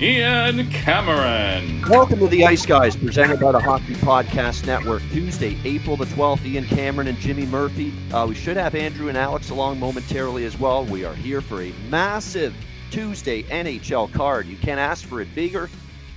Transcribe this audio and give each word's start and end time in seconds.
Ian 0.00 0.66
Cameron. 0.70 1.82
Welcome 1.86 2.20
to 2.20 2.26
the 2.26 2.46
Ice 2.46 2.64
Guys, 2.64 2.96
presented 2.96 3.38
by 3.38 3.52
the 3.52 3.60
Hockey 3.60 3.92
Podcast 3.96 4.66
Network. 4.66 5.02
Tuesday, 5.12 5.58
April 5.62 5.94
the 5.94 6.06
12th, 6.06 6.42
Ian 6.46 6.64
Cameron 6.64 7.06
and 7.06 7.18
Jimmy 7.18 7.44
Murphy. 7.44 7.92
Uh, 8.10 8.24
we 8.26 8.34
should 8.34 8.56
have 8.56 8.74
Andrew 8.74 9.10
and 9.10 9.18
Alex 9.18 9.50
along 9.50 9.78
momentarily 9.78 10.46
as 10.46 10.58
well. 10.58 10.86
We 10.86 11.04
are 11.04 11.14
here 11.14 11.42
for 11.42 11.60
a 11.60 11.72
massive 11.90 12.54
Tuesday 12.90 13.42
NHL 13.42 14.10
card. 14.14 14.46
You 14.46 14.56
can't 14.56 14.80
ask 14.80 15.04
for 15.04 15.20
it 15.20 15.34
bigger. 15.34 15.68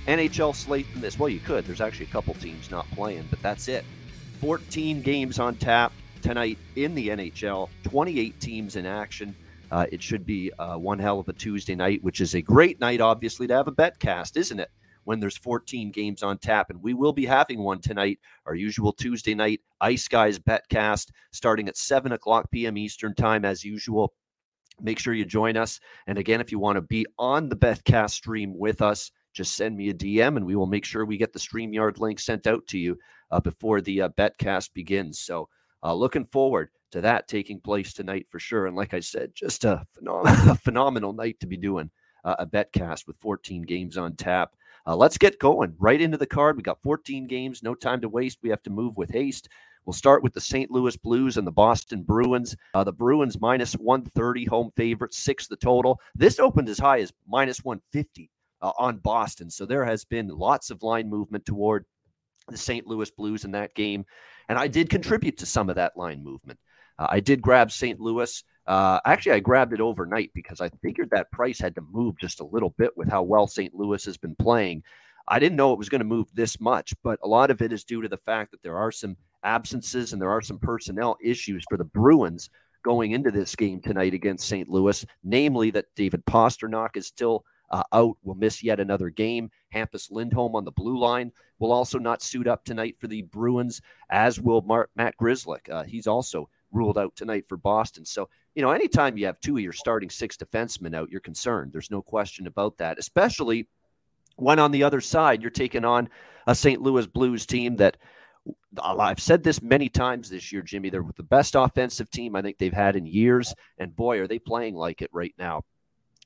NHL 0.08 0.54
slate 0.54 0.90
than 0.94 1.02
this. 1.02 1.18
Well, 1.18 1.28
you 1.28 1.40
could. 1.40 1.66
There's 1.66 1.82
actually 1.82 2.06
a 2.06 2.10
couple 2.10 2.32
teams 2.32 2.70
not 2.70 2.90
playing, 2.92 3.26
but 3.28 3.42
that's 3.42 3.68
it. 3.68 3.84
14 4.40 5.02
games 5.02 5.38
on 5.38 5.56
tap 5.56 5.92
tonight 6.22 6.56
in 6.76 6.94
the 6.94 7.08
NHL, 7.08 7.68
28 7.82 8.40
teams 8.40 8.76
in 8.76 8.86
action. 8.86 9.36
Uh, 9.74 9.86
it 9.90 10.00
should 10.00 10.24
be 10.24 10.52
uh, 10.60 10.76
one 10.76 11.00
hell 11.00 11.18
of 11.18 11.28
a 11.28 11.32
Tuesday 11.32 11.74
night, 11.74 12.00
which 12.04 12.20
is 12.20 12.36
a 12.36 12.40
great 12.40 12.78
night, 12.78 13.00
obviously, 13.00 13.44
to 13.48 13.54
have 13.54 13.66
a 13.66 13.72
bet 13.72 13.98
cast, 13.98 14.36
isn't 14.36 14.60
it? 14.60 14.70
When 15.02 15.18
there's 15.18 15.36
14 15.36 15.90
games 15.90 16.22
on 16.22 16.38
tap. 16.38 16.70
And 16.70 16.80
we 16.80 16.94
will 16.94 17.12
be 17.12 17.26
having 17.26 17.58
one 17.60 17.80
tonight, 17.80 18.20
our 18.46 18.54
usual 18.54 18.92
Tuesday 18.92 19.34
night 19.34 19.62
Ice 19.80 20.06
Guys 20.06 20.38
bet 20.38 20.62
cast, 20.68 21.10
starting 21.32 21.68
at 21.68 21.76
7 21.76 22.12
o'clock 22.12 22.48
p.m. 22.52 22.78
Eastern 22.78 23.16
Time, 23.16 23.44
as 23.44 23.64
usual. 23.64 24.12
Make 24.80 25.00
sure 25.00 25.12
you 25.12 25.24
join 25.24 25.56
us. 25.56 25.80
And 26.06 26.18
again, 26.18 26.40
if 26.40 26.52
you 26.52 26.60
want 26.60 26.76
to 26.76 26.82
be 26.82 27.04
on 27.18 27.48
the 27.48 27.56
Betcast 27.56 28.10
stream 28.10 28.56
with 28.56 28.80
us, 28.80 29.10
just 29.32 29.56
send 29.56 29.76
me 29.76 29.88
a 29.88 29.94
DM 29.94 30.36
and 30.36 30.46
we 30.46 30.54
will 30.54 30.66
make 30.66 30.84
sure 30.84 31.04
we 31.04 31.16
get 31.16 31.32
the 31.32 31.40
StreamYard 31.40 31.98
link 31.98 32.20
sent 32.20 32.46
out 32.46 32.64
to 32.68 32.78
you 32.78 32.96
uh, 33.32 33.40
before 33.40 33.80
the 33.80 34.02
uh, 34.02 34.08
Betcast 34.10 34.72
begins. 34.72 35.18
So, 35.18 35.48
uh, 35.82 35.94
looking 35.94 36.26
forward 36.26 36.70
to 36.94 37.00
that 37.00 37.26
taking 37.26 37.58
place 37.58 37.92
tonight 37.92 38.24
for 38.30 38.38
sure. 38.38 38.66
And 38.66 38.76
like 38.76 38.94
I 38.94 39.00
said, 39.00 39.32
just 39.34 39.64
a, 39.64 39.84
phenom- 39.98 40.48
a 40.48 40.54
phenomenal 40.54 41.12
night 41.12 41.40
to 41.40 41.46
be 41.46 41.56
doing 41.56 41.90
uh, 42.24 42.36
a 42.38 42.46
betcast 42.46 43.08
with 43.08 43.16
14 43.16 43.62
games 43.62 43.98
on 43.98 44.14
tap. 44.14 44.54
Uh, 44.86 44.94
let's 44.94 45.18
get 45.18 45.40
going 45.40 45.74
right 45.78 46.00
into 46.00 46.16
the 46.16 46.26
card. 46.26 46.56
We 46.56 46.62
got 46.62 46.80
14 46.82 47.26
games, 47.26 47.64
no 47.64 47.74
time 47.74 48.00
to 48.00 48.08
waste. 48.08 48.38
We 48.42 48.50
have 48.50 48.62
to 48.62 48.70
move 48.70 48.96
with 48.96 49.10
haste. 49.10 49.48
We'll 49.84 49.92
start 49.92 50.22
with 50.22 50.34
the 50.34 50.40
St. 50.40 50.70
Louis 50.70 50.96
Blues 50.96 51.36
and 51.36 51.44
the 51.44 51.52
Boston 51.52 52.02
Bruins. 52.02 52.54
Uh, 52.74 52.84
the 52.84 52.92
Bruins 52.92 53.40
minus 53.40 53.72
130 53.74 54.44
home 54.44 54.70
favorite, 54.76 55.14
six 55.14 55.48
the 55.48 55.56
total. 55.56 56.00
This 56.14 56.38
opened 56.38 56.68
as 56.68 56.78
high 56.78 57.00
as 57.00 57.12
minus 57.26 57.64
150 57.64 58.30
uh, 58.62 58.70
on 58.78 58.98
Boston. 58.98 59.50
So 59.50 59.66
there 59.66 59.84
has 59.84 60.04
been 60.04 60.28
lots 60.28 60.70
of 60.70 60.84
line 60.84 61.10
movement 61.10 61.44
toward 61.44 61.86
the 62.48 62.56
St. 62.56 62.86
Louis 62.86 63.10
Blues 63.10 63.44
in 63.44 63.50
that 63.50 63.74
game. 63.74 64.06
And 64.48 64.58
I 64.58 64.68
did 64.68 64.90
contribute 64.90 65.38
to 65.38 65.46
some 65.46 65.68
of 65.68 65.76
that 65.76 65.96
line 65.96 66.22
movement. 66.22 66.58
Uh, 66.98 67.06
I 67.10 67.20
did 67.20 67.42
grab 67.42 67.70
St. 67.70 68.00
Louis. 68.00 68.44
Uh, 68.66 69.00
actually, 69.04 69.32
I 69.32 69.40
grabbed 69.40 69.72
it 69.72 69.80
overnight 69.80 70.30
because 70.34 70.60
I 70.60 70.70
figured 70.82 71.10
that 71.10 71.30
price 71.32 71.58
had 71.58 71.74
to 71.74 71.82
move 71.90 72.18
just 72.18 72.40
a 72.40 72.46
little 72.46 72.70
bit 72.78 72.96
with 72.96 73.08
how 73.08 73.22
well 73.22 73.46
St. 73.46 73.74
Louis 73.74 74.04
has 74.04 74.16
been 74.16 74.36
playing. 74.36 74.82
I 75.26 75.38
didn't 75.38 75.56
know 75.56 75.72
it 75.72 75.78
was 75.78 75.88
going 75.88 76.00
to 76.00 76.06
move 76.06 76.28
this 76.34 76.60
much, 76.60 76.94
but 77.02 77.18
a 77.22 77.28
lot 77.28 77.50
of 77.50 77.62
it 77.62 77.72
is 77.72 77.84
due 77.84 78.02
to 78.02 78.08
the 78.08 78.18
fact 78.18 78.50
that 78.50 78.62
there 78.62 78.76
are 78.76 78.92
some 78.92 79.16
absences 79.42 80.12
and 80.12 80.20
there 80.20 80.30
are 80.30 80.42
some 80.42 80.58
personnel 80.58 81.16
issues 81.22 81.64
for 81.68 81.76
the 81.76 81.84
Bruins 81.84 82.50
going 82.84 83.12
into 83.12 83.30
this 83.30 83.56
game 83.56 83.80
tonight 83.80 84.12
against 84.12 84.46
St. 84.46 84.68
Louis, 84.68 85.04
namely 85.22 85.70
that 85.70 85.86
David 85.96 86.24
Pastrnak 86.26 86.96
is 86.96 87.06
still 87.06 87.44
uh, 87.74 87.82
out, 87.92 88.16
will 88.22 88.36
miss 88.36 88.62
yet 88.62 88.78
another 88.78 89.10
game. 89.10 89.50
Hampus 89.74 90.08
Lindholm 90.08 90.54
on 90.54 90.64
the 90.64 90.70
blue 90.70 90.96
line 90.96 91.32
will 91.58 91.72
also 91.72 91.98
not 91.98 92.22
suit 92.22 92.46
up 92.46 92.64
tonight 92.64 92.94
for 93.00 93.08
the 93.08 93.22
Bruins, 93.22 93.82
as 94.10 94.40
will 94.40 94.62
Matt 94.94 95.16
Grzelcyk. 95.20 95.68
Uh, 95.68 95.82
he's 95.82 96.06
also 96.06 96.48
ruled 96.70 96.96
out 96.96 97.16
tonight 97.16 97.46
for 97.48 97.56
Boston. 97.56 98.04
So, 98.04 98.28
you 98.54 98.62
know, 98.62 98.70
anytime 98.70 99.18
you 99.18 99.26
have 99.26 99.40
two 99.40 99.56
of 99.56 99.62
your 99.62 99.72
starting 99.72 100.08
six 100.08 100.36
defensemen 100.36 100.94
out, 100.94 101.10
you're 101.10 101.20
concerned. 101.20 101.72
There's 101.72 101.90
no 101.90 102.00
question 102.00 102.46
about 102.46 102.78
that, 102.78 102.96
especially 103.00 103.66
when 104.36 104.60
on 104.60 104.70
the 104.70 104.84
other 104.84 105.00
side, 105.00 105.42
you're 105.42 105.50
taking 105.50 105.84
on 105.84 106.08
a 106.46 106.54
St. 106.54 106.80
Louis 106.80 107.08
Blues 107.08 107.44
team 107.44 107.74
that 107.76 107.96
I've 108.80 109.20
said 109.20 109.42
this 109.42 109.60
many 109.60 109.88
times 109.88 110.30
this 110.30 110.52
year, 110.52 110.62
Jimmy. 110.62 110.90
They're 110.90 111.02
with 111.02 111.16
the 111.16 111.24
best 111.24 111.56
offensive 111.56 112.08
team 112.10 112.36
I 112.36 112.42
think 112.42 112.58
they've 112.58 112.72
had 112.72 112.94
in 112.94 113.04
years. 113.04 113.52
And 113.78 113.96
boy, 113.96 114.20
are 114.20 114.28
they 114.28 114.38
playing 114.38 114.76
like 114.76 115.02
it 115.02 115.10
right 115.12 115.34
now, 115.38 115.64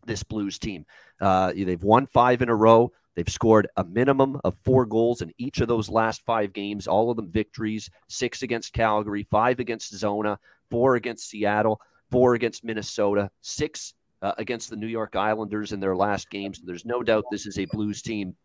this 0.07 0.23
Blues 0.23 0.59
team. 0.59 0.85
Uh, 1.21 1.53
they've 1.53 1.83
won 1.83 2.07
five 2.07 2.43
in 2.43 2.49
a 2.49 2.55
row. 2.55 2.93
They've 3.15 3.29
scored 3.29 3.69
a 3.77 3.83
minimum 3.83 4.41
of 4.45 4.57
four 4.65 4.87
goals 4.87 5.23
in 5.23 5.33
each 5.39 5.61
of 5.61 5.67
those 5.67 5.89
last 5.89 6.23
five 6.25 6.53
games, 6.53 6.87
all 6.87 7.11
of 7.11 7.17
them 7.17 7.29
victories 7.31 7.91
six 8.07 8.43
against 8.43 8.73
Calgary, 8.73 9.27
five 9.29 9.59
against 9.59 9.93
Zona, 9.93 10.39
four 10.71 10.95
against 10.95 11.29
Seattle, 11.29 11.81
four 12.13 12.35
against 12.35 12.63
Minnesota, 12.63 13.29
six 13.41 13.95
uh, 14.23 14.33
against 14.39 14.71
the 14.71 14.77
New 14.77 14.87
York 14.87 15.17
Islanders 15.17 15.73
in 15.73 15.81
their 15.81 15.97
last 15.97 16.31
games. 16.31 16.61
There's 16.63 16.85
no 16.85 17.03
doubt 17.03 17.25
this 17.31 17.47
is 17.47 17.59
a 17.59 17.65
Blues 17.67 18.03
team, 18.03 18.37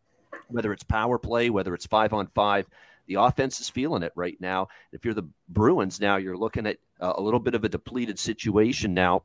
whether 0.48 0.74
it's 0.74 0.84
power 0.84 1.20
play, 1.20 1.52
whether 1.52 1.76
it's 1.76 1.86
five 1.86 2.14
on 2.14 2.28
five. 2.34 2.68
The 3.08 3.16
offense 3.16 3.60
is 3.60 3.70
feeling 3.70 4.02
it 4.02 4.14
right 4.16 4.38
now. 4.40 4.70
If 4.92 5.06
you're 5.06 5.14
the 5.14 5.30
Bruins 5.50 6.00
now, 6.00 6.16
you're 6.16 6.38
looking 6.38 6.66
at 6.66 6.78
uh, 7.00 7.14
a 7.16 7.22
little 7.22 7.40
bit 7.40 7.54
of 7.54 7.64
a 7.64 7.70
depleted 7.70 8.18
situation 8.18 8.94
now 8.94 9.24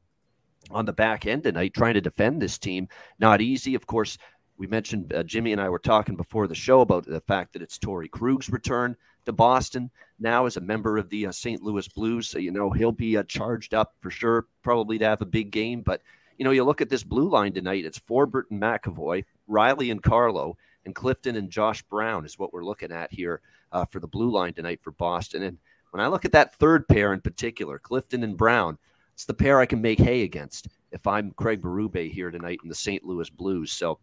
on 0.71 0.85
the 0.85 0.93
back 0.93 1.27
end 1.27 1.45
tonight, 1.45 1.75
trying 1.75 1.95
to 1.95 2.01
defend 2.01 2.41
this 2.41 2.59
team. 2.59 2.89
Not 3.19 3.41
easy. 3.41 3.75
Of 3.75 3.87
course, 3.87 4.19
we 4.57 4.67
mentioned 4.67 5.13
uh, 5.13 5.23
Jimmy 5.23 5.53
and 5.53 5.61
I 5.61 5.69
were 5.69 5.79
talking 5.79 6.17
before 6.17 6.47
the 6.47 6.55
show 6.55 6.81
about 6.81 7.07
the 7.07 7.21
fact 7.21 7.53
that 7.53 7.63
it's 7.63 7.79
Torey 7.79 8.11
Krug's 8.11 8.51
return 8.51 8.97
to 9.25 9.33
Boston 9.33 9.91
now 10.19 10.47
as 10.47 10.57
a 10.57 10.61
member 10.61 10.99
of 10.99 11.09
the 11.11 11.27
uh, 11.27 11.33
St. 11.33 11.63
Louis 11.63 11.87
Blues. 11.89 12.29
So, 12.29 12.39
you 12.39 12.51
know, 12.51 12.71
he'll 12.71 12.93
be 12.93 13.17
uh, 13.17 13.23
charged 13.25 13.75
up 13.75 13.95
for 14.01 14.11
sure, 14.11 14.47
probably 14.63 14.99
to 14.99 15.05
have 15.05 15.23
a 15.23 15.27
big 15.27 15.53
game. 15.53 15.83
But, 15.83 16.03
you 16.39 16.45
know, 16.45 16.51
you 16.51 16.65
look 16.65 16.81
at 16.81 16.89
this 16.89 17.05
blue 17.05 17.29
line 17.29 17.53
tonight, 17.53 17.85
it's 17.85 17.99
Forbort 17.99 18.45
and 18.51 18.61
McAvoy, 18.61 19.25
Reilly 19.47 19.91
and 19.91 20.03
Carlo, 20.03 20.57
and 20.85 20.95
Clifton 20.95 21.37
and 21.37 21.51
Josh 21.51 21.83
Brown 21.83 22.25
is 22.25 22.39
what 22.39 22.53
we're 22.53 22.65
looking 22.65 22.91
at 22.91 23.13
here 23.13 23.41
uh, 23.73 23.85
for 23.85 24.01
the 24.01 24.07
blue 24.07 24.31
line 24.31 24.55
tonight 24.55 24.81
for 24.83 24.93
Boston. 24.93 25.43
And 25.43 25.59
when 25.91 26.03
I 26.03 26.09
look 26.09 26.25
at 26.25 26.33
that 26.33 26.55
third 26.55 26.89
pair 26.89 27.13
in 27.13 27.21
particular, 27.21 27.79
Clifton 27.79 28.25
and 28.25 28.37
Brown, 28.37 28.79
it's 29.19 29.25
the 29.25 29.35
pair 29.35 29.59
I 29.59 29.67
can 29.67 29.83
make 29.83 29.99
hay 29.99 30.23
against 30.23 30.69
if 30.93 31.05
I'm 31.05 31.33
Craig 31.33 31.61
Berube 31.61 32.09
here 32.09 32.31
tonight 32.31 32.61
in 32.63 32.69
the 32.69 32.75
St. 32.77 33.03
Louis 33.03 33.29
Blues. 33.29 33.73
So, 33.73 33.99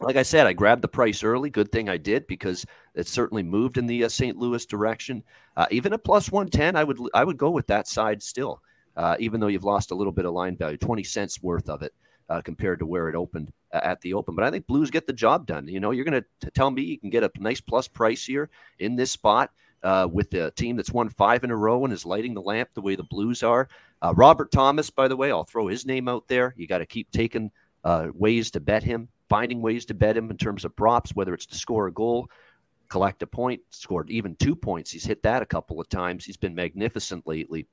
like 0.00 0.16
I 0.16 0.22
said, 0.22 0.46
I 0.46 0.54
grabbed 0.54 0.80
the 0.80 0.88
price 0.88 1.22
early. 1.22 1.50
Good 1.50 1.70
thing 1.70 1.90
I 1.90 1.98
did 1.98 2.26
because 2.28 2.64
it 2.94 3.06
certainly 3.06 3.42
moved 3.42 3.76
in 3.76 3.84
the 3.84 4.04
uh, 4.04 4.08
St. 4.08 4.38
Louis 4.38 4.64
direction. 4.64 5.22
Uh, 5.54 5.66
even 5.70 5.92
at 5.92 6.02
plus 6.02 6.32
one 6.32 6.48
ten, 6.48 6.76
I 6.76 6.84
would 6.84 6.98
I 7.12 7.24
would 7.24 7.36
go 7.36 7.50
with 7.50 7.66
that 7.66 7.88
side 7.88 8.22
still, 8.22 8.62
uh, 8.96 9.16
even 9.18 9.38
though 9.38 9.48
you've 9.48 9.64
lost 9.64 9.90
a 9.90 9.94
little 9.94 10.14
bit 10.14 10.24
of 10.24 10.32
line 10.32 10.56
value, 10.56 10.78
twenty 10.78 11.04
cents 11.04 11.42
worth 11.42 11.68
of 11.68 11.82
it 11.82 11.92
uh, 12.30 12.40
compared 12.40 12.78
to 12.78 12.86
where 12.86 13.10
it 13.10 13.14
opened 13.14 13.52
uh, 13.74 13.80
at 13.82 14.00
the 14.00 14.14
open. 14.14 14.34
But 14.34 14.44
I 14.44 14.50
think 14.50 14.66
Blues 14.66 14.90
get 14.90 15.06
the 15.06 15.12
job 15.12 15.46
done. 15.46 15.68
You 15.68 15.78
know, 15.78 15.90
you're 15.90 16.06
going 16.06 16.24
to 16.40 16.50
tell 16.52 16.70
me 16.70 16.80
you 16.80 16.98
can 16.98 17.10
get 17.10 17.22
a 17.22 17.30
nice 17.38 17.60
plus 17.60 17.86
price 17.86 18.24
here 18.24 18.48
in 18.78 18.96
this 18.96 19.10
spot. 19.10 19.50
Uh, 19.84 20.08
with 20.10 20.28
the 20.30 20.50
team 20.56 20.74
that's 20.74 20.90
won 20.90 21.08
five 21.08 21.44
in 21.44 21.52
a 21.52 21.56
row 21.56 21.84
and 21.84 21.92
is 21.92 22.04
lighting 22.04 22.34
the 22.34 22.42
lamp 22.42 22.68
the 22.74 22.80
way 22.80 22.96
the 22.96 23.02
Blues 23.04 23.44
are. 23.44 23.68
Uh, 24.02 24.12
Robert 24.16 24.50
Thomas, 24.50 24.90
by 24.90 25.06
the 25.06 25.16
way, 25.16 25.30
I'll 25.30 25.44
throw 25.44 25.68
his 25.68 25.86
name 25.86 26.08
out 26.08 26.26
there. 26.26 26.52
You 26.56 26.66
got 26.66 26.78
to 26.78 26.86
keep 26.86 27.08
taking 27.12 27.52
uh, 27.84 28.08
ways 28.12 28.50
to 28.50 28.60
bet 28.60 28.82
him, 28.82 29.08
finding 29.28 29.62
ways 29.62 29.84
to 29.86 29.94
bet 29.94 30.16
him 30.16 30.30
in 30.30 30.36
terms 30.36 30.64
of 30.64 30.74
props, 30.74 31.14
whether 31.14 31.32
it's 31.32 31.46
to 31.46 31.54
score 31.54 31.86
a 31.86 31.92
goal, 31.92 32.28
collect 32.88 33.22
a 33.22 33.26
point, 33.26 33.60
scored 33.70 34.10
even 34.10 34.34
two 34.36 34.56
points. 34.56 34.90
He's 34.90 35.04
hit 35.04 35.22
that 35.22 35.42
a 35.42 35.46
couple 35.46 35.80
of 35.80 35.88
times. 35.88 36.24
He's 36.24 36.36
been 36.36 36.54
magnificent 36.54 37.26
lately 37.26 37.66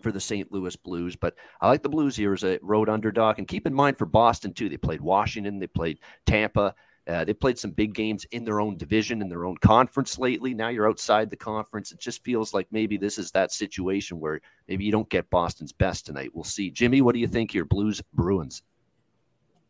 for 0.00 0.12
the 0.12 0.20
St. 0.20 0.50
Louis 0.52 0.76
Blues. 0.76 1.16
But 1.16 1.34
I 1.60 1.68
like 1.68 1.82
the 1.82 1.88
Blues 1.88 2.16
here 2.16 2.32
as 2.32 2.44
a 2.44 2.58
road 2.62 2.88
underdog. 2.88 3.38
And 3.38 3.48
keep 3.48 3.66
in 3.66 3.74
mind 3.74 3.98
for 3.98 4.06
Boston, 4.06 4.52
too, 4.52 4.68
they 4.68 4.76
played 4.76 5.00
Washington, 5.00 5.58
they 5.58 5.66
played 5.66 5.98
Tampa. 6.26 6.74
Uh, 7.06 7.22
they 7.22 7.34
played 7.34 7.58
some 7.58 7.70
big 7.70 7.92
games 7.92 8.24
in 8.30 8.44
their 8.44 8.60
own 8.60 8.78
division, 8.78 9.20
in 9.20 9.28
their 9.28 9.44
own 9.44 9.56
conference 9.58 10.18
lately. 10.18 10.54
Now 10.54 10.68
you're 10.68 10.88
outside 10.88 11.28
the 11.28 11.36
conference. 11.36 11.92
It 11.92 11.98
just 11.98 12.24
feels 12.24 12.54
like 12.54 12.66
maybe 12.70 12.96
this 12.96 13.18
is 13.18 13.30
that 13.32 13.52
situation 13.52 14.18
where 14.18 14.40
maybe 14.68 14.84
you 14.84 14.92
don't 14.92 15.08
get 15.10 15.28
Boston's 15.28 15.72
best 15.72 16.06
tonight. 16.06 16.30
We'll 16.32 16.44
see. 16.44 16.70
Jimmy, 16.70 17.02
what 17.02 17.12
do 17.12 17.18
you 17.18 17.28
think 17.28 17.50
here? 17.50 17.66
Blues 17.66 18.00
Bruins. 18.14 18.62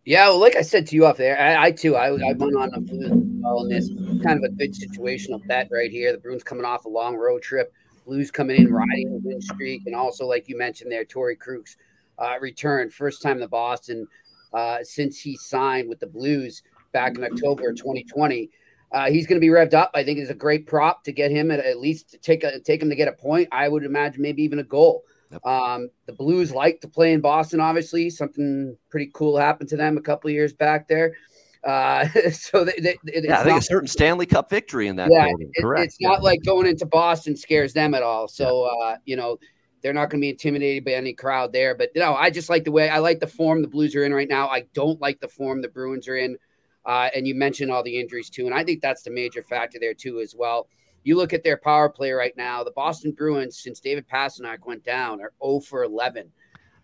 Yeah, 0.05 0.29
well, 0.29 0.39
like 0.39 0.55
I 0.55 0.61
said 0.61 0.87
to 0.89 0.97
you 0.97 1.07
off 1.07 1.17
there, 1.17 1.41
I, 1.41 1.67
I 1.67 1.71
too, 1.73 1.97
I, 1.97 2.09
I 2.09 2.33
went 2.35 2.57
on 2.57 2.73
a 2.75 2.81
Blues 2.81 3.11
in 3.11 3.69
this 3.69 3.89
kind 4.23 4.39
of 4.39 4.45
a 4.45 4.51
good 4.51 4.75
situational 4.75 5.45
bet 5.47 5.69
right 5.73 5.91
here. 5.91 6.13
The 6.13 6.19
Bruins 6.19 6.45
coming 6.45 6.67
off 6.67 6.85
a 6.85 6.91
long 6.91 7.17
road 7.17 7.43
trip, 7.43 7.73
Blues 8.07 8.31
coming 8.31 8.57
in 8.57 8.73
riding 8.73 9.11
the 9.11 9.21
win 9.25 9.41
streak, 9.41 9.83
and 9.87 9.95
also 9.95 10.27
like 10.27 10.49
you 10.49 10.59
mentioned 10.59 10.93
there, 10.93 11.07
Torey 11.07 11.39
Krug's 11.39 11.79
uh, 12.19 12.37
return, 12.39 12.91
first 12.91 13.23
time 13.23 13.41
to 13.41 13.49
Boston 13.49 14.07
uh, 14.53 14.79
since 14.83 15.19
he 15.21 15.37
signed 15.37 15.89
with 15.89 16.01
the 16.01 16.07
Blues 16.07 16.63
back 16.95 17.19
in 17.19 17.25
October 17.25 17.75
2020. 17.75 18.49
Uh, 18.91 19.11
he's 19.11 19.27
going 19.27 19.39
to 19.39 19.45
be 19.45 19.53
revved 19.53 19.75
up. 19.75 19.91
I 19.93 20.05
think 20.05 20.19
it's 20.19 20.31
a 20.31 20.35
great 20.35 20.67
prop 20.67 21.05
to 21.05 21.13
get 21.13 21.31
him 21.31 21.51
at, 21.51 21.61
at 21.61 21.81
least 21.81 22.17
take 22.23 22.45
a, 22.45 22.61
take 22.61 22.81
him 22.81 22.89
to 22.89 22.97
get 22.97 23.09
a 23.09 23.13
point. 23.13 23.49
I 23.53 23.69
would 23.69 23.85
imagine 23.85 24.23
maybe 24.23 24.43
even 24.43 24.61
a 24.61 24.65
goal. 24.65 25.03
Yep. 25.33 25.45
Um, 25.45 25.91
the 26.07 26.13
Blues 26.13 26.53
like 26.53 26.81
to 26.81 26.89
play 26.89 27.13
in 27.13 27.21
Boston, 27.21 27.61
obviously. 27.61 28.09
Something 28.09 28.77
pretty 28.89 29.11
cool 29.13 29.37
happened 29.37 29.69
to 29.71 29.77
them 29.77 29.99
a 29.99 30.01
couple 30.01 30.29
of 30.29 30.35
years 30.35 30.55
back 30.55 30.89
there. 30.89 31.17
Uh, 31.65 32.07
so 32.33 32.65
they, 32.65 32.73
they, 32.79 32.97
yeah, 33.05 33.41
I 33.41 33.43
think 33.43 33.55
not, 33.55 33.59
a 33.59 33.63
certain 33.63 33.89
Stanley 33.89 34.27
Cup 34.27 34.49
victory 34.49 34.87
in 34.87 34.97
that 34.97 35.09
yeah. 35.11 35.29
Correct. 35.61 35.83
It, 35.83 35.87
it's 35.87 35.97
yeah. 35.99 36.09
not 36.11 36.23
like 36.23 36.41
going 36.45 36.67
into 36.67 36.87
Boston 36.87 37.37
scares 37.37 37.73
them 37.73 37.95
at 37.95 38.03
all. 38.03 38.29
So 38.29 38.65
yeah. 38.65 38.87
uh, 38.87 38.97
you 39.05 39.17
know 39.17 39.39
they're 39.83 39.93
not 39.93 40.09
going 40.09 40.21
to 40.21 40.25
be 40.25 40.31
intimidated 40.31 40.85
by 40.85 40.93
any 40.93 41.13
crowd 41.13 41.53
there. 41.53 41.75
But 41.75 41.91
you 41.95 42.01
know, 42.01 42.15
I 42.15 42.31
just 42.31 42.49
like 42.49 42.65
the 42.65 42.73
way 42.73 42.89
I 42.89 42.99
like 42.99 43.21
the 43.21 43.27
form 43.27 43.61
the 43.61 43.69
Blues 43.69 43.95
are 43.95 44.05
in 44.05 44.15
right 44.15 44.29
now. 44.29 44.49
I 44.49 44.65
don't 44.73 45.01
like 45.01 45.21
the 45.21 45.29
form 45.29 45.63
the 45.63 45.69
Bruins 45.69 46.09
are 46.09 46.17
in. 46.17 46.39
Uh, 46.87 47.09
and 47.15 47.27
you 47.27 47.35
mentioned 47.35 47.71
all 47.71 47.83
the 47.83 47.99
injuries 47.99 48.29
too, 48.29 48.47
and 48.47 48.55
I 48.55 48.63
think 48.65 48.83
that's 48.83 49.03
the 49.03 49.11
major 49.11 49.43
factor 49.43 49.79
there 49.81 49.95
too 49.95 50.21
as 50.21 50.35
well. 50.37 50.69
You 51.03 51.17
look 51.17 51.33
at 51.33 51.45
their 51.45 51.59
power 51.59 51.89
play 51.89 52.13
right 52.13 52.37
now. 52.37 52.65
The 52.65 52.71
Boston 52.73 53.13
Bruins, 53.13 53.59
since 53.59 53.81
David 53.81 54.09
Pastrnak 54.09 54.67
went 54.67 54.85
down, 54.85 55.21
are 55.21 55.33
0 55.43 55.61
for 55.61 55.85
11 55.85 56.31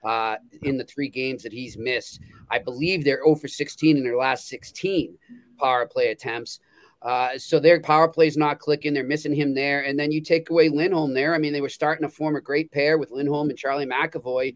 uh, 0.05 0.37
in 0.63 0.77
the 0.77 0.85
three 0.85 1.09
games 1.09 1.43
that 1.43 1.53
he's 1.53 1.77
missed. 1.77 2.21
I 2.51 2.59
believe 2.59 3.05
they're 3.05 3.25
0 3.25 3.37
for 3.37 3.49
16 3.49 3.97
in 3.97 4.05
their 4.05 4.17
last 4.17 4.49
16 4.49 5.17
power 5.59 5.87
play 5.87 6.09
attempts. 6.09 6.61
Uh, 7.03 7.39
so 7.39 7.59
their 7.59 7.81
power 7.81 8.09
play 8.09 8.27
is 8.27 8.37
not 8.37 8.59
clicking. 8.59 8.93
They're 8.93 9.05
missing 9.05 9.35
him 9.35 9.55
there. 9.55 9.85
And 9.85 9.99
then 9.99 10.13
you 10.13 10.21
take 10.21 10.51
away 10.51 10.69
Lindholm 10.69 11.15
there. 11.15 11.35
I 11.35 11.39
mean, 11.39 11.53
they 11.53 11.63
were 11.63 11.71
starting 11.71 12.07
to 12.07 12.15
form 12.15 12.37
a 12.37 12.43
great 12.43 12.71
pair 12.71 12.99
with 12.99 13.11
Lindholm 13.11 13.49
and 13.49 13.59
Charlie 13.59 13.87
McAvoy. 13.87 14.55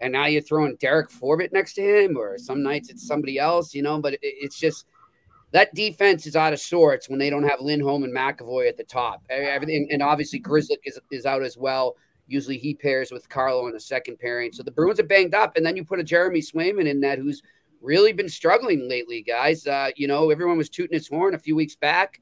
And 0.00 0.12
now 0.12 0.26
you're 0.26 0.42
throwing 0.42 0.76
Derek 0.76 1.08
Forbort 1.10 1.52
next 1.52 1.74
to 1.74 1.82
him, 1.82 2.16
or 2.16 2.36
some 2.38 2.62
nights 2.62 2.90
it's 2.90 3.06
somebody 3.06 3.38
else, 3.38 3.74
you 3.74 3.82
know. 3.82 4.00
But 4.00 4.14
it, 4.14 4.20
it's 4.22 4.58
just 4.58 4.86
that 5.52 5.74
defense 5.74 6.26
is 6.26 6.34
out 6.36 6.52
of 6.52 6.60
sorts 6.60 7.08
when 7.08 7.18
they 7.18 7.30
don't 7.30 7.48
have 7.48 7.60
Lindholm 7.60 8.02
and 8.02 8.14
McAvoy 8.14 8.68
at 8.68 8.76
the 8.76 8.84
top. 8.84 9.22
Everything, 9.30 9.88
and 9.90 10.02
obviously 10.02 10.40
Grzelcyk 10.40 10.78
is, 10.84 10.98
is 11.12 11.26
out 11.26 11.42
as 11.42 11.56
well. 11.56 11.96
Usually 12.26 12.58
he 12.58 12.74
pairs 12.74 13.12
with 13.12 13.28
Carlo 13.28 13.66
in 13.68 13.72
the 13.72 13.80
second 13.80 14.18
pairing. 14.18 14.52
So 14.52 14.62
the 14.62 14.72
Bruins 14.72 14.98
are 14.98 15.04
banged 15.04 15.34
up, 15.34 15.56
and 15.56 15.64
then 15.64 15.76
you 15.76 15.84
put 15.84 16.00
a 16.00 16.04
Jeremy 16.04 16.40
Swayman 16.40 16.86
in 16.86 17.00
that 17.02 17.18
who's 17.18 17.42
really 17.80 18.12
been 18.12 18.28
struggling 18.28 18.88
lately, 18.88 19.22
guys. 19.22 19.66
Uh, 19.66 19.90
you 19.94 20.08
know, 20.08 20.30
everyone 20.30 20.56
was 20.56 20.68
tooting 20.70 20.96
his 20.96 21.06
horn 21.06 21.34
a 21.34 21.38
few 21.38 21.54
weeks 21.54 21.76
back. 21.76 22.20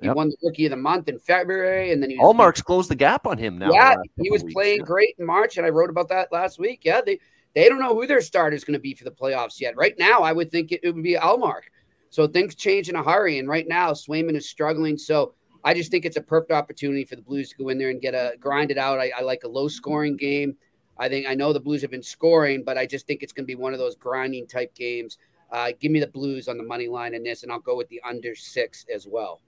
He 0.00 0.06
yep. 0.06 0.16
won 0.16 0.28
the 0.28 0.36
rookie 0.42 0.66
of 0.66 0.70
the 0.70 0.76
month 0.76 1.08
in 1.08 1.18
February, 1.18 1.90
and 1.92 2.02
then 2.02 2.10
he 2.10 2.18
Ullmark's 2.18 2.62
closed 2.62 2.88
the 2.88 2.94
gap 2.94 3.26
on 3.26 3.36
him 3.36 3.58
now. 3.58 3.72
Yeah, 3.72 3.96
he 4.20 4.30
was 4.30 4.44
playing 4.44 4.82
great 4.82 5.16
in 5.18 5.26
March, 5.26 5.56
and 5.56 5.66
I 5.66 5.70
wrote 5.70 5.90
about 5.90 6.08
that 6.10 6.30
last 6.30 6.58
week. 6.58 6.82
Yeah, 6.84 7.00
they 7.04 7.18
they 7.54 7.68
don't 7.68 7.80
know 7.80 7.94
who 7.94 8.06
their 8.06 8.20
starter 8.20 8.54
is 8.54 8.64
going 8.64 8.74
to 8.74 8.80
be 8.80 8.94
for 8.94 9.04
the 9.04 9.10
playoffs 9.10 9.60
yet. 9.60 9.76
Right 9.76 9.94
now, 9.98 10.20
I 10.20 10.32
would 10.32 10.50
think 10.52 10.70
it, 10.70 10.80
it 10.82 10.94
would 10.94 11.02
be 11.02 11.14
Ullmark. 11.14 11.62
So 12.10 12.26
things 12.26 12.54
change 12.54 12.88
in 12.88 12.96
a 12.96 13.02
hurry. 13.02 13.38
And 13.38 13.48
right 13.48 13.66
now, 13.66 13.92
Swayman 13.92 14.36
is 14.36 14.48
struggling. 14.48 14.96
So 14.96 15.34
I 15.64 15.74
just 15.74 15.90
think 15.90 16.04
it's 16.04 16.16
a 16.16 16.22
perfect 16.22 16.52
opportunity 16.52 17.04
for 17.04 17.16
the 17.16 17.22
Blues 17.22 17.50
to 17.50 17.56
go 17.56 17.68
in 17.68 17.78
there 17.78 17.90
and 17.90 18.00
get 18.00 18.14
a 18.14 18.34
grind 18.38 18.70
it 18.70 18.78
out. 18.78 18.98
I, 18.98 19.10
I 19.16 19.22
like 19.22 19.44
a 19.44 19.48
low 19.48 19.68
scoring 19.68 20.16
game. 20.16 20.56
I 20.98 21.08
think 21.08 21.26
I 21.26 21.34
know 21.34 21.52
the 21.52 21.60
Blues 21.60 21.82
have 21.82 21.90
been 21.90 22.02
scoring, 22.02 22.64
but 22.64 22.78
I 22.78 22.86
just 22.86 23.06
think 23.06 23.22
it's 23.22 23.32
going 23.32 23.44
to 23.44 23.48
be 23.48 23.54
one 23.54 23.72
of 23.72 23.78
those 23.78 23.94
grinding 23.94 24.46
type 24.46 24.74
games. 24.74 25.18
Uh, 25.50 25.72
give 25.80 25.92
me 25.92 26.00
the 26.00 26.06
Blues 26.06 26.48
on 26.48 26.58
the 26.58 26.64
money 26.64 26.88
line 26.88 27.14
in 27.14 27.22
this, 27.22 27.42
and 27.42 27.52
I'll 27.52 27.60
go 27.60 27.76
with 27.76 27.88
the 27.88 28.00
under 28.06 28.34
six 28.34 28.84
as 28.92 29.06
well. 29.06 29.40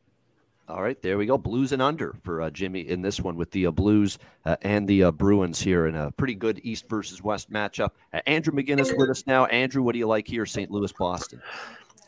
All 0.70 0.82
right, 0.82 1.00
there 1.02 1.18
we 1.18 1.26
go. 1.26 1.36
Blues 1.36 1.72
and 1.72 1.82
under 1.82 2.14
for 2.22 2.42
uh, 2.42 2.50
Jimmy 2.50 2.82
in 2.82 3.02
this 3.02 3.20
one 3.20 3.34
with 3.34 3.50
the 3.50 3.66
uh, 3.66 3.70
Blues 3.72 4.18
uh, 4.44 4.54
and 4.62 4.86
the 4.86 5.04
uh, 5.04 5.10
Bruins 5.10 5.60
here 5.60 5.88
in 5.88 5.96
a 5.96 6.12
pretty 6.12 6.36
good 6.36 6.60
East 6.62 6.88
versus 6.88 7.20
West 7.20 7.50
matchup. 7.50 7.90
Uh, 8.14 8.20
Andrew 8.24 8.52
McGinnis 8.52 8.96
with 8.96 9.10
us 9.10 9.26
now. 9.26 9.46
Andrew, 9.46 9.82
what 9.82 9.94
do 9.94 9.98
you 9.98 10.06
like 10.06 10.28
here, 10.28 10.46
St. 10.46 10.70
Louis, 10.70 10.92
Boston? 10.92 11.42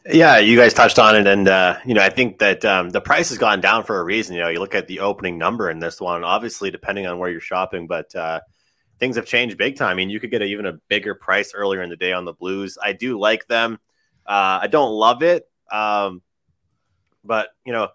Yeah, 0.07 0.39
you 0.39 0.57
guys 0.57 0.75
touched 0.75 1.01
on 1.01 1.17
it, 1.17 1.27
and 1.27 1.49
uh, 1.49 1.81
you 1.85 1.95
know 1.95 2.03
I 2.03 2.11
think 2.11 2.39
that 2.39 2.65
um, 2.65 2.91
the 2.91 3.01
price 3.01 3.31
has 3.31 3.39
gone 3.39 3.61
down 3.61 3.83
for 3.83 3.99
a 3.99 4.05
reason. 4.05 4.37
You 4.37 4.43
know, 4.43 4.49
you 4.49 4.61
look 4.61 4.77
at 4.77 4.87
the 4.87 5.01
opening 5.01 5.39
number 5.39 5.69
in 5.69 5.81
this 5.81 6.01
one, 6.01 6.23
obviously 6.23 6.71
depending 6.71 7.09
on 7.09 7.19
where 7.19 7.31
you're 7.31 7.41
shopping, 7.41 7.89
but 7.89 8.13
things 9.01 9.17
have 9.17 9.27
changed 9.27 9.59
big 9.59 9.77
time. 9.77 9.91
I 9.91 9.95
mean, 9.95 10.09
you 10.09 10.21
could 10.21 10.31
get 10.31 10.41
a, 10.41 10.45
even 10.45 10.67
a 10.67 10.75
bigger 10.87 11.17
price 11.17 11.53
earlier 11.53 11.83
in 11.83 11.91
the 11.91 11.97
day 11.97 12.13
on 12.13 12.25
the 12.25 12.33
Blues. 12.33 12.79
I 12.81 12.93
do 12.93 13.19
like 13.19 13.49
them. 13.49 13.81
I 14.25 14.69
don't 14.69 14.93
love 14.93 15.25
it, 15.25 15.49
um, 15.73 16.23
but 17.25 17.49
you 17.67 17.73
know, 17.73 17.89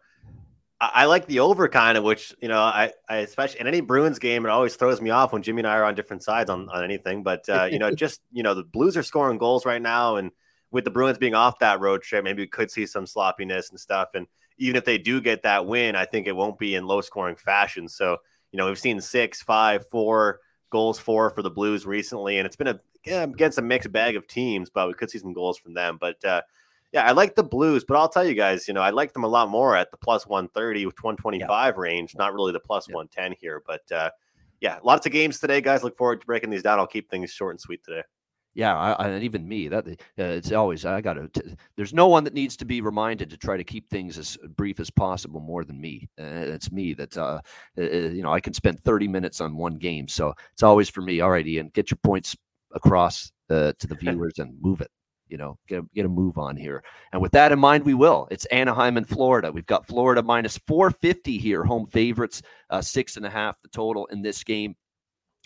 I, 0.79 0.91
I, 0.94 1.06
like 1.06 1.25
the 1.27 1.39
over 1.39 1.68
kind 1.68 1.97
of, 1.97 2.03
which 2.03 2.33
you 2.41 2.47
know, 2.47 2.59
I, 2.59 2.91
I 3.09 3.18
especially 3.18 3.62
in 3.62 3.68
any 3.68 3.81
Bruins 3.81 4.19
game, 4.19 4.45
it 4.45 4.50
always 4.50 4.75
throws 4.75 5.01
me 5.01 5.09
off 5.09 5.33
when 5.33 5.41
Jimmy 5.41 5.62
and 5.62 5.68
I 5.68 5.77
are 5.77 5.85
on 5.85 5.95
different 5.95 6.24
sides 6.24 6.50
on 6.50 6.69
on 6.69 6.83
anything. 6.83 7.24
But 7.24 7.47
uh, 7.50 7.68
you 7.71 7.79
know, 7.79 7.91
just 7.95 8.21
you 8.31 8.44
know, 8.44 8.53
the 8.53 8.63
Blues 8.63 8.97
are 8.97 9.03
scoring 9.03 9.38
goals 9.38 9.65
right 9.65 9.81
now, 9.81 10.18
and 10.18 10.31
with 10.71 10.83
the 10.83 10.91
Bruins 10.91 11.18
being 11.18 11.35
off 11.35 11.59
that 11.59 11.79
road 11.79 12.01
trip, 12.01 12.24
maybe 12.24 12.44
we 12.44 12.47
could 12.47 12.71
see 12.71 12.85
some 12.85 13.07
sloppiness 13.07 13.69
and 13.69 13.79
stuff. 13.79 14.09
And 14.13 14.27
even 14.57 14.75
if 14.75 14.85
they 14.85 14.97
do 14.97 15.21
get 15.21 15.44
that 15.44 15.65
win, 15.65 15.95
I 15.95 16.06
think 16.06 16.27
it 16.27 16.35
won't 16.35 16.59
be 16.59 16.75
in 16.75 16.85
low 16.85 17.01
scoring 17.01 17.35
fashion. 17.35 17.88
So, 17.88 18.18
you 18.51 18.57
know, 18.57 18.68
we've 18.68 18.79
seen 18.79 19.00
six, 19.00 19.41
five, 19.41 19.88
four 19.88 20.39
goals 20.69 21.00
for 21.00 21.29
for 21.29 21.41
the 21.41 21.50
Blues 21.50 21.85
recently, 21.85 22.38
and 22.38 22.45
it's 22.45 22.56
been 22.56 22.68
a 22.68 22.79
against 23.06 23.57
a 23.57 23.62
mixed 23.62 23.91
bag 23.91 24.15
of 24.15 24.27
teams, 24.27 24.69
but 24.69 24.88
we 24.88 24.94
could 24.94 25.09
see 25.09 25.19
some 25.19 25.33
goals 25.33 25.57
from 25.57 25.74
them. 25.74 25.97
But 26.00 26.24
uh, 26.25 26.41
yeah, 26.92 27.06
I 27.06 27.12
like 27.12 27.36
the 27.36 27.44
Blues, 27.44 27.84
but 27.88 27.98
I'll 27.98 28.10
tell 28.10 28.25
you 28.25 28.34
guys, 28.34 28.68
you 28.68 28.74
know, 28.74 28.81
I 28.81 28.92
like 28.92 29.13
them 29.13 29.24
a 29.24 29.28
lot 29.28 29.50
more 29.50 29.75
at 29.75 29.92
the 29.92 29.98
plus 29.98 30.25
130 30.25 30.86
with 30.86 30.95
125 31.04 31.50
yeah. 31.50 31.81
range, 31.81 32.16
not 32.16 32.34
really 32.34 32.51
the 32.51 32.60
plus 32.60 32.88
yeah. 32.88 32.95
110 32.95 33.38
here. 33.39 33.62
But 33.66 33.92
uh, 33.92 34.10
yeah, 34.62 34.80
lots 34.84 35.06
of 35.06 35.12
games 35.12 35.39
today, 35.39 35.62
guys. 35.62 35.84
Look 35.84 35.98
forward 35.98 36.22
to 36.22 36.28
breaking 36.28 36.50
these 36.50 36.63
down. 36.63 36.80
I'll 36.80 36.88
keep 36.88 37.10
things 37.10 37.31
short 37.31 37.54
and 37.54 37.62
sweet 37.62 37.84
today 37.84 38.04
yeah, 38.57 38.75
I, 38.75 38.94
I, 38.94 39.07
and 39.10 39.24
even 39.24 39.48
me, 39.48 39.68
that 39.68 39.88
uh, 39.88 39.94
it's 40.18 40.51
always 40.51 40.84
I 40.84 41.00
got 41.00 41.13
to. 41.13 41.56
There's 41.75 41.94
no 41.94 42.07
one 42.07 42.24
that 42.24 42.34
needs 42.34 42.57
to 42.57 42.66
be 42.66 42.81
reminded 42.81 43.30
to 43.30 43.38
try 43.38 43.56
to 43.56 43.63
keep 43.63 43.88
things 43.88 44.18
as 44.18 44.36
brief 44.56 44.80
as 44.80 44.89
possible 44.89 45.39
more 45.39 45.63
than 45.63 45.80
me. 45.80 46.10
Uh, 46.19 46.24
it's 46.24 46.72
me 46.72 46.95
that 46.95 47.16
uh, 47.16 47.39
uh, 47.78 47.81
you 47.81 48.24
know 48.24 48.34
I 48.34 48.39
can 48.39 48.56
spend 48.56 48.84
30 48.84 49.07
minutes 49.10 49.42
on 49.42 49.57
one 49.57 49.75
game, 49.75 50.07
so 50.07 50.34
it's 50.54 50.63
always 50.63 50.89
for 50.89 51.01
me. 51.01 51.22
All 51.22 51.29
right, 51.29 51.46
Ian, 51.46 51.70
get 51.75 51.91
your 51.91 52.00
points 52.01 52.36
across 52.74 53.32
uh, 53.51 53.74
to 53.77 53.86
the 53.86 53.96
viewers 54.01 54.39
and 54.39 54.60
move 54.60 54.82
it. 54.82 54.89
You 55.29 55.38
know, 55.38 55.57
get 55.67 55.79
a, 55.79 55.86
get 55.93 56.05
a 56.05 56.10
move 56.10 56.38
on 56.38 56.55
here. 56.55 56.84
And 57.12 57.22
with 57.22 57.31
that 57.34 57.51
in 57.51 57.60
mind, 57.60 57.86
we 57.86 57.93
will. 57.93 58.27
It's 58.31 58.46
Anaheim 58.46 58.98
and 58.98 59.07
Florida. 59.07 59.51
We've 59.51 59.65
got 59.65 59.88
Florida 59.88 60.24
minus 60.24 60.57
450 60.67 61.38
here, 61.38 61.63
home 61.63 61.86
favorites, 61.86 62.41
uh, 62.69 62.81
six 62.81 63.17
and 63.17 63.25
a 63.25 63.29
half 63.29 63.62
the 63.62 63.69
total 63.69 64.05
in 64.07 64.22
this 64.22 64.43
game. 64.43 64.75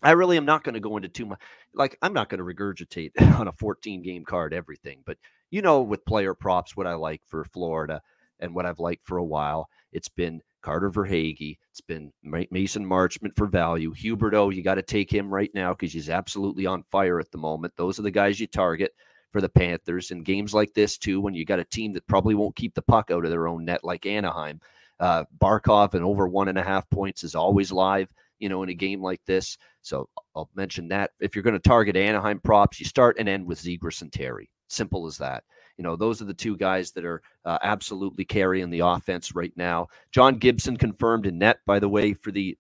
I 0.04 0.12
really 0.12 0.38
am 0.38 0.46
not 0.46 0.64
going 0.64 0.74
to 0.74 0.80
go 0.80 0.98
into 0.98 1.10
too 1.10 1.28
much. 1.28 1.40
Like, 1.74 1.98
I'm 2.02 2.14
not 2.14 2.30
going 2.30 2.40
to 2.40 2.44
regurgitate 2.44 3.12
on 3.40 3.48
a 3.48 3.54
14 3.54 4.02
game 4.02 4.26
card 4.26 4.54
everything, 4.54 5.04
but 5.06 5.18
you 5.52 5.62
know, 5.62 5.82
with 5.82 6.06
player 6.06 6.34
props, 6.34 6.76
what 6.76 6.88
I 6.88 6.94
like 6.94 7.22
for 7.28 7.44
Florida 7.44 8.02
and 8.40 8.56
what 8.56 8.66
I've 8.66 8.80
liked 8.80 9.06
for 9.06 9.18
a 9.18 9.24
while, 9.24 9.70
it's 9.92 10.10
been 10.10 10.42
Carter 10.62 10.90
Verhaeghe. 10.90 11.58
It's 11.72 11.82
been 11.82 12.12
Mason 12.24 12.86
Marchment 12.86 13.36
for 13.36 13.48
value. 13.48 13.94
Huberdeau, 13.94 14.54
you 14.54 14.64
got 14.64 14.76
to 14.76 14.82
take 14.82 15.12
him 15.12 15.32
right 15.32 15.52
now 15.54 15.74
because 15.74 15.94
he's 15.94 16.10
absolutely 16.10 16.66
on 16.66 16.84
fire 16.92 17.20
at 17.20 17.32
the 17.32 17.38
moment. 17.38 17.74
Those 17.76 18.00
are 18.00 18.04
the 18.04 18.12
guys 18.12 18.40
you 18.40 18.48
target 18.48 18.94
for 19.32 19.42
the 19.42 19.50
Panthers 19.50 20.12
in 20.12 20.24
games 20.24 20.54
like 20.54 20.74
this 20.74 20.98
too, 20.98 21.22
when 21.22 21.34
you 21.34 21.46
got 21.46 21.60
a 21.60 21.66
team 21.66 21.94
that 21.94 22.08
probably 22.08 22.36
won't 22.36 22.56
keep 22.56 22.74
the 22.74 22.82
puck 22.82 23.12
out 23.12 23.24
of 23.24 23.32
their 23.32 23.48
own 23.48 23.66
net 23.66 23.84
like 23.84 24.06
Anaheim. 24.06 24.60
Uh, 25.00 25.24
Barkov 25.40 25.94
and 25.96 26.04
over 26.04 26.28
one 26.28 26.48
and 26.48 26.60
a 26.60 26.64
half 26.64 26.88
points 26.90 27.24
is 27.24 27.34
always 27.34 27.72
live 27.72 28.14
you 28.42 28.50
know, 28.50 28.64
in 28.64 28.70
a 28.70 28.74
game 28.74 29.02
like 29.02 29.22
this. 29.26 29.58
So 29.84 30.10
I'll 30.36 30.50
mention 30.56 30.90
that. 30.90 31.12
If 31.22 31.36
you're 31.36 31.44
going 31.44 31.54
to 31.54 31.60
target 31.60 31.96
Anaheim 31.96 32.42
props, 32.42 32.80
you 32.80 32.86
start 32.86 33.18
and 33.20 33.30
end 33.30 33.46
with 33.46 33.62
Zegras 33.62 34.02
and 34.02 34.12
Terry. 34.12 34.50
Simple 34.68 35.06
as 35.06 35.18
that. 35.20 35.44
You 35.78 35.84
know, 35.84 35.96
those 35.96 36.22
are 36.22 36.26
the 36.26 36.34
two 36.34 36.58
guys 36.58 36.92
that 36.94 37.06
are 37.06 37.22
uh, 37.46 37.60
absolutely 37.62 38.26
carrying 38.26 38.70
the 38.70 38.80
offense 38.80 39.34
right 39.36 39.54
now. 39.56 39.88
John 40.12 40.38
Gibson 40.38 40.76
confirmed 40.76 41.26
in 41.26 41.38
net, 41.38 41.60
by 41.66 41.80
the 41.80 41.90
way, 41.90 42.14
for 42.14 42.32
the 42.32 42.58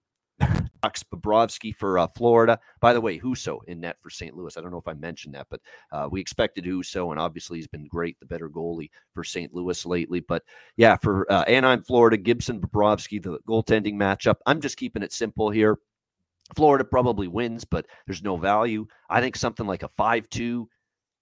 Ducks. 0.81 1.03
Bobrovsky 1.03 1.75
for 1.75 1.99
uh, 1.99 2.07
Florida. 2.07 2.59
By 2.79 2.93
the 2.93 3.01
way, 3.01 3.19
Husso 3.19 3.59
in 3.67 3.81
net 3.81 3.97
for 4.01 4.09
St. 4.09 4.35
Louis. 4.35 4.55
I 4.57 4.61
don't 4.61 4.71
know 4.71 4.77
if 4.77 4.87
I 4.87 4.93
mentioned 4.93 5.35
that, 5.35 5.47
but 5.49 5.61
uh, 5.91 6.07
we 6.11 6.21
expected 6.21 6.65
Husso, 6.65 7.11
and 7.11 7.19
obviously 7.19 7.57
he's 7.57 7.67
been 7.67 7.87
great, 7.87 8.19
the 8.19 8.25
better 8.25 8.49
goalie 8.49 8.89
for 9.13 9.23
St. 9.23 9.53
Louis 9.53 9.85
lately. 9.85 10.19
But 10.19 10.43
yeah, 10.77 10.97
for 10.97 11.31
uh, 11.31 11.43
Anaheim, 11.43 11.83
Florida, 11.83 12.17
Gibson, 12.17 12.59
Bobrovsky, 12.59 13.21
the 13.21 13.39
goaltending 13.47 13.95
matchup. 13.95 14.35
I'm 14.45 14.61
just 14.61 14.77
keeping 14.77 15.03
it 15.03 15.13
simple 15.13 15.49
here. 15.49 15.77
Florida 16.55 16.83
probably 16.83 17.27
wins, 17.27 17.63
but 17.63 17.85
there's 18.05 18.23
no 18.23 18.35
value. 18.37 18.85
I 19.09 19.21
think 19.21 19.35
something 19.35 19.65
like 19.65 19.83
a 19.83 19.87
5 19.87 20.29
2 20.29 20.67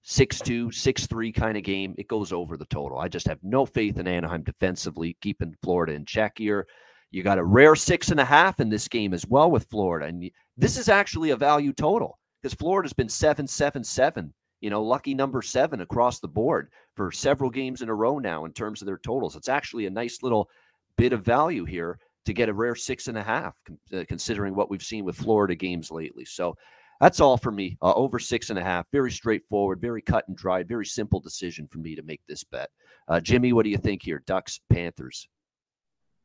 6-2, 0.06 0.68
6-3 0.68 1.36
kind 1.36 1.58
of 1.58 1.64
game, 1.64 1.94
it 1.98 2.08
goes 2.08 2.32
over 2.32 2.58
the 2.58 2.66
total. 2.66 2.98
I 2.98 3.10
just 3.10 3.28
have 3.28 3.40
no 3.44 3.66
faith 3.66 4.00
in 4.00 4.08
Anaheim 4.08 4.44
defensively 4.44 5.18
keeping 5.22 5.56
Florida 5.62 5.94
in 5.94 6.06
check 6.06 6.38
here. 6.38 6.68
You 7.12 7.24
got 7.24 7.40
a 7.40 7.44
rare 7.44 7.76
six 7.76 8.10
and 8.10 8.20
a 8.20 8.26
half 8.26 8.60
in 8.60 8.70
this 8.70 8.88
game 8.88 9.14
as 9.14 9.26
well 9.28 9.50
with 9.50 9.70
Florida. 9.70 10.08
And 10.08 10.30
this 10.58 10.78
is 10.78 10.90
actually 10.90 11.32
a 11.32 11.36
value 11.36 11.74
total 11.74 12.20
because 12.42 12.54
Florida's 12.54 12.94
been 12.94 13.10
7 13.10 13.48
7 13.48 13.84
7, 13.84 14.34
you 14.62 14.70
know, 14.70 14.84
lucky 14.84 15.14
number 15.14 15.42
seven 15.42 15.82
across 15.82 16.20
the 16.20 16.28
board 16.28 16.70
for 16.96 17.12
several 17.12 17.50
games 17.50 17.82
in 17.82 17.90
a 17.90 17.96
row 17.96 18.20
now 18.20 18.46
in 18.46 18.54
terms 18.54 18.82
of 18.82 18.86
their 18.86 19.00
totals. 19.00 19.36
It's 19.36 19.50
actually 19.50 19.86
a 19.86 19.92
nice 19.92 20.22
little 20.22 20.50
bit 20.98 21.14
of 21.14 21.24
value 21.24 21.66
here 21.66 21.98
to 22.26 22.34
get 22.34 22.50
a 22.50 22.54
rare 22.54 22.76
six 22.76 23.08
and 23.08 23.18
a 23.18 23.24
half, 23.24 23.56
uh, 23.94 24.04
considering 24.08 24.56
what 24.56 24.70
we've 24.70 24.84
seen 24.84 25.06
with 25.06 25.16
Florida 25.16 25.56
games 25.56 25.90
lately. 25.90 26.26
So 26.26 26.56
that's 27.00 27.22
all 27.22 27.38
for 27.38 27.52
me. 27.52 27.78
Uh, 27.82 27.94
over 27.94 28.20
six 28.20 28.50
and 28.50 28.60
a 28.60 28.64
half. 28.64 28.86
Very 28.92 29.12
straightforward, 29.12 29.80
very 29.80 30.02
cut 30.02 30.28
and 30.28 30.36
dried, 30.36 30.68
very 30.68 30.86
simple 30.86 31.20
decision 31.20 31.68
for 31.72 31.80
me 31.80 31.96
to 31.96 32.04
make 32.04 32.22
this 32.28 32.44
bet. 32.44 32.70
Uh, 33.08 33.20
Jimmy, 33.20 33.54
what 33.54 33.64
do 33.64 33.70
you 33.70 33.78
think 33.78 34.04
here? 34.04 34.22
Ducks, 34.28 34.60
Panthers. 34.70 35.28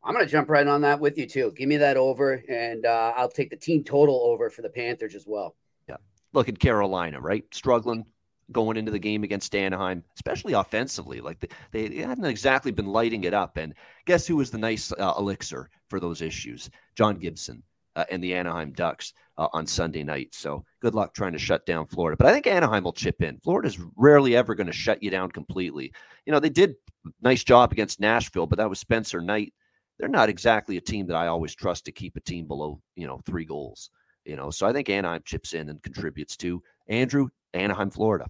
I'm 0.04 0.12
going 0.12 0.24
to 0.24 0.30
jump 0.30 0.50
right 0.50 0.66
on 0.66 0.82
that 0.82 1.00
with 1.00 1.16
you 1.16 1.26
too. 1.26 1.52
Give 1.56 1.68
me 1.68 1.78
that 1.78 1.96
over, 1.96 2.42
and 2.48 2.84
uh, 2.84 3.14
I'll 3.16 3.30
take 3.30 3.50
the 3.50 3.56
team 3.56 3.82
total 3.82 4.20
over 4.24 4.50
for 4.50 4.62
the 4.62 4.68
Panthers 4.68 5.14
as 5.14 5.24
well. 5.26 5.56
Yeah. 5.88 5.96
Look 6.32 6.48
at 6.48 6.58
Carolina, 6.58 7.20
right? 7.20 7.44
Struggling 7.52 8.04
going 8.52 8.76
into 8.76 8.90
the 8.90 8.98
game 8.98 9.24
against 9.24 9.54
Anaheim, 9.54 10.04
especially 10.16 10.52
offensively. 10.52 11.20
Like 11.20 11.50
they, 11.72 11.88
they 11.88 11.96
hadn't 11.96 12.24
exactly 12.26 12.72
been 12.72 12.86
lighting 12.86 13.24
it 13.24 13.34
up. 13.34 13.56
And 13.56 13.74
guess 14.04 14.26
who 14.26 14.36
was 14.36 14.50
the 14.50 14.58
nice 14.58 14.92
uh, 14.92 15.14
elixir 15.18 15.70
for 15.88 16.00
those 16.00 16.20
issues? 16.20 16.68
John 16.94 17.16
Gibson 17.16 17.62
uh, 17.96 18.04
and 18.10 18.22
the 18.22 18.34
Anaheim 18.34 18.72
Ducks 18.72 19.14
uh, 19.38 19.48
on 19.52 19.66
Sunday 19.66 20.02
night. 20.02 20.34
So 20.34 20.64
good 20.80 20.94
luck 20.94 21.14
trying 21.14 21.32
to 21.32 21.38
shut 21.38 21.64
down 21.66 21.86
Florida. 21.86 22.16
But 22.16 22.26
I 22.26 22.32
think 22.32 22.46
Anaheim 22.46 22.84
will 22.84 22.92
chip 22.92 23.22
in. 23.22 23.38
Florida's 23.42 23.78
rarely 23.96 24.36
ever 24.36 24.54
going 24.54 24.66
to 24.66 24.72
shut 24.72 25.02
you 25.02 25.10
down 25.10 25.30
completely. 25.30 25.92
You 26.26 26.32
know, 26.32 26.40
they 26.40 26.50
did 26.50 26.74
nice 27.22 27.44
job 27.44 27.72
against 27.72 28.00
Nashville, 28.00 28.46
but 28.46 28.58
that 28.58 28.68
was 28.68 28.78
Spencer 28.78 29.20
Knight 29.20 29.52
they're 29.98 30.08
not 30.08 30.28
exactly 30.28 30.76
a 30.76 30.80
team 30.80 31.06
that 31.06 31.16
I 31.16 31.28
always 31.28 31.54
trust 31.54 31.84
to 31.84 31.92
keep 31.92 32.16
a 32.16 32.20
team 32.20 32.46
below, 32.46 32.80
you 32.96 33.06
know, 33.06 33.20
three 33.24 33.44
goals. 33.44 33.90
You 34.24 34.36
know, 34.36 34.50
so 34.50 34.66
I 34.66 34.72
think 34.72 34.88
Anaheim 34.88 35.22
chips 35.24 35.52
in 35.52 35.68
and 35.68 35.82
contributes 35.82 36.36
to 36.38 36.62
Andrew, 36.88 37.28
Anaheim, 37.52 37.90
Florida. 37.90 38.26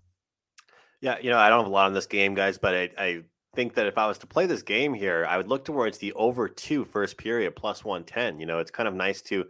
Yeah, 1.01 1.19
you 1.21 1.31
know, 1.31 1.39
I 1.39 1.49
don't 1.49 1.61
have 1.61 1.69
a 1.69 1.71
lot 1.71 1.87
on 1.87 1.93
this 1.93 2.07
game, 2.07 2.35
guys, 2.35 2.59
but 2.59 2.75
I, 2.75 2.91
I 2.99 3.23
think 3.55 3.75
that 3.75 3.87
if 3.87 3.97
I 3.97 4.07
was 4.07 4.19
to 4.19 4.27
play 4.27 4.47
this 4.47 4.63
game 4.63 4.93
here, 4.93 5.25
I 5.29 5.37
would 5.37 5.49
look 5.49 5.65
towards 5.65 5.99
the 5.99 6.13
over 6.15 6.49
two 6.49 6.85
first 6.85 7.17
period 7.17 7.55
plus 7.55 7.85
110. 7.85 8.39
You 8.39 8.47
know, 8.47 8.59
it's 8.59 8.71
kind 8.71 8.89
of 8.89 8.95
nice 8.95 9.23
to 9.23 9.47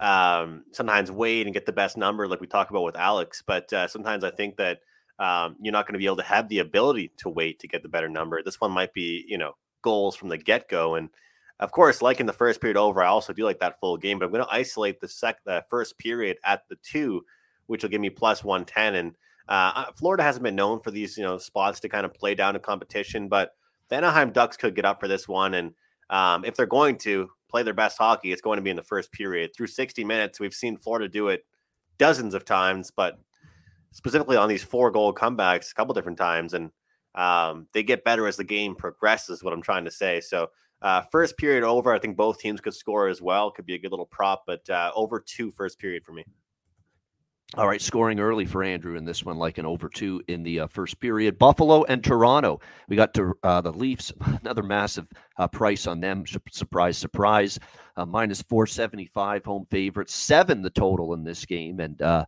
um, 0.00 0.64
sometimes 0.72 1.10
wait 1.10 1.46
and 1.46 1.54
get 1.54 1.66
the 1.66 1.72
best 1.72 1.96
number, 1.96 2.28
like 2.28 2.40
we 2.40 2.46
talk 2.46 2.70
about 2.70 2.84
with 2.84 2.96
Alex. 2.96 3.42
But 3.46 3.72
uh, 3.72 3.88
sometimes 3.88 4.24
I 4.24 4.30
think 4.30 4.56
that 4.56 4.80
um, 5.18 5.56
you're 5.60 5.72
not 5.72 5.86
going 5.86 5.94
to 5.94 5.98
be 5.98 6.06
able 6.06 6.16
to 6.16 6.22
have 6.22 6.48
the 6.48 6.58
ability 6.58 7.12
to 7.18 7.28
wait 7.28 7.60
to 7.60 7.68
get 7.68 7.82
the 7.82 7.88
better 7.88 8.08
number. 8.08 8.42
This 8.42 8.60
one 8.60 8.72
might 8.72 8.92
be, 8.92 9.24
you 9.26 9.38
know, 9.38 9.52
goals 9.82 10.16
from 10.16 10.28
the 10.28 10.38
get 10.38 10.68
go. 10.68 10.96
And 10.96 11.08
of 11.60 11.72
course, 11.72 12.02
like 12.02 12.20
in 12.20 12.26
the 12.26 12.32
first 12.32 12.60
period 12.60 12.76
over, 12.76 13.02
I 13.02 13.06
also 13.06 13.32
do 13.32 13.44
like 13.44 13.60
that 13.60 13.80
full 13.80 13.96
game, 13.96 14.18
but 14.18 14.26
I'm 14.26 14.32
going 14.32 14.44
to 14.44 14.52
isolate 14.52 15.00
the 15.00 15.08
sec 15.08 15.42
the 15.44 15.64
first 15.70 15.98
period 15.98 16.36
at 16.44 16.68
the 16.68 16.76
two, 16.82 17.24
which 17.66 17.82
will 17.82 17.90
give 17.90 18.00
me 18.00 18.10
plus 18.10 18.44
110. 18.44 18.94
And 18.94 19.14
uh, 19.48 19.72
uh, 19.74 19.92
Florida 19.92 20.22
hasn't 20.22 20.42
been 20.42 20.54
known 20.54 20.80
for 20.80 20.90
these, 20.90 21.16
you 21.16 21.24
know, 21.24 21.38
spots 21.38 21.80
to 21.80 21.88
kind 21.88 22.04
of 22.04 22.12
play 22.12 22.34
down 22.34 22.56
a 22.56 22.60
competition, 22.60 23.28
but 23.28 23.52
the 23.88 23.96
Anaheim 23.96 24.32
Ducks 24.32 24.56
could 24.56 24.74
get 24.74 24.84
up 24.84 25.00
for 25.00 25.08
this 25.08 25.26
one. 25.26 25.54
And 25.54 25.72
um, 26.10 26.44
if 26.44 26.56
they're 26.56 26.66
going 26.66 26.98
to 26.98 27.30
play 27.48 27.62
their 27.62 27.74
best 27.74 27.96
hockey, 27.96 28.32
it's 28.32 28.42
going 28.42 28.56
to 28.56 28.62
be 28.62 28.70
in 28.70 28.76
the 28.76 28.82
first 28.82 29.10
period. 29.12 29.52
Through 29.56 29.68
60 29.68 30.04
minutes, 30.04 30.38
we've 30.38 30.54
seen 30.54 30.76
Florida 30.76 31.08
do 31.08 31.28
it 31.28 31.46
dozens 31.96 32.34
of 32.34 32.44
times, 32.44 32.90
but 32.90 33.18
specifically 33.92 34.36
on 34.36 34.48
these 34.48 34.62
four 34.62 34.90
goal 34.90 35.14
comebacks 35.14 35.70
a 35.70 35.74
couple 35.74 35.94
different 35.94 36.18
times. 36.18 36.52
And 36.52 36.70
um, 37.14 37.66
they 37.72 37.82
get 37.82 38.04
better 38.04 38.26
as 38.26 38.36
the 38.36 38.44
game 38.44 38.74
progresses, 38.74 39.42
what 39.42 39.54
I'm 39.54 39.62
trying 39.62 39.86
to 39.86 39.90
say. 39.90 40.20
So 40.20 40.50
uh, 40.82 41.02
first 41.10 41.36
period 41.36 41.64
over, 41.64 41.92
I 41.92 41.98
think 41.98 42.16
both 42.16 42.38
teams 42.38 42.60
could 42.60 42.74
score 42.74 43.08
as 43.08 43.22
well. 43.22 43.50
Could 43.50 43.66
be 43.66 43.74
a 43.74 43.78
good 43.78 43.90
little 43.90 44.06
prop, 44.06 44.44
but 44.46 44.68
uh, 44.68 44.92
over 44.94 45.20
two 45.20 45.50
first 45.50 45.78
period 45.78 46.04
for 46.04 46.12
me. 46.12 46.24
All 47.54 47.68
right, 47.68 47.80
scoring 47.80 48.18
early 48.18 48.44
for 48.44 48.64
Andrew 48.64 48.96
in 48.96 49.04
this 49.04 49.24
one, 49.24 49.38
like 49.38 49.58
an 49.58 49.66
over 49.66 49.88
two 49.88 50.20
in 50.26 50.42
the 50.42 50.60
uh, 50.60 50.66
first 50.66 50.98
period. 50.98 51.38
Buffalo 51.38 51.84
and 51.84 52.02
Toronto. 52.02 52.60
We 52.88 52.96
got 52.96 53.14
to 53.14 53.34
uh, 53.44 53.60
the 53.60 53.72
Leafs, 53.72 54.12
another 54.42 54.64
massive 54.64 55.06
uh, 55.38 55.46
price 55.46 55.86
on 55.86 56.00
them. 56.00 56.24
Surprise, 56.50 56.98
surprise. 56.98 57.58
Uh, 57.96 58.04
minus 58.04 58.42
475 58.42 59.44
home 59.44 59.64
favorites, 59.70 60.12
seven 60.12 60.60
the 60.60 60.70
total 60.70 61.14
in 61.14 61.22
this 61.22 61.46
game. 61.46 61.78
And 61.78 62.02
uh, 62.02 62.24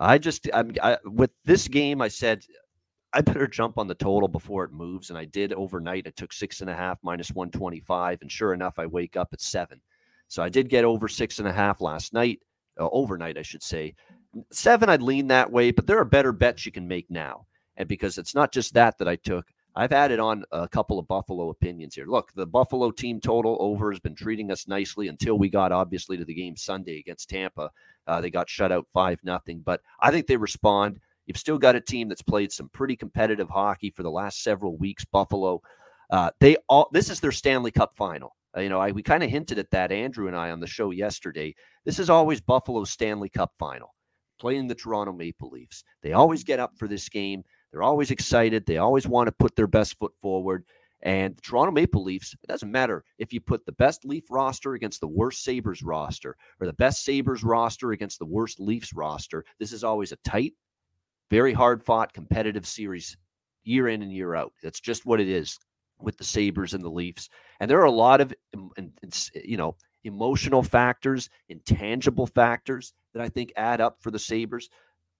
I 0.00 0.18
just, 0.18 0.48
I'm, 0.52 0.74
I, 0.82 0.98
with 1.04 1.30
this 1.44 1.68
game, 1.68 2.02
I 2.02 2.08
said 2.08 2.44
I 3.14 3.20
better 3.20 3.46
jump 3.46 3.78
on 3.78 3.86
the 3.86 3.94
total 3.94 4.28
before 4.28 4.64
it 4.64 4.72
moves. 4.72 5.10
And 5.10 5.18
I 5.18 5.24
did 5.24 5.52
overnight. 5.52 6.06
I 6.06 6.10
took 6.10 6.32
six 6.32 6.60
and 6.60 6.70
a 6.70 6.74
half 6.74 6.98
minus 7.02 7.30
125. 7.30 8.22
And 8.22 8.30
sure 8.30 8.54
enough, 8.54 8.78
I 8.78 8.86
wake 8.86 9.16
up 9.16 9.28
at 9.32 9.40
seven. 9.40 9.80
So 10.28 10.42
I 10.42 10.48
did 10.48 10.70
get 10.70 10.84
over 10.84 11.08
six 11.08 11.38
and 11.38 11.48
a 11.48 11.52
half 11.52 11.80
last 11.80 12.14
night, 12.14 12.40
uh, 12.80 12.88
overnight, 12.90 13.36
I 13.36 13.42
should 13.42 13.62
say. 13.62 13.94
Seven, 14.50 14.88
I'd 14.88 15.02
lean 15.02 15.26
that 15.28 15.52
way, 15.52 15.72
but 15.72 15.86
there 15.86 15.98
are 15.98 16.06
better 16.06 16.32
bets 16.32 16.64
you 16.64 16.72
can 16.72 16.88
make 16.88 17.10
now. 17.10 17.46
And 17.76 17.86
because 17.86 18.16
it's 18.16 18.34
not 18.34 18.50
just 18.50 18.72
that 18.72 18.96
that 18.96 19.08
I 19.08 19.16
took, 19.16 19.46
I've 19.74 19.92
added 19.92 20.20
on 20.20 20.44
a 20.52 20.68
couple 20.68 20.98
of 20.98 21.08
Buffalo 21.08 21.48
opinions 21.50 21.94
here. 21.94 22.06
Look, 22.06 22.32
the 22.34 22.46
Buffalo 22.46 22.90
team 22.90 23.20
total 23.20 23.56
over 23.60 23.90
has 23.90 24.00
been 24.00 24.14
treating 24.14 24.50
us 24.50 24.68
nicely 24.68 25.08
until 25.08 25.38
we 25.38 25.48
got 25.48 25.72
obviously 25.72 26.16
to 26.18 26.24
the 26.24 26.34
game 26.34 26.56
Sunday 26.56 26.98
against 26.98 27.30
Tampa. 27.30 27.70
Uh, 28.06 28.20
they 28.20 28.30
got 28.30 28.50
shut 28.50 28.72
out 28.72 28.86
five 28.92 29.18
nothing, 29.22 29.60
but 29.64 29.80
I 30.00 30.10
think 30.10 30.26
they 30.26 30.36
respond. 30.36 31.00
You've 31.26 31.36
still 31.36 31.58
got 31.58 31.76
a 31.76 31.80
team 31.80 32.08
that's 32.08 32.22
played 32.22 32.52
some 32.52 32.68
pretty 32.70 32.96
competitive 32.96 33.48
hockey 33.48 33.90
for 33.90 34.02
the 34.02 34.10
last 34.10 34.42
several 34.42 34.76
weeks. 34.76 35.04
Buffalo, 35.04 35.60
uh, 36.10 36.30
they 36.40 36.56
all 36.68 36.88
this 36.92 37.10
is 37.10 37.20
their 37.20 37.32
Stanley 37.32 37.70
Cup 37.70 37.96
final. 37.96 38.36
Uh, 38.56 38.60
you 38.60 38.68
know, 38.68 38.80
I, 38.80 38.90
we 38.90 39.02
kind 39.02 39.22
of 39.22 39.30
hinted 39.30 39.58
at 39.58 39.70
that, 39.70 39.92
Andrew 39.92 40.26
and 40.26 40.36
I, 40.36 40.50
on 40.50 40.60
the 40.60 40.66
show 40.66 40.90
yesterday. 40.90 41.54
This 41.84 41.98
is 41.98 42.10
always 42.10 42.40
Buffalo's 42.40 42.90
Stanley 42.90 43.30
Cup 43.30 43.52
final, 43.58 43.94
playing 44.38 44.68
the 44.68 44.74
Toronto 44.74 45.12
Maple 45.12 45.50
Leafs. 45.50 45.84
They 46.02 46.12
always 46.12 46.44
get 46.44 46.60
up 46.60 46.72
for 46.76 46.86
this 46.86 47.08
game. 47.08 47.42
They're 47.70 47.82
always 47.82 48.10
excited. 48.10 48.66
They 48.66 48.76
always 48.76 49.06
want 49.06 49.28
to 49.28 49.32
put 49.32 49.56
their 49.56 49.66
best 49.66 49.98
foot 49.98 50.12
forward. 50.20 50.64
And 51.02 51.36
the 51.36 51.40
Toronto 51.40 51.72
Maple 51.72 52.04
Leafs, 52.04 52.34
it 52.34 52.46
doesn't 52.46 52.70
matter 52.70 53.02
if 53.18 53.32
you 53.32 53.40
put 53.40 53.66
the 53.66 53.72
best 53.72 54.04
Leaf 54.04 54.24
roster 54.30 54.74
against 54.74 55.00
the 55.00 55.08
worst 55.08 55.42
Sabres 55.42 55.82
roster 55.82 56.36
or 56.60 56.66
the 56.66 56.72
best 56.74 57.04
Sabres 57.04 57.42
roster 57.42 57.90
against 57.90 58.18
the 58.20 58.26
worst 58.26 58.60
Leafs 58.60 58.92
roster. 58.92 59.44
This 59.58 59.72
is 59.72 59.82
always 59.82 60.12
a 60.12 60.16
tight, 60.24 60.52
very 61.32 61.54
hard 61.54 61.82
fought, 61.82 62.12
competitive 62.12 62.66
series 62.66 63.16
year 63.64 63.88
in 63.88 64.02
and 64.02 64.12
year 64.12 64.34
out. 64.34 64.52
That's 64.62 64.80
just 64.80 65.06
what 65.06 65.18
it 65.18 65.30
is 65.30 65.58
with 65.98 66.18
the 66.18 66.24
Sabres 66.24 66.74
and 66.74 66.84
the 66.84 66.90
Leafs. 66.90 67.30
And 67.58 67.70
there 67.70 67.80
are 67.80 67.86
a 67.86 67.90
lot 67.90 68.20
of, 68.20 68.34
you 69.34 69.56
know, 69.56 69.74
emotional 70.04 70.62
factors, 70.62 71.30
intangible 71.48 72.26
factors 72.26 72.92
that 73.14 73.22
I 73.22 73.30
think 73.30 73.50
add 73.56 73.80
up 73.80 73.96
for 74.02 74.10
the 74.10 74.18
Sabres. 74.18 74.68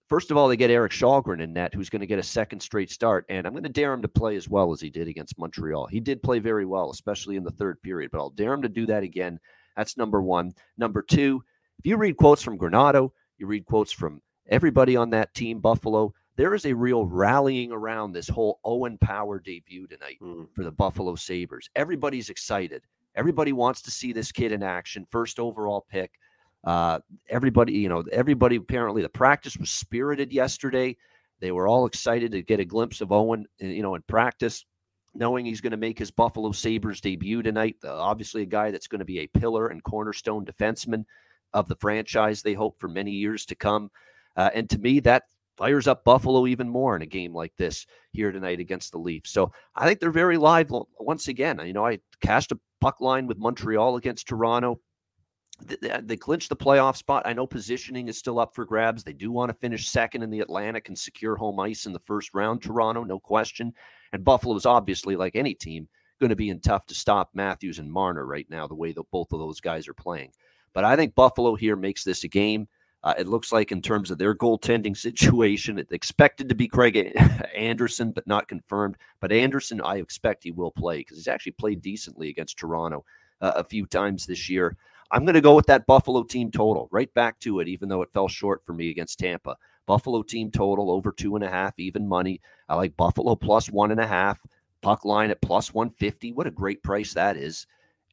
First 0.07 0.29
of 0.29 0.37
all, 0.37 0.47
they 0.47 0.55
get 0.55 0.69
Eric 0.69 0.91
Källgren 0.91 1.41
in 1.41 1.51
net, 1.51 1.73
who's 1.73 1.89
going 1.89 2.01
to 2.01 2.05
get 2.05 2.19
a 2.19 2.23
second 2.23 2.59
straight 2.59 2.91
start. 2.91 3.25
And 3.29 3.47
I'm 3.47 3.53
going 3.53 3.63
to 3.63 3.69
dare 3.69 3.91
him 3.91 4.03
to 4.03 4.07
play 4.07 4.35
as 4.35 4.47
well 4.47 4.71
as 4.71 4.79
he 4.79 4.91
did 4.91 5.07
against 5.07 5.39
Montreal. 5.39 5.87
He 5.87 5.99
did 5.99 6.21
play 6.21 6.37
very 6.37 6.67
well, 6.67 6.91
especially 6.91 7.37
in 7.37 7.43
the 7.43 7.49
third 7.49 7.81
period, 7.81 8.11
but 8.11 8.19
I'll 8.19 8.29
dare 8.29 8.53
him 8.53 8.61
to 8.61 8.69
do 8.69 8.85
that 8.85 9.01
again. 9.01 9.39
That's 9.75 9.97
number 9.97 10.21
one. 10.21 10.53
Number 10.77 11.01
two, 11.01 11.43
if 11.79 11.87
you 11.87 11.97
read 11.97 12.17
quotes 12.17 12.43
from 12.43 12.59
Granato, 12.59 13.09
you 13.39 13.47
read 13.47 13.65
quotes 13.65 13.91
from 13.91 14.21
everybody 14.47 14.95
on 14.95 15.09
that 15.11 15.33
team, 15.33 15.59
Buffalo, 15.59 16.13
there 16.35 16.55
is 16.55 16.65
a 16.65 16.73
real 16.73 17.05
rallying 17.05 17.71
around 17.71 18.11
this 18.11 18.27
whole 18.27 18.59
Owen 18.63 18.97
Power 18.97 19.39
debut 19.39 19.87
tonight 19.87 20.17
mm. 20.21 20.47
for 20.53 20.63
the 20.63 20.71
Buffalo 20.71 21.15
Sabres. 21.15 21.69
Everybody's 21.75 22.29
excited. 22.29 22.83
Everybody 23.15 23.53
wants 23.53 23.81
to 23.83 23.91
see 23.91 24.11
this 24.13 24.31
kid 24.31 24.51
in 24.51 24.63
action. 24.63 25.05
First 25.11 25.39
overall 25.39 25.85
pick. 25.89 26.11
Uh, 26.63 26.99
everybody, 27.29 27.73
you 27.73 27.89
know, 27.89 28.03
everybody 28.11 28.55
apparently 28.55 29.01
the 29.01 29.09
practice 29.09 29.57
was 29.57 29.69
spirited 29.69 30.31
yesterday. 30.31 30.95
They 31.39 31.51
were 31.51 31.67
all 31.67 31.85
excited 31.85 32.31
to 32.31 32.41
get 32.41 32.61
a 32.61 32.65
glimpse 32.65 33.01
of 33.01 33.11
Owen, 33.11 33.45
uh, 33.61 33.67
you 33.67 33.83
know, 33.83 33.95
in 33.95 34.01
practice, 34.03 34.65
knowing 35.13 35.45
he's 35.45 35.61
going 35.61 35.71
to 35.71 35.77
make 35.77 35.99
his 35.99 36.09
Buffalo 36.09 36.51
Sabres 36.53 37.01
debut 37.01 37.43
tonight. 37.43 37.75
Uh, 37.83 37.93
obviously, 37.93 38.43
a 38.43 38.47
guy 38.47 38.71
that's 38.71 38.87
going 38.87 38.99
to 38.99 39.05
be 39.05 39.19
a 39.19 39.27
pillar 39.27 39.67
and 39.67 39.83
cornerstone 39.83 40.45
defenseman 40.45 41.03
of 41.53 41.67
the 41.67 41.75
franchise, 41.75 42.41
they 42.41 42.53
hope, 42.53 42.79
for 42.79 42.87
many 42.87 43.11
years 43.11 43.45
to 43.45 43.55
come. 43.55 43.91
Uh, 44.35 44.49
and 44.53 44.69
to 44.69 44.79
me, 44.79 44.99
that 45.01 45.23
fires 45.57 45.87
up 45.87 46.03
Buffalo 46.03 46.47
even 46.47 46.67
more 46.67 46.95
in 46.95 47.01
a 47.01 47.07
game 47.07 47.33
like 47.33 47.53
this 47.57 47.85
here 48.11 48.31
tonight 48.31 48.59
against 48.59 48.91
the 48.91 48.97
Leafs. 48.97 49.31
So 49.31 49.51
I 49.75 49.85
think 49.85 49.99
they're 49.99 50.11
very 50.11 50.37
live 50.37 50.71
once 50.99 51.27
again. 51.27 51.61
You 51.63 51.73
know, 51.73 51.85
I 51.85 51.99
cast 52.21 52.51
a 52.51 52.59
puck 52.81 53.01
line 53.01 53.27
with 53.27 53.37
Montreal 53.37 53.95
against 53.95 54.27
Toronto. 54.27 54.79
They, 55.63 55.99
they 56.01 56.17
clinched 56.17 56.49
the 56.49 56.55
playoff 56.55 56.97
spot. 56.97 57.23
I 57.25 57.33
know 57.33 57.45
positioning 57.45 58.07
is 58.07 58.17
still 58.17 58.39
up 58.39 58.55
for 58.55 58.65
grabs. 58.65 59.03
They 59.03 59.13
do 59.13 59.31
want 59.31 59.49
to 59.49 59.57
finish 59.57 59.87
second 59.87 60.23
in 60.23 60.31
the 60.31 60.39
Atlantic 60.39 60.87
and 60.87 60.97
secure 60.97 61.35
home 61.35 61.59
ice 61.59 61.85
in 61.85 61.93
the 61.93 61.99
first 61.99 62.33
round. 62.33 62.61
Toronto, 62.61 63.03
no 63.03 63.19
question. 63.19 63.71
And 64.11 64.25
Buffalo 64.25 64.55
is 64.55 64.65
obviously, 64.65 65.15
like 65.15 65.35
any 65.35 65.53
team, 65.53 65.87
going 66.19 66.29
to 66.29 66.35
be 66.35 66.49
in 66.49 66.59
tough 66.59 66.85
to 66.87 66.95
stop 66.95 67.29
Matthews 67.33 67.79
and 67.79 67.91
Marner 67.91 68.25
right 68.25 68.47
now, 68.49 68.67
the 68.67 68.75
way 68.75 68.91
that 68.91 69.11
both 69.11 69.31
of 69.31 69.39
those 69.39 69.59
guys 69.59 69.87
are 69.87 69.93
playing. 69.93 70.31
But 70.73 70.83
I 70.83 70.95
think 70.95 71.13
Buffalo 71.13 71.55
here 71.55 71.75
makes 71.75 72.03
this 72.03 72.23
a 72.23 72.27
game. 72.27 72.67
Uh, 73.03 73.13
it 73.17 73.27
looks 73.27 73.51
like, 73.51 73.71
in 73.71 73.81
terms 73.81 74.11
of 74.11 74.17
their 74.17 74.33
goaltending 74.33 74.95
situation, 74.95 75.77
it's 75.77 75.91
expected 75.91 76.47
to 76.47 76.55
be 76.55 76.67
Craig 76.67 77.13
Anderson, 77.55 78.11
but 78.11 78.25
not 78.25 78.47
confirmed. 78.47 78.95
But 79.19 79.33
Anderson, 79.33 79.81
I 79.81 79.97
expect 79.97 80.43
he 80.43 80.51
will 80.51 80.71
play 80.71 80.99
because 80.99 81.17
he's 81.17 81.27
actually 81.27 81.51
played 81.53 81.81
decently 81.81 82.29
against 82.29 82.57
Toronto 82.57 83.03
uh, 83.41 83.53
a 83.57 83.63
few 83.63 83.85
times 83.85 84.25
this 84.25 84.49
year. 84.49 84.77
I'm 85.11 85.25
going 85.25 85.35
to 85.35 85.41
go 85.41 85.53
with 85.53 85.65
that 85.67 85.85
Buffalo 85.85 86.23
team 86.23 86.49
total, 86.49 86.87
right 86.91 87.13
back 87.13 87.39
to 87.41 87.59
it, 87.59 87.67
even 87.67 87.89
though 87.89 88.01
it 88.01 88.13
fell 88.13 88.29
short 88.29 88.65
for 88.65 88.73
me 88.73 88.89
against 88.89 89.19
Tampa. 89.19 89.57
Buffalo 89.85 90.23
team 90.23 90.49
total 90.49 90.89
over 90.89 91.11
two 91.11 91.35
and 91.35 91.43
a 91.43 91.49
half, 91.49 91.77
even 91.77 92.07
money. 92.07 92.39
I 92.69 92.75
like 92.75 92.95
Buffalo 92.95 93.35
plus 93.35 93.69
one 93.69 93.91
and 93.91 93.99
a 93.99 94.07
half, 94.07 94.39
puck 94.81 95.03
line 95.03 95.29
at 95.29 95.41
plus 95.41 95.73
150. 95.73 96.31
What 96.31 96.47
a 96.47 96.51
great 96.51 96.81
price 96.83 97.13
that 97.13 97.35
is. 97.35 97.67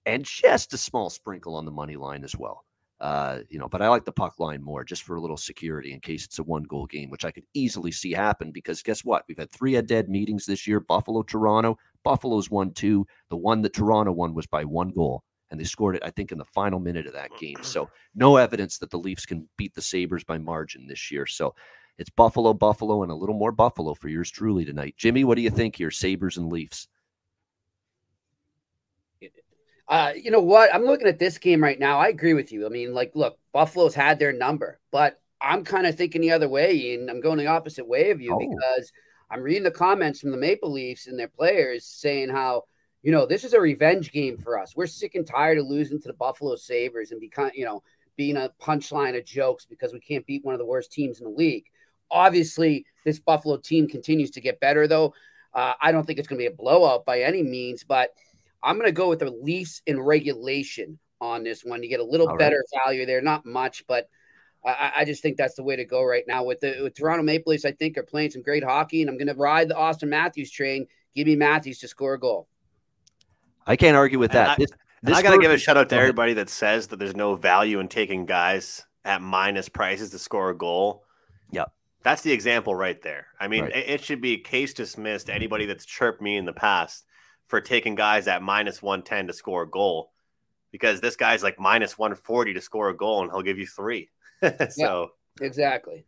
And 0.05 0.25
just 0.25 0.75
a 0.75 0.79
small 0.79 1.11
sprinkle 1.11 1.55
on 1.55 1.65
the 1.65 1.71
money 1.71 1.97
line 1.97 2.25
as 2.25 2.37
well. 2.37 2.65
Uh, 3.01 3.39
you 3.49 3.59
know, 3.59 3.69
but 3.69 3.81
I 3.81 3.89
like 3.89 4.05
the 4.05 4.13
puck 4.13 4.39
line 4.39 4.63
more 4.63 4.85
just 4.85 5.05
for 5.05 5.17
a 5.17 5.21
little 5.21 5.39
security 5.39 5.93
in 5.95 6.01
case 6.01 6.27
it's 6.27 6.39
a 6.39 6.43
one 6.43 6.65
goal 6.65 6.85
game, 6.87 7.09
which 7.09 7.25
I 7.25 7.31
could 7.31 7.47
easily 7.55 7.93
see 7.93 8.13
happen 8.13 8.53
because 8.53 8.83
guess 8.83 9.05
what? 9.05 9.25
We've 9.27 9.39
had 9.39 9.51
three 9.51 9.81
dead 9.81 10.11
meetings 10.11 10.45
this 10.45 10.67
year 10.67 10.81
Buffalo, 10.81 11.23
Toronto. 11.23 11.79
Buffalo's 12.05 12.51
won 12.51 12.73
two. 12.73 13.07
The 13.31 13.37
one 13.37 13.63
that 13.63 13.73
Toronto 13.73 14.13
won 14.13 14.35
was 14.35 14.47
by 14.47 14.65
one 14.65 14.91
goal, 14.91 15.23
and 15.51 15.59
they 15.59 15.65
scored 15.65 15.97
it, 15.97 16.03
I 16.05 16.11
think, 16.11 16.31
in 16.31 16.39
the 16.39 16.45
final 16.45 16.79
minute 16.79 17.07
of 17.07 17.15
that 17.15 17.31
game. 17.39 17.63
So, 17.63 17.89
no 18.15 18.37
evidence 18.37 18.79
that 18.79 18.91
the 18.91 18.99
Leafs 18.99 19.25
can 19.25 19.49
beat 19.57 19.75
the 19.75 19.83
Sabres 19.83 20.25
by 20.25 20.37
margin 20.37 20.87
this 20.87 21.11
year. 21.11 21.27
So, 21.27 21.55
it's 21.97 22.11
Buffalo, 22.11 22.55
Buffalo, 22.55 23.03
and 23.03 23.13
a 23.13 23.15
little 23.15 23.35
more 23.35 23.53
Buffalo 23.53 23.95
for 23.95 24.09
yours 24.09 24.31
truly 24.31 24.65
tonight. 24.65 24.95
Jimmy, 24.97 25.25
what 25.25 25.37
do 25.37 25.43
you 25.43 25.51
think 25.51 25.77
here, 25.77 25.91
Sabres 25.91 26.39
and 26.39 26.51
Leafs? 26.51 26.89
Uh, 29.91 30.13
you 30.15 30.31
know 30.31 30.41
what? 30.41 30.73
I'm 30.73 30.85
looking 30.85 31.09
at 31.09 31.19
this 31.19 31.37
game 31.37 31.61
right 31.61 31.79
now. 31.79 31.99
I 31.99 32.09
agree 32.09 32.33
with 32.33 32.53
you. 32.53 32.65
I 32.65 32.69
mean, 32.69 32.95
like, 32.95 33.11
look, 33.17 33.37
Buffalo's 33.53 33.95
had 33.95 34.21
their 34.21 34.33
number, 34.33 34.79
but 34.93 35.21
I'm 35.41 35.65
kind 35.65 35.85
of 35.85 35.97
thinking 35.97 36.21
the 36.21 36.31
other 36.31 36.49
way, 36.49 36.95
and 36.95 37.11
I'm 37.11 37.21
going 37.21 37.39
the 37.39 37.49
opposite 37.49 37.89
way 37.89 38.13
of 38.13 38.21
you 38.21 38.33
oh. 38.33 38.39
because 38.39 38.93
I'm 39.33 39.43
reading 39.43 39.65
the 39.65 39.73
comments 39.73 40.21
from 40.21 40.31
the 40.31 40.37
Maple 40.37 40.71
Leafs 40.71 41.09
and 41.09 41.19
their 41.19 41.27
players 41.27 41.85
saying 41.85 42.29
how, 42.29 42.63
you 43.03 43.11
know, 43.11 43.27
this 43.27 43.43
is 43.43 43.53
a 43.53 43.61
revenge 43.61 44.13
game 44.13 44.39
for 44.39 44.61
us. 44.61 44.77
We're 44.77 44.87
sick 44.87 45.17
and 45.17 45.27
tired 45.27 45.59
of 45.59 45.67
losing 45.67 46.01
to 46.03 46.09
the 46.09 46.15
Buffalo 46.15 46.55
Sabres 46.55 47.11
and 47.11 47.21
become, 47.21 47.51
you 47.53 47.65
know, 47.65 47.83
being 48.17 48.37
a 48.37 48.53
punchline 48.63 49.19
of 49.19 49.25
jokes 49.25 49.67
because 49.67 49.93
we 49.93 49.99
can't 49.99 50.27
beat 50.27 50.45
one 50.45 50.55
of 50.55 50.61
the 50.61 50.67
worst 50.67 50.93
teams 50.93 51.19
in 51.19 51.25
the 51.25 51.37
league. 51.37 51.65
Obviously, 52.13 52.87
this 53.05 53.19
Buffalo 53.19 53.57
team 53.57 53.89
continues 53.89 54.31
to 54.33 54.41
get 54.41 54.61
better, 54.61 54.87
though. 54.87 55.15
Uh, 55.53 55.73
I 55.83 55.91
don't 55.91 56.07
think 56.07 56.21
it's 56.21 56.29
going 56.29 56.39
to 56.39 56.49
be 56.49 56.55
a 56.55 56.57
blowout 56.57 57.05
by 57.05 57.23
any 57.23 57.43
means, 57.43 57.83
but– 57.83 58.11
I'm 58.63 58.77
going 58.77 58.87
to 58.87 58.93
go 58.93 59.09
with 59.09 59.21
the 59.21 59.31
Leafs 59.31 59.83
in 59.87 60.01
regulation 60.01 60.99
on 61.21 61.43
this 61.43 61.65
one. 61.65 61.83
You 61.83 61.89
get 61.89 62.01
a 62.01 62.05
little 62.05 62.29
All 62.29 62.37
better 62.37 62.57
right. 62.57 62.83
value 62.85 63.07
there, 63.07 63.21
not 63.21 63.47
much, 63.47 63.87
but 63.87 64.09
I, 64.65 64.93
I, 64.99 65.05
just 65.05 65.23
think 65.23 65.37
that's 65.37 65.55
the 65.55 65.63
way 65.63 65.77
to 65.77 65.85
go 65.85 66.05
right 66.05 66.25
now. 66.27 66.45
With 66.45 66.61
the 66.61 66.81
with 66.83 66.95
Toronto 66.95 67.23
Maple 67.23 67.53
Leafs, 67.53 67.65
I 67.65 67.73
think 67.73 67.97
are 67.97 68.03
playing 68.03 68.31
some 68.31 68.43
great 68.43 68.63
hockey, 68.63 69.01
and 69.01 69.11
I'm 69.11 69.17
going 69.17 69.29
to 69.29 69.35
ride 69.35 69.69
the 69.69 69.75
Auston 69.75 70.09
Matthews 70.09 70.51
train. 70.51 70.87
Give 71.15 71.27
me 71.27 71.37
Matthews 71.37 71.79
to 71.79 71.89
score 71.89 72.15
a 72.15 72.21
goal. 72.21 72.47
I 73.67 73.77
can't 73.77 73.97
argue 73.97 74.19
with 74.19 74.33
that. 74.33 74.51
I, 74.51 74.57
this, 74.57 74.71
this 75.03 75.17
I 75.17 75.23
got 75.23 75.33
to 75.33 75.39
give 75.39 75.51
a 75.51 75.59
shout 75.59 75.77
out 75.77 75.89
to 75.91 75.97
everybody 75.97 76.35
that 76.35 76.51
says 76.51 76.89
that 76.89 76.99
there's 76.99 77.17
no 77.17 77.37
value 77.37 77.81
in 77.81 77.89
taking 77.89 78.27
guys 78.27 78.85
at 79.05 79.23
minus 79.23 79.69
prices 79.69 80.11
to 80.11 80.19
score 80.19 80.51
a 80.51 80.57
goal. 80.57 81.05
Yep. 81.53 81.73
That's 82.03 82.23
the 82.23 82.33
example 82.33 82.75
right 82.75 83.01
there. 83.03 83.27
I 83.39 83.49
mean, 83.49 83.65
right. 83.65 83.77
it, 83.77 83.89
it 83.89 84.05
should 84.05 84.21
be 84.21 84.39
case 84.39 84.75
dismissed. 84.75 85.31
Anybody 85.31 85.67
that's 85.67 85.85
chirped 85.85 86.21
me 86.21 86.37
in 86.37 86.45
the 86.45 86.53
past 86.53 87.05
for 87.51 87.61
taking 87.61 87.97
guys 87.97 88.29
at 88.29 88.43
minus 88.43 88.81
110 88.81 89.27
to 89.27 89.33
score 89.33 89.65
a 89.65 89.69
goal 89.69 90.13
because 90.71 91.01
this 91.01 91.17
guy's 91.17 91.43
like 91.43 91.59
minus 91.59 91.99
140 91.99 92.55
to 92.55 92.61
score 92.61 92.89
a 92.89 92.97
goal 92.97 93.23
and 93.23 93.31
he'll 93.33 93.43
give 93.43 93.59
you 93.59 93.67
three. 93.67 94.09
so 94.71 95.11
yeah, 95.41 95.47
exactly. 95.47 96.07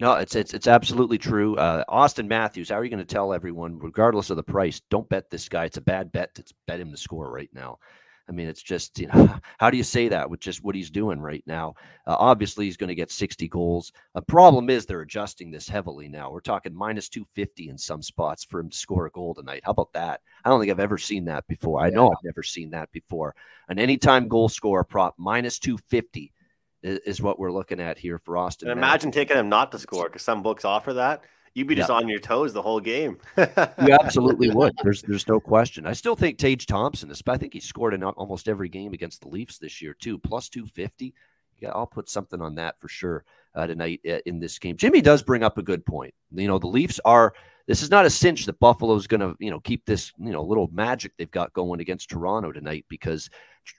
No, 0.00 0.14
it's 0.14 0.34
it's 0.34 0.52
it's 0.52 0.66
absolutely 0.66 1.16
true. 1.16 1.56
Uh, 1.56 1.84
Auston 1.88 2.26
Matthews, 2.26 2.68
how 2.68 2.74
are 2.74 2.84
you 2.84 2.90
going 2.90 2.98
to 2.98 3.14
tell 3.14 3.32
everyone, 3.32 3.78
regardless 3.78 4.28
of 4.28 4.36
the 4.36 4.42
price, 4.42 4.82
don't 4.90 5.08
bet 5.08 5.30
this 5.30 5.48
guy? 5.48 5.64
It's 5.64 5.78
a 5.78 5.80
bad 5.82 6.12
bet 6.12 6.34
to 6.34 6.44
bet 6.66 6.80
him 6.80 6.90
to 6.90 6.98
score 6.98 7.30
right 7.30 7.48
now. 7.54 7.78
I 8.28 8.32
mean, 8.32 8.48
it's 8.48 8.62
just, 8.62 8.98
you 8.98 9.06
know, 9.06 9.38
how 9.58 9.70
do 9.70 9.76
you 9.76 9.82
say 9.82 10.08
that 10.08 10.28
with 10.28 10.40
just 10.40 10.62
what 10.64 10.74
he's 10.74 10.90
doing 10.90 11.20
right 11.20 11.44
now? 11.46 11.74
Uh, 12.06 12.16
obviously, 12.18 12.64
he's 12.64 12.76
going 12.76 12.88
to 12.88 12.94
get 12.94 13.10
60 13.10 13.48
goals. 13.48 13.92
The 14.14 14.22
problem 14.22 14.68
is 14.68 14.84
they're 14.84 15.02
adjusting 15.02 15.50
this 15.50 15.68
heavily 15.68 16.08
now. 16.08 16.30
We're 16.30 16.40
talking 16.40 16.74
minus 16.74 17.08
250 17.08 17.68
in 17.68 17.78
some 17.78 18.02
spots 18.02 18.44
for 18.44 18.60
him 18.60 18.70
to 18.70 18.76
score 18.76 19.06
a 19.06 19.10
goal 19.10 19.34
tonight. 19.34 19.62
How 19.64 19.70
about 19.70 19.92
that? 19.92 20.20
I 20.44 20.48
don't 20.48 20.60
think 20.60 20.70
I've 20.70 20.80
ever 20.80 20.98
seen 20.98 21.24
that 21.26 21.46
before. 21.46 21.80
I 21.80 21.90
know 21.90 22.08
I've 22.08 22.24
never 22.24 22.42
seen 22.42 22.70
that 22.70 22.90
before. 22.92 23.34
An 23.68 23.78
anytime 23.78 24.28
goal 24.28 24.48
score 24.48 24.84
prop 24.84 25.14
minus 25.18 25.58
250 25.58 26.32
is, 26.82 26.98
is 27.00 27.22
what 27.22 27.38
we're 27.38 27.52
looking 27.52 27.80
at 27.80 27.98
here 27.98 28.18
for 28.18 28.34
Auston. 28.34 28.62
And 28.62 28.72
imagine 28.72 29.10
taking 29.10 29.36
him 29.36 29.48
not 29.48 29.72
to 29.72 29.78
score 29.78 30.04
because 30.04 30.22
some 30.22 30.42
books 30.42 30.64
offer 30.64 30.94
that. 30.94 31.22
You'd 31.56 31.68
be 31.68 31.74
just 31.74 31.88
yeah. 31.88 31.96
on 31.96 32.06
your 32.06 32.18
toes 32.18 32.52
the 32.52 32.60
whole 32.60 32.80
game. 32.80 33.16
you 33.38 33.46
absolutely 33.98 34.50
would. 34.50 34.74
There's 34.82 35.00
there's 35.00 35.26
no 35.26 35.40
question. 35.40 35.86
I 35.86 35.94
still 35.94 36.14
think 36.14 36.36
Tage 36.36 36.66
Thompson 36.66 37.10
is. 37.10 37.22
I 37.26 37.38
think 37.38 37.54
he 37.54 37.60
scored 37.60 37.94
in 37.94 38.04
almost 38.04 38.46
every 38.46 38.68
game 38.68 38.92
against 38.92 39.22
the 39.22 39.28
Leafs 39.28 39.56
this 39.56 39.80
year 39.80 39.94
too. 39.94 40.18
Plus 40.18 40.50
two 40.50 40.66
fifty. 40.66 41.14
Yeah, 41.58 41.70
I'll 41.70 41.86
put 41.86 42.10
something 42.10 42.42
on 42.42 42.56
that 42.56 42.78
for 42.78 42.88
sure 42.88 43.24
uh, 43.54 43.66
tonight 43.66 44.02
uh, 44.06 44.18
in 44.26 44.38
this 44.38 44.58
game. 44.58 44.76
Jimmy 44.76 45.00
does 45.00 45.22
bring 45.22 45.42
up 45.42 45.56
a 45.56 45.62
good 45.62 45.86
point. 45.86 46.12
You 46.30 46.46
know, 46.46 46.58
the 46.58 46.66
Leafs 46.66 47.00
are. 47.06 47.32
This 47.66 47.82
is 47.82 47.90
not 47.90 48.04
a 48.04 48.10
cinch 48.10 48.44
that 48.44 48.60
Buffalo's 48.60 49.06
going 49.06 49.22
to 49.22 49.34
you 49.38 49.50
know 49.50 49.60
keep 49.60 49.86
this 49.86 50.12
you 50.18 50.32
know 50.32 50.42
little 50.42 50.68
magic 50.74 51.12
they've 51.16 51.30
got 51.30 51.54
going 51.54 51.80
against 51.80 52.10
Toronto 52.10 52.52
tonight 52.52 52.84
because 52.90 53.30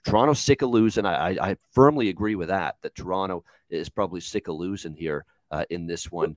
Toronto's 0.04 0.40
sick 0.40 0.62
of 0.62 0.70
losing. 0.70 1.06
I, 1.06 1.30
I, 1.30 1.50
I 1.50 1.56
firmly 1.70 2.08
agree 2.08 2.34
with 2.34 2.48
that. 2.48 2.74
That 2.82 2.96
Toronto 2.96 3.44
is 3.70 3.88
probably 3.88 4.20
sick 4.20 4.48
of 4.48 4.56
losing 4.56 4.94
here 4.94 5.24
uh, 5.52 5.64
in 5.70 5.86
this 5.86 6.10
one. 6.10 6.36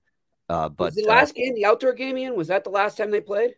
Uh, 0.52 0.68
but 0.68 0.86
was 0.86 0.96
the 0.96 1.06
uh, 1.06 1.16
last 1.16 1.32
uh, 1.32 1.34
game, 1.34 1.56
the 1.56 1.66
outdoor 1.66 1.94
game, 1.94 2.18
Ian, 2.18 2.36
was 2.36 2.50
that 2.50 2.66
the 2.66 2.70
last 2.70 2.98
time 2.98 3.10
they 3.10 3.22
played? 3.22 3.52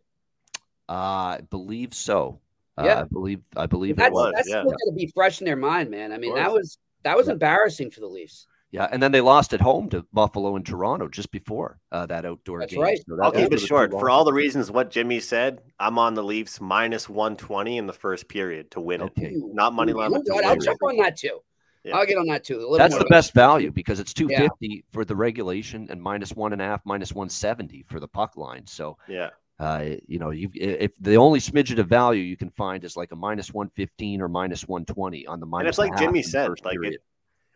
Uh, 0.88 0.92
I 1.38 1.42
believe 1.50 1.94
so. 1.94 2.40
Uh, 2.78 2.84
yeah, 2.86 3.02
I 3.02 3.04
believe 3.06 3.42
I 3.56 3.66
believe 3.66 3.96
that's, 3.96 4.10
it 4.10 4.14
was. 4.14 4.32
That's 4.36 4.48
yeah. 4.48 4.62
still 4.62 4.72
going 4.72 4.78
to 4.90 4.96
be 4.96 5.12
fresh 5.14 5.42
in 5.42 5.46
their 5.46 5.56
mind, 5.56 5.90
man. 5.90 6.12
I 6.12 6.18
mean, 6.18 6.36
that 6.36 6.52
was 6.52 6.78
that 7.04 7.18
was 7.18 7.28
yeah. 7.28 7.34
embarrassing 7.34 7.90
for 7.90 8.00
the 8.00 8.08
Leafs. 8.08 8.46
Yeah, 8.70 8.88
and 8.92 9.02
then 9.02 9.12
they 9.12 9.22
lost 9.22 9.54
at 9.54 9.62
home 9.62 9.90
to 9.90 10.06
Buffalo 10.14 10.56
and 10.56 10.66
Toronto 10.66 11.08
just 11.08 11.32
before 11.32 11.80
uh, 11.92 12.08
that 12.08 12.26
outdoor 12.26 12.60
That's 12.60 12.74
game. 12.74 12.82
right. 12.82 12.98
So 13.08 13.16
that 13.16 13.24
I'll 13.24 13.32
keep 13.32 13.52
it 13.52 13.60
short. 13.60 13.92
For 13.92 14.10
all 14.10 14.24
the 14.24 14.34
reasons 14.34 14.72
what 14.72 14.90
Jimmy 14.90 15.20
said, 15.20 15.62
I'm 15.80 16.00
on 16.00 16.16
the 16.16 16.24
Leafs 16.24 16.60
minus 16.60 17.08
120 17.08 17.78
in 17.78 17.86
the 17.88 17.94
first 17.94 18.28
period 18.28 18.72
to 18.72 18.80
win 18.80 19.04
okay. 19.04 19.28
it. 19.28 19.44
Not 19.54 19.74
money 19.74 19.94
line. 19.94 20.12
You 20.12 20.24
know 20.26 20.48
I'll 20.48 20.58
jump 20.58 20.82
on 20.84 20.98
that 20.98 21.18
too. 21.18 21.40
Yeah. 21.84 21.98
I'll 21.98 22.06
get 22.06 22.18
on 22.18 22.28
that 22.28 22.44
too. 22.44 22.76
That's 22.78 22.98
the 22.98 23.06
best 23.06 23.34
value 23.34 23.72
because 23.72 24.00
it's 24.00 24.14
250 24.14 24.68
yeah. 24.68 24.82
for 24.92 25.04
the 25.04 25.16
regulation 25.16 25.88
and 25.90 26.02
minus 26.02 26.32
one 26.32 26.54
and 26.54 26.62
a 26.62 26.66
half, 26.66 26.82
minus 26.86 27.12
170 27.12 27.84
for 27.88 28.00
the 28.00 28.08
puck 28.08 28.38
line. 28.38 28.66
So, 28.66 28.98
yeah. 29.08 29.30
Uh, 29.60 29.96
you 30.08 30.18
know, 30.18 30.32
you 30.32 30.50
if 30.56 30.92
the 31.00 31.16
only 31.16 31.40
smidget 31.40 31.78
of 31.78 31.88
value 31.88 32.22
you 32.22 32.36
can 32.36 32.50
find 32.52 32.84
is 32.84 32.98
like 32.98 33.12
a 33.12 33.16
minus 33.16 33.54
115 33.54 34.22
or 34.22 34.28
minus 34.28 34.68
120 34.68 35.28
on 35.28 35.40
the 35.40 35.46
minus. 35.46 35.62
And 35.64 35.70
it's 35.70 35.78
like 35.78 35.98
Jimmy 35.98 36.24
said, 36.24 36.50
like 36.64 36.78
it, 36.82 37.02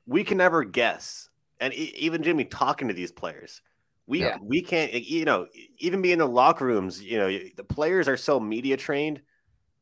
we 0.05 0.23
can 0.23 0.37
never 0.37 0.63
guess. 0.63 1.29
And 1.59 1.73
even 1.73 2.21
Jimmy 2.21 2.45
talking 2.45 2.87
to 2.87 2.93
these 2.93 3.11
players, 3.11 3.61
we 4.05 4.19
yeah. 4.21 4.37
we 4.41 4.61
can't, 4.61 4.93
you 4.93 5.25
know, 5.25 5.47
even 5.79 6.01
be 6.01 6.11
in 6.11 6.19
the 6.19 6.27
locker 6.27 6.65
rooms, 6.65 7.03
you 7.03 7.17
know, 7.17 7.27
the 7.27 7.63
players 7.63 8.07
are 8.07 8.15
so 8.15 8.39
media 8.39 8.77
trained 8.77 9.17
that 9.17 9.21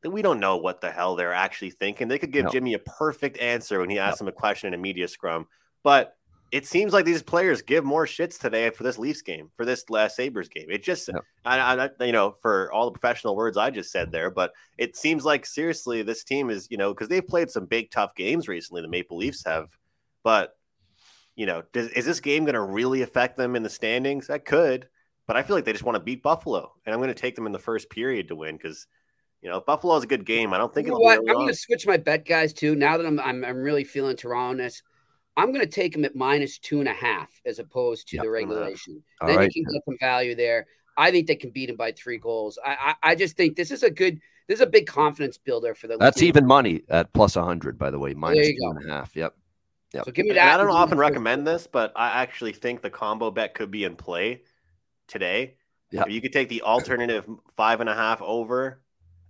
we 0.06 0.22
don't 0.22 0.40
know 0.40 0.56
what 0.56 0.80
the 0.80 0.90
hell 0.90 1.16
they're 1.16 1.32
actually 1.32 1.70
thinking. 1.70 2.08
They 2.08 2.18
could 2.18 2.32
give 2.32 2.46
no. 2.46 2.50
Jimmy 2.50 2.74
a 2.74 2.78
perfect 2.78 3.38
answer 3.38 3.80
when 3.80 3.90
he 3.90 3.98
asks 3.98 4.20
no. 4.20 4.24
him 4.24 4.28
a 4.28 4.32
question 4.32 4.68
in 4.68 4.74
a 4.74 4.82
media 4.82 5.08
scrum, 5.08 5.46
but 5.82 6.16
it 6.52 6.66
seems 6.66 6.92
like 6.92 7.04
these 7.04 7.22
players 7.22 7.60
give 7.62 7.84
more 7.84 8.06
shits 8.06 8.38
today 8.38 8.70
for 8.70 8.84
this 8.84 8.98
Leafs 8.98 9.22
game, 9.22 9.50
for 9.56 9.64
this 9.64 9.90
last 9.90 10.16
Sabres 10.16 10.48
game. 10.48 10.66
It 10.70 10.82
just. 10.82 11.10
I, 11.44 11.58
I, 11.58 12.04
you 12.04 12.12
know, 12.12 12.34
for 12.40 12.72
all 12.72 12.86
the 12.86 12.98
professional 12.98 13.36
words 13.36 13.56
I 13.56 13.70
just 13.70 13.90
said 13.90 14.12
there, 14.12 14.30
but 14.30 14.52
it 14.78 14.96
seems 14.96 15.24
like 15.24 15.44
seriously, 15.44 16.02
this 16.02 16.24
team 16.24 16.50
is, 16.50 16.68
you 16.70 16.76
know, 16.76 16.94
because 16.94 17.08
they've 17.08 17.26
played 17.26 17.50
some 17.50 17.66
big 17.66 17.90
tough 17.90 18.14
games 18.14 18.48
recently. 18.48 18.82
The 18.82 18.88
Maple 18.88 19.16
Leafs 19.16 19.44
have, 19.44 19.76
but 20.22 20.56
you 21.34 21.46
know, 21.46 21.62
does, 21.72 21.88
is 21.88 22.06
this 22.06 22.20
game 22.20 22.44
going 22.44 22.54
to 22.54 22.62
really 22.62 23.02
affect 23.02 23.36
them 23.36 23.56
in 23.56 23.62
the 23.62 23.70
standings? 23.70 24.28
That 24.28 24.44
could, 24.44 24.88
but 25.26 25.36
I 25.36 25.42
feel 25.42 25.56
like 25.56 25.64
they 25.64 25.72
just 25.72 25.84
want 25.84 25.96
to 25.96 26.02
beat 26.02 26.22
Buffalo, 26.22 26.72
and 26.84 26.94
I'm 26.94 27.00
going 27.00 27.08
to 27.08 27.14
take 27.14 27.34
them 27.34 27.46
in 27.46 27.52
the 27.52 27.58
first 27.58 27.90
period 27.90 28.28
to 28.28 28.36
win 28.36 28.56
because 28.56 28.86
you 29.42 29.50
know, 29.50 29.60
Buffalo 29.60 29.96
is 29.96 30.04
a 30.04 30.06
good 30.06 30.24
game. 30.24 30.52
I 30.52 30.58
don't 30.58 30.72
think 30.72 30.86
you 30.86 30.92
know 30.92 30.98
what? 30.98 31.18
I'm 31.18 31.34
going 31.34 31.48
to 31.48 31.54
switch 31.54 31.86
my 31.86 31.96
bet, 31.96 32.24
guys, 32.24 32.52
too. 32.52 32.74
Now 32.74 32.96
that 32.96 33.06
I'm 33.06 33.20
I'm, 33.20 33.44
I'm 33.44 33.58
really 33.58 33.84
feeling 33.84 34.16
Toronto, 34.16 34.68
I'm 35.36 35.52
going 35.52 35.64
to 35.64 35.70
take 35.70 35.92
them 35.92 36.04
at 36.04 36.16
minus 36.16 36.58
two 36.58 36.80
and 36.80 36.88
a 36.88 36.92
half 36.92 37.30
as 37.44 37.58
opposed 37.58 38.08
to 38.08 38.16
yep. 38.16 38.24
the 38.24 38.30
regulation. 38.30 39.02
All 39.20 39.28
then 39.28 39.36
right. 39.36 39.50
you 39.52 39.64
can 39.64 39.72
get 39.72 39.82
some 39.84 39.96
value 40.00 40.34
there. 40.34 40.66
I 40.96 41.10
think 41.10 41.26
they 41.26 41.36
can 41.36 41.50
beat 41.50 41.66
them 41.66 41.76
by 41.76 41.92
three 41.92 42.18
goals. 42.18 42.58
I, 42.64 42.94
I, 43.02 43.10
I 43.10 43.14
just 43.14 43.36
think 43.36 43.56
this 43.56 43.70
is 43.70 43.82
a 43.82 43.90
good 43.90 44.20
this 44.48 44.60
is 44.60 44.62
a 44.62 44.66
big 44.66 44.86
confidence 44.86 45.38
builder 45.38 45.74
for 45.74 45.88
the. 45.88 45.96
That's 45.96 46.18
team. 46.18 46.28
even 46.28 46.46
money 46.46 46.82
at 46.88 47.12
plus 47.12 47.34
hundred, 47.34 47.78
by 47.78 47.90
the 47.90 47.98
way, 47.98 48.14
minus 48.14 48.46
two 48.46 48.56
go. 48.60 48.70
and 48.70 48.90
a 48.90 48.94
half. 48.94 49.14
Yep. 49.14 49.34
Yep. 49.92 50.04
So 50.04 50.10
give 50.12 50.26
me 50.26 50.34
that. 50.34 50.54
I 50.54 50.56
don't 50.56 50.70
often 50.70 50.98
recommend 50.98 51.46
this, 51.46 51.66
but 51.66 51.92
I 51.96 52.22
actually 52.22 52.52
think 52.52 52.82
the 52.82 52.90
combo 52.90 53.30
bet 53.30 53.54
could 53.54 53.70
be 53.70 53.84
in 53.84 53.96
play 53.96 54.42
today. 55.06 55.56
Yeah. 55.90 56.06
You 56.06 56.20
could 56.20 56.32
take 56.32 56.48
the 56.48 56.62
alternative 56.62 57.28
five 57.56 57.80
and 57.80 57.88
a 57.88 57.94
half 57.94 58.20
over 58.20 58.80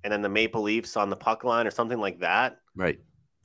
and 0.06 0.12
then 0.12 0.22
the 0.22 0.28
Maple 0.28 0.62
Leafs 0.62 0.96
on 0.96 1.10
the 1.10 1.16
puck 1.16 1.42
line 1.42 1.66
or 1.66 1.72
something 1.72 1.98
like 1.98 2.20
that. 2.20 2.58
Right. 2.76 3.00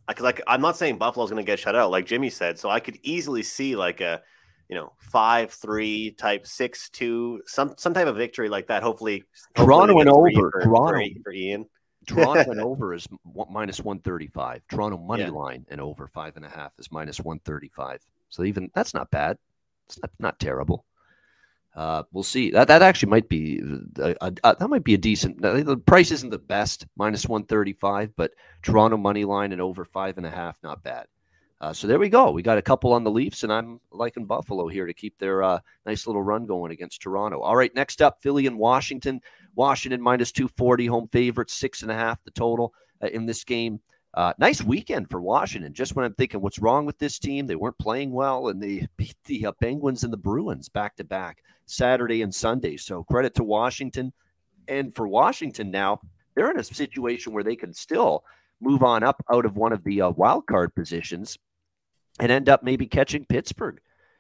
because 0.08 0.24
like 0.24 0.42
I'm 0.46 0.62
not 0.62 0.78
saying 0.78 1.00
Buffalo's 1.00 1.32
going 1.32 1.44
to 1.44 1.52
get 1.52 1.58
shut 1.58 1.76
out, 1.76 1.90
like 1.90 2.06
Jimmy 2.06 2.30
said. 2.30 2.60
So 2.60 2.70
I 2.70 2.80
could 2.80 3.00
easily 3.02 3.42
see 3.42 3.76
like 3.76 4.00
a, 4.00 4.22
you 4.70 4.76
know, 4.76 4.94
five 5.00 5.52
three 5.52 6.12
type 6.12 6.46
six 6.46 6.88
two, 6.92 7.42
some 7.48 7.74
some 7.80 7.96
type 7.96 8.06
of 8.06 8.16
victory 8.16 8.48
like 8.48 8.68
that. 8.68 8.84
Hopefully, 8.84 9.24
Toronto 9.56 9.96
hopefully 9.98 10.34
and 10.34 10.38
over. 10.38 10.52
for, 10.52 10.62
Toronto 10.62 11.00
for, 11.16 11.24
for 11.24 11.34
Ian. 11.34 11.66
Toronto 12.08 12.52
and 12.52 12.62
over 12.62 12.94
is 12.94 13.08
minus 13.50 13.80
135. 13.80 14.62
Toronto 14.70 14.98
money 15.00 15.24
Yeah. 15.24 15.30
line 15.30 15.66
and 15.72 15.82
over 15.82 16.08
five 16.08 16.36
and 16.36 16.46
a 16.46 16.50
half 16.50 16.74
is 16.78 16.92
minus 16.92 17.20
135. 17.20 18.02
So 18.30 18.44
even 18.44 18.70
that's 18.76 18.94
not 18.94 19.10
bad. 19.10 19.38
It's 19.88 20.00
not, 20.02 20.12
not 20.20 20.40
terrible. 20.40 20.86
Uh, 21.74 22.04
we'll 22.12 22.24
see. 22.24 22.52
That 22.52 22.68
that 22.68 22.82
actually 22.82 23.10
might 23.10 23.30
be 23.30 23.62
a, 23.98 24.16
a, 24.22 24.34
a- 24.44 24.56
that 24.60 24.70
might 24.70 24.84
be 24.84 24.94
a 24.94 24.98
decent. 24.98 25.42
The 25.42 25.78
price 25.86 26.12
isn't 26.12 26.30
the 26.30 26.38
best, 26.38 26.86
minus 26.98 27.26
135, 27.28 28.16
but 28.18 28.32
Toronto 28.62 28.98
money 28.98 29.24
line 29.24 29.54
and 29.54 29.62
over 29.62 29.86
five 29.86 30.18
and 30.18 30.26
a 30.26 30.30
half, 30.32 30.58
not 30.64 30.84
bad. 30.84 31.06
Uh, 31.62 31.72
so 31.72 31.86
there 31.88 32.00
we 32.00 32.10
go. 32.10 32.32
We 32.32 32.42
got 32.42 32.58
a 32.58 32.62
couple 32.62 32.92
on 32.92 33.04
the 33.04 33.12
Leafs, 33.12 33.44
and 33.44 33.54
I'm 33.54 33.80
liking 33.92 34.26
Buffalo 34.26 34.68
here 34.68 34.88
to 34.88 34.94
keep 34.96 35.18
their 35.20 35.44
uh, 35.44 35.60
nice 35.86 36.08
little 36.08 36.24
run 36.24 36.48
going 36.48 36.72
against 36.72 37.02
Toronto. 37.04 37.40
All 37.40 37.56
right, 37.56 37.74
next 37.76 38.02
up, 38.02 38.18
Philly 38.22 38.48
and 38.48 38.58
Washington. 38.58 39.22
Washington 39.56 40.02
minus 40.02 40.32
240, 40.32 40.88
home 40.88 41.08
favorites, 41.12 41.54
six 41.54 41.84
and 41.84 41.92
a 41.92 41.96
half 41.96 42.22
the 42.24 42.32
total 42.32 42.74
uh, 43.04 43.08
in 43.08 43.26
this 43.28 43.44
game. 43.44 43.80
Uh, 44.14 44.34
nice 44.38 44.62
weekend 44.62 45.10
for 45.10 45.22
Washington. 45.22 45.74
Just 45.74 45.96
when 45.96 46.04
I'm 46.04 46.14
thinking, 46.14 46.42
what's 46.42 46.60
wrong 46.60 46.86
with 46.86 46.98
this 46.98 47.18
team? 47.18 47.48
They 47.48 47.56
weren't 47.56 47.78
playing 47.78 48.12
well, 48.12 48.50
and 48.50 48.62
they 48.62 48.88
beat 48.98 49.16
the 49.26 49.48
uh, 49.48 49.52
Penguins 49.54 50.04
and 50.04 50.12
the 50.12 50.18
Bruins 50.18 50.70
back 50.70 50.96
to 50.98 51.04
back 51.04 51.44
Saturday 51.66 52.22
and 52.22 52.34
Sunday. 52.34 52.78
So 52.78 53.04
credit 53.04 53.36
to 53.36 53.44
Washington. 53.44 54.12
And 54.68 54.94
for 54.96 55.08
Washington 55.08 55.72
now, 55.72 56.02
they're 56.36 56.52
in 56.52 56.60
a 56.60 56.64
situation 56.64 57.34
where 57.34 57.44
they 57.44 57.56
can 57.56 57.74
still 57.74 58.24
move 58.60 58.84
on 58.84 59.04
up 59.04 59.24
out 59.32 59.46
of 59.46 59.58
one 59.58 59.74
of 59.74 59.84
the 59.84 60.02
uh, 60.02 60.10
wild 60.12 60.46
card 60.46 60.76
positions 60.76 61.38
and 62.20 62.32
end 62.32 62.48
up 62.48 62.64
maybe 62.64 62.86
catching 62.86 63.26
Pittsburgh, 63.26 63.80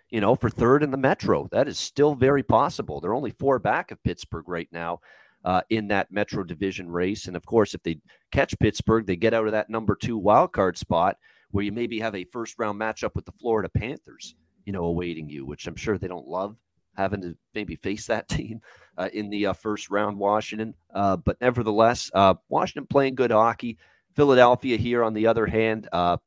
you 0.09 0.19
know, 0.19 0.35
for 0.35 0.49
third 0.49 0.83
in 0.83 0.91
the 0.91 0.97
Metro. 0.97 1.47
That 1.51 1.67
is 1.67 1.77
still 1.77 2.15
very 2.15 2.43
possible. 2.43 2.99
They're 2.99 3.13
only 3.13 3.31
four 3.31 3.59
back 3.59 3.91
of 3.91 4.03
Pittsburgh 4.03 4.47
right 4.47 4.69
now 4.71 4.99
uh, 5.43 5.61
in 5.69 5.87
that 5.87 6.11
Metro 6.11 6.43
division 6.43 6.89
race. 6.89 7.27
And 7.27 7.35
of 7.35 7.45
course, 7.45 7.73
if 7.73 7.83
they 7.83 7.99
catch 8.31 8.57
Pittsburgh, 8.59 9.05
they 9.05 9.15
get 9.15 9.33
out 9.33 9.45
of 9.45 9.51
that 9.53 9.69
number 9.69 9.95
two 9.95 10.17
wild 10.17 10.53
card 10.53 10.77
spot 10.77 11.17
where 11.51 11.63
you 11.63 11.71
maybe 11.71 11.99
have 11.99 12.15
a 12.15 12.25
first 12.25 12.55
round 12.57 12.79
matchup 12.79 13.15
with 13.15 13.25
the 13.25 13.31
Florida 13.33 13.69
Panthers, 13.69 14.35
you 14.65 14.73
know, 14.73 14.85
awaiting 14.85 15.29
you, 15.29 15.45
which 15.45 15.67
I'm 15.67 15.75
sure 15.75 15.97
they 15.97 16.07
don't 16.07 16.27
love 16.27 16.55
having 16.95 17.21
to 17.21 17.35
maybe 17.53 17.75
face 17.75 18.07
that 18.07 18.27
team 18.29 18.61
uh, 18.97 19.09
in 19.13 19.29
the 19.29 19.47
uh, 19.47 19.53
first 19.53 19.89
round, 19.89 20.17
Washington. 20.17 20.73
Uh, 20.93 21.17
but 21.17 21.39
nevertheless, 21.41 22.11
uh, 22.13 22.35
Washington 22.49 22.87
playing 22.87 23.15
good 23.15 23.31
hockey. 23.31 23.77
Philadelphia 24.15 24.77
here, 24.77 25.03
on 25.03 25.13
the 25.13 25.27
other 25.27 25.45
hand, 25.45 25.87
uh, 25.93 26.17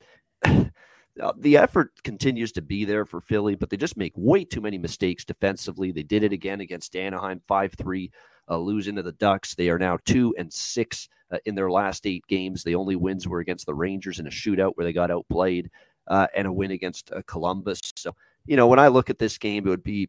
the 1.37 1.57
effort 1.57 1.91
continues 2.03 2.51
to 2.53 2.63
be 2.63 2.85
there 2.85 3.05
for 3.05 3.21
Philly, 3.21 3.55
but 3.55 3.69
they 3.71 3.77
just 3.77 3.97
make 3.97 4.13
way 4.17 4.45
too 4.45 4.61
many 4.61 4.79
mistakes 4.79 5.25
defensively. 5.25 5.93
They 5.93 6.03
did 6.03 6.23
it 6.23 6.33
again 6.33 6.61
against 6.61 6.97
Anaheim, 6.97 7.43
five 7.47 7.75
three, 7.75 8.11
uh, 8.49 8.59
losing 8.59 8.97
to 8.97 9.03
the 9.03 9.13
Ducks. 9.13 9.55
They 9.55 9.69
are 9.69 9.79
now 9.79 9.99
two 10.05 10.35
and 10.39 10.53
six 10.53 11.09
uh, 11.33 11.39
in 11.45 11.55
their 11.55 11.71
last 11.71 12.07
eight 12.07 12.27
games. 12.27 12.63
The 12.63 12.75
only 12.75 12.97
wins 12.97 13.27
were 13.27 13.41
against 13.41 13.67
the 13.67 13.75
Rangers 13.75 14.19
in 14.19 14.27
a 14.27 14.31
shootout 14.31 14.73
where 14.75 14.85
they 14.85 14.93
got 14.93 15.11
outplayed, 15.11 15.71
uh, 16.09 16.27
and 16.37 16.47
a 16.47 16.53
win 16.53 16.71
against 16.71 17.13
uh, 17.13 17.23
Columbus. 17.27 17.81
So, 17.97 18.15
you 18.47 18.57
know, 18.57 18.67
when 18.67 18.79
I 18.79 18.89
look 18.89 19.11
at 19.11 19.19
this 19.19 19.39
game, 19.39 19.67
it 19.67 19.71
would 19.71 19.83
be 19.83 20.09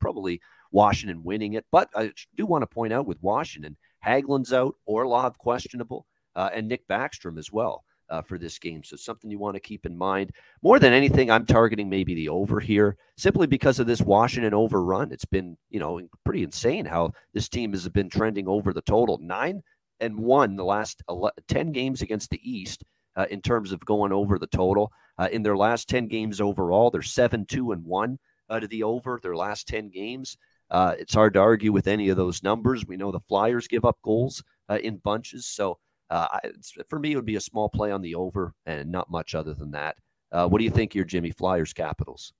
probably 0.00 0.40
Washington 0.70 1.22
winning 1.24 1.54
it. 1.54 1.66
But 1.70 1.90
I 1.94 2.12
do 2.36 2.46
want 2.46 2.62
to 2.62 2.66
point 2.66 2.92
out 2.92 3.06
with 3.06 3.22
Washington, 3.22 3.76
Hagelin's 4.04 4.52
out, 4.52 4.76
Orlov 4.86 5.38
questionable, 5.38 6.06
uh, 6.36 6.50
and 6.52 6.68
Nick 6.68 6.86
Backstrom 6.88 7.38
as 7.38 7.52
well 7.52 7.84
uh, 8.10 8.22
for 8.22 8.38
this 8.38 8.58
game. 8.58 8.82
So 8.82 8.96
something 8.96 9.30
you 9.30 9.38
want 9.38 9.54
to 9.54 9.60
keep 9.60 9.86
in 9.86 9.96
mind. 9.96 10.32
More 10.62 10.78
than 10.78 10.92
anything, 10.92 11.30
I'm 11.30 11.46
targeting 11.46 11.88
maybe 11.88 12.14
the 12.14 12.28
over 12.28 12.60
here 12.60 12.96
simply 13.16 13.46
because 13.46 13.78
of 13.78 13.86
this 13.86 14.00
Washington 14.00 14.54
overrun. 14.54 15.12
It's 15.12 15.24
been, 15.24 15.56
you 15.70 15.80
know, 15.80 16.00
pretty 16.24 16.42
insane 16.42 16.84
how 16.84 17.12
this 17.34 17.48
team 17.48 17.72
has 17.72 17.88
been 17.88 18.10
trending 18.10 18.48
over 18.48 18.72
the 18.72 18.82
total. 18.82 19.18
Nine 19.18 19.62
and 20.00 20.18
one 20.18 20.56
the 20.56 20.64
last 20.64 21.02
11, 21.08 21.34
10 21.48 21.72
games 21.72 22.02
against 22.02 22.30
the 22.30 22.40
East 22.42 22.84
uh, 23.16 23.26
in 23.30 23.40
terms 23.42 23.72
of 23.72 23.84
going 23.84 24.12
over 24.12 24.38
the 24.38 24.46
total. 24.46 24.92
Uh, 25.18 25.28
in 25.32 25.42
their 25.42 25.56
last 25.56 25.88
10 25.88 26.06
games 26.06 26.40
overall, 26.40 26.90
they're 26.90 27.02
7 27.02 27.44
2 27.46 27.72
and 27.72 27.84
1 27.84 28.18
uh, 28.48 28.60
to 28.60 28.68
the 28.68 28.82
over 28.82 29.18
their 29.22 29.36
last 29.36 29.66
10 29.68 29.90
games. 29.90 30.36
Uh, 30.70 30.94
it's 30.98 31.14
hard 31.14 31.34
to 31.34 31.40
argue 31.40 31.72
with 31.72 31.88
any 31.88 32.08
of 32.10 32.16
those 32.16 32.42
numbers. 32.42 32.86
We 32.86 32.96
know 32.96 33.10
the 33.10 33.20
Flyers 33.20 33.68
give 33.68 33.84
up 33.84 33.98
goals 34.02 34.42
uh, 34.68 34.78
in 34.82 34.98
bunches. 34.98 35.46
So 35.46 35.78
uh, 36.10 36.38
for 36.88 36.98
me, 36.98 37.12
it 37.12 37.16
would 37.16 37.24
be 37.24 37.36
a 37.36 37.40
small 37.40 37.68
play 37.68 37.90
on 37.90 38.02
the 38.02 38.14
over 38.14 38.54
and 38.66 38.90
not 38.90 39.10
much 39.10 39.34
other 39.34 39.54
than 39.54 39.72
that. 39.72 39.96
Uh, 40.30 40.48
what 40.48 40.58
do 40.58 40.64
you 40.64 40.70
think 40.70 40.92
here, 40.92 41.04
Jimmy? 41.04 41.30
Flyers, 41.30 41.72
Capitals. 41.72 42.32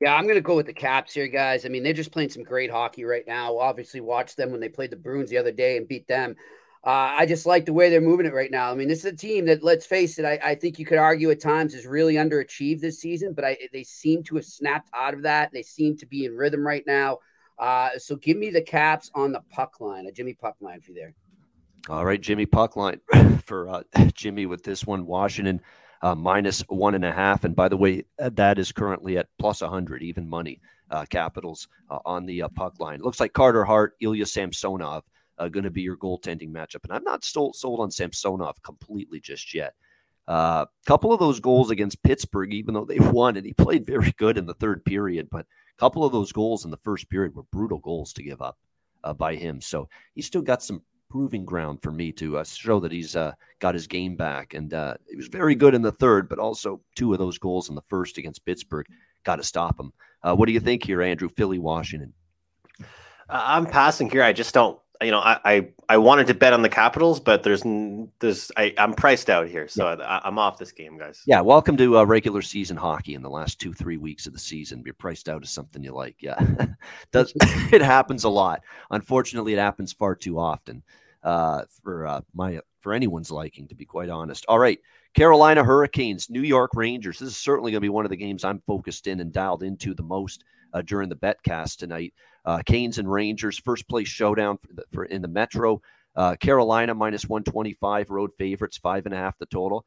Yeah, 0.00 0.14
I'm 0.14 0.24
going 0.24 0.34
to 0.34 0.42
go 0.42 0.56
with 0.56 0.66
the 0.66 0.74
Caps 0.74 1.14
here, 1.14 1.28
guys. 1.28 1.64
I 1.64 1.68
mean, 1.68 1.82
they're 1.82 1.92
just 1.92 2.12
playing 2.12 2.28
some 2.28 2.42
great 2.42 2.70
hockey 2.70 3.04
right 3.04 3.24
now. 3.26 3.56
Obviously, 3.58 4.00
watched 4.00 4.36
them 4.36 4.50
when 4.50 4.60
they 4.60 4.68
played 4.68 4.90
the 4.90 4.96
Bruins 4.96 5.30
the 5.30 5.38
other 5.38 5.52
day 5.52 5.76
and 5.76 5.88
beat 5.88 6.06
them. 6.08 6.34
Uh, 6.84 7.16
I 7.16 7.24
just 7.24 7.46
like 7.46 7.64
the 7.64 7.72
way 7.72 7.88
they're 7.88 8.02
moving 8.02 8.26
it 8.26 8.34
right 8.34 8.50
now. 8.50 8.70
I 8.70 8.74
mean, 8.74 8.88
this 8.88 8.98
is 8.98 9.04
a 9.06 9.16
team 9.16 9.46
that, 9.46 9.62
let's 9.62 9.86
face 9.86 10.18
it, 10.18 10.26
I, 10.26 10.38
I 10.44 10.54
think 10.54 10.78
you 10.78 10.84
could 10.84 10.98
argue 10.98 11.30
at 11.30 11.40
times 11.40 11.72
is 11.72 11.86
really 11.86 12.16
underachieved 12.16 12.80
this 12.80 13.00
season, 13.00 13.32
but 13.32 13.44
I, 13.44 13.56
they 13.72 13.84
seem 13.84 14.22
to 14.24 14.34
have 14.34 14.44
snapped 14.44 14.90
out 14.92 15.14
of 15.14 15.22
that. 15.22 15.50
They 15.50 15.62
seem 15.62 15.96
to 15.96 16.06
be 16.06 16.26
in 16.26 16.36
rhythm 16.36 16.66
right 16.66 16.84
now. 16.86 17.20
Uh, 17.58 17.90
so 17.96 18.16
give 18.16 18.36
me 18.36 18.50
the 18.50 18.60
Caps 18.60 19.10
on 19.14 19.32
the 19.32 19.40
puck 19.48 19.80
line, 19.80 20.06
a 20.06 20.12
Jimmy 20.12 20.34
puck 20.34 20.56
line 20.60 20.82
for 20.82 20.90
you 20.90 20.98
there. 20.98 21.14
All 21.90 22.06
right, 22.06 22.20
Jimmy 22.20 22.46
Puckline 22.46 23.00
for 23.44 23.68
uh, 23.68 23.82
Jimmy 24.14 24.46
with 24.46 24.62
this 24.62 24.86
one. 24.86 25.04
Washington 25.04 25.60
uh, 26.00 26.14
minus 26.14 26.60
one 26.68 26.94
and 26.94 27.04
a 27.04 27.12
half. 27.12 27.44
And 27.44 27.54
by 27.54 27.68
the 27.68 27.76
way, 27.76 28.04
uh, 28.18 28.30
that 28.34 28.58
is 28.58 28.72
currently 28.72 29.18
at 29.18 29.28
plus 29.38 29.60
100, 29.60 30.02
even 30.02 30.28
money. 30.28 30.60
Uh, 30.90 31.04
Capitals 31.06 31.66
uh, 31.90 31.98
on 32.04 32.24
the 32.24 32.42
uh, 32.42 32.48
puck 32.48 32.78
line. 32.78 33.00
Looks 33.00 33.18
like 33.18 33.32
Carter 33.32 33.64
Hart, 33.64 33.94
Ilya 34.00 34.26
Samsonov 34.26 35.02
going 35.50 35.64
to 35.64 35.70
be 35.70 35.82
your 35.82 35.96
goaltending 35.96 36.52
matchup. 36.52 36.84
And 36.84 36.92
I'm 36.92 37.02
not 37.02 37.24
sold, 37.24 37.56
sold 37.56 37.80
on 37.80 37.90
Samsonov 37.90 38.62
completely 38.62 39.18
just 39.18 39.52
yet. 39.54 39.74
A 40.28 40.66
couple 40.86 41.12
of 41.12 41.18
those 41.18 41.40
goals 41.40 41.70
against 41.70 42.02
Pittsburgh, 42.02 42.52
even 42.52 42.74
though 42.74 42.84
they 42.84 42.98
won, 43.00 43.36
and 43.36 43.44
he 43.44 43.52
played 43.52 43.84
very 43.84 44.12
good 44.18 44.38
in 44.38 44.46
the 44.46 44.54
third 44.54 44.84
period, 44.84 45.28
but 45.30 45.46
a 45.46 45.80
couple 45.80 46.04
of 46.04 46.12
those 46.12 46.32
goals 46.32 46.64
in 46.64 46.70
the 46.70 46.76
first 46.76 47.10
period 47.10 47.34
were 47.34 47.42
brutal 47.44 47.78
goals 47.78 48.12
to 48.12 48.22
give 48.22 48.40
up 48.40 48.58
by 49.16 49.34
him. 49.34 49.60
So 49.60 49.88
he's 50.14 50.26
still 50.26 50.42
got 50.42 50.62
some 50.62 50.82
proving 51.10 51.44
ground 51.44 51.80
for 51.82 51.92
me 51.92 52.12
to 52.12 52.38
uh, 52.38 52.44
show 52.44 52.80
that 52.80 52.92
he's 52.92 53.14
uh, 53.16 53.32
got 53.60 53.74
his 53.74 53.86
game 53.86 54.16
back. 54.16 54.54
And 54.54 54.74
uh, 54.74 54.94
he 55.08 55.16
was 55.16 55.28
very 55.28 55.54
good 55.54 55.74
in 55.74 55.82
the 55.82 55.92
third, 55.92 56.28
but 56.28 56.38
also 56.38 56.80
two 56.96 57.12
of 57.12 57.18
those 57.18 57.38
goals 57.38 57.68
in 57.68 57.74
the 57.74 57.82
first 57.88 58.18
against 58.18 58.44
Pittsburgh 58.44 58.86
got 59.24 59.36
to 59.36 59.42
stop 59.42 59.78
him. 59.78 59.92
Uh, 60.22 60.34
what 60.34 60.46
do 60.46 60.52
you 60.52 60.60
think 60.60 60.84
here, 60.84 61.02
Andrew? 61.02 61.28
Philly, 61.28 61.58
Washington. 61.58 62.12
Uh, 62.80 62.84
I'm 63.28 63.66
passing 63.66 64.10
here. 64.10 64.22
I 64.22 64.32
just 64.32 64.54
don't. 64.54 64.78
You 65.02 65.10
know, 65.10 65.18
I, 65.18 65.40
I 65.44 65.68
I 65.88 65.98
wanted 65.98 66.28
to 66.28 66.34
bet 66.34 66.52
on 66.52 66.62
the 66.62 66.68
Capitals, 66.68 67.18
but 67.18 67.42
there's 67.42 67.62
there's 68.20 68.52
I, 68.56 68.72
I'm 68.78 68.94
priced 68.94 69.28
out 69.28 69.48
here, 69.48 69.66
so 69.66 69.88
I, 69.88 70.20
I'm 70.24 70.38
off 70.38 70.56
this 70.56 70.72
game, 70.72 70.96
guys. 70.96 71.22
Yeah, 71.26 71.40
welcome 71.40 71.76
to 71.78 71.98
uh, 71.98 72.04
regular 72.04 72.42
season 72.42 72.76
hockey 72.76 73.14
in 73.14 73.22
the 73.22 73.28
last 73.28 73.60
two, 73.60 73.74
three 73.74 73.96
weeks 73.96 74.26
of 74.26 74.32
the 74.32 74.38
season. 74.38 74.82
You're 74.84 74.94
priced 74.94 75.28
out 75.28 75.42
as 75.42 75.50
something 75.50 75.82
you 75.82 75.92
like. 75.92 76.16
Yeah, 76.20 76.38
Does, 77.12 77.32
it 77.72 77.82
happens 77.82 78.24
a 78.24 78.28
lot. 78.28 78.62
Unfortunately, 78.90 79.52
it 79.52 79.58
happens 79.58 79.92
far 79.92 80.14
too 80.14 80.38
often 80.38 80.82
uh, 81.24 81.62
for 81.82 82.06
uh, 82.06 82.20
my 82.32 82.60
for 82.80 82.92
anyone's 82.92 83.30
liking, 83.30 83.66
to 83.68 83.74
be 83.74 83.84
quite 83.84 84.10
honest. 84.10 84.46
All 84.48 84.58
right, 84.58 84.78
Carolina 85.14 85.64
Hurricanes, 85.64 86.30
New 86.30 86.42
York 86.42 86.70
Rangers. 86.74 87.18
This 87.18 87.30
is 87.30 87.36
certainly 87.36 87.72
going 87.72 87.80
to 87.80 87.84
be 87.84 87.88
one 87.88 88.04
of 88.04 88.10
the 88.10 88.16
games 88.16 88.44
I'm 88.44 88.62
focused 88.66 89.06
in 89.06 89.20
and 89.20 89.32
dialed 89.32 89.62
into 89.62 89.94
the 89.94 90.02
most 90.02 90.44
uh, 90.72 90.82
during 90.82 91.08
the 91.08 91.16
betcast 91.16 91.78
tonight. 91.78 92.12
Uh, 92.44 92.60
Canes 92.64 92.98
and 92.98 93.10
Rangers, 93.10 93.58
first 93.58 93.88
place 93.88 94.08
showdown 94.08 94.58
for, 94.58 94.72
the, 94.72 94.84
for 94.92 95.04
in 95.04 95.22
the 95.22 95.28
Metro. 95.28 95.80
Uh, 96.16 96.36
Carolina 96.36 96.94
minus 96.94 97.28
125, 97.28 98.10
road 98.10 98.30
favorites, 98.38 98.76
five 98.76 99.06
and 99.06 99.14
a 99.14 99.18
half 99.18 99.38
the 99.38 99.46
total. 99.46 99.84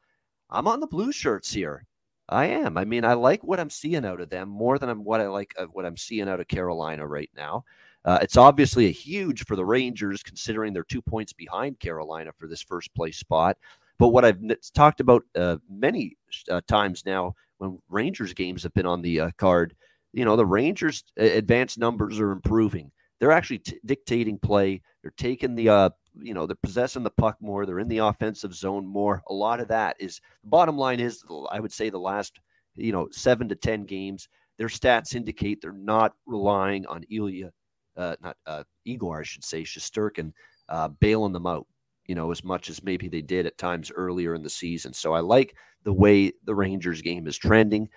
I'm 0.50 0.68
on 0.68 0.80
the 0.80 0.86
blue 0.86 1.12
shirts 1.12 1.52
here. 1.52 1.86
I 2.28 2.46
am. 2.46 2.76
I 2.76 2.84
mean, 2.84 3.04
I 3.04 3.14
like 3.14 3.42
what 3.42 3.58
I'm 3.58 3.70
seeing 3.70 4.04
out 4.04 4.20
of 4.20 4.28
them 4.28 4.48
more 4.48 4.78
than 4.78 4.90
I'm, 4.90 5.04
what 5.04 5.20
I 5.20 5.28
like 5.28 5.54
uh, 5.58 5.64
what 5.66 5.86
I'm 5.86 5.96
seeing 5.96 6.28
out 6.28 6.40
of 6.40 6.48
Carolina 6.48 7.06
right 7.06 7.30
now. 7.34 7.64
Uh, 8.04 8.18
it's 8.22 8.36
obviously 8.36 8.86
a 8.86 8.90
huge 8.90 9.44
for 9.44 9.56
the 9.56 9.64
Rangers, 9.64 10.22
considering 10.22 10.72
they're 10.72 10.84
two 10.84 11.02
points 11.02 11.32
behind 11.32 11.80
Carolina 11.80 12.30
for 12.36 12.46
this 12.46 12.62
first 12.62 12.94
place 12.94 13.18
spot. 13.18 13.56
But 13.98 14.08
what 14.08 14.24
I've 14.24 14.42
n- 14.42 14.56
talked 14.74 15.00
about 15.00 15.24
uh, 15.34 15.56
many 15.68 16.16
uh, 16.50 16.60
times 16.68 17.04
now, 17.04 17.34
when 17.58 17.78
Rangers 17.88 18.34
games 18.34 18.62
have 18.62 18.74
been 18.74 18.86
on 18.86 19.02
the 19.02 19.20
uh, 19.20 19.30
card, 19.36 19.74
you 20.12 20.24
know, 20.24 20.36
the 20.36 20.46
Rangers' 20.46 21.04
uh, 21.20 21.24
advanced 21.24 21.78
numbers 21.78 22.18
are 22.20 22.32
improving. 22.32 22.90
They're 23.20 23.32
actually 23.32 23.58
t- 23.58 23.80
dictating 23.84 24.38
play. 24.38 24.80
They're 25.02 25.12
taking 25.16 25.54
the, 25.54 25.68
uh, 25.68 25.90
you 26.20 26.34
know, 26.34 26.46
they're 26.46 26.56
possessing 26.62 27.02
the 27.02 27.10
puck 27.10 27.36
more. 27.40 27.66
They're 27.66 27.80
in 27.80 27.88
the 27.88 27.98
offensive 27.98 28.54
zone 28.54 28.86
more. 28.86 29.22
A 29.28 29.34
lot 29.34 29.60
of 29.60 29.68
that 29.68 29.96
is 30.00 30.20
the 30.42 30.48
bottom 30.50 30.76
line 30.76 31.00
is, 31.00 31.22
I 31.50 31.60
would 31.60 31.72
say, 31.72 31.90
the 31.90 31.98
last, 31.98 32.40
you 32.74 32.92
know, 32.92 33.08
seven 33.12 33.48
to 33.48 33.56
10 33.56 33.84
games, 33.84 34.28
their 34.56 34.68
stats 34.68 35.14
indicate 35.14 35.60
they're 35.60 35.72
not 35.72 36.14
relying 36.26 36.86
on 36.86 37.04
Ilya, 37.10 37.52
uh, 37.96 38.16
not 38.22 38.36
uh, 38.46 38.64
Igor, 38.84 39.20
I 39.20 39.24
should 39.24 39.44
say, 39.44 39.62
Shesterkin, 39.62 40.32
uh, 40.68 40.88
bailing 41.00 41.32
them 41.32 41.46
out. 41.46 41.66
you 42.06 42.14
know, 42.14 42.30
as 42.30 42.42
much 42.42 42.70
as 42.70 42.82
maybe 42.82 43.08
they 43.08 43.20
did 43.22 43.46
at 43.46 43.58
times 43.58 43.92
earlier 43.94 44.34
in 44.34 44.42
the 44.42 44.48
season. 44.50 44.92
So 44.94 45.12
I 45.12 45.20
like 45.20 45.54
the 45.84 45.92
way 45.92 46.32
the 46.44 46.54
Rangers 46.54 47.02
game 47.02 47.26
is 47.26 47.36
trending. 47.36 47.88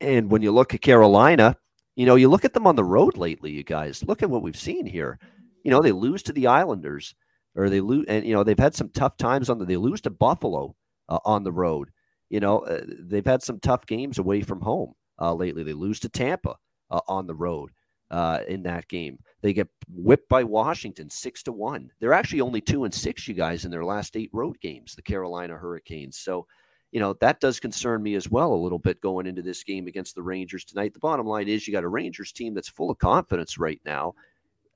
And 0.00 0.30
when 0.30 0.42
you 0.42 0.52
look 0.52 0.74
at 0.74 0.80
Carolina, 0.80 1.56
you 1.96 2.06
know, 2.06 2.14
you 2.14 2.28
look 2.28 2.44
at 2.44 2.54
them 2.54 2.66
on 2.66 2.76
the 2.76 2.84
road 2.84 3.16
lately, 3.16 3.50
you 3.50 3.62
guys. 3.62 4.02
Look 4.04 4.22
at 4.22 4.30
what 4.30 4.42
we've 4.42 4.56
seen 4.56 4.86
here. 4.86 5.18
You 5.64 5.70
know, 5.70 5.82
they 5.82 5.92
lose 5.92 6.22
to 6.24 6.32
the 6.32 6.46
Islanders, 6.46 7.14
or 7.54 7.68
they 7.68 7.80
lose, 7.80 8.06
and 8.08 8.24
you 8.24 8.32
know 8.32 8.42
they've 8.42 8.58
had 8.58 8.74
some 8.74 8.88
tough 8.90 9.16
times 9.16 9.50
on 9.50 9.58
the. 9.58 9.66
They 9.66 9.76
lose 9.76 10.00
to 10.02 10.10
Buffalo 10.10 10.74
uh, 11.08 11.18
on 11.24 11.44
the 11.44 11.52
road. 11.52 11.90
You 12.30 12.40
know, 12.40 12.60
uh, 12.60 12.82
they've 12.86 13.26
had 13.26 13.42
some 13.42 13.60
tough 13.60 13.84
games 13.86 14.18
away 14.18 14.40
from 14.40 14.60
home 14.60 14.94
uh, 15.20 15.34
lately. 15.34 15.62
They 15.62 15.72
lose 15.74 16.00
to 16.00 16.08
Tampa 16.08 16.56
uh, 16.90 17.00
on 17.08 17.26
the 17.26 17.34
road 17.34 17.70
uh, 18.10 18.40
in 18.48 18.62
that 18.62 18.88
game. 18.88 19.18
They 19.42 19.52
get 19.52 19.68
whipped 19.88 20.28
by 20.28 20.44
Washington 20.44 21.10
six 21.10 21.42
to 21.44 21.52
one. 21.52 21.90
They're 22.00 22.12
actually 22.12 22.40
only 22.40 22.60
two 22.60 22.84
and 22.84 22.94
six, 22.94 23.28
you 23.28 23.34
guys, 23.34 23.64
in 23.64 23.70
their 23.70 23.84
last 23.84 24.16
eight 24.16 24.30
road 24.32 24.58
games. 24.60 24.94
The 24.94 25.02
Carolina 25.02 25.56
Hurricanes. 25.56 26.18
So 26.18 26.46
you 26.92 27.00
know, 27.00 27.12
that 27.20 27.40
does 27.40 27.60
concern 27.60 28.02
me 28.02 28.14
as 28.14 28.30
well 28.30 28.52
a 28.52 28.54
little 28.54 28.78
bit 28.78 29.00
going 29.00 29.26
into 29.26 29.42
this 29.42 29.62
game 29.62 29.86
against 29.86 30.14
the 30.14 30.22
Rangers 30.22 30.64
tonight. 30.64 30.92
The 30.92 31.00
bottom 31.00 31.26
line 31.26 31.48
is 31.48 31.66
you 31.66 31.72
got 31.72 31.84
a 31.84 31.88
Rangers 31.88 32.32
team 32.32 32.52
that's 32.52 32.68
full 32.68 32.90
of 32.90 32.98
confidence 32.98 33.58
right 33.58 33.80
now 33.84 34.14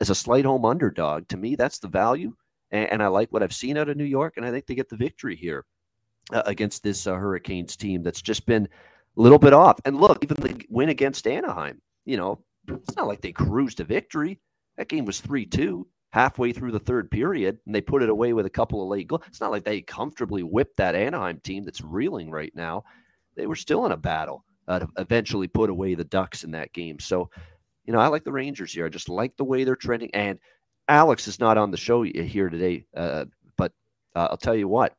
as 0.01 0.11
a 0.11 0.15
slight 0.15 0.45
home 0.45 0.65
underdog. 0.65 1.27
To 1.29 1.37
me, 1.37 1.57
that's 1.57 1.79
the 1.79 1.89
value. 1.89 2.35
And, 2.71 2.93
and 2.93 3.03
I 3.03 3.09
like 3.09 3.33
what 3.33 3.43
I've 3.43 3.53
seen 3.55 3.77
out 3.77 3.89
of 3.89 3.97
New 3.97 4.05
York, 4.05 4.35
and 4.37 4.47
I 4.47 4.51
think 4.51 4.67
they 4.67 4.75
get 4.75 4.89
the 4.89 4.97
victory 4.97 5.35
here 5.35 5.65
uh, 6.33 6.43
against 6.47 6.83
this 6.83 7.07
uh, 7.07 7.15
Hurricanes 7.15 7.77
team 7.77 8.03
that's 8.03 8.23
just 8.23 8.47
been 8.47 8.69
a 9.17 9.21
little 9.21 9.39
bit 9.39 9.53
off. 9.53 9.81
And 9.85 10.01
look, 10.01 10.23
even 10.23 10.37
the 10.37 10.65
win 10.71 10.91
against 10.91 11.27
Anaheim, 11.27 11.81
you 12.05 12.17
know, 12.17 12.39
it's 12.69 12.97
not 12.97 13.09
like 13.09 13.21
they 13.21 13.33
cruised 13.33 13.79
to 13.79 13.85
victory. 13.85 14.41
That 14.77 14.89
game 14.89 15.05
was 15.05 15.21
3 15.21 15.47
2 15.47 15.87
halfway 16.15 16.53
through 16.53 16.71
the 16.71 16.79
third 16.79 17.11
period 17.11 17.59
and 17.67 17.75
they 17.75 17.81
put 17.81 18.01
it 18.01 18.09
away 18.09 18.33
with 18.33 18.47
a 18.47 18.51
couple 18.51 18.81
of 18.81 18.89
late 18.89 19.09
goals. 19.09 19.23
It's 19.27 19.41
not 19.41 19.51
like 19.51 19.65
they 19.65 19.81
comfortably 19.81 20.45
whipped 20.45 20.77
that 20.77 20.95
Anaheim 20.95 21.41
team 21.41 21.65
that's 21.65 21.81
reeling 21.81 22.31
right 22.31 22.53
now. 22.55 22.85
They 23.35 23.49
were 23.49 23.57
still 23.57 23.85
in 23.85 23.91
a 23.91 23.97
battle 23.97 24.45
uh, 24.69 24.79
to 24.79 24.89
eventually 24.99 25.49
put 25.49 25.71
away 25.71 25.97
the 25.97 26.05
Ducks 26.05 26.45
in 26.45 26.53
that 26.53 26.73
game. 26.73 27.01
So, 27.01 27.31
you 27.85 27.93
know, 27.93 27.99
I 27.99 28.07
like 28.07 28.23
the 28.23 28.31
Rangers 28.31 28.73
here. 28.73 28.87
I 28.87 28.91
just 28.91 29.09
like 29.09 29.37
the 29.37 29.43
way 29.43 29.65
they're 29.65 29.75
trending. 29.75 30.15
And 30.15 30.39
Alex 30.87 31.27
is 31.27 31.41
not 31.41 31.59
on 31.59 31.73
the 31.73 31.77
show 31.77 32.05
here 32.05 32.49
today, 32.49 32.87
uh, 32.97 33.25
but 33.57 33.73
uh, 34.15 34.29
I'll 34.31 34.37
tell 34.37 34.55
you 34.55 34.69
what. 34.69 34.95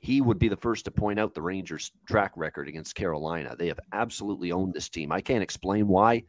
He 0.00 0.22
would 0.22 0.38
be 0.38 0.48
the 0.48 0.56
first 0.56 0.86
to 0.86 0.90
point 0.90 1.20
out 1.20 1.34
the 1.34 1.42
Rangers' 1.42 1.92
track 2.08 2.32
record 2.34 2.66
against 2.66 2.94
Carolina. 2.94 3.54
They 3.58 3.66
have 3.66 3.80
absolutely 3.92 4.52
owned 4.52 4.72
this 4.72 4.88
team. 4.88 5.12
I 5.12 5.20
can't 5.20 5.42
explain 5.42 5.86
why, 5.86 6.24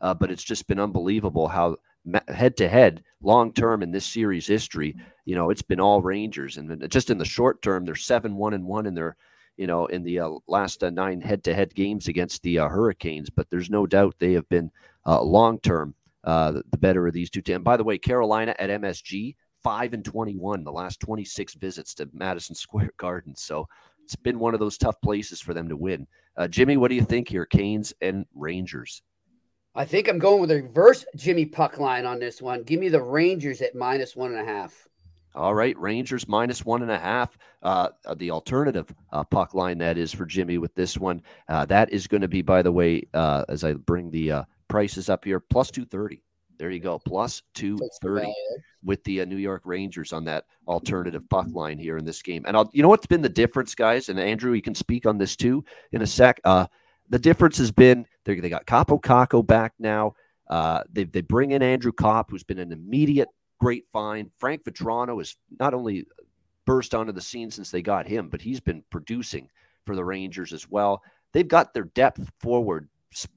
uh, 0.00 0.14
but 0.14 0.30
it's 0.30 0.44
just 0.44 0.68
been 0.68 0.78
unbelievable 0.78 1.48
how 1.48 1.78
head 2.28 2.56
to 2.58 2.68
head, 2.68 3.02
long 3.20 3.52
term 3.52 3.82
in 3.82 3.90
this 3.90 4.06
series 4.06 4.46
history, 4.46 4.96
you 5.24 5.34
know, 5.34 5.50
it's 5.50 5.62
been 5.62 5.80
all 5.80 6.02
Rangers, 6.02 6.56
and 6.56 6.88
just 6.90 7.10
in 7.10 7.18
the 7.18 7.24
short 7.24 7.62
term, 7.62 7.84
they're 7.84 7.94
seven 7.94 8.36
one 8.36 8.54
and 8.54 8.64
one 8.64 8.86
in 8.86 8.94
their, 8.94 9.16
you 9.56 9.66
know, 9.66 9.86
in 9.86 10.02
the 10.02 10.20
uh, 10.20 10.30
last 10.46 10.84
uh, 10.84 10.90
nine 10.90 11.20
head 11.20 11.42
to 11.44 11.54
head 11.54 11.74
games 11.74 12.08
against 12.08 12.42
the 12.42 12.58
uh, 12.58 12.68
Hurricanes. 12.68 13.30
But 13.30 13.48
there's 13.50 13.70
no 13.70 13.86
doubt 13.86 14.14
they 14.18 14.34
have 14.34 14.48
been 14.48 14.70
uh, 15.04 15.20
long 15.22 15.58
term 15.60 15.94
uh, 16.24 16.52
the, 16.70 16.78
better 16.78 17.06
of 17.06 17.14
these 17.14 17.30
two 17.30 17.42
teams. 17.42 17.64
By 17.64 17.76
the 17.76 17.84
way, 17.84 17.98
Carolina 17.98 18.54
at 18.58 18.70
MSG 18.70 19.34
five 19.62 19.92
and 19.92 20.04
twenty 20.04 20.36
one, 20.36 20.62
the 20.62 20.72
last 20.72 21.00
twenty 21.00 21.24
six 21.24 21.54
visits 21.54 21.94
to 21.94 22.08
Madison 22.12 22.54
Square 22.56 22.92
Garden. 22.96 23.34
So 23.34 23.68
it's 24.04 24.16
been 24.16 24.38
one 24.38 24.54
of 24.54 24.60
those 24.60 24.78
tough 24.78 25.00
places 25.02 25.40
for 25.40 25.54
them 25.54 25.68
to 25.68 25.76
win. 25.76 26.06
Uh, 26.36 26.46
Jimmy, 26.46 26.76
what 26.76 26.88
do 26.88 26.94
you 26.94 27.02
think 27.02 27.28
here, 27.28 27.46
Canes 27.46 27.92
and 28.00 28.26
Rangers? 28.34 29.02
I 29.76 29.84
think 29.84 30.08
I'm 30.08 30.18
going 30.18 30.40
with 30.40 30.50
a 30.50 30.62
reverse 30.62 31.04
Jimmy 31.16 31.44
Puck 31.44 31.78
line 31.78 32.06
on 32.06 32.18
this 32.18 32.40
one. 32.40 32.62
Give 32.62 32.80
me 32.80 32.88
the 32.88 33.02
Rangers 33.02 33.60
at 33.60 33.74
minus 33.74 34.16
one 34.16 34.32
and 34.32 34.40
a 34.40 34.44
half. 34.44 34.88
All 35.34 35.54
right, 35.54 35.78
Rangers 35.78 36.26
minus 36.26 36.64
one 36.64 36.80
and 36.80 36.90
a 36.90 36.98
half. 36.98 37.36
Uh, 37.62 37.90
the 38.16 38.30
alternative 38.30 38.92
uh, 39.12 39.22
puck 39.22 39.52
line 39.52 39.76
that 39.76 39.98
is 39.98 40.14
for 40.14 40.24
Jimmy 40.24 40.56
with 40.56 40.74
this 40.74 40.96
one. 40.96 41.20
Uh, 41.50 41.66
that 41.66 41.92
is 41.92 42.06
going 42.06 42.22
to 42.22 42.28
be, 42.28 42.40
by 42.40 42.62
the 42.62 42.72
way, 42.72 43.06
uh, 43.12 43.44
as 43.50 43.64
I 43.64 43.74
bring 43.74 44.10
the 44.10 44.32
uh, 44.32 44.42
prices 44.68 45.10
up 45.10 45.26
here, 45.26 45.40
plus 45.40 45.70
two 45.70 45.84
thirty. 45.84 46.22
There 46.56 46.70
you 46.70 46.80
go, 46.80 46.98
plus 46.98 47.42
two 47.52 47.78
thirty 48.00 48.32
with 48.82 49.04
the 49.04 49.20
uh, 49.20 49.24
New 49.26 49.36
York 49.36 49.60
Rangers 49.66 50.14
on 50.14 50.24
that 50.24 50.46
alternative 50.66 51.28
puck 51.28 51.48
line 51.52 51.78
here 51.78 51.98
in 51.98 52.06
this 52.06 52.22
game. 52.22 52.44
And 52.46 52.56
I'll, 52.56 52.70
you 52.72 52.82
know 52.82 52.88
what's 52.88 53.06
been 53.06 53.20
the 53.20 53.28
difference, 53.28 53.74
guys? 53.74 54.08
And 54.08 54.18
Andrew, 54.18 54.54
you 54.54 54.62
can 54.62 54.74
speak 54.74 55.04
on 55.04 55.18
this 55.18 55.36
too 55.36 55.62
in 55.92 56.00
a 56.00 56.06
sec. 56.06 56.40
The 57.08 57.18
difference 57.18 57.58
has 57.58 57.70
been 57.70 58.06
they 58.24 58.36
got 58.48 58.66
Kaapo 58.66 59.00
Kakko 59.00 59.46
back 59.46 59.72
now. 59.78 60.14
Uh, 60.48 60.82
they 60.92 61.04
they 61.04 61.20
bring 61.20 61.52
in 61.52 61.62
Andrew 61.62 61.92
Copp, 61.92 62.30
who's 62.30 62.44
been 62.44 62.58
an 62.58 62.72
immediate 62.72 63.28
great 63.58 63.84
find. 63.92 64.30
Frank 64.38 64.64
Vatrano 64.64 65.18
has 65.18 65.36
not 65.58 65.74
only 65.74 66.06
burst 66.66 66.94
onto 66.94 67.12
the 67.12 67.20
scene 67.20 67.50
since 67.50 67.70
they 67.70 67.82
got 67.82 68.06
him, 68.06 68.28
but 68.28 68.42
he's 68.42 68.60
been 68.60 68.82
producing 68.90 69.48
for 69.84 69.94
the 69.94 70.04
Rangers 70.04 70.52
as 70.52 70.68
well. 70.68 71.02
They've 71.32 71.46
got 71.46 71.72
their 71.72 71.84
depth 71.84 72.30
forward, 72.40 72.88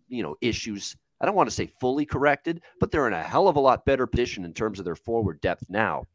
you 0.07 0.23
know, 0.23 0.35
issues. 0.41 0.95
I 1.21 1.25
don't 1.25 1.35
want 1.35 1.49
to 1.49 1.55
say 1.55 1.67
fully 1.79 2.05
corrected, 2.05 2.61
but 2.79 2.91
they're 2.91 3.07
in 3.07 3.13
a 3.13 3.21
hell 3.21 3.47
of 3.47 3.55
a 3.55 3.59
lot 3.59 3.85
better 3.85 4.07
position 4.07 4.45
in 4.45 4.53
terms 4.53 4.79
of 4.79 4.85
their 4.85 4.95
forward 4.95 5.41
depth 5.41 5.65
now 5.69 6.05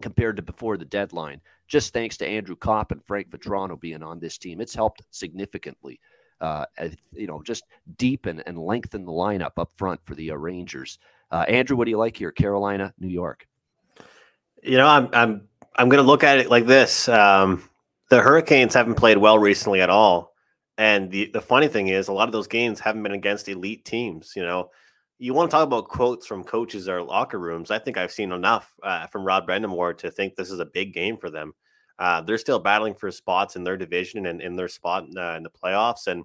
compared 0.00 0.36
to 0.36 0.42
before 0.42 0.76
the 0.76 0.84
deadline. 0.84 1.40
Just 1.68 1.92
thanks 1.92 2.16
to 2.18 2.26
Andrew 2.26 2.56
Copp 2.56 2.92
and 2.92 3.04
Frank 3.04 3.28
Vatrano 3.30 3.78
being 3.78 4.02
on 4.02 4.20
this 4.20 4.38
team, 4.38 4.60
it's 4.60 4.74
helped 4.74 5.02
significantly 5.10 6.00
uh, 6.40 6.66
you 7.12 7.26
know, 7.26 7.42
just 7.42 7.64
deepen 7.96 8.40
and 8.46 8.58
lengthen 8.58 9.04
the 9.04 9.12
lineup 9.12 9.52
up 9.56 9.70
front 9.76 10.00
for 10.04 10.14
the 10.14 10.30
uh, 10.30 10.34
Rangers. 10.34 10.98
Uh, 11.30 11.44
Andrew, 11.48 11.76
what 11.76 11.84
do 11.84 11.90
you 11.90 11.98
like 11.98 12.16
here? 12.16 12.30
Carolina, 12.30 12.92
New 12.98 13.08
York. 13.08 13.46
You 14.62 14.78
know, 14.78 14.86
I'm 14.86 15.08
I'm 15.12 15.48
I'm 15.76 15.88
going 15.88 16.02
to 16.02 16.06
look 16.06 16.24
at 16.24 16.38
it 16.38 16.50
like 16.50 16.66
this. 16.66 17.08
Um, 17.08 17.68
the 18.08 18.20
Hurricanes 18.20 18.74
haven't 18.74 18.94
played 18.94 19.18
well 19.18 19.38
recently 19.38 19.80
at 19.80 19.90
all, 19.90 20.34
and 20.78 21.10
the 21.10 21.30
the 21.32 21.40
funny 21.40 21.68
thing 21.68 21.88
is, 21.88 22.08
a 22.08 22.12
lot 22.12 22.28
of 22.28 22.32
those 22.32 22.46
games 22.46 22.80
haven't 22.80 23.02
been 23.02 23.12
against 23.12 23.48
elite 23.48 23.84
teams. 23.84 24.34
You 24.36 24.42
know, 24.42 24.70
you 25.18 25.34
want 25.34 25.50
to 25.50 25.54
talk 25.54 25.64
about 25.64 25.88
quotes 25.88 26.26
from 26.26 26.44
coaches 26.44 26.88
or 26.88 27.02
locker 27.02 27.38
rooms. 27.38 27.70
I 27.70 27.78
think 27.78 27.96
I've 27.96 28.12
seen 28.12 28.32
enough 28.32 28.72
uh, 28.82 29.06
from 29.06 29.24
Rod 29.24 29.46
Brind'Amour 29.46 29.96
to 29.98 30.10
think 30.10 30.34
this 30.34 30.50
is 30.50 30.60
a 30.60 30.66
big 30.66 30.92
game 30.92 31.16
for 31.16 31.30
them. 31.30 31.54
Uh, 31.98 32.20
they're 32.20 32.38
still 32.38 32.58
battling 32.58 32.94
for 32.94 33.10
spots 33.10 33.56
in 33.56 33.64
their 33.64 33.76
division 33.76 34.26
and 34.26 34.42
in 34.42 34.56
their 34.56 34.68
spot 34.68 35.04
in, 35.04 35.16
uh, 35.16 35.34
in 35.36 35.42
the 35.42 35.50
playoffs. 35.50 36.06
And, 36.06 36.24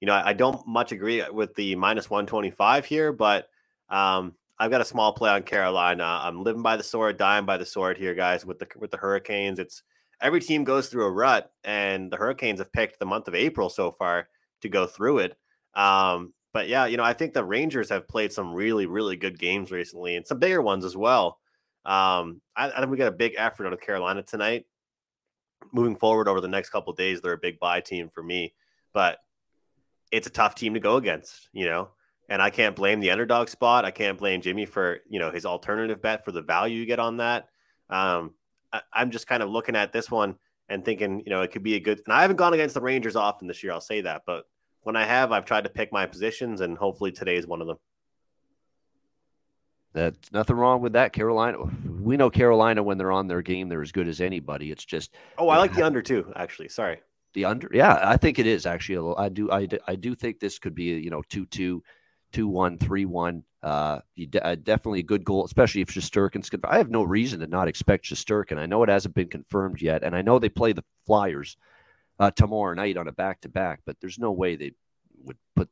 you 0.00 0.06
know, 0.06 0.14
I, 0.14 0.28
I, 0.28 0.32
don't 0.32 0.64
much 0.66 0.92
agree 0.92 1.24
with 1.28 1.54
the 1.54 1.74
minus 1.74 2.08
125 2.08 2.84
here, 2.84 3.12
but 3.12 3.48
um, 3.88 4.34
I've 4.58 4.70
got 4.70 4.80
a 4.80 4.84
small 4.84 5.12
play 5.12 5.30
on 5.30 5.42
Carolina. 5.42 6.20
I'm 6.22 6.44
living 6.44 6.62
by 6.62 6.76
the 6.76 6.84
sword, 6.84 7.16
dying 7.16 7.46
by 7.46 7.56
the 7.56 7.66
sword 7.66 7.98
here, 7.98 8.14
guys, 8.14 8.46
with 8.46 8.60
the 8.60 8.68
with 8.76 8.92
the 8.92 8.96
Hurricanes. 8.96 9.58
It's 9.58 9.82
every 10.20 10.40
team 10.40 10.62
goes 10.62 10.88
through 10.88 11.06
a 11.06 11.10
rut, 11.10 11.50
and 11.64 12.10
the 12.10 12.16
Hurricanes 12.16 12.60
have 12.60 12.72
picked 12.72 13.00
the 13.00 13.06
month 13.06 13.26
of 13.26 13.34
April 13.34 13.68
so 13.68 13.90
far 13.90 14.28
to 14.60 14.68
go 14.68 14.86
through 14.86 15.18
it. 15.18 15.36
Um, 15.74 16.32
but 16.52 16.68
yeah, 16.68 16.86
you 16.86 16.96
know, 16.96 17.02
I 17.02 17.12
think 17.12 17.32
the 17.32 17.44
Rangers 17.44 17.88
have 17.88 18.06
played 18.06 18.32
some 18.32 18.54
really, 18.54 18.86
really 18.86 19.16
good 19.16 19.38
games 19.38 19.72
recently 19.72 20.14
and 20.14 20.26
some 20.26 20.38
bigger 20.38 20.62
ones 20.62 20.84
as 20.84 20.96
well. 20.96 21.38
Um, 21.84 22.40
I, 22.54 22.70
I 22.70 22.78
think 22.78 22.90
we 22.90 22.98
got 22.98 23.08
a 23.08 23.12
big 23.12 23.34
effort 23.36 23.66
out 23.66 23.72
of 23.72 23.80
Carolina 23.80 24.22
tonight 24.22 24.66
moving 25.72 25.96
forward 25.96 26.28
over 26.28 26.40
the 26.40 26.48
next 26.48 26.70
couple 26.70 26.92
days, 26.92 27.20
they're 27.20 27.32
a 27.32 27.38
big 27.38 27.58
buy 27.58 27.80
team 27.80 28.08
for 28.08 28.22
me. 28.22 28.54
But 28.92 29.18
it's 30.10 30.26
a 30.26 30.30
tough 30.30 30.54
team 30.54 30.74
to 30.74 30.80
go 30.80 30.96
against, 30.96 31.48
you 31.52 31.64
know. 31.64 31.90
And 32.28 32.40
I 32.40 32.50
can't 32.50 32.76
blame 32.76 33.00
the 33.00 33.10
underdog 33.10 33.48
spot. 33.48 33.84
I 33.84 33.90
can't 33.90 34.18
blame 34.18 34.40
Jimmy 34.40 34.66
for 34.66 35.00
you 35.08 35.18
know 35.18 35.30
his 35.30 35.44
alternative 35.44 36.00
bet 36.00 36.24
for 36.24 36.32
the 36.32 36.42
value 36.42 36.78
you 36.78 36.86
get 36.86 36.98
on 36.98 37.18
that. 37.18 37.48
Um, 37.90 38.34
I, 38.72 38.82
I'm 38.92 39.10
just 39.10 39.26
kind 39.26 39.42
of 39.42 39.50
looking 39.50 39.76
at 39.76 39.92
this 39.92 40.10
one 40.10 40.36
and 40.68 40.84
thinking, 40.84 41.22
you 41.26 41.30
know, 41.30 41.42
it 41.42 41.50
could 41.50 41.62
be 41.62 41.74
a 41.74 41.80
good. 41.80 42.00
And 42.04 42.14
I 42.14 42.22
haven't 42.22 42.36
gone 42.36 42.54
against 42.54 42.74
the 42.74 42.80
Rangers 42.80 43.16
often 43.16 43.48
this 43.48 43.62
year. 43.62 43.72
I'll 43.72 43.80
say 43.80 44.00
that, 44.02 44.22
but 44.26 44.44
when 44.82 44.96
I 44.96 45.04
have, 45.04 45.32
I've 45.32 45.44
tried 45.44 45.64
to 45.64 45.70
pick 45.70 45.92
my 45.92 46.06
positions, 46.06 46.60
and 46.60 46.76
hopefully 46.76 47.12
today 47.12 47.36
is 47.36 47.46
one 47.46 47.60
of 47.60 47.66
them. 47.66 47.78
That's 49.92 50.32
nothing 50.32 50.56
wrong 50.56 50.80
with 50.80 50.94
that. 50.94 51.12
Carolina, 51.12 51.58
we 52.00 52.16
know 52.16 52.30
Carolina 52.30 52.82
when 52.82 52.96
they're 52.96 53.12
on 53.12 53.28
their 53.28 53.42
game, 53.42 53.68
they're 53.68 53.82
as 53.82 53.92
good 53.92 54.08
as 54.08 54.20
anybody. 54.20 54.70
It's 54.70 54.84
just 54.84 55.14
oh, 55.38 55.48
I 55.48 55.58
like 55.58 55.74
the 55.74 55.84
under 55.84 56.00
too. 56.00 56.32
Actually, 56.34 56.68
sorry, 56.68 57.00
the 57.34 57.44
under. 57.44 57.70
Yeah, 57.72 57.98
I 58.02 58.16
think 58.16 58.38
it 58.38 58.46
is 58.46 58.64
actually. 58.64 59.14
I 59.18 59.28
do. 59.28 59.50
I, 59.50 59.68
I 59.86 59.96
do 59.96 60.14
think 60.14 60.40
this 60.40 60.58
could 60.58 60.74
be 60.74 60.84
you 60.84 61.10
know 61.10 61.22
two 61.28 61.44
two, 61.46 61.82
two 62.32 62.48
one, 62.48 62.78
three 62.78 63.04
one. 63.04 63.44
Uh, 63.62 64.00
you 64.16 64.26
de- 64.26 64.44
uh, 64.44 64.56
definitely 64.56 65.00
a 65.00 65.04
good 65.04 65.24
goal, 65.24 65.44
especially 65.44 65.82
if 65.82 65.88
Shesterkin's 65.88 66.50
good. 66.50 66.60
I 66.64 66.78
have 66.78 66.90
no 66.90 67.02
reason 67.02 67.40
to 67.40 67.46
not 67.46 67.68
expect 67.68 68.06
Shesterkin. 68.06 68.58
I 68.58 68.66
know 68.66 68.82
it 68.82 68.88
hasn't 68.88 69.14
been 69.14 69.28
confirmed 69.28 69.82
yet, 69.82 70.02
and 70.02 70.16
I 70.16 70.22
know 70.22 70.38
they 70.38 70.48
play 70.48 70.72
the 70.72 70.84
Flyers 71.06 71.56
uh, 72.18 72.30
tomorrow 72.30 72.74
night 72.74 72.96
on 72.96 73.08
a 73.08 73.12
back 73.12 73.42
to 73.42 73.48
back, 73.48 73.80
but 73.84 73.96
there's 74.00 74.18
no 74.18 74.32
way 74.32 74.56
they 74.56 74.72
would 75.22 75.36
put 75.54 75.68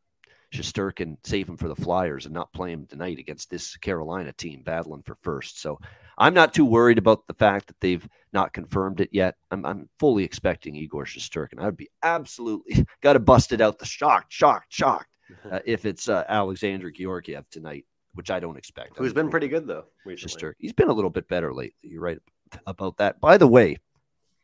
Shesterkin 0.53 1.17
save 1.25 1.49
him 1.49 1.57
for 1.57 1.69
the 1.69 1.77
Flyers 1.77 2.27
and 2.27 2.35
not 2.35 2.53
play 2.53 2.73
him 2.73 2.87
tonight 2.87 3.19
against 3.19 3.51
this 3.51 3.77
Carolina 3.77 4.33
team 4.33 4.63
battling 4.65 5.03
for 5.03 5.17
first. 5.23 5.61
So 5.61 5.79
I'm 6.19 6.35
not 6.35 6.53
too 6.53 6.65
worried 6.65 6.99
about 6.99 7.27
the 7.27 7.35
fact 7.35 7.69
that 7.69 7.81
they've 7.81 8.07
not 8.33 8.53
confirmed 8.53 9.01
it 9.01 9.11
yet. 9.13 9.37
I'm, 9.51 9.65
I'm 9.65 9.89
fully 9.99 10.25
expecting 10.25 10.75
Igor 10.75 11.05
Shesterkin. 11.05 11.61
I 11.61 11.67
would 11.67 11.77
be 11.77 11.91
absolutely 12.03 12.85
got 13.03 13.15
to 13.15 13.21
bust 13.21 13.53
it 13.53 13.61
out 13.61 13.79
the 13.79 13.87
shocked, 13.87 14.33
shocked, 14.33 14.67
shocked 14.73 15.09
uh, 15.51 15.61
if 15.65 15.87
it's 15.87 16.09
uh, 16.09 16.25
Alexander 16.29 16.91
Georgiev 16.91 17.49
tonight, 17.51 17.87
which 18.15 18.31
I 18.31 18.41
don't 18.41 18.59
expect. 18.59 18.99
Who's 18.99 19.13
been 19.13 19.31
pretty 19.31 19.49
good 19.49 19.67
though 19.67 19.85
recently. 20.05 20.29
He's 20.59 20.73
been 20.73 20.89
a 20.89 20.93
little 20.93 21.11
bit 21.11 21.29
better 21.29 21.55
lately. 21.55 21.77
You're 21.83 22.03
right 22.03 22.19
about 22.67 22.97
that. 22.97 23.21
By 23.21 23.39
the 23.39 23.47
way, 23.47 23.77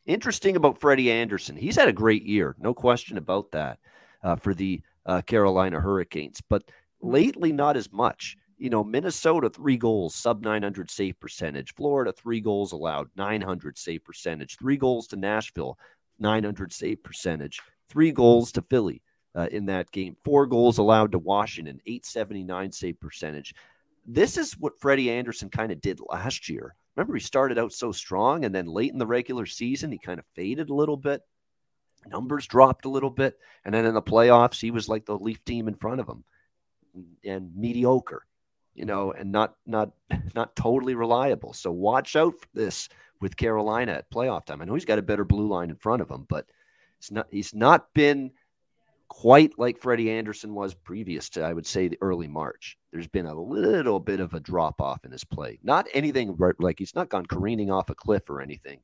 interesting 0.05 0.55
about 0.55 0.79
Freddie 0.79 1.11
Andersen. 1.11 1.57
He's 1.57 1.75
had 1.75 1.89
a 1.89 1.93
great 1.93 2.23
year, 2.23 2.55
no 2.59 2.73
question 2.73 3.17
about 3.17 3.51
that, 3.51 3.79
uh, 4.23 4.37
for 4.37 4.53
the 4.53 4.81
uh, 5.07 5.21
Carolina 5.21 5.79
Hurricanes. 5.79 6.41
But 6.47 6.63
lately, 7.01 7.51
not 7.51 7.77
as 7.77 7.91
much. 7.91 8.37
You 8.57 8.69
know, 8.69 8.83
Minnesota, 8.83 9.49
three 9.49 9.77
goals, 9.77 10.15
sub 10.15 10.43
900 10.43 10.89
save 10.89 11.19
percentage. 11.19 11.73
Florida, 11.75 12.11
three 12.11 12.41
goals 12.41 12.71
allowed, 12.71 13.09
900 13.15 13.77
save 13.77 14.03
percentage. 14.03 14.57
Three 14.57 14.77
goals 14.77 15.07
to 15.07 15.15
Nashville, 15.15 15.77
900 16.19 16.73
save 16.73 17.03
percentage. 17.03 17.61
Three 17.89 18.11
goals 18.11 18.51
to 18.53 18.61
Philly 18.63 19.01
uh, 19.35 19.47
in 19.51 19.67
that 19.67 19.91
game. 19.91 20.17
Four 20.25 20.47
goals 20.47 20.79
allowed 20.79 21.11
to 21.11 21.19
Washington, 21.19 21.79
879 21.85 22.71
save 22.71 22.99
percentage. 22.99 23.53
This 24.05 24.37
is 24.37 24.57
what 24.57 24.79
Freddie 24.79 25.11
Anderson 25.11 25.49
kind 25.49 25.71
of 25.71 25.79
did 25.81 25.99
last 26.09 26.49
year. 26.49 26.75
Remember, 26.95 27.13
he 27.13 27.19
started 27.19 27.59
out 27.59 27.73
so 27.73 27.91
strong, 27.91 28.43
and 28.43 28.55
then 28.55 28.65
late 28.65 28.91
in 28.91 28.97
the 28.97 29.05
regular 29.05 29.45
season, 29.45 29.91
he 29.91 29.99
kind 29.99 30.19
of 30.19 30.25
faded 30.35 30.69
a 30.69 30.73
little 30.73 30.97
bit. 30.97 31.21
Numbers 32.09 32.47
dropped 32.47 32.85
a 32.85 32.89
little 32.89 33.09
bit. 33.09 33.37
And 33.65 33.73
then 33.73 33.85
in 33.85 33.93
the 33.93 34.01
playoffs, 34.01 34.59
he 34.59 34.71
was 34.71 34.89
like 34.89 35.05
the 35.05 35.17
Leaf 35.17 35.43
team 35.45 35.67
in 35.67 35.75
front 35.75 35.99
of 35.99 36.07
him 36.07 36.23
and 37.23 37.55
mediocre, 37.55 38.25
you 38.73 38.85
know, 38.85 39.11
and 39.11 39.31
not 39.31 39.55
not 39.65 39.91
not 40.35 40.55
totally 40.55 40.95
reliable. 40.95 41.53
So 41.53 41.71
watch 41.71 42.15
out 42.15 42.39
for 42.39 42.47
this 42.53 42.89
with 43.19 43.37
Carolina 43.37 43.93
at 43.93 44.11
playoff 44.11 44.45
time. 44.45 44.61
I 44.61 44.65
know 44.65 44.73
he's 44.73 44.85
got 44.85 44.99
a 44.99 45.03
better 45.03 45.25
blue 45.25 45.47
line 45.47 45.69
in 45.69 45.75
front 45.75 46.01
of 46.01 46.09
him, 46.09 46.25
but 46.29 46.45
it's 46.99 47.11
not 47.11 47.27
he's 47.31 47.53
not 47.53 47.93
been 47.93 48.31
quite 49.07 49.57
like 49.57 49.77
Freddie 49.77 50.11
Andersen 50.11 50.53
was 50.53 50.73
previous 50.73 51.29
to, 51.29 51.41
I 51.41 51.53
would 51.53 51.65
say, 51.65 51.87
the 51.87 51.97
early 52.01 52.27
March. 52.27 52.77
There's 52.91 53.07
been 53.07 53.25
a 53.25 53.39
little 53.39 53.99
bit 53.99 54.19
of 54.19 54.33
a 54.33 54.39
drop 54.39 54.81
off 54.81 55.05
in 55.05 55.11
his 55.11 55.23
play. 55.23 55.59
Not 55.63 55.87
anything 55.93 56.37
like 56.59 56.79
he's 56.79 56.95
not 56.95 57.09
gone 57.09 57.25
careening 57.25 57.71
off 57.71 57.89
a 57.89 57.95
cliff 57.95 58.29
or 58.29 58.41
anything, 58.41 58.79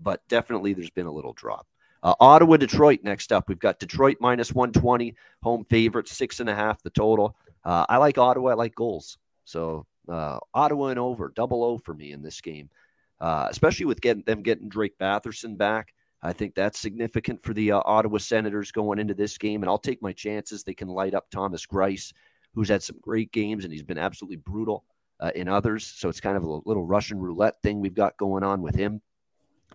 but 0.00 0.26
definitely 0.28 0.72
there's 0.72 0.90
been 0.90 1.06
a 1.06 1.12
little 1.12 1.32
drop. 1.32 1.66
Uh, 2.02 2.14
Ottawa, 2.18 2.56
Detroit 2.56 3.00
next 3.02 3.32
up. 3.32 3.48
We've 3.48 3.58
got 3.58 3.78
Detroit 3.78 4.16
minus 4.20 4.52
120, 4.52 5.14
home 5.42 5.64
favorite, 5.70 6.08
six 6.08 6.40
and 6.40 6.50
a 6.50 6.54
half 6.54 6.82
the 6.82 6.90
total. 6.90 7.36
Uh, 7.64 7.86
I 7.88 7.98
like 7.98 8.18
Ottawa. 8.18 8.50
I 8.50 8.54
like 8.54 8.74
goals. 8.74 9.18
So 9.44 9.86
uh, 10.08 10.38
Ottawa 10.54 10.88
and 10.88 10.98
over, 10.98 11.32
double 11.34 11.62
O 11.62 11.78
for 11.78 11.94
me 11.94 12.12
in 12.12 12.22
this 12.22 12.40
game, 12.40 12.68
uh, 13.20 13.46
especially 13.50 13.86
with 13.86 14.00
getting 14.00 14.24
them 14.24 14.42
getting 14.42 14.68
Drake 14.68 14.98
Batherson 14.98 15.56
back. 15.56 15.94
I 16.22 16.32
think 16.32 16.54
that's 16.54 16.78
significant 16.78 17.42
for 17.42 17.52
the 17.52 17.72
uh, 17.72 17.82
Ottawa 17.84 18.18
Senators 18.18 18.70
going 18.70 18.98
into 18.98 19.14
this 19.14 19.36
game, 19.38 19.62
and 19.62 19.70
I'll 19.70 19.78
take 19.78 20.02
my 20.02 20.12
chances. 20.12 20.62
They 20.62 20.74
can 20.74 20.88
light 20.88 21.14
up 21.14 21.30
Thomas 21.30 21.66
Greiss, 21.66 22.12
who's 22.54 22.68
had 22.68 22.82
some 22.82 22.98
great 23.00 23.32
games, 23.32 23.64
and 23.64 23.72
he's 23.72 23.82
been 23.82 23.98
absolutely 23.98 24.36
brutal 24.36 24.84
uh, 25.18 25.32
in 25.34 25.48
others. 25.48 25.84
So 25.84 26.08
it's 26.08 26.20
kind 26.20 26.36
of 26.36 26.44
a 26.44 26.60
little 26.64 26.84
Russian 26.84 27.18
roulette 27.18 27.60
thing 27.62 27.80
we've 27.80 27.94
got 27.94 28.16
going 28.16 28.44
on 28.44 28.62
with 28.62 28.74
him. 28.74 29.00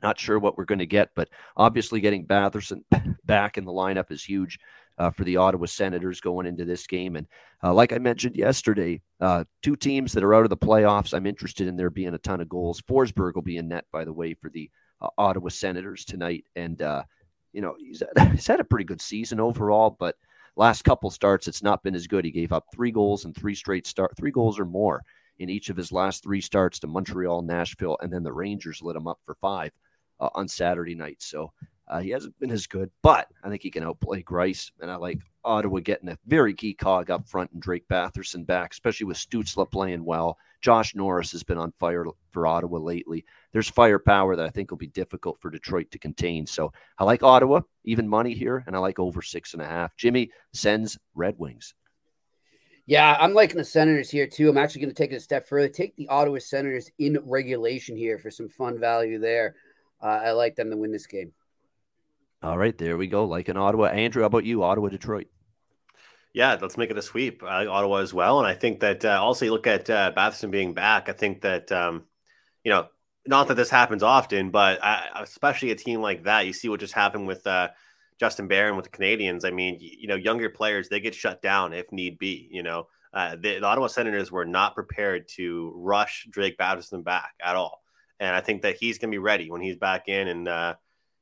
Not 0.03 0.19
sure 0.19 0.39
what 0.39 0.57
we're 0.57 0.65
going 0.65 0.79
to 0.79 0.85
get, 0.85 1.09
but 1.15 1.29
obviously 1.55 1.99
getting 1.99 2.25
Batherson 2.25 2.83
back 3.25 3.57
in 3.57 3.65
the 3.65 3.71
lineup 3.71 4.11
is 4.11 4.23
huge 4.23 4.59
uh, 4.97 5.09
for 5.09 5.23
the 5.23 5.37
Ottawa 5.37 5.65
Senators 5.65 6.21
going 6.21 6.47
into 6.47 6.65
this 6.65 6.87
game. 6.87 7.15
And 7.15 7.27
uh, 7.63 7.73
like 7.73 7.93
I 7.93 7.97
mentioned 7.97 8.35
yesterday, 8.35 9.01
uh, 9.21 9.43
two 9.61 9.75
teams 9.75 10.11
that 10.13 10.23
are 10.23 10.33
out 10.33 10.43
of 10.43 10.49
the 10.49 10.57
playoffs. 10.57 11.13
I'm 11.13 11.25
interested 11.25 11.67
in 11.67 11.75
there 11.75 11.89
being 11.89 12.13
a 12.13 12.19
ton 12.19 12.41
of 12.41 12.49
goals. 12.49 12.81
Forsberg 12.81 13.35
will 13.35 13.41
be 13.41 13.57
in 13.57 13.67
net, 13.67 13.85
by 13.91 14.05
the 14.05 14.13
way, 14.13 14.33
for 14.33 14.49
the 14.49 14.69
uh, 15.01 15.09
Ottawa 15.17 15.49
Senators 15.49 16.05
tonight. 16.05 16.45
And, 16.55 16.81
uh, 16.81 17.03
you 17.53 17.61
know, 17.61 17.75
he's, 17.77 18.03
he's 18.31 18.47
had 18.47 18.59
a 18.59 18.65
pretty 18.65 18.85
good 18.85 19.01
season 19.01 19.39
overall, 19.39 19.95
but 19.99 20.15
last 20.55 20.83
couple 20.83 21.09
starts, 21.09 21.47
it's 21.47 21.63
not 21.63 21.83
been 21.83 21.95
as 21.95 22.07
good. 22.07 22.25
He 22.25 22.31
gave 22.31 22.51
up 22.51 22.65
three 22.73 22.91
goals 22.91 23.25
and 23.25 23.35
three 23.35 23.55
straight 23.55 23.87
start, 23.87 24.15
three 24.17 24.31
goals 24.31 24.59
or 24.59 24.65
more 24.65 25.03
in 25.39 25.49
each 25.49 25.69
of 25.69 25.77
his 25.77 25.91
last 25.91 26.23
three 26.23 26.41
starts 26.41 26.79
to 26.79 26.87
Montreal, 26.87 27.43
Nashville, 27.43 27.97
and 28.01 28.11
then 28.11 28.23
the 28.23 28.33
Rangers 28.33 28.81
lit 28.81 28.95
him 28.95 29.07
up 29.07 29.19
for 29.23 29.35
five 29.35 29.71
uh, 30.19 30.29
on 30.35 30.47
Saturday 30.47 30.95
night. 30.95 31.21
So 31.21 31.51
uh, 31.87 31.99
he 31.99 32.09
hasn't 32.09 32.37
been 32.39 32.51
as 32.51 32.67
good, 32.67 32.91
but 33.01 33.27
I 33.43 33.49
think 33.49 33.61
he 33.61 33.71
can 33.71 33.83
outplay 33.83 34.23
Greiss. 34.23 34.71
And 34.81 34.91
I 34.91 34.95
like 34.95 35.19
Ottawa 35.43 35.79
getting 35.79 36.09
a 36.09 36.17
very 36.27 36.53
key 36.53 36.73
cog 36.73 37.09
up 37.09 37.27
front 37.27 37.51
and 37.51 37.61
Drake 37.61 37.87
Batherson 37.87 38.45
back, 38.45 38.73
especially 38.73 39.05
with 39.05 39.17
Stützle 39.17 39.69
playing 39.71 40.03
well. 40.03 40.37
Josh 40.59 40.95
Norris 40.95 41.31
has 41.31 41.43
been 41.43 41.57
on 41.57 41.71
fire 41.79 42.05
for 42.31 42.47
Ottawa 42.47 42.79
lately. 42.79 43.23
There's 43.53 43.69
firepower 43.69 44.35
that 44.35 44.45
I 44.45 44.49
think 44.49 44.71
will 44.71 44.77
be 44.77 44.87
difficult 44.87 45.39
for 45.39 45.49
Detroit 45.49 45.91
to 45.91 45.99
contain. 45.99 46.45
So 46.45 46.73
I 46.97 47.03
like 47.03 47.23
Ottawa, 47.23 47.61
even 47.85 48.07
money 48.07 48.33
here, 48.33 48.63
and 48.67 48.75
I 48.75 48.79
like 48.79 48.99
over 48.99 49.21
six 49.21 49.53
and 49.53 49.61
a 49.61 49.67
half. 49.67 49.95
Jimmy 49.95 50.31
sends 50.53 50.97
Red 51.15 51.35
Wings. 51.37 51.73
Yeah, 52.87 53.17
I'm 53.19 53.33
liking 53.33 53.57
the 53.57 53.65
Senators 53.65 54.09
here 54.09 54.27
too. 54.27 54.49
I'm 54.49 54.57
actually 54.57 54.81
going 54.81 54.93
to 54.93 54.95
take 54.95 55.11
it 55.11 55.17
a 55.17 55.19
step 55.19 55.47
further. 55.47 55.67
Take 55.67 55.95
the 55.95 56.07
Ottawa 56.07 56.39
Senators 56.39 56.89
in 56.99 57.19
regulation 57.25 57.97
here 57.97 58.17
for 58.17 58.31
some 58.31 58.47
fun 58.47 58.79
value 58.79 59.19
there. 59.19 59.55
Uh, 60.01 60.07
I 60.07 60.31
like 60.31 60.55
them 60.55 60.69
to 60.69 60.77
win 60.77 60.91
this 60.91 61.07
game. 61.07 61.33
All 62.43 62.57
right, 62.57 62.77
there 62.77 62.97
we 62.97 63.07
go. 63.07 63.25
Like 63.25 63.49
in 63.49 63.57
Ottawa. 63.57 63.87
Andrew, 63.87 64.21
how 64.21 64.27
about 64.27 64.45
you? 64.45 64.63
Ottawa, 64.63 64.89
Detroit 64.89 65.27
yeah, 66.37 66.55
let's 66.61 66.77
make 66.77 66.91
it 66.91 66.97
a 66.99 67.01
sweep. 67.01 67.41
I 67.41 67.61
like 67.61 67.67
Ottawa 67.67 67.97
as 67.97 68.13
well, 68.13 68.37
and 68.37 68.47
I 68.47 68.53
think 68.53 68.81
that 68.81 69.03
uh, 69.03 69.19
also 69.19 69.45
you 69.45 69.51
look 69.51 69.65
at 69.65 69.89
uh, 69.89 70.11
Batherson 70.15 70.51
being 70.51 70.75
back. 70.75 71.09
I 71.09 71.13
think 71.13 71.41
that 71.41 71.71
um, 71.71 72.03
you 72.63 72.71
know, 72.71 72.89
not 73.25 73.47
that 73.47 73.55
this 73.55 73.71
happens 73.71 74.03
often, 74.03 74.51
but 74.51 74.77
I, 74.83 75.21
especially 75.23 75.71
a 75.71 75.75
team 75.75 75.99
like 75.99 76.25
that, 76.25 76.45
you 76.45 76.53
see 76.53 76.69
what 76.69 76.79
just 76.79 76.93
happened 76.93 77.25
with 77.25 77.47
uh, 77.47 77.69
Justin 78.19 78.47
Barron 78.47 78.75
with 78.75 78.85
the 78.85 78.95
Canadiens. 78.95 79.45
I 79.45 79.49
mean, 79.49 79.77
you, 79.79 79.97
you 80.01 80.07
know, 80.07 80.15
younger 80.15 80.47
players 80.51 80.89
they 80.89 80.99
get 80.99 81.15
shut 81.15 81.41
down 81.41 81.73
if 81.73 81.91
need 81.91 82.19
be. 82.19 82.47
You 82.51 82.61
know, 82.61 82.87
uh, 83.15 83.35
the, 83.35 83.57
the, 83.57 83.65
Ottawa 83.65 83.87
Senators 83.87 84.31
were 84.31 84.45
not 84.45 84.75
prepared 84.75 85.27
to 85.37 85.73
rush 85.75 86.27
Drake 86.29 86.59
Batherson 86.59 87.03
back 87.03 87.33
at 87.43 87.55
all, 87.55 87.81
and 88.19 88.35
I 88.35 88.41
think 88.41 88.61
that 88.63 88.77
he's 88.77 88.97
going 88.97 89.11
to 89.11 89.15
be 89.15 89.19
ready 89.19 89.49
when 89.49 89.61
he's 89.61 89.77
back 89.77 90.07
in. 90.07 90.27
And 90.27 90.47
uh, 90.47 90.75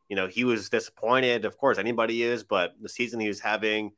you 0.10 0.16
know, 0.16 0.28
he 0.28 0.44
was 0.44 0.70
disappointed. 0.70 1.46
Of 1.46 1.58
course, 1.58 1.78
anybody 1.78 2.24
is, 2.24 2.44
but 2.44 2.74
the 2.82 2.90
season 2.90 3.20
he 3.20 3.28
was 3.28 3.40
having 3.40 3.92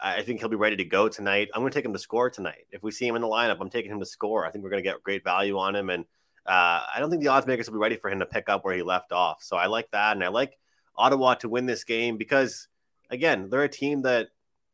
I 0.00 0.22
think 0.22 0.40
he'll 0.40 0.48
be 0.48 0.56
ready 0.56 0.76
to 0.76 0.84
go 0.84 1.08
tonight. 1.08 1.48
I'm 1.54 1.62
going 1.62 1.70
to 1.70 1.78
take 1.78 1.84
him 1.84 1.92
to 1.92 1.98
score 1.98 2.28
tonight. 2.28 2.66
If 2.70 2.82
we 2.82 2.90
see 2.90 3.06
him 3.06 3.16
in 3.16 3.22
the 3.22 3.28
lineup, 3.28 3.58
I'm 3.60 3.70
taking 3.70 3.90
him 3.90 4.00
to 4.00 4.06
score. 4.06 4.44
I 4.44 4.50
think 4.50 4.62
we're 4.62 4.70
going 4.70 4.82
to 4.82 4.88
get 4.88 5.02
great 5.02 5.24
value 5.24 5.58
on 5.58 5.74
him, 5.74 5.88
and 5.88 6.04
uh, 6.46 6.82
I 6.94 6.96
don't 6.98 7.10
think 7.10 7.22
the 7.22 7.28
odds 7.28 7.46
makers 7.46 7.68
will 7.68 7.78
be 7.78 7.82
ready 7.82 7.96
for 7.96 8.10
him 8.10 8.18
to 8.18 8.26
pick 8.26 8.48
up 8.48 8.64
where 8.64 8.74
he 8.74 8.82
left 8.82 9.12
off. 9.12 9.42
So 9.42 9.56
I 9.56 9.66
like 9.66 9.90
that, 9.92 10.12
and 10.12 10.24
I 10.24 10.28
like 10.28 10.58
Ottawa 10.96 11.34
to 11.36 11.48
win 11.48 11.66
this 11.66 11.84
game 11.84 12.18
because, 12.18 12.68
again, 13.10 13.48
they're 13.50 13.62
a 13.62 13.68
team 13.68 14.02
that 14.02 14.28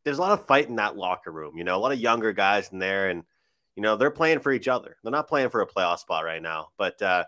there's 0.04 0.18
a 0.18 0.22
lot 0.22 0.32
of 0.32 0.46
fight 0.46 0.68
in 0.68 0.76
that 0.76 0.96
locker 0.96 1.30
room. 1.30 1.56
You 1.56 1.64
know, 1.64 1.76
a 1.76 1.78
lot 1.78 1.92
of 1.92 2.00
younger 2.00 2.32
guys 2.32 2.70
in 2.72 2.78
there, 2.78 3.08
and 3.08 3.22
you 3.76 3.82
know 3.82 3.96
they're 3.96 4.10
playing 4.10 4.40
for 4.40 4.52
each 4.52 4.68
other. 4.68 4.96
They're 5.02 5.12
not 5.12 5.28
playing 5.28 5.50
for 5.50 5.60
a 5.60 5.66
playoff 5.66 5.98
spot 5.98 6.24
right 6.24 6.42
now, 6.42 6.70
but 6.76 7.00
uh, 7.02 7.24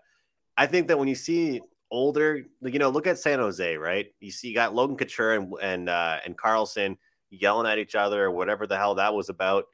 I 0.63 0.67
think 0.67 0.87
that 0.87 0.99
when 0.99 1.09
you 1.09 1.17
see 1.17 1.61
older, 1.91 2.41
you 2.61 2.79
know, 2.79 2.89
look 2.89 3.09
at 3.09 3.19
San 3.19 3.41
Jose, 3.41 3.77
right? 3.77 4.07
You 4.21 4.31
see, 4.31 4.47
you 4.47 4.55
got 4.55 4.77
Logan 4.77 4.97
Couture 4.97 5.33
and 5.33 5.53
and 5.61 5.89
uh, 5.89 6.19
and 6.25 6.39
Karlsson 6.39 6.99
yelling 7.31 7.67
at 7.67 7.79
each 7.79 7.97
other 7.97 8.27
or 8.27 8.31
whatever 8.31 8.69
the 8.69 8.77
hell 8.77 8.95
that 8.95 9.13
was 9.13 9.29
about. 9.29 9.65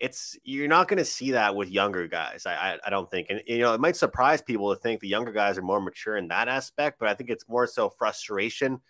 It's 0.00 0.38
you're 0.42 0.68
not 0.68 0.88
going 0.88 0.96
to 0.96 1.04
see 1.04 1.32
that 1.32 1.54
with 1.54 1.68
younger 1.68 2.08
guys. 2.08 2.46
I, 2.46 2.54
I, 2.54 2.78
I 2.86 2.88
don't 2.88 3.10
think, 3.10 3.26
and 3.28 3.42
you 3.46 3.58
know 3.58 3.74
it 3.74 3.80
might 3.80 3.94
surprise 3.94 4.40
people 4.40 4.74
to 4.74 4.80
think 4.80 5.00
the 5.00 5.08
younger 5.08 5.32
guys 5.32 5.58
are 5.58 5.62
more 5.62 5.82
mature 5.82 6.16
in 6.16 6.28
that 6.28 6.48
aspect, 6.48 6.98
but 6.98 7.08
I 7.08 7.14
think 7.14 7.28
it's 7.28 7.46
more 7.46 7.66
so 7.66 7.90
frustration 7.90 8.80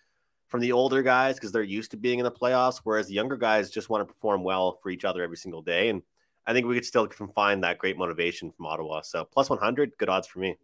from 0.47 0.61
the 0.61 0.71
older 0.71 1.03
guys 1.03 1.35
because 1.35 1.51
they're 1.51 1.61
used 1.61 1.91
to 1.91 1.97
being 1.97 2.19
in 2.19 2.23
the 2.23 2.31
playoffs, 2.31 2.79
whereas 2.85 3.07
the 3.07 3.15
younger 3.15 3.35
guys 3.35 3.69
just 3.69 3.89
want 3.89 4.07
to 4.07 4.13
perform 4.13 4.45
well 4.45 4.79
for 4.81 4.89
each 4.91 5.03
other 5.03 5.21
every 5.23 5.35
single 5.35 5.61
day. 5.61 5.89
And 5.89 6.03
I 6.47 6.53
think 6.53 6.67
we 6.67 6.75
could 6.75 6.85
still 6.85 7.09
find 7.35 7.65
that 7.65 7.79
great 7.79 7.97
motivation 7.97 8.49
from 8.49 8.65
Ottawa. 8.67 9.01
So 9.01 9.25
plus 9.25 9.49
100, 9.49 9.97
good 9.97 10.07
odds 10.07 10.27
for 10.27 10.39
me. 10.39 10.55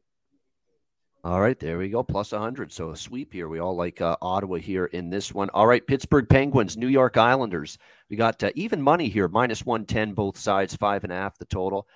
All 1.21 1.41
right, 1.41 1.59
there 1.59 1.77
we 1.77 1.89
go. 1.89 2.01
Plus 2.01 2.31
100. 2.31 2.71
So 2.71 2.91
a 2.91 2.97
sweep 2.97 3.33
here. 3.33 3.49
We 3.49 3.59
all 3.59 3.75
like 3.75 3.99
uh, 3.99 4.15
Ottawa 4.21 4.55
here 4.55 4.85
in 4.85 5.09
this 5.09 5.33
one. 5.33 5.49
All 5.49 5.67
right, 5.67 5.85
Pittsburgh 5.85 6.29
Penguins, 6.29 6.77
New 6.77 6.87
York 6.87 7.17
Islanders. 7.17 7.77
We 8.09 8.15
got 8.15 8.41
uh, 8.41 8.51
even 8.55 8.81
money 8.81 9.09
here, 9.09 9.27
minus 9.27 9.65
110, 9.65 10.13
both 10.13 10.37
sides, 10.37 10.77
five 10.77 11.03
and 11.03 11.11
a 11.11 11.17
half 11.17 11.37
the 11.37 11.45
total. 11.45 11.87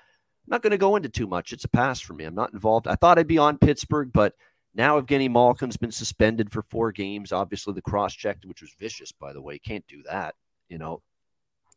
I'm 0.45 0.51
not 0.51 0.61
going 0.61 0.71
to 0.71 0.77
go 0.77 0.97
into 0.97 1.07
too 1.07 1.25
much. 1.25 1.53
It's 1.53 1.63
a 1.63 1.69
pass 1.69 2.01
for 2.01 2.13
me. 2.13 2.25
I'm 2.25 2.35
not 2.35 2.51
involved. 2.51 2.85
I 2.85 2.95
thought 2.95 3.17
I'd 3.17 3.27
be 3.27 3.37
on 3.37 3.57
Pittsburgh, 3.57 4.11
but 4.13 4.33
now 4.75 4.99
Evgeny 4.99 5.29
Malkin's 5.29 5.77
been 5.77 5.91
suspended 5.91 6.51
for 6.51 6.61
four 6.63 6.91
games. 6.91 7.31
Obviously, 7.31 7.73
the 7.73 7.81
cross 7.81 8.13
check, 8.13 8.39
which 8.43 8.61
was 8.61 8.75
vicious, 8.77 9.13
by 9.13 9.31
the 9.31 9.41
way, 9.41 9.57
can't 9.57 9.87
do 9.87 10.03
that, 10.03 10.35
you 10.67 10.77
know, 10.77 11.01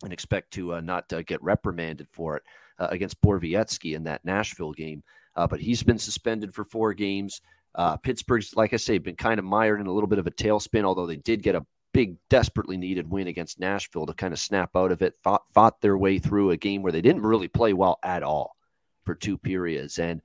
and 0.03 0.13
expect 0.13 0.51
to 0.55 0.75
uh, 0.75 0.81
not 0.81 1.13
uh, 1.13 1.23
get 1.23 1.41
reprimanded 1.45 2.09
for 2.11 2.39
it 2.39 2.43
uh, 2.81 2.89
against 2.91 3.21
Borowiecki 3.21 3.95
in 3.95 4.03
that 4.05 4.25
Nashville 4.25 4.73
game 4.73 5.05
uh, 5.37 5.47
but 5.47 5.61
he's 5.61 5.83
been 5.83 5.99
suspended 5.99 6.55
for 6.55 6.65
four 6.65 6.95
games. 6.95 7.41
Uh, 7.75 7.97
Pittsburgh's, 7.99 8.57
like 8.57 8.73
I 8.73 8.79
say, 8.79 8.99
been 8.99 9.17
kind 9.17 9.39
of 9.39 9.45
mired 9.45 9.81
in 9.81 9.87
a 9.87 9.93
little 9.93 10.09
bit 10.09 10.19
of 10.19 10.27
a 10.27 10.31
tailspin, 10.31 10.85
although 10.85 11.07
they 11.07 11.17
did 11.17 11.43
get 11.43 11.55
a 11.55 11.67
big, 11.93 12.17
desperately 12.31 12.77
needed 12.77 13.11
win 13.11 13.27
against 13.27 13.61
Nashville 13.61 14.07
to 14.07 14.15
kind 14.15 14.33
of 14.33 14.39
snap 14.39 14.71
out 14.75 14.93
of 14.93 15.03
it. 15.03 15.15
Fought, 15.23 15.45
fought 15.55 15.81
their 15.81 15.97
way 15.97 16.19
through 16.19 16.51
a 16.51 16.57
game 16.57 16.83
where 16.83 16.93
they 16.93 17.03
didn't 17.03 17.23
really 17.23 17.49
play 17.49 17.75
well 17.75 17.99
at 18.03 18.23
all 18.23 18.57
for 19.05 19.15
two 19.15 19.37
periods. 19.37 19.99
And 19.99 20.23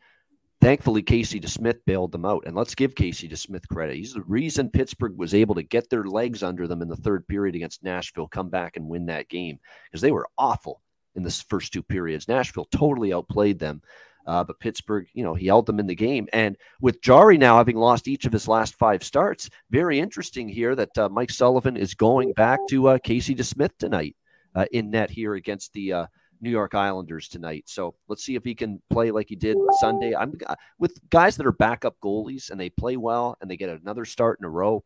thankfully, 0.62 1.02
Casey 1.02 1.42
DeSmith 1.42 1.80
bailed 1.86 2.14
them 2.14 2.26
out. 2.26 2.44
And 2.46 2.56
let's 2.56 2.76
give 2.76 2.96
Casey 2.96 3.28
DeSmith 3.28 3.68
credit. 3.68 3.98
He's 3.98 4.14
the 4.14 4.22
reason 4.22 4.70
Pittsburgh 4.70 5.18
was 5.18 5.34
able 5.34 5.56
to 5.56 5.64
get 5.64 5.90
their 5.90 6.06
legs 6.06 6.44
under 6.44 6.68
them 6.68 6.82
in 6.82 6.88
the 6.88 6.96
third 6.96 7.28
period 7.28 7.56
against 7.56 7.84
Nashville, 7.84 8.28
come 8.28 8.50
back 8.50 8.78
and 8.78 8.88
win 8.88 9.06
that 9.08 9.30
game 9.30 9.60
because 9.90 10.02
they 10.02 10.12
were 10.12 10.30
awful 10.38 10.82
in 11.16 11.24
the 11.24 11.32
first 11.50 11.74
two 11.74 11.84
periods. 11.84 12.28
Nashville 12.28 12.68
totally 12.72 13.14
outplayed 13.14 13.60
them. 13.60 13.82
Uh, 14.26 14.44
but 14.44 14.60
Pittsburgh, 14.60 15.08
you 15.14 15.24
know, 15.24 15.34
he 15.34 15.48
held 15.48 15.66
them 15.66 15.80
in 15.80 15.88
the 15.88 15.96
game. 15.96 16.28
And 16.34 16.58
with 16.80 17.02
Jarry 17.02 17.38
now 17.38 17.58
having 17.58 17.78
lost 17.78 18.08
each 18.08 18.26
of 18.26 18.34
his 18.34 18.48
last 18.48 18.76
five 18.76 19.04
starts, 19.04 19.50
very 19.70 20.00
interesting 20.00 20.48
here 20.48 20.76
that 20.76 20.98
uh, 20.98 21.10
Mike 21.10 21.32
Sullivan 21.32 21.78
is 21.78 21.94
going 21.94 22.34
back 22.34 22.60
to 22.70 22.90
uh, 22.90 22.98
Casey 23.00 23.36
DeSmith 23.36 23.78
tonight 23.78 24.16
uh, 24.56 24.66
in 24.72 24.92
net 24.92 25.10
here 25.10 25.36
against 25.36 25.74
the 25.74 25.94
uh, 25.94 26.06
New 26.42 26.50
York 26.50 26.76
Islanders 26.76 27.28
tonight. 27.28 27.66
So 27.68 27.96
let's 28.08 28.24
see 28.24 28.36
if 28.36 28.44
he 28.44 28.56
can 28.56 28.82
play 28.90 29.12
like 29.12 29.30
he 29.30 29.36
did 29.36 29.58
Sunday. 29.80 30.16
I'm 30.16 30.34
uh, 30.46 30.56
with 30.80 31.00
guys 31.10 31.38
that 31.38 31.46
are 31.46 31.52
backup 31.52 31.96
goalies 32.04 32.50
and 32.50 32.60
they 32.60 32.70
play 32.70 32.98
well 32.98 33.38
and 33.42 33.50
they 33.50 33.58
get 33.58 33.70
another 33.70 34.06
start 34.06 34.40
in 34.40 34.46
a 34.46 34.50
row. 34.50 34.84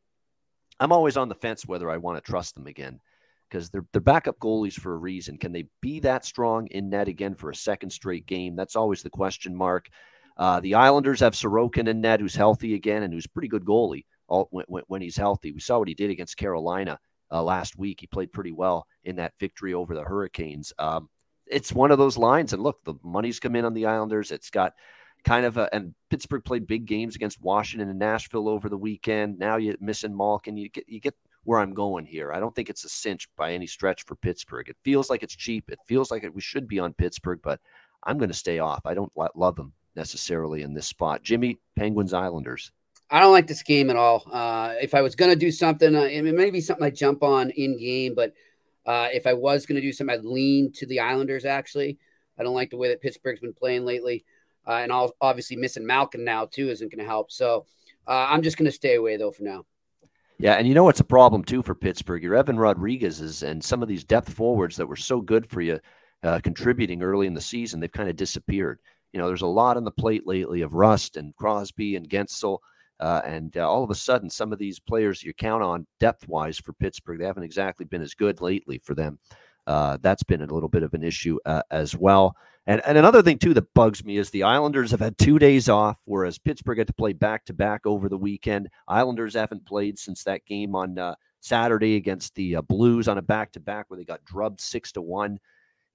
I'm 0.80 0.92
always 0.92 1.16
on 1.16 1.30
the 1.30 1.36
fence 1.36 1.66
whether 1.66 1.90
I 1.90 1.98
want 1.98 2.18
to 2.18 2.32
trust 2.32 2.56
them 2.56 2.68
again 2.68 3.00
because 3.50 3.70
they're, 3.70 3.86
they're 3.92 4.02
backup 4.02 4.40
goalies 4.40 4.74
for 4.74 4.94
a 4.94 4.98
reason. 4.98 5.38
Can 5.38 5.52
they 5.52 5.66
be 5.82 6.00
that 6.02 6.26
strong 6.26 6.68
in 6.68 6.90
net 6.90 7.08
again 7.08 7.36
for 7.36 7.50
a 7.50 7.56
second 7.56 7.90
straight 7.90 8.26
game? 8.26 8.56
That's 8.56 8.76
always 8.76 9.04
the 9.04 9.10
question 9.10 9.56
mark. 9.56 9.90
Uh, 10.38 10.60
the 10.60 10.76
Islanders 10.76 11.22
have 11.22 11.34
Sorokin 11.34 11.88
in 11.88 12.02
net, 12.02 12.20
who's 12.20 12.36
healthy 12.36 12.74
again 12.74 13.04
and 13.04 13.14
who's 13.14 13.28
pretty 13.28 13.48
good 13.48 13.64
goalie 13.64 14.06
all, 14.28 14.48
when, 14.52 14.84
when, 14.88 15.02
he's 15.02 15.16
healthy. 15.16 15.52
We 15.52 15.60
saw 15.62 15.80
what 15.80 15.88
he 15.88 15.94
did 15.94 16.10
against 16.10 16.38
Carolina 16.38 17.00
uh, 17.32 17.42
last 17.42 17.78
week. 17.78 18.02
He 18.02 18.08
played 18.08 18.34
pretty 18.34 18.52
well 18.52 18.86
in 19.04 19.16
that 19.18 19.34
victory 19.40 19.74
over 19.74 19.96
the 19.96 20.04
Hurricanes. 20.04 20.74
Um, 20.78 21.10
it's 21.48 21.72
one 21.72 21.92
of 21.92 21.98
those 21.98 22.18
lines. 22.18 22.54
And 22.54 22.62
look, 22.62 22.84
the 22.84 22.96
money's 23.04 23.40
come 23.40 23.56
in 23.56 23.66
on 23.66 23.74
the 23.74 23.86
Islanders. 23.86 24.32
It's 24.32 24.50
got 24.50 24.74
kind 25.24 25.46
of 25.46 25.58
a, 25.58 25.74
and 25.74 25.94
Pittsburgh 26.10 26.44
played 26.44 26.68
big 26.68 26.86
games 26.86 27.16
against 27.16 27.42
Washington 27.42 27.90
and 27.90 28.00
Nashville 28.00 28.50
over 28.50 28.68
the 28.68 28.78
weekend. 28.78 29.40
Now 29.40 29.58
you're 29.58 29.76
missing 29.80 30.16
Malkin. 30.16 30.58
You 30.58 30.70
get, 30.70 30.86
you 30.88 31.00
get 31.00 31.16
where 31.46 31.60
I'm 31.60 31.74
going 31.74 32.06
here. 32.06 32.34
I 32.34 32.40
don't 32.40 32.54
think 32.54 32.70
it's 32.70 32.84
a 32.84 32.90
cinch 32.90 33.30
by 33.38 33.54
any 33.54 33.68
stretch 33.68 34.04
for 34.04 34.16
Pittsburgh. 34.16 34.68
It 34.68 34.78
feels 34.84 35.10
like 35.10 35.24
it's 35.24 35.36
cheap. 35.36 35.72
It 35.72 35.80
feels 35.88 36.12
like 36.12 36.24
it, 36.24 36.34
we 36.34 36.42
should 36.42 36.68
be 36.68 36.80
on 36.80 36.94
Pittsburgh, 36.94 37.40
but 37.42 37.60
I'm 38.04 38.18
going 38.18 38.30
to 38.30 38.36
stay 38.36 38.60
off. 38.60 38.82
I 38.86 38.94
don't 38.94 39.12
love 39.16 39.56
them 39.56 39.74
necessarily 39.96 40.64
in 40.64 40.74
this 40.74 40.88
spot. 40.88 41.24
Jimmy, 41.24 41.60
Penguins, 41.76 42.14
Islanders. 42.14 42.72
I 43.10 43.20
don't 43.20 43.32
like 43.32 43.48
this 43.48 43.64
game 43.64 43.90
at 43.90 43.96
all. 43.96 44.28
Uh, 44.32 44.74
if 44.82 44.96
I 44.96 45.02
was 45.02 45.16
going 45.16 45.32
to 45.32 45.38
do 45.38 45.52
something, 45.52 45.96
uh, 45.96 46.02
it 46.02 46.24
may 46.24 46.50
be 46.50 46.62
something 46.62 46.84
I 46.84 46.90
jump 46.90 47.22
on 47.24 47.52
in 47.52 47.78
game, 47.80 48.16
but 48.16 48.34
uh, 48.86 49.08
if 49.14 49.28
I 49.28 49.34
was 49.34 49.66
going 49.66 49.76
to 49.76 49.82
do 49.82 49.94
something, 49.94 50.16
I'd 50.16 50.26
lean 50.26 50.72
to 50.74 50.86
the 50.88 51.00
Islanders. 51.00 51.46
Actually, 51.46 52.00
I 52.38 52.44
don't 52.44 52.56
like 52.56 52.72
the 52.72 52.78
way 52.78 52.90
that 52.90 53.02
Pittsburgh's 53.02 53.40
been 53.40 53.54
playing 53.54 53.86
lately, 53.86 54.26
uh, 54.68 54.74
and 54.74 54.92
obviously 55.22 55.56
missing 55.56 55.86
Malkin 55.86 56.24
now 56.24 56.46
too 56.46 56.70
isn't 56.70 56.92
going 56.92 57.00
to 57.00 57.06
help. 57.06 57.32
So 57.32 57.66
uh, 58.08 58.28
I'm 58.30 58.42
just 58.42 58.58
going 58.58 58.66
to 58.66 58.72
stay 58.72 58.96
away 58.96 59.18
though 59.18 59.32
for 59.32 59.44
now. 59.44 59.66
Yeah, 60.38 60.54
and 60.56 60.68
you 60.68 60.74
know 60.74 60.84
what's 60.84 61.00
a 61.00 61.06
problem 61.06 61.44
too 61.44 61.62
for 61.62 61.76
Pittsburgh? 61.76 62.22
Your 62.22 62.36
Evan 62.36 62.58
Rodriguez's 62.58 63.44
and 63.44 63.64
some 63.64 63.82
of 63.82 63.88
these 63.88 64.04
depth 64.04 64.34
forwards 64.34 64.76
that 64.76 64.88
were 64.88 64.96
so 64.98 65.22
good 65.22 65.50
for 65.50 65.62
you, 65.62 65.80
uh, 66.24 66.40
contributing 66.44 67.02
early 67.02 67.28
in 67.28 67.34
the 67.34 67.42
season, 67.42 67.80
they've 67.80 67.92
kind 67.92 68.10
of 68.10 68.18
disappeared. 68.18 68.80
You 69.14 69.20
know, 69.20 69.28
there's 69.28 69.44
a 69.44 69.48
lot 69.48 69.78
on 69.78 69.86
the 69.86 69.92
plate 69.92 70.28
lately 70.28 70.62
of 70.62 70.74
Rust 70.74 71.16
and 71.16 71.36
Crosby 71.38 71.96
and 71.96 72.10
Guentzel. 72.10 72.60
Uh, 73.00 73.22
and 73.26 73.56
uh, 73.58 73.70
all 73.70 73.84
of 73.84 73.92
a 73.92 73.96
sudden, 73.96 74.30
some 74.30 74.52
of 74.52 74.60
these 74.60 74.80
players 74.80 75.24
you 75.24 75.34
count 75.34 75.64
on 75.64 75.88
depth 76.00 76.28
wise 76.28 76.58
for 76.58 76.74
Pittsburgh, 76.74 77.20
they 77.20 77.26
haven't 77.26 77.44
exactly 77.44 77.86
been 77.86 78.02
as 78.02 78.14
good 78.14 78.42
lately 78.42 78.78
for 78.78 78.94
them. 78.94 79.20
Uh, 79.68 79.98
that's 80.02 80.24
been 80.24 80.42
a 80.42 80.54
little 80.54 80.70
bit 80.70 80.84
of 80.84 80.94
an 80.94 81.04
issue 81.04 81.38
uh, 81.46 81.62
as 81.72 81.96
well. 81.96 82.36
And, 82.68 82.82
and 82.86 82.98
another 82.98 83.22
thing, 83.22 83.38
too, 83.38 83.54
that 83.54 83.74
bugs 83.76 84.04
me 84.04 84.18
is 84.18 84.30
the 84.30 84.44
Islanders 84.44 84.92
have 84.92 85.00
had 85.00 85.18
two 85.18 85.38
days 85.38 85.70
off, 85.70 86.02
whereas 86.06 86.40
Pittsburgh 86.40 86.80
had 86.80 86.88
to 86.88 86.94
play 86.94 87.14
back 87.14 87.46
to 87.46 87.54
back 87.54 87.86
over 87.86 88.10
the 88.10 88.18
weekend. 88.18 88.70
Islanders 88.88 89.36
haven't 89.36 89.66
played 89.66 90.00
since 90.00 90.24
that 90.24 90.46
game 90.46 90.76
on 90.76 90.98
uh, 90.98 91.16
Saturday 91.42 91.96
against 91.96 92.34
the 92.34 92.56
uh, 92.56 92.62
Blues 92.64 93.08
on 93.08 93.20
a 93.20 93.22
back 93.22 93.52
to 93.52 93.60
back 93.60 93.90
where 93.90 93.98
they 93.98 94.04
got 94.04 94.26
drubbed 94.26 94.60
six 94.60 94.92
to 94.94 95.02
one. 95.02 95.40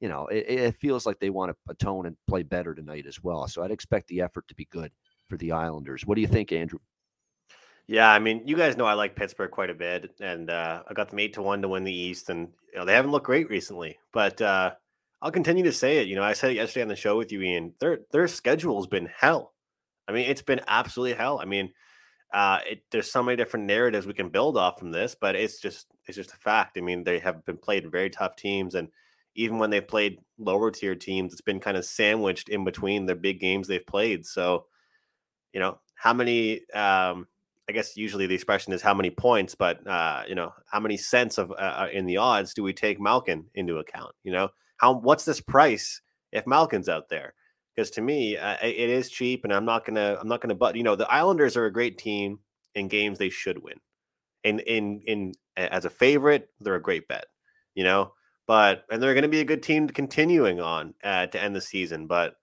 You 0.00 0.08
know, 0.08 0.28
it, 0.28 0.48
it 0.48 0.76
feels 0.76 1.06
like 1.06 1.18
they 1.18 1.30
want 1.30 1.50
to 1.50 1.72
atone 1.72 2.06
and 2.06 2.16
play 2.28 2.44
better 2.44 2.74
tonight 2.74 3.06
as 3.06 3.22
well. 3.22 3.48
So 3.48 3.62
I'd 3.62 3.72
expect 3.72 4.06
the 4.06 4.20
effort 4.20 4.46
to 4.48 4.54
be 4.54 4.66
good 4.66 4.92
for 5.28 5.36
the 5.36 5.52
Islanders. 5.52 6.06
What 6.06 6.14
do 6.14 6.20
you 6.20 6.28
think, 6.28 6.52
Andrew? 6.52 6.78
Yeah, 7.88 8.08
I 8.08 8.20
mean, 8.20 8.42
you 8.46 8.56
guys 8.56 8.76
know 8.76 8.84
I 8.84 8.92
like 8.92 9.16
Pittsburgh 9.16 9.50
quite 9.50 9.70
a 9.70 9.74
bit, 9.74 10.14
and 10.20 10.48
uh, 10.48 10.84
I 10.88 10.94
got 10.94 11.08
them 11.08 11.18
eight 11.18 11.32
to 11.34 11.42
one 11.42 11.60
to 11.62 11.68
win 11.68 11.82
the 11.82 11.92
East, 11.92 12.30
and 12.30 12.48
you 12.72 12.78
know 12.78 12.84
they 12.84 12.94
haven't 12.94 13.10
looked 13.10 13.26
great 13.26 13.50
recently. 13.50 13.98
But 14.12 14.40
uh, 14.40 14.74
I'll 15.22 15.30
continue 15.30 15.64
to 15.64 15.72
say 15.72 15.98
it. 15.98 16.08
You 16.08 16.16
know, 16.16 16.22
I 16.22 16.32
said 16.32 16.50
it 16.50 16.54
yesterday 16.54 16.82
on 16.82 16.88
the 16.88 16.96
show 16.96 17.16
with 17.16 17.30
you, 17.30 17.42
Ian. 17.42 17.74
Their 17.80 18.00
their 18.12 18.26
schedule's 18.28 18.86
been 18.86 19.08
hell. 19.14 19.52
I 20.08 20.12
mean, 20.12 20.28
it's 20.30 20.42
been 20.42 20.60
absolutely 20.66 21.16
hell. 21.16 21.38
I 21.40 21.44
mean, 21.44 21.72
uh, 22.32 22.60
it, 22.68 22.82
there's 22.90 23.10
so 23.10 23.22
many 23.22 23.36
different 23.36 23.66
narratives 23.66 24.06
we 24.06 24.14
can 24.14 24.30
build 24.30 24.56
off 24.56 24.78
from 24.78 24.92
this, 24.92 25.14
but 25.20 25.36
it's 25.36 25.60
just 25.60 25.86
it's 26.06 26.16
just 26.16 26.32
a 26.32 26.36
fact. 26.36 26.78
I 26.78 26.80
mean, 26.80 27.04
they 27.04 27.18
have 27.18 27.44
been 27.44 27.58
played 27.58 27.90
very 27.90 28.08
tough 28.08 28.36
teams, 28.36 28.74
and 28.74 28.88
even 29.34 29.58
when 29.58 29.70
they've 29.70 29.86
played 29.86 30.18
lower 30.38 30.70
tier 30.70 30.94
teams, 30.94 31.32
it's 31.32 31.42
been 31.42 31.60
kind 31.60 31.76
of 31.76 31.84
sandwiched 31.84 32.48
in 32.48 32.64
between 32.64 33.06
the 33.06 33.14
big 33.14 33.40
games 33.40 33.68
they've 33.68 33.86
played. 33.86 34.26
So, 34.26 34.66
you 35.52 35.60
know, 35.60 35.78
how 35.94 36.14
many? 36.14 36.68
Um, 36.72 37.26
I 37.68 37.72
guess 37.72 37.96
usually 37.96 38.26
the 38.26 38.34
expression 38.34 38.72
is 38.72 38.82
how 38.82 38.94
many 38.94 39.10
points, 39.10 39.54
but 39.54 39.86
uh, 39.86 40.22
you 40.26 40.34
know, 40.34 40.52
how 40.66 40.80
many 40.80 40.96
cents 40.96 41.36
of 41.38 41.50
uh, 41.52 41.54
uh 41.54 41.88
in 41.92 42.06
the 42.06 42.16
odds 42.16 42.54
do 42.54 42.62
we 42.62 42.72
take 42.72 43.00
Malkin 43.00 43.46
into 43.54 43.78
account? 43.78 44.12
You 44.24 44.32
know, 44.32 44.48
how 44.80 44.92
what's 44.92 45.26
this 45.26 45.40
price 45.40 46.00
if 46.32 46.46
Malkin's 46.46 46.88
out 46.88 47.10
there? 47.10 47.34
Because 47.76 47.90
to 47.92 48.00
me, 48.00 48.36
uh, 48.36 48.56
it 48.62 48.90
is 48.90 49.10
cheap, 49.10 49.44
and 49.44 49.52
I'm 49.52 49.66
not 49.66 49.84
gonna 49.84 50.16
I'm 50.20 50.26
not 50.26 50.40
gonna. 50.40 50.54
But 50.54 50.74
you 50.74 50.82
know, 50.82 50.96
the 50.96 51.10
Islanders 51.10 51.56
are 51.56 51.66
a 51.66 51.72
great 51.72 51.98
team 51.98 52.38
in 52.74 52.88
games 52.88 53.18
they 53.18 53.28
should 53.28 53.62
win. 53.62 53.78
In 54.42 54.58
in 54.60 55.02
in 55.06 55.32
as 55.56 55.84
a 55.84 55.90
favorite, 55.90 56.48
they're 56.60 56.76
a 56.76 56.82
great 56.82 57.08
bet. 57.08 57.26
You 57.74 57.84
know, 57.84 58.14
but 58.46 58.84
and 58.90 59.02
they're 59.02 59.14
going 59.14 59.22
to 59.22 59.28
be 59.28 59.40
a 59.40 59.44
good 59.44 59.62
team 59.62 59.86
continuing 59.88 60.60
on 60.60 60.94
uh, 61.04 61.26
to 61.26 61.40
end 61.40 61.54
the 61.54 61.60
season. 61.60 62.06
But 62.06 62.36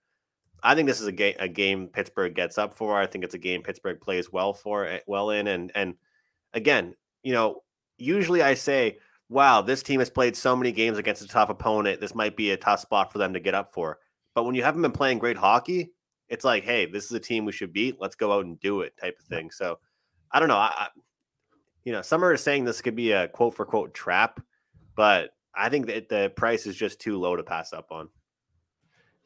I 0.62 0.74
think 0.74 0.88
this 0.88 1.00
is 1.00 1.08
a 1.08 1.12
game 1.12 1.34
a 1.40 1.48
game 1.48 1.88
Pittsburgh 1.88 2.34
gets 2.34 2.56
up 2.56 2.72
for. 2.72 2.96
I 2.96 3.06
think 3.06 3.24
it's 3.24 3.34
a 3.34 3.38
game 3.38 3.62
Pittsburgh 3.62 4.00
plays 4.00 4.32
well 4.32 4.54
for 4.54 4.86
eh, 4.86 5.00
well 5.08 5.30
in. 5.30 5.48
And 5.48 5.72
and 5.74 5.94
again, 6.54 6.94
you 7.24 7.32
know, 7.32 7.62
usually 7.96 8.42
I 8.42 8.54
say 8.54 8.98
wow, 9.28 9.60
this 9.60 9.82
team 9.82 10.00
has 10.00 10.10
played 10.10 10.36
so 10.36 10.56
many 10.56 10.72
games 10.72 10.98
against 10.98 11.22
a 11.22 11.28
tough 11.28 11.50
opponent. 11.50 12.00
This 12.00 12.14
might 12.14 12.36
be 12.36 12.50
a 12.50 12.56
tough 12.56 12.80
spot 12.80 13.12
for 13.12 13.18
them 13.18 13.32
to 13.34 13.40
get 13.40 13.54
up 13.54 13.72
for. 13.72 13.98
But 14.34 14.44
when 14.44 14.54
you 14.54 14.62
haven't 14.62 14.82
been 14.82 14.92
playing 14.92 15.18
great 15.18 15.36
hockey, 15.36 15.92
it's 16.28 16.44
like, 16.44 16.64
hey, 16.64 16.86
this 16.86 17.04
is 17.04 17.12
a 17.12 17.20
team 17.20 17.44
we 17.44 17.52
should 17.52 17.72
beat. 17.72 17.96
Let's 18.00 18.16
go 18.16 18.32
out 18.32 18.44
and 18.44 18.60
do 18.60 18.80
it, 18.82 18.94
type 19.00 19.16
of 19.18 19.26
thing. 19.26 19.50
So 19.50 19.78
I 20.30 20.40
don't 20.40 20.48
know. 20.48 20.56
I, 20.56 20.72
I 20.76 20.88
you 21.84 21.92
know, 21.92 22.02
some 22.02 22.22
are 22.24 22.36
saying 22.36 22.64
this 22.64 22.82
could 22.82 22.96
be 22.96 23.12
a 23.12 23.28
quote 23.28 23.54
for 23.54 23.64
quote 23.64 23.94
trap, 23.94 24.40
but 24.94 25.30
I 25.54 25.68
think 25.68 25.86
that 25.86 26.08
the 26.08 26.30
price 26.36 26.66
is 26.66 26.76
just 26.76 27.00
too 27.00 27.18
low 27.18 27.34
to 27.34 27.42
pass 27.42 27.72
up 27.72 27.86
on. 27.90 28.08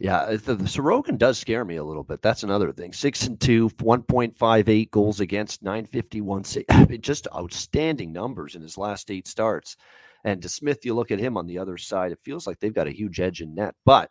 Yeah, 0.03 0.31
the, 0.31 0.57
the 0.57 0.65
Sorokin 0.65 1.17
does 1.17 1.39
scare 1.39 1.65
me 1.65 1.77
a 1.77 1.85
little 1.85 2.03
bit. 2.03 2.23
That's 2.23 2.43
another 2.43 2.73
thing. 2.73 2.93
Six 2.93 3.29
and 3.29 3.41
two, 3.41 3.69
1.58 3.69 4.91
goals 4.91 5.21
against, 5.21 5.63
951. 5.63 6.43
Just 7.01 7.29
outstanding 7.33 8.13
numbers 8.13 8.57
in 8.57 8.63
his 8.63 8.77
last 8.77 9.13
eight 9.13 9.29
starts. 9.29 9.77
And 10.25 10.43
DeSmith, 10.43 10.85
you 10.85 10.95
look 10.95 11.13
at 11.13 11.21
him 11.21 11.37
on 11.37 11.47
the 11.47 11.57
other 11.57 11.79
side, 11.79 12.11
it 12.11 12.19
feels 12.25 12.49
like 12.49 12.59
they've 12.59 12.75
got 12.75 12.89
a 12.89 12.97
huge 12.97 13.21
edge 13.21 13.43
in 13.43 13.55
net. 13.55 13.77
But 13.85 14.11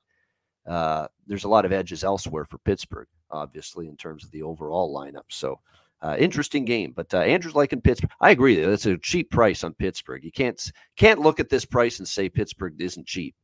uh, 0.65 1.07
there's 1.27 1.43
a 1.43 1.49
lot 1.49 1.65
of 1.65 1.73
edges 1.73 2.05
elsewhere 2.05 2.45
for 2.45 2.57
Pittsburgh, 2.59 3.09
obviously, 3.29 3.89
in 3.89 3.97
terms 3.97 4.23
of 4.23 4.31
the 4.31 4.43
overall 4.43 4.95
lineup. 4.95 5.25
So 5.27 5.59
uh, 6.01 6.15
interesting 6.17 6.63
game. 6.63 6.93
But 6.95 7.13
uh, 7.13 7.17
Andrew's 7.17 7.55
liking 7.55 7.81
Pittsburgh. 7.81 8.11
I 8.21 8.31
agree. 8.31 8.61
That's 8.61 8.85
a 8.85 8.97
cheap 8.97 9.29
price 9.29 9.65
on 9.65 9.73
Pittsburgh. 9.73 10.23
You 10.23 10.31
can't 10.31 10.71
can't 10.95 11.19
look 11.19 11.41
at 11.41 11.49
this 11.49 11.65
price 11.65 11.99
and 11.99 12.07
say 12.07 12.29
Pittsburgh 12.29 12.75
isn't 12.79 13.07
cheap. 13.07 13.35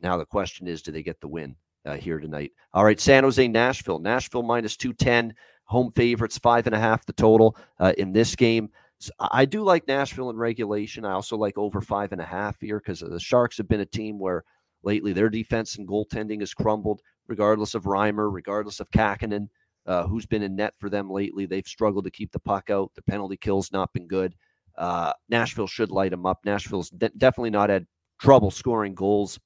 Now 0.00 0.16
the 0.16 0.24
question 0.24 0.68
is, 0.68 0.80
do 0.80 0.92
they 0.92 1.02
get 1.02 1.20
the 1.20 1.26
win? 1.26 1.56
Uh, 1.84 1.94
here 1.94 2.18
tonight. 2.18 2.52
All 2.72 2.84
right, 2.84 3.00
San 3.00 3.24
Jose, 3.24 3.46
Nashville. 3.48 3.98
Nashville 3.98 4.42
minus 4.42 4.76
210, 4.76 5.34
home 5.64 5.92
favorites, 5.92 6.38
five 6.38 6.66
and 6.66 6.74
a 6.74 6.78
half 6.78 7.06
the 7.06 7.12
total 7.12 7.56
uh, 7.80 7.92
in 7.98 8.12
this 8.12 8.36
game. 8.36 8.70
So 8.98 9.10
I 9.18 9.44
do 9.44 9.62
like 9.64 9.88
Nashville 9.88 10.30
in 10.30 10.36
regulation. 10.36 11.04
I 11.04 11.12
also 11.12 11.36
like 11.36 11.58
over 11.58 11.80
five 11.80 12.12
and 12.12 12.20
a 12.20 12.24
half 12.24 12.60
here 12.60 12.78
because 12.78 13.00
the 13.00 13.18
Sharks 13.18 13.56
have 13.56 13.68
been 13.68 13.80
a 13.80 13.86
team 13.86 14.18
where 14.18 14.44
lately 14.84 15.12
their 15.12 15.28
defense 15.28 15.76
and 15.76 15.88
goaltending 15.88 16.40
has 16.40 16.54
crumbled, 16.54 17.00
regardless 17.26 17.74
of 17.74 17.84
Reimer, 17.84 18.32
regardless 18.32 18.78
of 18.78 18.90
Kahkonen, 18.90 19.48
uh, 19.86 20.06
who's 20.06 20.26
been 20.26 20.42
in 20.42 20.54
net 20.54 20.74
for 20.78 20.88
them 20.88 21.10
lately. 21.10 21.46
They've 21.46 21.66
struggled 21.66 22.04
to 22.04 22.12
keep 22.12 22.30
the 22.30 22.38
puck 22.38 22.70
out. 22.70 22.92
The 22.94 23.02
penalty 23.02 23.36
kill's 23.36 23.72
not 23.72 23.92
been 23.92 24.06
good. 24.06 24.36
Uh, 24.78 25.12
Nashville 25.28 25.66
should 25.66 25.90
light 25.90 26.12
them 26.12 26.24
up. 26.24 26.38
Nashville's 26.44 26.90
de- 26.90 27.10
definitely 27.10 27.50
not 27.50 27.70
had 27.70 27.86
trouble 28.20 28.52
scoring 28.52 28.94
goals 28.94 29.38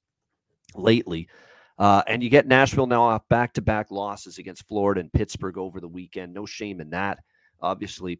lately. 0.75 1.27
Uh, 1.77 2.01
and 2.07 2.23
you 2.23 2.29
get 2.29 2.47
Nashville 2.47 2.87
now 2.87 3.03
off 3.03 3.27
back 3.29 3.53
to 3.53 3.61
back 3.61 3.91
losses 3.91 4.39
against 4.39 4.67
Florida 4.67 5.01
and 5.01 5.13
Pittsburgh 5.13 5.57
over 5.57 5.79
the 5.79 5.87
weekend. 5.87 6.33
No 6.33 6.45
shame 6.45 6.81
in 6.81 6.89
that. 6.89 7.19
Obviously, 7.61 8.19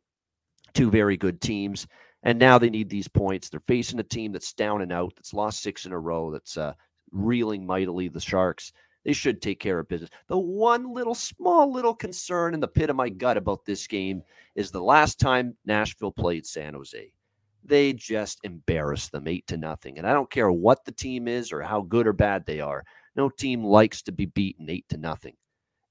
two 0.73 0.91
very 0.91 1.17
good 1.17 1.41
teams. 1.41 1.87
And 2.23 2.37
now 2.37 2.57
they 2.57 2.69
need 2.69 2.89
these 2.89 3.07
points. 3.07 3.49
They're 3.49 3.59
facing 3.61 3.99
a 3.99 4.03
team 4.03 4.31
that's 4.31 4.53
down 4.53 4.81
and 4.81 4.91
out, 4.91 5.13
that's 5.15 5.33
lost 5.33 5.61
six 5.61 5.85
in 5.85 5.91
a 5.91 5.99
row, 5.99 6.31
that's 6.31 6.57
uh, 6.57 6.73
reeling 7.11 7.65
mightily, 7.65 8.09
the 8.09 8.19
Sharks. 8.19 8.73
They 9.05 9.13
should 9.13 9.41
take 9.41 9.59
care 9.59 9.79
of 9.79 9.87
business. 9.87 10.09
The 10.27 10.37
one 10.37 10.93
little, 10.93 11.15
small 11.15 11.71
little 11.71 11.95
concern 11.95 12.53
in 12.53 12.59
the 12.59 12.67
pit 12.67 12.89
of 12.89 12.95
my 12.95 13.09
gut 13.09 13.37
about 13.37 13.65
this 13.65 13.87
game 13.87 14.21
is 14.55 14.69
the 14.69 14.81
last 14.81 15.19
time 15.19 15.55
Nashville 15.65 16.11
played 16.11 16.45
San 16.45 16.73
Jose 16.73 17.11
they 17.67 17.93
just 17.93 18.39
embarrassed 18.43 19.11
them 19.11 19.27
eight 19.27 19.45
to 19.47 19.57
nothing. 19.57 19.97
And 19.97 20.07
I 20.07 20.13
don't 20.13 20.31
care 20.31 20.51
what 20.51 20.85
the 20.85 20.91
team 20.91 21.27
is 21.27 21.51
or 21.51 21.61
how 21.61 21.81
good 21.81 22.07
or 22.07 22.13
bad 22.13 22.45
they 22.45 22.61
are. 22.61 22.83
No 23.17 23.29
team 23.29 23.63
likes 23.63 24.01
to 24.03 24.11
be 24.11 24.27
beaten 24.27 24.69
eight 24.69 24.85
to 24.89 24.97
nothing. 24.97 25.35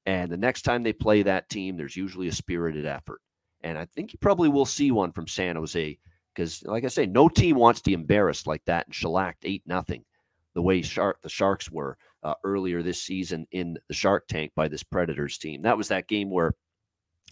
And 0.07 0.31
the 0.31 0.37
next 0.37 0.63
time 0.63 0.83
they 0.83 0.93
play 0.93 1.23
that 1.23 1.49
team, 1.49 1.77
there's 1.77 1.97
usually 1.97 2.29
a 2.29 2.33
spirited 2.33 2.87
effort. 2.87 3.21
And 3.63 3.77
I 3.77 3.87
think 3.87 4.13
you 4.13 4.19
probably 4.21 4.49
will 4.49 4.65
see 4.65 4.93
one 4.93 5.11
from 5.11 5.27
San 5.27 5.57
Jose 5.57 5.99
because, 6.35 6.63
like 6.65 6.85
I 6.85 6.89
say, 6.89 7.07
no 7.07 7.29
team 7.29 7.57
wants 7.57 7.81
to 7.81 7.91
be 7.91 7.95
embarrassed 7.95 8.47
like 8.47 8.65
that 8.67 8.87
and 8.87 8.95
shellacked 8.95 9.45
8 9.45 9.63
nothing 9.67 10.05
the 10.57 10.63
way 10.63 10.81
Shark, 10.81 11.21
the 11.23 11.29
Sharks 11.29 11.71
were 11.71 11.99
uh, 12.23 12.35
earlier 12.43 12.83
this 12.83 13.03
season 13.03 13.47
in 13.53 13.77
the 13.89 13.95
Shark 13.95 14.27
Tank 14.27 14.53
by 14.57 14.69
this 14.69 14.83
Predators 14.83 15.37
team. 15.37 15.61
That 15.63 15.77
was 15.77 15.89
that 15.89 16.09
game 16.09 16.31
where 16.31 16.55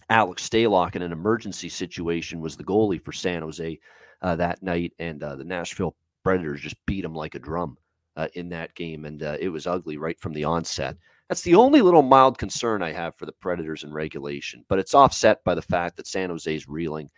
Alex 0.09 0.47
Stalock 0.47 0.95
in 0.95 1.01
an 1.01 1.11
emergency 1.11 1.67
situation 1.67 2.39
was 2.39 2.55
the 2.55 2.63
goalie 2.63 3.01
for 3.01 3.11
San 3.11 3.41
Jose 3.41 3.79
uh, 4.21 4.35
that 4.35 4.61
night, 4.61 4.93
and 4.99 5.23
uh, 5.23 5.35
the 5.35 5.43
Nashville 5.43 5.95
Predators 6.23 6.61
just 6.61 6.75
beat 6.85 7.03
him 7.03 7.15
like 7.15 7.33
a 7.33 7.39
drum 7.39 7.77
uh, 8.15 8.27
in 8.33 8.49
that 8.49 8.73
game, 8.75 9.05
and 9.05 9.23
uh, 9.23 9.37
it 9.39 9.49
was 9.49 9.67
ugly 9.67 9.97
right 9.97 10.19
from 10.19 10.33
the 10.33 10.43
onset. 10.43 10.97
That's 11.29 11.41
the 11.41 11.55
only 11.55 11.81
little 11.81 12.03
mild 12.03 12.37
concern 12.37 12.83
I 12.83 12.91
have 12.91 13.15
for 13.15 13.25
the 13.25 13.31
Predators 13.31 13.83
in 13.83 13.91
regulation, 13.91 14.63
but 14.69 14.79
it's 14.79 14.93
offset 14.93 15.43
by 15.43 15.55
the 15.55 15.61
fact 15.61 15.97
that 15.97 16.07
San 16.07 16.29
Jose's 16.29 16.67
reeling. 16.67 17.09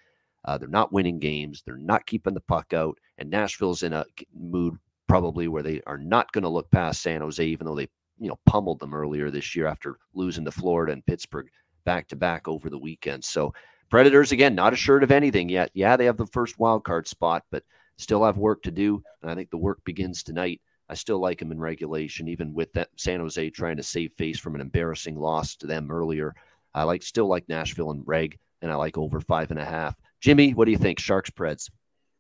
Uh, 0.46 0.58
they're 0.58 0.70
not 0.70 0.94
winning 0.94 1.20
games. 1.20 1.62
They're 1.66 1.76
not 1.78 2.06
keeping 2.06 2.34
the 2.34 2.40
puck 2.42 2.74
out, 2.74 2.98
and 3.18 3.30
Nashville's 3.30 3.84
in 3.84 3.94
a 3.94 4.06
mood 4.34 4.78
probably 5.08 5.48
where 5.48 5.64
they 5.64 5.82
are 5.88 5.98
not 5.98 6.32
going 6.32 6.44
to 6.44 6.50
look 6.50 6.70
past 6.72 7.02
San 7.02 7.22
Jose, 7.22 7.46
even 7.46 7.66
though 7.66 7.76
they 7.76 7.90
you 8.20 8.30
know 8.30 8.40
pummeled 8.46 8.80
them 8.80 8.94
earlier 8.94 9.30
this 9.30 9.56
year 9.56 9.68
after 9.68 9.98
losing 10.14 10.46
to 10.46 10.52
Florida 10.52 10.94
and 10.94 11.06
Pittsburgh 11.06 11.48
back 11.86 12.08
to 12.10 12.16
back 12.16 12.48
over 12.48 12.70
the 12.70 12.78
weekend. 12.78 13.24
So 13.24 13.54
Predators 13.90 14.32
again, 14.32 14.56
not 14.56 14.74
assured 14.74 15.04
of 15.04 15.12
anything 15.12 15.50
yet. 15.50 15.72
Yeah, 15.74 15.96
they 15.96 16.06
have 16.06 16.18
the 16.18 16.28
first 16.28 16.60
wild 16.60 16.84
card 16.84 17.08
spot, 17.08 17.44
but 17.52 17.64
still 17.98 18.24
have 18.26 18.38
work 18.38 18.62
to 18.64 18.72
do. 18.72 19.02
And 19.22 19.32
I 19.32 19.36
think 19.36 19.50
the 19.50 19.58
work 19.58 19.84
begins 19.86 20.24
tonight. 20.24 20.62
I 20.90 20.96
still 20.96 21.20
like 21.20 21.40
them 21.40 21.52
in 21.52 21.60
regulation, 21.60 22.28
even 22.28 22.54
with 22.54 22.72
that 22.74 22.90
San 22.96 23.20
Jose 23.20 23.50
trying 23.50 23.78
to 23.78 23.84
save 23.84 24.14
face 24.14 24.40
from 24.40 24.56
an 24.56 24.62
embarrassing 24.62 25.20
loss 25.20 25.56
to 25.58 25.68
them 25.68 25.92
earlier. 25.92 26.34
I 26.74 26.84
like 26.84 27.04
still 27.04 27.28
like 27.28 27.50
Nashville 27.50 27.92
and 27.92 28.04
reg, 28.06 28.38
and 28.62 28.72
I 28.72 28.76
like 28.76 28.98
over 28.98 29.20
five 29.20 29.52
and 29.52 29.60
a 29.60 29.66
half. 29.66 29.96
Jimmy, 30.22 30.54
what 30.54 30.66
do 30.66 30.72
you 30.72 30.78
think? 30.78 31.00
Sharks 31.00 31.30
Preds. 31.30 31.70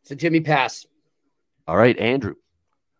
It's 0.03 0.11
a 0.11 0.15
Jimmy 0.15 0.41
pass. 0.41 0.85
All 1.67 1.77
right, 1.77 1.97
Andrew 1.97 2.35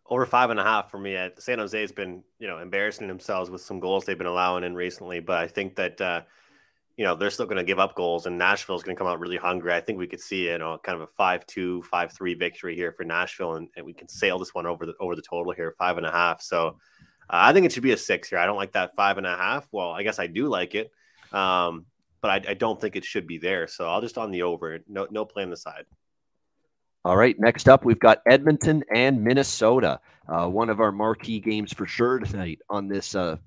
over 0.09 0.25
five 0.25 0.49
and 0.49 0.59
a 0.59 0.63
half 0.63 0.89
for 0.89 0.97
me. 0.97 1.15
At 1.15 1.41
San 1.41 1.59
Jose 1.59 1.79
has 1.79 1.91
been, 1.91 2.23
you 2.39 2.47
know, 2.47 2.59
embarrassing 2.59 3.07
themselves 3.07 3.49
with 3.49 3.61
some 3.61 3.79
goals 3.79 4.05
they've 4.05 4.17
been 4.17 4.27
allowing 4.27 4.63
in 4.63 4.75
recently, 4.75 5.19
but 5.19 5.37
I 5.37 5.47
think 5.47 5.75
that, 5.75 5.99
uh, 5.99 6.21
you 6.97 7.05
know, 7.05 7.15
they're 7.15 7.29
still 7.29 7.45
going 7.45 7.57
to 7.57 7.63
give 7.63 7.77
up 7.77 7.93
goals, 7.93 8.25
and 8.25 8.39
Nashville's 8.39 8.81
going 8.81 8.95
to 8.95 8.99
come 8.99 9.07
out 9.07 9.19
really 9.19 9.37
hungry. 9.37 9.71
I 9.71 9.79
think 9.79 9.99
we 9.99 10.07
could 10.07 10.19
see, 10.19 10.49
you 10.49 10.57
know, 10.57 10.79
kind 10.83 10.99
of 10.99 11.07
a 11.07 11.21
5-2, 11.21 11.83
5-3 11.83 12.39
victory 12.39 12.75
here 12.75 12.91
for 12.91 13.03
Nashville, 13.03 13.53
and, 13.53 13.69
and 13.77 13.85
we 13.85 13.93
can 13.93 14.07
sail 14.07 14.39
this 14.39 14.53
one 14.53 14.65
over 14.65 14.87
the 14.87 14.95
over 14.99 15.15
the 15.15 15.21
total 15.21 15.53
here, 15.53 15.75
five 15.77 15.97
and 15.97 16.07
a 16.07 16.11
half. 16.11 16.41
So 16.41 16.69
uh, 16.69 16.71
I 17.29 17.53
think 17.53 17.67
it 17.67 17.71
should 17.71 17.83
be 17.83 17.91
a 17.91 17.97
six 17.97 18.29
here. 18.29 18.39
I 18.39 18.47
don't 18.47 18.57
like 18.57 18.71
that 18.71 18.95
five 18.95 19.19
and 19.19 19.27
a 19.27 19.37
half. 19.37 19.67
Well, 19.71 19.91
I 19.91 20.01
guess 20.01 20.17
I 20.17 20.25
do 20.25 20.47
like 20.47 20.73
it, 20.73 20.91
um, 21.31 21.85
but 22.19 22.31
I, 22.31 22.51
I 22.51 22.53
don't 22.55 22.81
think 22.81 22.95
it 22.95 23.05
should 23.05 23.27
be 23.27 23.37
there. 23.37 23.67
So 23.67 23.87
I'll 23.87 24.01
just 24.01 24.17
on 24.17 24.31
the 24.31 24.41
over. 24.41 24.79
No, 24.87 25.07
no 25.11 25.23
play 25.23 25.43
on 25.43 25.51
the 25.51 25.57
side. 25.57 25.85
All 27.05 27.15
right, 27.15 27.39
next 27.39 27.69
up, 27.69 27.85
we've 27.85 27.99
got 27.99 28.21
Edmonton 28.27 28.83
and 28.93 29.23
Minnesota. 29.23 29.99
Uh, 30.27 30.47
one 30.47 30.69
of 30.69 30.81
our 30.81 30.91
marquee 30.91 31.39
games 31.39 31.71
for 31.71 31.85
sure 31.85 32.17
tonight 32.17 32.59
on 32.71 32.87
this 32.87 33.13
uh, 33.13 33.37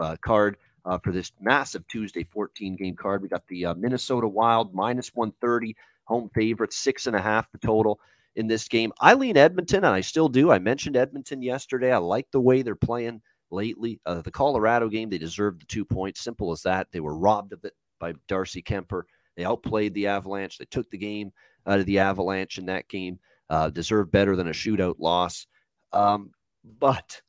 uh, 0.00 0.16
card 0.22 0.56
uh, 0.84 0.98
for 0.98 1.12
this 1.12 1.32
massive 1.40 1.86
Tuesday 1.88 2.24
14 2.24 2.76
game 2.76 2.96
card. 2.96 3.22
We 3.22 3.28
got 3.28 3.46
the 3.48 3.66
uh, 3.66 3.74
Minnesota 3.74 4.28
Wild 4.28 4.74
minus 4.74 5.14
130, 5.14 5.76
home 6.04 6.30
favorite, 6.34 6.72
six 6.72 7.06
and 7.06 7.16
a 7.16 7.20
half 7.20 7.50
the 7.52 7.58
total 7.58 8.00
in 8.36 8.46
this 8.46 8.68
game. 8.68 8.92
I 9.00 9.14
lean 9.14 9.36
Edmonton, 9.36 9.84
and 9.84 9.94
I 9.94 10.00
still 10.00 10.28
do. 10.28 10.50
I 10.50 10.58
mentioned 10.58 10.96
Edmonton 10.96 11.42
yesterday. 11.42 11.92
I 11.92 11.98
like 11.98 12.30
the 12.30 12.40
way 12.40 12.62
they're 12.62 12.74
playing 12.74 13.20
lately. 13.50 14.00
Uh, 14.06 14.22
the 14.22 14.30
Colorado 14.30 14.88
game, 14.88 15.10
they 15.10 15.18
deserved 15.18 15.62
the 15.62 15.66
two 15.66 15.84
points. 15.84 16.20
Simple 16.20 16.52
as 16.52 16.62
that. 16.62 16.88
They 16.92 17.00
were 17.00 17.16
robbed 17.16 17.52
of 17.52 17.64
it 17.64 17.74
by 17.98 18.14
Darcy 18.28 18.62
Kuemper. 18.62 19.02
They 19.36 19.44
outplayed 19.44 19.94
the 19.94 20.06
Avalanche. 20.06 20.58
They 20.58 20.64
took 20.66 20.90
the 20.90 20.98
game 20.98 21.32
out 21.66 21.80
of 21.80 21.86
the 21.86 21.98
Avalanche 21.98 22.58
in 22.58 22.66
that 22.66 22.88
game. 22.88 23.18
Uh, 23.48 23.70
deserved 23.70 24.10
better 24.10 24.34
than 24.34 24.48
a 24.48 24.52
shootout 24.52 24.96
loss. 24.98 25.46
Um, 25.92 26.30
but 26.78 27.20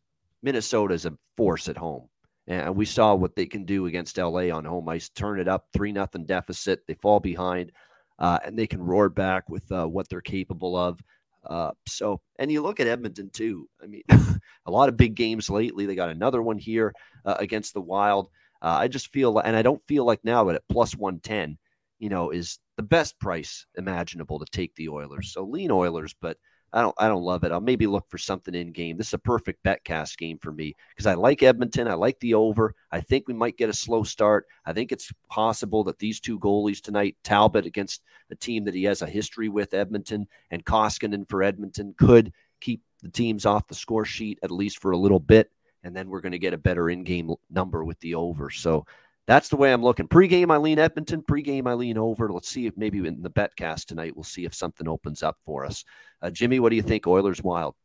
Minnesota 0.42 0.94
is 0.94 1.06
a 1.06 1.18
force 1.36 1.68
at 1.68 1.78
home. 1.78 2.08
And 2.48 2.76
we 2.76 2.86
saw 2.86 3.16
what 3.16 3.36
they 3.36 3.46
can 3.46 3.64
do 3.64 3.86
against 3.86 4.18
LA 4.18 4.50
on 4.50 4.66
home 4.66 4.90
ice. 4.90 5.10
Turn 5.10 5.40
it 5.40 5.48
up, 5.48 5.68
3 5.74 5.92
nothing 5.94 6.26
deficit. 6.26 6.86
They 6.88 6.96
fall 6.96 7.20
behind, 7.20 7.72
uh, 8.20 8.40
and 8.44 8.58
they 8.58 8.68
can 8.68 8.82
roar 8.82 9.10
back 9.10 9.48
with 9.50 9.72
uh, 9.72 9.86
what 9.86 10.10
they're 10.10 10.22
capable 10.22 10.76
of. 10.76 11.00
Uh, 11.46 11.72
so, 11.88 12.22
and 12.40 12.52
you 12.52 12.62
look 12.62 12.80
at 12.80 12.88
Edmonton 12.88 13.30
too. 13.30 13.70
I 13.82 13.88
mean, 13.88 14.04
a 14.10 14.72
lot 14.72 14.90
of 14.90 14.98
big 14.98 15.16
games 15.16 15.50
lately. 15.50 15.86
They 15.86 15.96
got 15.96 16.10
another 16.10 16.42
one 16.42 16.58
here 16.58 16.94
uh, 17.26 17.36
against 17.40 17.74
the 17.74 17.82
Wild. 17.82 18.30
Uh, 18.62 18.78
I 18.80 18.88
just 18.88 19.12
feel, 19.12 19.40
and 19.40 19.56
I 19.56 19.62
don't 19.62 19.86
feel 19.88 20.06
like 20.06 20.24
now, 20.24 20.46
but 20.46 20.56
at 20.56 20.68
plus 20.70 20.96
110, 20.96 21.58
you 22.00 22.10
know, 22.10 22.30
is 22.32 22.60
the 22.78 22.84
best 22.84 23.20
price 23.20 23.66
imaginable 23.76 24.40
to 24.40 24.46
take 24.52 24.74
the 24.76 24.90
Oilers. 24.90 25.34
So 25.34 25.44
lean 25.44 25.72
Oilers, 25.72 26.16
but 26.22 26.38
I 26.74 26.82
don't 26.82 26.96
I 26.98 27.08
don't 27.08 27.24
love 27.24 27.44
it. 27.44 27.52
I'll 27.52 27.62
maybe 27.62 27.86
look 27.86 28.10
for 28.10 28.18
something 28.18 28.56
in 28.56 28.72
game. 28.72 28.98
This 28.98 29.08
is 29.08 29.14
a 29.14 29.20
perfect 29.20 29.62
bet 29.62 29.84
cast 29.84 30.18
game 30.18 30.40
for 30.40 30.52
me 30.52 30.76
because 30.90 31.06
I 31.06 31.14
like 31.14 31.44
Edmonton. 31.44 31.88
I 31.88 31.94
like 31.94 32.20
the 32.20 32.34
over. 32.34 32.74
I 32.92 33.00
think 33.00 33.28
we 33.28 33.34
might 33.36 33.58
get 33.58 33.70
a 33.70 33.74
slow 33.74 34.04
start. 34.04 34.48
I 34.66 34.74
think 34.74 34.92
it's 34.92 35.12
possible 35.30 35.84
that 35.84 36.00
these 36.00 36.20
two 36.20 36.40
goalies 36.40 36.82
tonight, 36.82 37.16
Talbot 37.24 37.68
against 37.68 38.02
a 38.32 38.36
team 38.36 38.66
that 38.66 38.74
he 38.74 38.84
has 38.86 39.04
a 39.04 39.08
history 39.08 39.50
with, 39.50 39.76
Edmonton, 39.76 40.28
and 40.50 40.66
Koskinen 40.66 41.30
for 41.30 41.44
Edmonton, 41.44 41.94
could 41.98 42.34
keep 42.60 42.82
the 43.04 43.10
teams 43.10 43.46
off 43.46 43.68
the 43.68 43.76
score 43.76 44.06
sheet 44.06 44.40
at 44.42 44.50
least 44.52 44.80
for 44.80 44.92
a 44.92 44.98
little 44.98 45.20
bit. 45.20 45.52
And 45.84 45.96
then 45.96 46.10
we're 46.10 46.22
going 46.22 46.32
to 46.32 46.40
get 46.40 46.54
a 46.54 46.58
better 46.58 46.90
in 46.90 47.04
game 47.04 47.32
number 47.52 47.84
with 47.84 48.00
the 48.00 48.16
over. 48.16 48.50
So 48.50 48.86
that's 49.26 49.50
the 49.50 49.56
way 49.56 49.72
I'm 49.72 49.84
looking. 49.84 50.08
Pre-game, 50.08 50.52
I 50.52 50.58
lean 50.58 50.80
Edmonton. 50.80 51.22
Pre-game, 51.22 51.68
I 51.68 51.74
lean 51.74 51.98
over. 51.98 52.32
Let's 52.32 52.50
see 52.50 52.66
if 52.66 52.76
maybe 52.78 53.00
in 53.00 53.22
the 53.22 53.30
betcast 53.30 53.86
tonight, 53.86 54.16
we'll 54.16 54.24
see 54.24 54.46
if 54.46 54.54
something 54.54 54.88
opens 54.88 55.24
up 55.24 55.38
for 55.46 55.66
us. 55.66 55.86
Uh, 56.22 56.30
Jimmy, 56.30 56.60
what 56.60 56.70
do 56.70 56.76
you 56.76 56.82
think? 56.82 57.08
Oilers 57.08 57.42
Wild. 57.42 57.76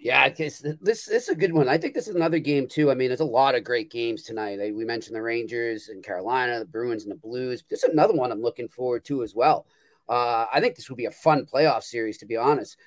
Yeah, 0.00 0.28
this 0.28 0.64
this 0.80 1.08
is 1.08 1.28
a 1.28 1.34
good 1.34 1.52
one. 1.52 1.68
I 1.68 1.76
think 1.76 1.92
this 1.92 2.06
is 2.06 2.14
another 2.14 2.38
game 2.38 2.68
too. 2.68 2.88
I 2.88 2.94
mean, 2.94 3.08
there's 3.08 3.18
a 3.18 3.24
lot 3.24 3.56
of 3.56 3.64
great 3.64 3.90
games 3.90 4.22
tonight. 4.22 4.60
We 4.72 4.84
mentioned 4.84 5.16
the 5.16 5.22
Rangers 5.22 5.88
and 5.88 6.04
Carolina, 6.04 6.60
the 6.60 6.66
Bruins 6.66 7.02
and 7.02 7.10
the 7.10 7.16
Blues. 7.16 7.64
This 7.68 7.82
is 7.82 7.90
another 7.90 8.14
one 8.14 8.30
I'm 8.30 8.40
looking 8.40 8.68
forward 8.68 9.04
to 9.06 9.24
as 9.24 9.34
well. 9.34 9.66
Uh, 10.08 10.46
I 10.52 10.60
think 10.60 10.76
this 10.76 10.88
will 10.88 10.96
be 10.96 11.06
a 11.06 11.10
fun 11.10 11.46
playoff 11.52 11.82
series, 11.82 12.16
to 12.18 12.26
be 12.26 12.36
honest. 12.36 12.78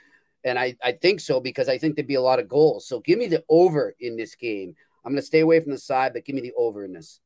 And 0.45 0.57
I, 0.57 0.75
I 0.83 0.93
think 0.93 1.19
so 1.19 1.41
because 1.41 1.67
I 1.67 1.77
think 1.77 1.95
there'd 1.95 2.07
be 2.07 2.15
a 2.15 2.21
lot 2.21 2.39
of 2.39 2.47
goals. 2.47 2.87
So 2.87 3.01
give 3.01 3.19
me 3.19 3.27
the 3.27 3.43
over 3.49 3.93
in 3.99 4.15
this 4.15 4.33
game. 4.33 4.75
I'm 5.03 5.11
going 5.11 5.21
to 5.21 5.25
stay 5.25 5.39
away 5.39 5.59
from 5.59 5.71
the 5.71 5.77
side, 5.77 6.13
but 6.13 6.25
give 6.25 6.35
me 6.35 6.41
the 6.41 6.53
over 6.57 6.83
in 6.83 6.93
this. 6.93 7.19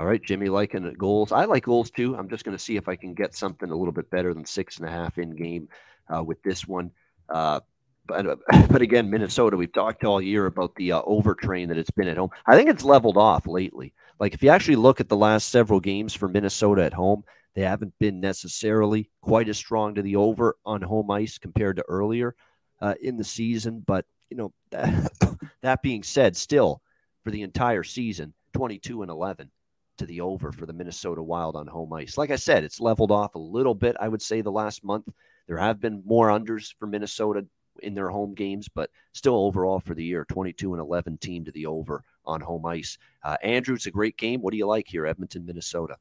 All 0.00 0.06
right, 0.06 0.22
Jimmy 0.22 0.48
liking 0.48 0.90
goals. 0.94 1.30
I 1.32 1.44
like 1.44 1.64
goals 1.64 1.90
too. 1.90 2.16
I'm 2.16 2.28
just 2.28 2.44
going 2.44 2.56
to 2.56 2.62
see 2.62 2.76
if 2.76 2.88
I 2.88 2.96
can 2.96 3.14
get 3.14 3.36
something 3.36 3.70
a 3.70 3.76
little 3.76 3.92
bit 3.92 4.10
better 4.10 4.34
than 4.34 4.44
six 4.44 4.78
and 4.78 4.88
a 4.88 4.90
half 4.90 5.18
in 5.18 5.36
game 5.36 5.68
uh, 6.14 6.22
with 6.22 6.42
this 6.42 6.66
one. 6.66 6.90
Uh, 7.28 7.60
but 8.06 8.26
but 8.68 8.82
again, 8.82 9.10
Minnesota. 9.10 9.56
We've 9.56 9.72
talked 9.72 10.04
all 10.04 10.20
year 10.20 10.46
about 10.46 10.74
the 10.74 10.92
uh, 10.92 11.02
overtrain 11.02 11.68
that 11.68 11.78
it's 11.78 11.90
been 11.90 12.08
at 12.08 12.16
home. 12.16 12.30
I 12.46 12.56
think 12.56 12.68
it's 12.68 12.84
leveled 12.84 13.16
off 13.16 13.46
lately. 13.46 13.92
Like 14.18 14.34
if 14.34 14.42
you 14.42 14.50
actually 14.50 14.76
look 14.76 15.00
at 15.00 15.08
the 15.08 15.16
last 15.16 15.50
several 15.50 15.80
games 15.80 16.14
for 16.14 16.28
Minnesota 16.28 16.84
at 16.84 16.92
home, 16.92 17.24
they 17.54 17.62
haven't 17.62 17.94
been 17.98 18.20
necessarily 18.20 19.10
quite 19.20 19.48
as 19.48 19.56
strong 19.56 19.94
to 19.94 20.02
the 20.02 20.16
over 20.16 20.56
on 20.64 20.82
home 20.82 21.10
ice 21.10 21.38
compared 21.38 21.76
to 21.76 21.84
earlier 21.88 22.34
uh, 22.80 22.94
in 23.00 23.16
the 23.16 23.24
season. 23.24 23.84
But 23.86 24.06
you 24.30 24.36
know, 24.36 24.52
that, 24.70 25.12
that 25.62 25.82
being 25.82 26.02
said, 26.02 26.36
still 26.36 26.82
for 27.22 27.30
the 27.30 27.42
entire 27.42 27.82
season, 27.82 28.34
22 28.54 29.02
and 29.02 29.10
11 29.10 29.50
to 29.98 30.06
the 30.06 30.20
over 30.20 30.52
for 30.52 30.66
the 30.66 30.72
Minnesota 30.72 31.22
Wild 31.22 31.56
on 31.56 31.66
home 31.66 31.92
ice. 31.92 32.16
Like 32.16 32.30
I 32.30 32.36
said, 32.36 32.64
it's 32.64 32.80
leveled 32.80 33.10
off 33.10 33.34
a 33.34 33.38
little 33.38 33.74
bit, 33.74 33.96
I 34.00 34.08
would 34.08 34.22
say, 34.22 34.40
the 34.40 34.50
last 34.50 34.84
month. 34.84 35.08
There 35.46 35.58
have 35.58 35.80
been 35.80 36.02
more 36.06 36.28
unders 36.28 36.74
for 36.78 36.86
Minnesota 36.86 37.46
in 37.82 37.94
their 37.94 38.08
home 38.08 38.34
games, 38.34 38.68
but 38.68 38.90
still 39.12 39.36
overall 39.36 39.80
for 39.80 39.94
the 39.94 40.04
year, 40.04 40.24
22 40.28 40.74
and 40.74 40.80
11 40.80 41.18
team 41.18 41.44
to 41.44 41.52
the 41.52 41.66
over 41.66 42.04
on 42.24 42.40
home 42.40 42.64
ice. 42.66 42.98
Uh, 43.22 43.36
Andrew, 43.42 43.74
it's 43.74 43.86
a 43.86 43.90
great 43.90 44.16
game. 44.16 44.40
What 44.40 44.52
do 44.52 44.58
you 44.58 44.66
like 44.66 44.88
here, 44.88 45.06
Edmonton, 45.06 45.44
Minnesota? 45.44 45.96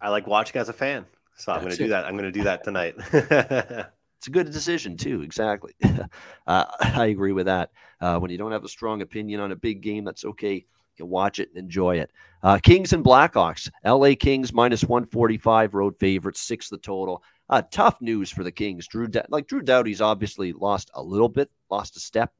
I 0.00 0.08
like 0.08 0.26
watching 0.26 0.60
as 0.60 0.68
a 0.68 0.72
fan, 0.72 1.06
so 1.36 1.52
I'm 1.52 1.60
going 1.60 1.72
to 1.72 1.78
do 1.78 1.88
that. 1.88 2.04
I'm 2.04 2.12
going 2.12 2.24
to 2.24 2.32
do 2.32 2.44
that 2.44 2.64
tonight. 2.64 2.96
it's 4.24 4.28
a 4.28 4.30
good 4.30 4.50
decision 4.50 4.96
too. 4.96 5.20
Exactly. 5.20 5.74
uh, 6.46 6.64
I 6.80 7.06
agree 7.06 7.32
with 7.32 7.44
that. 7.44 7.72
Uh, 8.00 8.18
when 8.18 8.30
you 8.30 8.38
don't 8.38 8.52
have 8.52 8.64
a 8.64 8.68
strong 8.68 9.02
opinion 9.02 9.38
on 9.38 9.52
a 9.52 9.56
big 9.56 9.82
game, 9.82 10.02
that's 10.02 10.24
okay. 10.24 10.54
You 10.54 10.64
can 10.96 11.08
watch 11.10 11.40
it 11.40 11.50
and 11.50 11.58
enjoy 11.58 11.98
it. 11.98 12.10
Uh, 12.42 12.56
Kings 12.56 12.94
and 12.94 13.04
Blackhawks. 13.04 13.70
L.A. 13.84 14.16
Kings 14.16 14.50
minus 14.50 14.82
145 14.82 15.74
road 15.74 15.98
favorites, 15.98 16.40
six 16.40 16.70
the 16.70 16.78
total. 16.78 17.22
Uh, 17.50 17.60
tough 17.70 18.00
news 18.00 18.30
for 18.30 18.44
the 18.44 18.50
Kings. 18.50 18.86
Drew, 18.86 19.08
like 19.28 19.46
Drew 19.46 19.60
Doughty's 19.60 20.00
obviously 20.00 20.54
lost 20.54 20.90
a 20.94 21.02
little 21.02 21.28
bit, 21.28 21.50
lost 21.70 21.98
a 21.98 22.00
step 22.00 22.32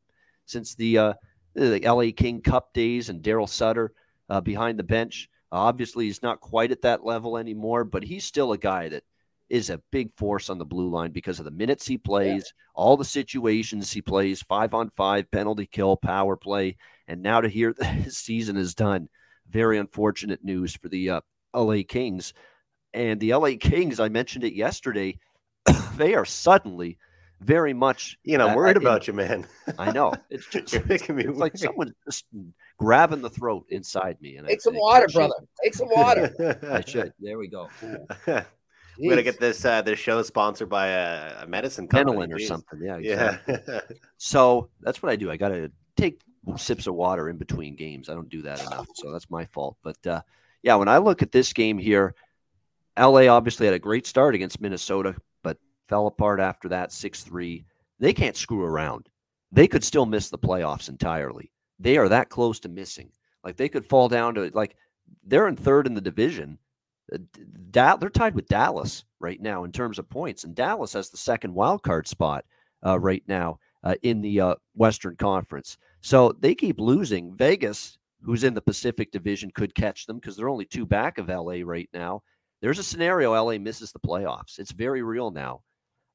since 0.47 0.75
the 0.75 0.97
uh, 0.97 1.15
the 1.53 1.85
L.A. 1.85 2.13
King 2.13 2.41
Cup 2.41 2.73
days 2.73 3.11
and 3.11 3.23
Daryl 3.23 3.49
Sutter 3.49 3.93
uh, 4.31 4.41
behind 4.41 4.79
the 4.79 4.85
bench. 4.85 5.29
obviously, 5.53 6.07
he's 6.07 6.23
not 6.23 6.41
quite 6.41 6.71
at 6.73 6.81
that 6.81 7.05
level 7.05 7.37
anymore, 7.37 7.85
but 7.85 8.03
he's 8.03 8.25
still 8.25 8.53
a 8.53 8.59
guy 8.59 8.89
that 8.89 9.05
is 9.51 9.71
a 9.71 9.81
big 9.93 10.11
force 10.17 10.49
on 10.51 10.59
the 10.59 10.65
blue 10.65 10.89
line 10.89 11.11
because 11.11 11.39
of 11.39 11.45
the 11.45 11.51
minutes 11.51 11.87
he 11.87 11.99
plays, 11.99 12.45
yeah. 12.47 12.73
all 12.75 12.97
the 12.97 13.05
situations 13.05 13.93
he 13.93 14.01
plays, 14.01 14.43
five 14.43 14.75
on 14.75 14.91
five, 14.97 15.31
penalty 15.31 15.67
kill, 15.67 15.97
power 15.97 16.37
play. 16.37 16.77
And 17.09 17.23
now 17.23 17.41
to 17.41 17.49
hear 17.49 17.73
that 17.79 17.85
his 17.85 18.17
season 18.19 18.57
is 18.57 18.75
done 18.75 19.09
very 19.49 19.79
unfortunate 19.79 20.43
news 20.43 20.75
for 20.75 20.89
the 20.89 21.11
uh, 21.11 21.21
LA 21.55 21.83
Kings. 21.87 22.33
And 22.93 23.21
the 23.21 23.35
LA 23.35 23.51
Kings, 23.61 24.01
I 24.01 24.09
mentioned 24.09 24.45
it 24.45 24.55
yesterday, 24.55 25.19
they 25.97 26.15
are 26.15 26.25
suddenly 26.25 26.99
very 27.41 27.75
much. 27.75 28.17
You 28.25 28.39
know, 28.39 28.49
I'm 28.49 28.57
worried 28.57 28.77
in- 28.77 28.83
about 28.83 29.07
you, 29.07 29.13
man. 29.13 29.47
I 29.79 29.93
know. 29.93 30.15
It's 30.31 30.47
just 30.47 30.73
You're 30.73 30.85
making 30.87 31.17
me 31.17 31.25
it's 31.25 31.39
like 31.39 31.53
worried. 31.53 31.59
someone 31.59 31.95
just 32.05 32.25
grabbing 32.79 33.21
the 33.21 33.31
throat 33.31 33.67
inside 33.69 34.17
me. 34.23 34.37
And 34.37 34.47
I- 34.47 34.51
Take 34.51 34.63
some 34.63 34.75
I 34.75 34.79
water, 34.79 35.05
appreciate 35.05 35.29
brother. 35.29 35.47
Take 35.63 35.75
some 35.75 35.89
water. 35.91 36.59
I 36.73 36.81
should. 36.89 37.13
There 37.21 37.37
we 37.39 37.49
go. 37.49 37.69
We're 38.99 39.11
gonna 39.11 39.23
get 39.23 39.41
this 39.41 39.65
uh, 39.65 39.83
this 39.83 39.99
show 39.99 40.23
sponsored 40.23 40.69
by 40.69 40.89
a, 40.89 41.43
a 41.43 41.47
medicine 41.47 41.89
company. 41.89 42.33
Or 42.33 42.39
something. 42.39 42.81
Yeah. 42.83 42.97
Exactly. 42.97 43.59
Yeah. 43.69 43.81
So 44.17 44.71
that's 44.81 45.03
what 45.03 45.13
I 45.13 45.17
do. 45.17 45.31
I 45.31 45.37
got 45.37 45.49
to 45.49 45.71
take 45.97 46.21
sips 46.57 46.87
of 46.87 46.95
water 46.95 47.29
in 47.29 47.37
between 47.37 47.77
games. 47.77 48.09
I 48.09 48.15
don't 48.15 48.29
do 48.29 48.43
that 48.43 48.61
enough. 48.61 48.87
So 48.95 49.13
that's 49.13 49.31
my 49.31 49.45
fault. 49.47 49.77
But 49.83 50.07
uh, 50.07 50.23
yeah, 50.63 50.77
when 50.77 50.89
I 50.89 50.99
look 50.99 51.23
at 51.23 51.33
this 51.33 51.53
game 51.53 51.79
here, 51.79 52.15
LA 52.99 53.27
obviously 53.27 53.67
had 53.67 53.75
a 53.75 53.79
great 53.79 54.07
start 54.07 54.35
against 54.35 54.61
Minnesota, 54.61 55.15
but 55.43 55.59
fell 55.89 56.07
apart 56.07 56.41
after 56.41 56.69
that 56.69 56.93
6 56.93 57.23
3. 57.23 57.65
They 57.99 58.13
can't 58.13 58.37
screw 58.37 58.65
around. 58.65 59.09
They 59.53 59.67
could 59.69 59.85
still 59.85 60.07
miss 60.07 60.31
the 60.31 60.39
playoffs 60.39 60.89
entirely. 60.89 61.51
They 61.79 61.97
are 61.97 62.09
that 62.09 62.29
close 62.29 62.61
to 62.61 62.69
missing. 62.69 63.11
Like 63.43 63.57
they 63.57 63.69
could 63.69 63.87
fall 63.87 64.09
down 64.09 64.35
to, 64.35 64.51
like, 64.55 64.77
they're 65.25 65.49
in 65.49 65.57
third 65.57 65.87
in 65.87 65.95
the 65.95 66.01
division. 66.01 66.59
Uh, 67.13 67.19
Da- 67.71 67.97
they're 67.97 68.09
tied 68.09 68.35
with 68.35 68.47
Dallas 68.49 69.05
right 69.21 69.41
now 69.41 69.65
in 69.65 69.73
terms 69.73 69.99
of 69.99 70.09
points, 70.09 70.45
and 70.45 70.55
Dallas 70.55 70.93
has 70.93 71.11
the 71.11 71.17
second 71.17 71.53
wild 71.53 71.83
card 71.83 72.07
spot 72.07 72.45
uh, 72.87 72.99
right 72.99 73.23
now 73.27 73.59
uh, 73.83 73.95
in 74.03 74.21
the 74.21 74.41
uh, 74.41 74.55
Western 74.75 75.17
Conference. 75.17 75.77
So 76.01 76.33
they 76.41 76.55
keep 76.55 76.79
losing. 76.79 77.35
Vegas, 77.37 77.99
who's 78.23 78.45
in 78.45 78.55
the 78.55 78.61
Pacific 78.61 79.11
Division, 79.11 79.51
could 79.55 79.75
catch 79.75 80.07
them 80.07 80.19
because 80.19 80.37
they're 80.37 80.49
only 80.49 80.65
two 80.65 80.87
back 80.87 81.19
of 81.19 81.29
LA 81.29 81.59
right 81.65 81.89
now. 81.93 82.23
There's 82.63 82.79
a 82.79 82.85
scenario 82.85 83.33
LA 83.33 83.59
misses 83.59 83.93
the 83.93 83.99
playoffs. 83.99 84.59
It's 84.59 84.73
very 84.73 85.03
real 85.03 85.31
now, 85.31 85.63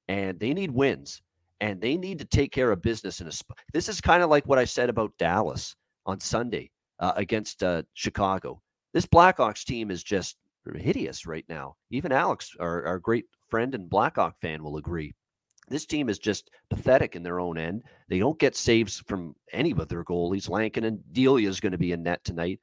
and 0.08 0.40
they 0.40 0.54
need 0.54 0.72
wins, 0.72 1.22
and 1.60 1.80
they 1.80 1.98
need 1.98 2.20
to 2.20 2.26
take 2.26 2.52
care 2.52 2.72
of 2.72 2.82
business 2.82 3.22
in 3.22 3.28
a. 3.28 3.32
Sp- 3.34 3.58
this 3.74 3.90
is 3.90 4.02
kind 4.02 4.24
of 4.24 4.30
like 4.30 4.48
what 4.48 4.58
I 4.58 4.66
said 4.66 4.90
about 4.90 5.14
Dallas 5.20 5.76
on 6.06 6.20
Sunday 6.20 6.72
uh, 7.00 7.14
against 7.16 7.62
uh, 7.62 7.84
Chicago. 7.94 8.62
This 8.94 9.06
Blackhawks 9.06 9.64
team 9.64 9.92
is 9.92 10.04
just 10.04 10.38
hideous 10.78 11.26
right 11.26 11.46
now. 11.50 11.76
Even 11.92 12.12
Alex, 12.12 12.56
our, 12.60 12.86
our 12.86 13.00
great 13.00 13.26
friend 13.50 13.74
and 13.76 13.90
Blackhawk 13.90 14.38
fan, 14.40 14.64
will 14.64 14.78
agree. 14.78 15.14
This 15.70 15.86
team 15.86 16.10
is 16.10 16.20
just 16.20 16.50
pathetic 16.70 17.16
in 17.16 17.24
their 17.24 17.40
own 17.40 17.58
end. 17.58 17.84
They 18.08 18.20
don't 18.20 18.40
get 18.40 18.56
saves 18.56 19.04
from 19.08 19.36
any 19.54 19.72
of 19.72 19.88
their 19.88 20.04
goalies. 20.04 20.50
Lankin 20.50 20.86
and 20.86 21.00
Delia 21.12 21.48
is 21.48 21.60
going 21.60 21.74
to 21.74 21.78
be 21.78 21.92
in 21.92 22.04
net 22.04 22.24
tonight. 22.24 22.60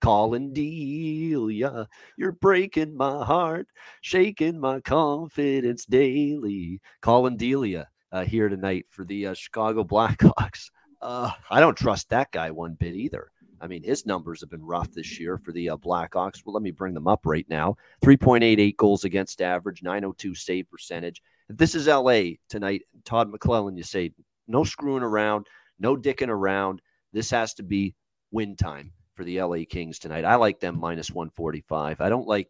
Colin 0.00 0.52
Delia, 0.52 1.88
you're 2.16 2.32
breaking 2.32 2.96
my 2.96 3.24
heart, 3.24 3.66
shaking 4.00 4.60
my 4.60 4.80
confidence 4.80 5.84
daily. 5.84 6.80
Colin 7.00 7.36
Delia 7.36 7.88
uh, 8.12 8.24
here 8.24 8.48
tonight 8.48 8.86
for 8.90 9.04
the 9.04 9.28
uh, 9.28 9.34
Chicago 9.34 9.84
Blackhawks. 9.84 10.70
Uh, 11.00 11.30
I 11.50 11.60
don't 11.60 11.76
trust 11.76 12.10
that 12.10 12.32
guy 12.32 12.50
one 12.50 12.74
bit 12.74 12.94
either. 12.94 13.30
I 13.60 13.66
mean, 13.66 13.82
his 13.82 14.06
numbers 14.06 14.40
have 14.40 14.50
been 14.50 14.64
rough 14.64 14.92
this 14.92 15.18
year 15.18 15.38
for 15.38 15.52
the 15.52 15.70
uh, 15.70 15.76
Blackhawks. 15.76 16.44
Well, 16.44 16.54
let 16.54 16.62
me 16.62 16.70
bring 16.70 16.94
them 16.94 17.08
up 17.08 17.20
right 17.24 17.46
now 17.48 17.76
3.88 18.04 18.76
goals 18.76 19.04
against 19.04 19.42
average, 19.42 19.82
902 19.82 20.34
save 20.34 20.70
percentage. 20.70 21.22
This 21.48 21.74
is 21.74 21.86
LA 21.86 22.32
tonight, 22.48 22.82
Todd 23.04 23.32
McLellan, 23.32 23.76
you 23.76 23.82
say 23.82 24.12
no 24.46 24.64
screwing 24.64 25.02
around, 25.02 25.46
no 25.78 25.96
dicking 25.96 26.28
around. 26.28 26.82
This 27.12 27.30
has 27.30 27.54
to 27.54 27.62
be 27.62 27.94
win 28.30 28.56
time 28.56 28.92
for 29.14 29.24
the 29.24 29.40
LA 29.40 29.58
Kings 29.68 29.98
tonight. 29.98 30.24
I 30.24 30.36
like 30.36 30.60
them 30.60 30.78
minus 30.78 31.10
145. 31.10 32.00
I 32.00 32.08
don't 32.08 32.28
like 32.28 32.48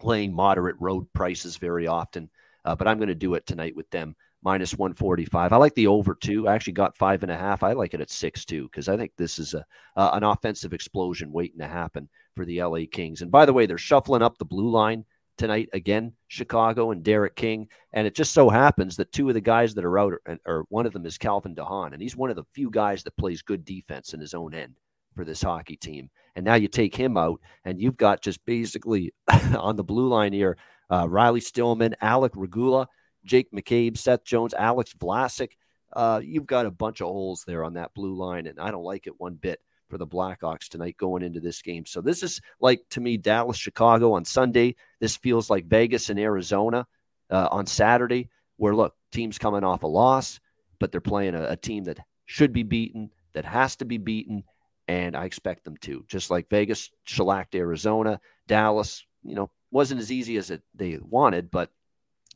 playing 0.00 0.32
moderate 0.32 0.76
road 0.80 1.06
prices 1.12 1.56
very 1.56 1.86
often, 1.86 2.30
uh, 2.64 2.74
but 2.74 2.88
I'm 2.88 2.98
going 2.98 3.08
to 3.08 3.14
do 3.14 3.34
it 3.34 3.46
tonight 3.46 3.76
with 3.76 3.90
them 3.90 4.16
minus 4.42 4.74
145. 4.76 5.52
I 5.52 5.56
like 5.56 5.74
the 5.74 5.86
over 5.86 6.14
two. 6.14 6.48
I 6.48 6.54
actually 6.54 6.74
got 6.74 6.96
five 6.96 7.22
and 7.22 7.32
a 7.32 7.36
half. 7.36 7.62
I 7.62 7.72
like 7.72 7.94
it 7.94 8.00
at 8.00 8.10
six 8.10 8.44
two 8.44 8.64
because 8.64 8.88
I 8.88 8.96
think 8.96 9.12
this 9.16 9.38
is 9.38 9.54
a 9.54 9.64
uh, 9.96 10.10
an 10.14 10.24
offensive 10.24 10.72
explosion 10.72 11.32
waiting 11.32 11.58
to 11.58 11.66
happen 11.66 12.08
for 12.36 12.44
the 12.44 12.62
LA 12.62 12.80
Kings. 12.90 13.22
And 13.22 13.30
by 13.30 13.46
the 13.46 13.52
way, 13.52 13.66
they're 13.66 13.78
shuffling 13.78 14.22
up 14.22 14.38
the 14.38 14.44
blue 14.44 14.70
line 14.70 15.04
tonight 15.36 15.68
again, 15.72 16.12
Chicago 16.26 16.90
and 16.90 17.02
Derek 17.02 17.36
King. 17.36 17.68
And 17.92 18.06
it 18.06 18.14
just 18.14 18.32
so 18.32 18.48
happens 18.48 18.96
that 18.96 19.12
two 19.12 19.28
of 19.28 19.34
the 19.34 19.40
guys 19.40 19.74
that 19.74 19.84
are 19.84 19.98
out, 19.98 20.14
are, 20.26 20.38
or 20.44 20.64
one 20.68 20.86
of 20.86 20.92
them 20.92 21.06
is 21.06 21.18
Calvin 21.18 21.54
de 21.54 21.64
Haan, 21.64 21.92
and 21.92 22.02
he's 22.02 22.16
one 22.16 22.30
of 22.30 22.36
the 22.36 22.44
few 22.52 22.70
guys 22.70 23.02
that 23.04 23.16
plays 23.16 23.42
good 23.42 23.64
defense 23.64 24.14
in 24.14 24.20
his 24.20 24.34
own 24.34 24.54
end 24.54 24.74
for 25.16 25.24
this 25.24 25.42
hockey 25.42 25.76
team. 25.76 26.10
And 26.36 26.44
now 26.44 26.54
you 26.54 26.68
take 26.68 26.94
him 26.94 27.16
out, 27.16 27.40
and 27.64 27.80
you've 27.80 27.96
got 27.96 28.22
just 28.22 28.44
basically 28.44 29.12
on 29.56 29.76
the 29.76 29.84
blue 29.84 30.08
line 30.08 30.32
here 30.32 30.56
uh, 30.90 31.06
Riley 31.08 31.40
Stillman, 31.40 31.94
Alec 32.00 32.32
Regula, 32.34 32.88
Jake 33.28 33.52
McCabe, 33.52 33.96
Seth 33.96 34.24
Jones, 34.24 34.54
Alex 34.54 34.94
Vlasic. 34.98 35.52
Uh, 35.92 36.20
you've 36.22 36.46
got 36.46 36.66
a 36.66 36.70
bunch 36.70 37.00
of 37.00 37.08
holes 37.08 37.44
there 37.46 37.62
on 37.62 37.74
that 37.74 37.94
blue 37.94 38.14
line, 38.14 38.46
and 38.46 38.58
I 38.58 38.70
don't 38.70 38.84
like 38.84 39.06
it 39.06 39.20
one 39.20 39.34
bit 39.34 39.60
for 39.88 39.98
the 39.98 40.06
Blackhawks 40.06 40.68
tonight 40.68 40.96
going 40.98 41.22
into 41.22 41.40
this 41.40 41.62
game. 41.62 41.86
So 41.86 42.00
this 42.00 42.22
is 42.22 42.40
like 42.60 42.82
to 42.90 43.00
me 43.00 43.16
Dallas, 43.16 43.56
Chicago 43.56 44.12
on 44.12 44.24
Sunday. 44.24 44.76
This 45.00 45.16
feels 45.16 45.48
like 45.48 45.66
Vegas 45.66 46.10
and 46.10 46.18
Arizona 46.18 46.86
uh, 47.30 47.48
on 47.50 47.66
Saturday, 47.66 48.28
where 48.56 48.74
look 48.74 48.94
teams 49.12 49.38
coming 49.38 49.64
off 49.64 49.82
a 49.82 49.86
loss, 49.86 50.40
but 50.78 50.92
they're 50.92 51.00
playing 51.00 51.34
a, 51.34 51.44
a 51.50 51.56
team 51.56 51.84
that 51.84 52.00
should 52.26 52.52
be 52.52 52.62
beaten, 52.62 53.10
that 53.32 53.44
has 53.44 53.76
to 53.76 53.84
be 53.84 53.98
beaten, 53.98 54.44
and 54.88 55.16
I 55.16 55.24
expect 55.24 55.64
them 55.64 55.76
to. 55.78 56.04
Just 56.08 56.30
like 56.30 56.50
Vegas 56.50 56.90
shellacked 57.04 57.54
Arizona, 57.54 58.20
Dallas, 58.46 59.04
you 59.22 59.34
know, 59.34 59.50
wasn't 59.70 60.00
as 60.00 60.12
easy 60.12 60.36
as 60.36 60.50
it 60.50 60.62
they 60.74 60.98
wanted, 61.00 61.50
but 61.50 61.70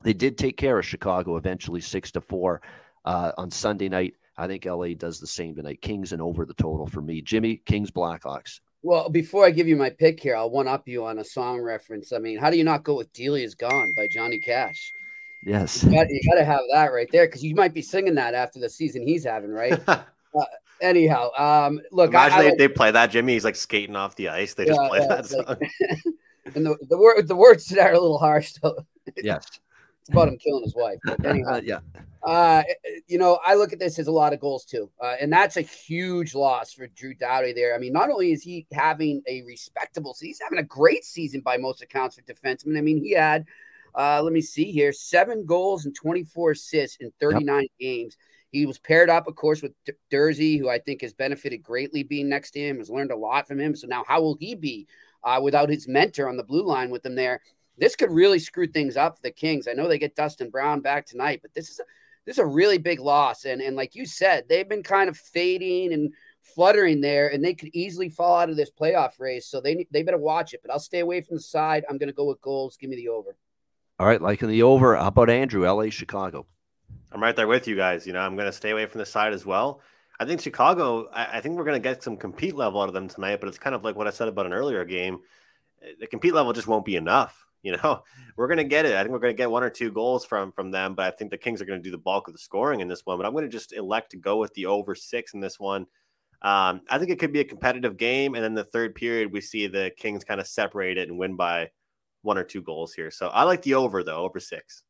they 0.03 0.13
did 0.13 0.39
take 0.39 0.57
care 0.57 0.79
of 0.79 0.87
Chicago 0.87 1.37
eventually, 1.37 1.81
six 1.81 2.11
to 2.13 2.21
four 2.21 2.63
uh, 3.05 3.33
on 3.39 3.51
Sunday 3.51 3.89
night. 3.89 4.15
I 4.37 4.47
think 4.47 4.65
LA 4.65 4.95
does 4.95 5.21
the 5.21 5.27
same 5.27 5.55
tonight. 5.55 5.83
Kings 5.83 6.13
and 6.13 6.23
over 6.23 6.45
the 6.45 6.55
total 6.55 6.87
for 6.87 7.03
me. 7.03 7.21
Jimmy, 7.21 7.57
Kings, 7.67 7.91
Blackhawks. 7.91 8.61
Well, 8.83 9.09
before 9.09 9.45
I 9.45 9.51
give 9.51 9.69
you 9.69 9.77
my 9.77 9.91
pick 9.91 10.19
here, 10.21 10.35
I'll 10.35 10.51
one 10.51 10.67
up 10.67 10.89
you 10.89 11.05
on 11.05 11.19
a 11.19 11.25
song 11.25 11.61
reference. 11.61 12.13
I 12.13 12.19
mean, 12.19 12.39
how 12.39 12.51
do 12.51 12.57
you 12.57 12.65
not 12.65 12.83
go 12.83 12.97
with 12.97 13.13
Delia's 13.13 13.55
Gone 13.55 13.93
by 13.97 14.09
Johnny 14.09 14.41
Cash? 14.41 14.93
Yes. 15.45 15.85
You 15.85 15.93
got, 15.93 16.09
you 16.09 16.21
got 16.29 16.39
to 16.39 16.45
have 16.45 16.63
that 16.73 16.93
right 16.93 17.09
there 17.13 17.27
because 17.27 17.45
you 17.45 17.55
might 17.55 17.75
be 17.75 17.83
singing 17.83 18.15
that 18.15 18.35
after 18.35 18.59
the 18.59 18.69
season 18.69 19.07
he's 19.07 19.25
having, 19.25 19.51
right? 19.51 19.79
Anyhow, 20.81 21.31
um, 21.39 21.81
look, 21.93 22.11
Imagine 22.11 22.39
I, 22.39 22.43
they, 22.43 22.51
I, 22.51 22.55
they 22.57 22.69
play 22.69 22.91
that, 22.91 23.11
Jimmy. 23.11 23.35
He's 23.35 23.45
like 23.45 23.55
skating 23.55 23.95
off 23.95 24.17
the 24.17 24.31
ice. 24.31 24.55
They 24.55 24.65
just 24.65 24.81
play 24.81 25.01
yeah, 25.01 25.07
that 25.07 25.21
it's 25.21 25.33
like- 25.33 25.47
song. 25.47 26.15
and 26.55 26.67
the, 26.67 26.77
the 26.89 26.99
word 26.99 27.29
the 27.29 27.37
words 27.37 27.67
to 27.67 27.77
that 27.77 27.91
are 27.91 27.95
a 27.95 28.01
little 28.01 28.19
harsh 28.19 28.55
though. 28.63 28.85
Yes. 29.17 29.47
It's 30.03 30.11
about 30.11 30.27
him 30.27 30.37
killing 30.37 30.65
his 30.65 30.75
wife. 30.75 30.99
Anyhow, 31.25 31.61
yeah. 31.63 31.79
uh, 32.25 32.65
you 33.07 33.19
know, 33.19 33.39
I 33.47 33.55
look 33.55 33.73
at 33.73 33.79
this 33.79 34.01
as 34.01 34.09
a 34.09 34.13
lot 34.13 34.33
of 34.33 34.41
goals 34.41 34.65
too, 34.65 34.91
uh, 35.01 35.15
and 35.21 35.33
that's 35.33 35.57
a 35.57 35.61
huge 35.61 36.35
loss 36.35 36.73
for 36.73 36.89
Drew 36.89 37.15
Doughty. 37.15 37.53
There, 37.53 37.73
I 37.73 37.79
mean, 37.79 37.93
not 37.93 38.11
only 38.11 38.33
is 38.33 38.43
he 38.43 38.67
having 38.73 39.23
a 39.29 39.43
respectable, 39.43 40.13
season, 40.13 40.29
he's 40.29 40.41
having 40.43 40.59
a 40.59 40.65
great 40.65 41.05
season 41.05 41.41
by 41.41 41.57
most 41.57 41.83
accounts 41.83 42.17
for 42.17 42.23
defensemen. 42.23 42.77
I 42.77 42.81
mean, 42.81 42.99
he 42.99 43.13
had, 43.13 43.45
uh, 43.97 44.21
let 44.21 44.33
me 44.33 44.41
see 44.41 44.73
here, 44.73 44.93
seven 44.93 45.47
goals 45.47 45.85
and 45.85 45.95
twenty 45.95 46.25
four 46.25 46.51
assists 46.51 46.97
in 46.99 47.13
thirty 47.21 47.45
nine 47.45 47.69
games. 47.79 48.17
He 48.51 48.67
was 48.67 48.81
paired 48.81 49.09
up, 49.09 49.29
of 49.29 49.37
course, 49.37 49.63
with 49.63 49.73
D- 49.87 49.93
Durzi, 50.11 50.59
who 50.59 50.69
I 50.69 50.81
think 50.81 51.03
has 51.03 51.15
benefited 51.15 51.63
greatly 51.63 52.03
being 52.03 52.29
next 52.29 52.51
to 52.51 52.61
him, 52.61 52.79
has 52.79 52.91
learned 52.91 53.13
a 53.13 53.17
lot 53.17 53.47
from 53.47 53.61
him. 53.61 53.77
So 53.77 53.87
now, 53.87 54.05
how 54.09 54.21
will 54.21 54.37
he 54.41 54.57
be 54.57 54.89
uh, 55.23 55.41
without 55.41 55.71
his 55.71 55.87
mentor 55.87 56.29
on 56.29 56.37
the 56.37 56.43
blue 56.43 56.65
line 56.65 56.91
with 56.91 57.07
him 57.07 57.15
there? 57.15 57.41
This 57.79 57.97
could 57.97 58.11
really 58.11 58.39
screw 58.39 58.67
things 58.67 58.97
up 58.97 59.17
for 59.17 59.23
the 59.23 59.31
Kings. 59.31 59.67
I 59.67 59.73
know 59.73 59.89
they 59.89 59.99
get 59.99 60.15
Dustin 60.15 60.51
Brown 60.51 60.81
back 60.81 61.07
tonight, 61.07 61.41
but 61.43 61.55
this 61.55 61.71
is 61.71 61.81
a 61.81 61.85
this 62.25 62.37
is 62.37 62.41
a 62.41 62.47
really 62.47 62.79
big 62.79 63.01
loss. 63.01 63.45
And 63.45 63.61
and 63.61 63.77
like 63.77 63.95
you 63.95 64.07
said, 64.07 64.45
they've 64.49 64.69
been 64.69 64.83
kind 64.83 65.09
of 65.09 65.17
fading 65.17 65.93
and 65.93 66.13
fluttering 66.43 67.01
there, 67.01 67.29
and 67.29 67.45
they 67.45 67.55
could 67.55 67.71
easily 67.73 68.09
fall 68.09 68.39
out 68.39 68.51
of 68.51 68.57
this 68.57 68.71
playoff 68.71 69.19
race. 69.19 69.47
So 69.47 69.61
they 69.61 69.87
they 69.91 70.03
better 70.03 70.19
watch 70.19 70.55
it. 70.55 70.61
But 70.63 70.73
I'll 70.73 70.79
stay 70.79 71.01
away 71.01 71.21
from 71.21 71.37
the 71.37 71.43
side. 71.43 71.85
I'm 71.89 71.99
going 71.99 72.09
to 72.09 72.15
go 72.15 72.27
with 72.27 72.41
goals. 72.41 72.77
Give 72.77 72.91
me 72.91 72.97
the 72.97 73.09
over. 73.09 73.37
All 73.99 74.07
right. 74.07 74.21
Like 74.21 74.43
in 74.43 74.49
the 74.49 74.63
over, 74.63 74.97
how 74.97 75.09
about 75.09 75.31
Andrew, 75.31 75.69
LA, 75.69 75.91
Chicago? 75.91 76.47
I'm 77.13 77.23
right 77.23 77.37
there 77.37 77.47
with 77.47 77.69
you 77.69 77.77
guys. 77.77 78.07
You 78.07 78.13
know, 78.13 78.21
I'm 78.21 78.37
going 78.37 78.47
to 78.47 78.53
stay 78.53 78.71
away 78.71 78.87
from 78.87 78.99
the 78.99 79.07
side 79.07 79.33
as 79.33 79.45
well. 79.45 79.81
I 80.19 80.25
think 80.25 80.41
Chicago, 80.41 81.09
I, 81.13 81.39
I 81.39 81.41
think 81.41 81.57
we're 81.57 81.65
going 81.65 81.81
to 81.81 81.89
get 81.89 82.03
some 82.03 82.17
compete 82.17 82.55
level 82.55 82.81
out 82.81 82.89
of 82.89 82.95
them 82.95 83.09
tonight, 83.09 83.41
but 83.41 83.49
it's 83.49 83.59
kind 83.59 83.75
of 83.75 83.85
like 83.85 83.97
what 83.97 84.07
I 84.07 84.11
said 84.11 84.29
about 84.29 84.47
an 84.47 84.53
earlier 84.53 84.85
game. 84.85 85.21
The 86.01 86.07
compete 86.07 86.33
level 86.33 86.53
just 86.53 86.69
won't 86.69 86.85
be 86.85 86.97
enough. 86.97 87.42
You 87.65 87.77
know, 87.77 88.03
we're 88.37 88.49
going 88.49 88.59
to 88.59 88.65
get 88.65 88.87
it. 88.87 88.97
I 88.97 89.03
think 89.03 89.13
we're 89.13 89.21
going 89.21 89.35
to 89.35 89.41
get 89.41 89.49
one 89.49 89.63
or 89.63 89.71
two 89.71 89.93
goals 89.93 90.25
from 90.25 90.51
from 90.51 90.73
them, 90.73 90.97
but 90.97 91.07
I 91.07 91.17
think 91.17 91.31
the 91.31 91.39
Kings 91.39 91.63
are 91.63 91.65
going 91.65 91.79
to 91.79 91.83
do 91.83 91.93
the 91.93 91.97
bulk 91.97 92.27
of 92.27 92.35
the 92.35 92.39
scoring 92.39 92.81
in 92.81 92.89
this 92.89 93.07
one. 93.07 93.19
But 93.19 93.25
I'm 93.25 93.33
going 93.33 93.45
to 93.45 93.49
just 93.49 93.73
elect 93.73 94.11
to 94.11 94.17
go 94.17 94.39
with 94.39 94.53
the 94.55 94.67
over 94.67 94.97
six 94.97 95.33
in 95.33 95.39
this 95.39 95.61
one. 95.61 95.87
Um, 96.43 96.81
I 96.91 96.99
think 96.99 97.11
it 97.13 97.21
could 97.21 97.33
be 97.33 97.39
a 97.39 97.45
competitive 97.45 97.97
game, 97.97 98.35
and 98.35 98.43
then 98.43 98.55
the 98.55 98.65
third 98.65 98.97
period 98.97 99.33
we 99.33 99.41
see 99.41 99.69
the 99.69 99.93
Kings 99.97 100.25
kind 100.25 100.41
of 100.41 100.49
separate 100.49 100.99
it 100.99 101.09
and 101.09 101.17
win 101.17 101.37
by 101.37 101.71
one 102.23 102.37
or 102.37 102.43
two 102.43 102.63
goals 102.63 102.95
here. 102.95 103.13
So 103.13 103.29
I 103.29 103.45
like 103.45 103.63
the 103.63 103.75
over 103.75 104.03
though, 104.03 104.25
over 104.25 104.41
six. 104.41 104.83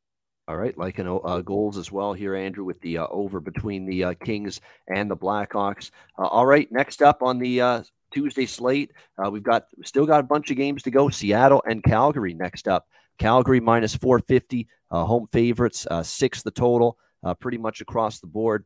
All 0.49 0.57
right, 0.57 0.77
like 0.77 0.99
an 0.99 1.07
uh, 1.07 1.41
goals 1.41 1.77
as 1.77 1.93
well 1.93 2.15
here, 2.15 2.35
Andrew, 2.35 2.65
with 2.65 2.81
the 2.81 2.99
uh, 2.99 3.07
over 3.11 3.39
between 3.39 3.87
the 3.87 4.05
uh, 4.05 4.15
Kings 4.25 4.61
and 4.89 5.11
the 5.11 5.17
Blackhawks. 5.17 5.91
Uh, 6.19 6.27
all 6.27 6.47
right, 6.47 6.71
next 6.73 7.01
up 7.03 7.23
on 7.23 7.39
the 7.39 7.61
uh, 7.61 7.83
Tuesday 8.13 8.47
slate. 8.47 8.93
Uh, 9.23 9.31
we've 9.31 9.43
got 9.43 9.65
still 9.85 10.07
got 10.07 10.21
a 10.21 10.25
bunch 10.25 10.51
of 10.51 10.57
games 10.57 10.83
to 10.83 10.91
go. 10.91 11.09
Seattle 11.09 11.63
and 11.67 11.83
Calgary 11.83 12.35
next 12.35 12.69
up. 12.69 12.87
Calgary 13.19 13.61
minus 13.61 13.95
450, 13.95 14.69
uh, 14.91 15.05
home 15.05 15.29
favorites, 15.33 15.87
uh, 15.91 16.03
six 16.03 16.43
the 16.43 16.51
total, 16.51 16.99
uh, 17.23 17.35
pretty 17.35 17.59
much 17.59 17.81
across 17.81 18.21
the 18.21 18.27
board. 18.27 18.65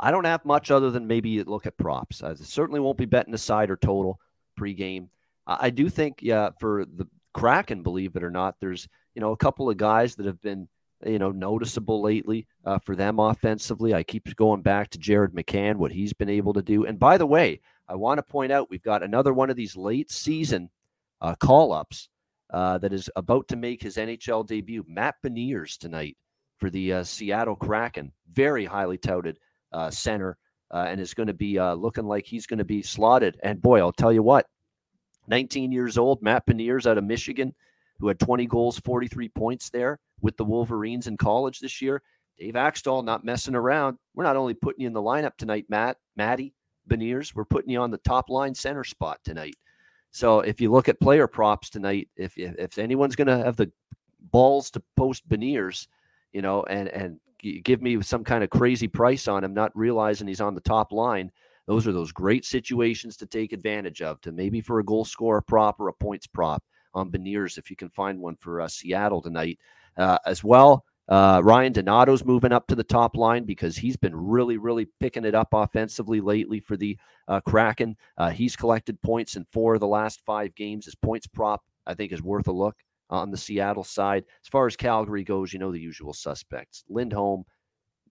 I 0.00 0.10
don't 0.10 0.24
have 0.24 0.44
much 0.46 0.70
other 0.70 0.90
than 0.90 1.06
maybe 1.06 1.42
look 1.42 1.66
at 1.66 1.76
props. 1.76 2.22
I 2.22 2.34
certainly 2.34 2.80
won't 2.80 2.96
be 2.96 3.04
betting 3.04 3.34
a 3.34 3.38
side 3.38 3.70
or 3.70 3.76
total 3.76 4.18
pregame. 4.58 5.08
I 5.46 5.68
do 5.68 5.90
think, 5.90 6.20
yeah, 6.22 6.50
for 6.58 6.86
the 6.86 7.06
Kraken, 7.34 7.82
believe 7.82 8.16
it 8.16 8.24
or 8.24 8.30
not, 8.30 8.54
there's 8.60 8.88
you 9.14 9.20
know 9.20 9.32
a 9.32 9.36
couple 9.36 9.68
of 9.68 9.76
guys 9.76 10.14
that 10.14 10.26
have 10.26 10.40
been 10.40 10.68
you 11.04 11.18
know 11.18 11.30
noticeable 11.30 12.00
lately 12.00 12.46
uh, 12.64 12.78
for 12.78 12.96
them 12.96 13.18
offensively. 13.18 13.92
I 13.92 14.02
keep 14.02 14.34
going 14.36 14.62
back 14.62 14.90
to 14.90 14.98
Jared 14.98 15.32
McCann, 15.32 15.76
what 15.76 15.92
he's 15.92 16.12
been 16.12 16.30
able 16.30 16.54
to 16.54 16.62
do. 16.62 16.86
And 16.86 16.98
by 16.98 17.18
the 17.18 17.26
way, 17.26 17.60
I 17.88 17.94
want 17.94 18.18
to 18.18 18.22
point 18.22 18.52
out 18.52 18.70
we've 18.70 18.82
got 18.82 19.02
another 19.02 19.34
one 19.34 19.50
of 19.50 19.56
these 19.56 19.76
late 19.76 20.10
season 20.10 20.70
uh, 21.20 21.34
call 21.34 21.72
ups 21.72 22.08
uh, 22.50 22.78
that 22.78 22.92
is 22.92 23.10
about 23.16 23.48
to 23.48 23.56
make 23.56 23.82
his 23.82 23.96
NHL 23.96 24.46
debut. 24.46 24.84
Matt 24.88 25.16
Beniers 25.24 25.76
tonight 25.76 26.16
for 26.58 26.70
the 26.70 26.94
uh, 26.94 27.04
Seattle 27.04 27.56
Kraken, 27.56 28.12
very 28.32 28.64
highly 28.64 28.96
touted 28.96 29.38
uh, 29.72 29.90
center, 29.90 30.36
uh, 30.70 30.86
and 30.88 31.00
is 31.00 31.14
going 31.14 31.26
to 31.26 31.34
be 31.34 31.60
looking 31.60 32.06
like 32.06 32.26
he's 32.26 32.46
going 32.46 32.58
to 32.58 32.64
be 32.64 32.82
slotted. 32.82 33.38
And 33.42 33.60
boy, 33.60 33.80
I'll 33.80 33.92
tell 33.92 34.12
you 34.12 34.22
what, 34.22 34.46
19 35.28 35.72
years 35.72 35.98
old, 35.98 36.22
Matt 36.22 36.46
Beniers 36.46 36.86
out 36.86 36.98
of 36.98 37.04
Michigan, 37.04 37.54
who 37.98 38.08
had 38.08 38.18
20 38.18 38.46
goals, 38.46 38.78
43 38.80 39.28
points 39.30 39.70
there 39.70 39.98
with 40.20 40.36
the 40.36 40.44
Wolverines 40.44 41.06
in 41.06 41.16
college 41.16 41.60
this 41.60 41.80
year. 41.82 42.02
Dave 42.38 42.54
Hakstol 42.54 43.04
not 43.04 43.24
messing 43.24 43.54
around. 43.54 43.98
We're 44.14 44.24
not 44.24 44.36
only 44.36 44.54
putting 44.54 44.82
you 44.82 44.86
in 44.88 44.92
the 44.92 45.02
lineup 45.02 45.36
tonight, 45.36 45.66
Matt, 45.68 45.98
Matty 46.16 46.52
Beniers, 46.88 47.34
we're 47.34 47.44
putting 47.44 47.70
you 47.70 47.80
on 47.80 47.90
the 47.90 47.98
top 47.98 48.30
line 48.30 48.54
center 48.54 48.84
spot 48.84 49.18
tonight. 49.24 49.56
So 50.10 50.40
if 50.40 50.60
you 50.60 50.70
look 50.70 50.88
at 50.88 51.00
player 51.00 51.26
props 51.26 51.70
tonight, 51.70 52.08
if 52.16 52.36
if, 52.38 52.54
if 52.58 52.78
anyone's 52.78 53.16
going 53.16 53.26
to 53.26 53.38
have 53.38 53.56
the 53.56 53.70
balls 54.30 54.70
to 54.72 54.82
post 54.96 55.28
Beniers, 55.28 55.88
you 56.32 56.42
know, 56.42 56.62
and 56.64 56.88
and 56.88 57.18
give 57.62 57.82
me 57.82 58.00
some 58.00 58.24
kind 58.24 58.42
of 58.42 58.50
crazy 58.50 58.88
price 58.88 59.28
on 59.28 59.44
him, 59.44 59.52
not 59.52 59.76
realizing 59.76 60.26
he's 60.26 60.40
on 60.40 60.54
the 60.54 60.60
top 60.60 60.92
line, 60.92 61.30
those 61.66 61.86
are 61.86 61.92
those 61.92 62.12
great 62.12 62.44
situations 62.44 63.16
to 63.16 63.26
take 63.26 63.52
advantage 63.52 64.02
of, 64.02 64.20
to 64.22 64.32
maybe 64.32 64.60
for 64.60 64.78
a 64.78 64.84
goal 64.84 65.04
scorer 65.04 65.42
prop 65.42 65.80
or 65.80 65.88
a 65.88 65.92
points 65.92 66.26
prop 66.26 66.62
on 66.94 67.10
Beniers 67.10 67.58
if 67.58 67.70
you 67.70 67.76
can 67.76 67.90
find 67.90 68.18
one 68.18 68.36
for 68.36 68.60
uh, 68.60 68.68
Seattle 68.68 69.20
tonight 69.20 69.58
uh, 69.96 70.18
as 70.26 70.44
well. 70.44 70.84
Uh, 71.08 71.40
Ryan 71.44 71.72
Donato's 71.72 72.24
moving 72.24 72.52
up 72.52 72.66
to 72.68 72.74
the 72.74 72.84
top 72.84 73.16
line 73.16 73.44
because 73.44 73.76
he's 73.76 73.96
been 73.96 74.16
really, 74.16 74.56
really 74.56 74.86
picking 75.00 75.24
it 75.24 75.34
up 75.34 75.48
offensively 75.52 76.20
lately 76.20 76.60
for 76.60 76.76
the 76.76 76.96
uh, 77.28 77.40
Kraken. 77.40 77.96
Uh, 78.16 78.30
he's 78.30 78.56
collected 78.56 79.00
points 79.02 79.36
in 79.36 79.46
four 79.52 79.74
of 79.74 79.80
the 79.80 79.86
last 79.86 80.22
five 80.24 80.54
games. 80.54 80.86
His 80.86 80.94
points 80.94 81.26
prop, 81.26 81.62
I 81.86 81.94
think, 81.94 82.12
is 82.12 82.22
worth 82.22 82.48
a 82.48 82.52
look 82.52 82.76
on 83.10 83.30
the 83.30 83.36
Seattle 83.36 83.84
side. 83.84 84.24
As 84.42 84.48
far 84.48 84.66
as 84.66 84.76
Calgary 84.76 85.24
goes, 85.24 85.52
you 85.52 85.58
know 85.58 85.72
the 85.72 85.80
usual 85.80 86.14
suspects: 86.14 86.84
Lindholm, 86.88 87.44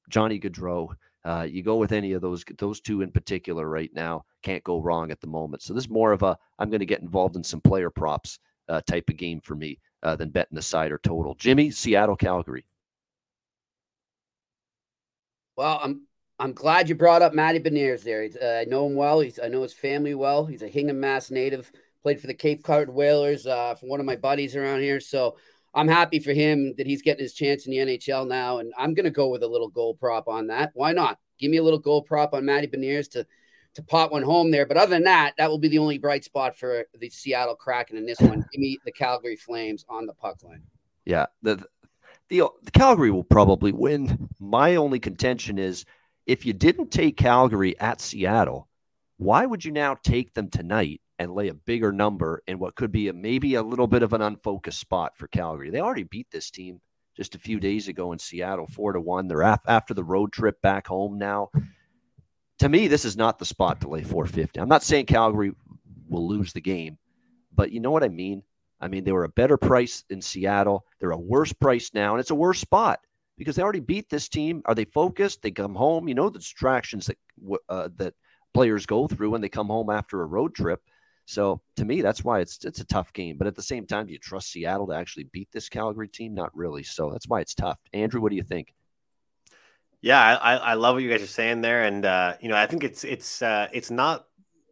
Johnny 0.10 0.40
Gaudreau. 0.40 0.90
Uh, 1.26 1.48
you 1.50 1.64
go 1.64 1.78
with 1.78 1.94
any 1.94 2.12
of 2.12 2.22
those 2.22 2.44
those 2.58 2.80
two 2.80 3.02
in 3.02 3.12
particular 3.12 3.68
right 3.68 3.92
now. 3.94 4.24
Can't 4.44 4.64
go 4.64 4.82
wrong 4.82 5.10
at 5.10 5.22
the 5.22 5.28
moment. 5.28 5.64
So 5.64 5.74
this 5.74 5.86
is 5.86 5.90
more 5.90 6.12
of 6.12 6.22
a 6.22 6.38
I'm 6.60 6.70
going 6.70 6.80
to 6.80 6.86
get 6.86 7.02
involved 7.02 7.38
in 7.38 7.44
some 7.44 7.62
player 7.62 7.90
props 7.90 8.40
uh, 8.70 8.82
type 8.82 9.10
of 9.10 9.18
game 9.18 9.42
for 9.42 9.56
me 9.56 9.80
uh, 10.04 10.16
than 10.16 10.30
betting 10.30 10.56
the 10.56 10.62
side 10.62 10.92
or 10.92 11.00
total. 11.00 11.34
Jimmy, 11.36 11.72
Seattle, 11.72 12.16
Calgary. 12.16 12.66
Well, 15.56 15.80
I'm 15.82 16.08
I'm 16.40 16.54
glad 16.54 16.90
you 16.90 16.96
brought 16.96 17.22
up 17.22 17.34
Matty 17.34 17.60
Beniers 17.60 18.04
there. 18.04 18.28
Uh, 18.42 18.62
I 18.62 18.66
know 18.66 18.88
him 18.88 18.96
well. 18.96 19.20
He's 19.20 19.40
I 19.40 19.48
know 19.48 19.62
his 19.62 19.74
family 19.74 20.16
well. 20.16 20.46
He's 20.46 20.62
a 20.62 20.68
Hingham, 20.68 21.00
Mass 21.00 21.32
native. 21.32 21.72
Played 22.02 22.20
for 22.20 22.28
the 22.28 22.34
Cape 22.34 22.64
Cod 22.64 22.90
Whalers 22.90 23.48
uh, 23.48 23.76
for 23.76 23.86
one 23.88 24.02
of 24.02 24.06
my 24.06 24.18
buddies 24.18 24.56
around 24.56 24.82
here. 24.82 25.00
So 25.00 25.38
I'm 25.74 25.88
happy 25.88 26.20
for 26.20 26.34
him 26.34 26.74
that 26.78 26.86
he's 26.86 27.02
getting 27.02 27.24
his 27.24 27.34
chance 27.34 27.66
in 27.66 27.72
the 27.72 27.78
NHL 27.78 28.28
now. 28.28 28.58
And 28.58 28.74
I'm 28.78 28.94
going 28.94 29.06
to 29.06 29.12
go 29.12 29.30
with 29.30 29.42
a 29.42 29.48
little 29.48 29.70
goal 29.70 29.96
prop 29.96 30.28
on 30.28 30.48
that. 30.48 30.72
Why 30.74 30.92
not? 30.92 31.18
Give 31.40 31.50
me 31.50 31.58
a 31.58 31.64
little 31.64 31.80
goal 31.80 32.02
prop 32.02 32.34
on 32.34 32.46
Matty 32.46 32.68
Beniers 32.68 33.10
to 33.12 33.26
to 33.76 33.82
pot 33.82 34.12
one 34.12 34.22
home 34.22 34.52
there. 34.52 34.66
But 34.66 34.78
other 34.78 34.92
than 34.92 35.04
that, 35.06 35.34
that 35.38 35.50
will 35.50 35.58
be 35.58 35.68
the 35.68 35.80
only 35.80 35.98
bright 35.98 36.24
spot 36.24 36.58
for 36.58 36.86
the 37.00 37.10
Seattle 37.10 37.56
Kraken 37.56 37.98
in 37.98 38.06
this 38.06 38.20
one. 38.20 38.46
Give 38.52 38.60
me 38.60 38.78
the 38.86 38.92
Calgary 38.92 39.36
Flames 39.36 39.86
on 39.90 40.06
the 40.06 40.14
puck 40.14 40.44
line. 40.44 40.62
Yeah, 41.06 41.26
the 41.42 41.66
the, 42.30 42.44
the 42.64 42.72
Calgary 42.72 43.12
will 43.12 43.24
probably 43.24 43.72
win. 43.72 44.30
My 44.40 44.76
only 44.76 45.00
contention 45.00 45.60
is 45.60 45.86
if 46.26 46.46
you 46.46 46.54
didn't 46.54 46.92
take 46.92 47.18
Calgary 47.18 47.80
at 47.80 48.02
Seattle, 48.02 48.68
why 49.18 49.46
would 49.46 49.64
you 49.64 49.72
now 49.72 49.96
take 50.04 50.34
them 50.34 50.50
tonight 50.50 51.02
and 51.20 51.34
lay 51.34 51.50
a 51.50 51.54
bigger 51.54 51.92
number 51.92 52.42
in 52.48 52.60
what 52.60 52.76
could 52.76 52.92
be 52.92 53.08
a, 53.08 53.14
maybe 53.14 53.56
a 53.56 53.64
little 53.64 53.88
bit 53.88 54.04
of 54.04 54.14
an 54.14 54.22
unfocused 54.22 54.80
spot 54.80 55.18
for 55.18 55.28
Calgary? 55.28 55.70
They 55.70 55.82
already 55.82 56.04
beat 56.04 56.28
this 56.32 56.50
team 56.50 56.82
just 57.16 57.36
a 57.36 57.40
few 57.40 57.60
days 57.60 57.88
ago 57.88 58.12
in 58.12 58.20
Seattle, 58.20 58.68
four 58.68 58.94
to 58.94 59.00
one. 59.00 59.28
They're 59.28 59.42
af- 59.42 59.62
after 59.68 59.94
the 59.94 60.04
road 60.04 60.32
trip 60.32 60.62
back 60.62 60.88
home 60.88 61.18
now. 61.18 61.50
To 62.60 62.70
me, 62.70 62.88
this 62.88 63.06
is 63.06 63.18
not 63.18 63.40
the 63.40 63.46
spot 63.46 63.82
to 63.82 63.90
lay 63.90 64.04
450. 64.04 64.60
I'm 64.60 64.70
not 64.70 64.84
saying 64.84 65.06
Calgary 65.08 65.52
will 66.08 66.28
lose 66.28 66.54
the 66.54 66.62
game, 66.62 66.98
but 67.54 67.72
you 67.72 67.80
know 67.80 67.92
what 67.92 68.04
I 68.04 68.10
mean? 68.10 68.44
I 68.80 68.88
mean, 68.88 69.04
they 69.04 69.12
were 69.12 69.24
a 69.24 69.30
better 69.30 69.58
price 69.58 70.04
in 70.10 70.22
Seattle. 70.22 70.86
They're 71.04 71.12
a 71.12 71.18
worse 71.18 71.52
price 71.52 71.92
now, 71.94 72.14
and 72.14 72.22
it's 72.22 72.32
a 72.32 72.36
worse 72.36 72.62
spot 72.62 73.02
because 73.38 73.58
they 73.58 73.62
already 73.62 73.82
beat 73.82 74.10
this 74.10 74.30
team. 74.30 74.62
Are 74.64 74.74
they 74.74 74.86
focused? 74.86 75.42
They 75.42 75.52
come 75.52 75.76
home. 75.76 76.08
You 76.08 76.16
know 76.16 76.30
the 76.30 76.40
distractions 76.40 77.08
that 77.08 77.18
uh, 77.68 77.90
that 77.98 78.14
players 78.54 78.86
go 78.86 79.10
through 79.10 79.32
when 79.32 79.42
they 79.42 79.50
come 79.50 79.68
home 79.68 79.90
after 79.90 80.22
a 80.22 80.26
road 80.26 80.56
trip. 80.56 80.82
So 81.26 81.60
to 81.76 81.84
me, 81.84 82.02
that's 82.02 82.24
why 82.24 82.40
it's 82.40 82.64
it's 82.64 82.80
a 82.80 82.86
tough 82.86 83.12
game. 83.12 83.38
But 83.38 83.48
at 83.48 83.56
the 83.56 83.62
same 83.62 83.86
time, 83.86 84.06
do 84.06 84.14
you 84.14 84.18
trust 84.18 84.54
Seattle 84.54 84.88
to 84.88 84.94
actually 84.94 85.26
beat 85.26 85.50
this 85.52 85.68
Calgary 85.68 86.08
team? 86.08 86.34
Not 86.34 86.56
really. 86.56 86.84
So 86.84 87.12
that's 87.12 87.28
why 87.28 87.42
it's 87.42 87.54
tough. 87.54 87.80
Andrew, 87.92 88.22
what 88.22 88.30
do 88.30 88.38
you 88.38 88.44
think? 88.44 88.74
Yeah, 90.00 90.22
I, 90.22 90.56
I 90.56 90.74
love 90.76 90.96
what 90.96 91.04
you 91.04 91.10
guys 91.10 91.22
are 91.22 91.28
saying 91.28 91.60
there, 91.60 91.84
and 91.84 92.06
uh, 92.06 92.36
you 92.40 92.48
know 92.48 92.56
I 92.56 92.66
think 92.66 92.86
it's 92.86 93.04
it's 93.04 93.42
uh, 93.42 93.68
it's 93.74 93.92
not 93.92 94.26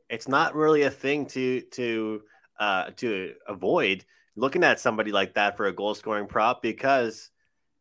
it's 0.09 0.29
not 0.29 0.55
really 0.55 0.83
a 0.83 0.91
thing 0.91 1.25
to 1.25 1.59
to 1.59 2.21
uh, 2.57 2.91
to 2.95 3.33
avoid 3.49 4.05
looking 4.35 4.63
at 4.63 4.79
somebody 4.79 5.11
like 5.11 5.35
that 5.35 5.57
for 5.57 5.65
a 5.65 5.73
goal 5.73 5.93
scoring 5.93 6.27
prop 6.27 6.61
because 6.61 7.29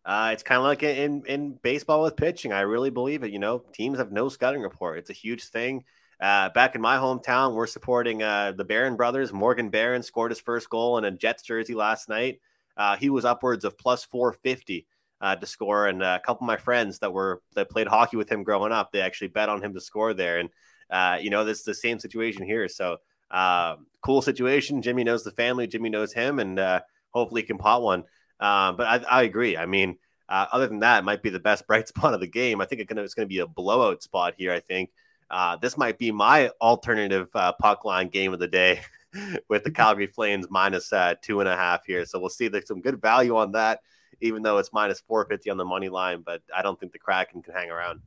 uh, 0.04 0.30
it's 0.32 0.42
kind 0.42 0.58
of 0.58 0.64
like 0.64 0.82
in 0.82 1.22
in 1.26 1.58
baseball 1.62 2.02
with 2.02 2.16
pitching. 2.16 2.52
I 2.52 2.60
really 2.60 2.90
believe 2.90 3.22
it. 3.22 3.32
You 3.32 3.38
know, 3.38 3.62
teams 3.72 3.98
have 3.98 4.12
no 4.12 4.28
scouting 4.28 4.62
report. 4.62 4.98
It's 4.98 5.10
a 5.10 5.14
huge 5.14 5.44
thing. 5.44 5.84
Uh, 6.20 6.50
back 6.50 6.74
in 6.74 6.80
my 6.80 6.96
hometown, 6.96 7.54
we're 7.54 7.66
supporting 7.66 8.22
uh, 8.22 8.52
the 8.52 8.64
Barron 8.64 8.96
brothers. 8.96 9.32
Morgan 9.32 9.70
Barron 9.70 10.02
scored 10.02 10.30
his 10.30 10.40
first 10.40 10.68
goal 10.68 10.98
in 10.98 11.04
a 11.04 11.10
Jets 11.10 11.42
jersey 11.42 11.74
last 11.74 12.08
night. 12.08 12.40
Uh, 12.76 12.96
he 12.96 13.10
was 13.10 13.24
upwards 13.24 13.64
of 13.64 13.78
plus 13.78 14.04
450 14.04 14.86
uh, 15.20 15.36
to 15.36 15.46
score, 15.46 15.86
and 15.86 16.02
a 16.02 16.20
couple 16.20 16.44
of 16.44 16.46
my 16.46 16.56
friends 16.56 16.98
that 17.00 17.12
were 17.12 17.42
that 17.54 17.70
played 17.70 17.86
hockey 17.86 18.16
with 18.16 18.30
him 18.30 18.42
growing 18.42 18.72
up, 18.72 18.92
they 18.92 19.00
actually 19.00 19.28
bet 19.28 19.48
on 19.48 19.62
him 19.62 19.74
to 19.74 19.80
score 19.80 20.14
there. 20.14 20.38
And 20.38 20.50
uh, 20.90 21.18
you 21.20 21.30
know, 21.30 21.44
this 21.44 21.58
is 21.58 21.64
the 21.64 21.74
same 21.74 21.98
situation 21.98 22.44
here. 22.44 22.68
So 22.68 22.98
uh, 23.30 23.76
cool 24.02 24.22
situation. 24.22 24.82
Jimmy 24.82 25.04
knows 25.04 25.24
the 25.24 25.30
family. 25.30 25.66
Jimmy 25.66 25.90
knows 25.90 26.12
him, 26.12 26.38
and 26.38 26.58
uh, 26.58 26.80
hopefully 27.10 27.42
can 27.42 27.58
pot 27.58 27.82
one. 27.82 28.04
Uh, 28.38 28.72
but 28.72 28.86
I, 28.86 29.18
I, 29.18 29.22
agree. 29.22 29.56
I 29.56 29.66
mean, 29.66 29.98
uh, 30.28 30.46
other 30.52 30.66
than 30.66 30.80
that, 30.80 31.00
it 31.00 31.04
might 31.04 31.22
be 31.22 31.30
the 31.30 31.38
best 31.38 31.66
bright 31.68 31.88
spot 31.88 32.14
of 32.14 32.20
the 32.20 32.26
game. 32.26 32.60
I 32.60 32.66
think 32.66 32.80
it's 32.80 33.14
going 33.14 33.26
to 33.26 33.26
be 33.26 33.40
a 33.40 33.46
blowout 33.46 34.02
spot 34.02 34.34
here. 34.36 34.52
I 34.52 34.60
think 34.60 34.90
uh, 35.30 35.56
this 35.56 35.76
might 35.76 35.98
be 35.98 36.10
my 36.10 36.50
alternative 36.60 37.28
uh, 37.34 37.52
puck 37.52 37.84
line 37.84 38.08
game 38.08 38.32
of 38.32 38.40
the 38.40 38.48
day 38.48 38.80
with 39.48 39.64
the 39.64 39.70
Calgary 39.70 40.06
Flames 40.06 40.46
minus 40.50 40.92
two 41.22 41.40
and 41.40 41.48
a 41.48 41.56
half 41.56 41.84
here. 41.86 42.04
So 42.06 42.18
we'll 42.18 42.30
see. 42.30 42.48
There's 42.48 42.66
some 42.66 42.80
good 42.80 43.00
value 43.00 43.36
on 43.36 43.52
that, 43.52 43.80
even 44.20 44.42
though 44.42 44.58
it's 44.58 44.72
minus 44.72 45.00
450 45.00 45.50
on 45.50 45.56
the 45.56 45.64
money 45.64 45.88
line. 45.88 46.22
But 46.24 46.42
I 46.54 46.62
don't 46.62 46.80
think 46.80 46.92
the 46.92 46.98
Kraken 46.98 47.42
can 47.42 47.54
hang 47.54 47.70
around. 47.70 48.00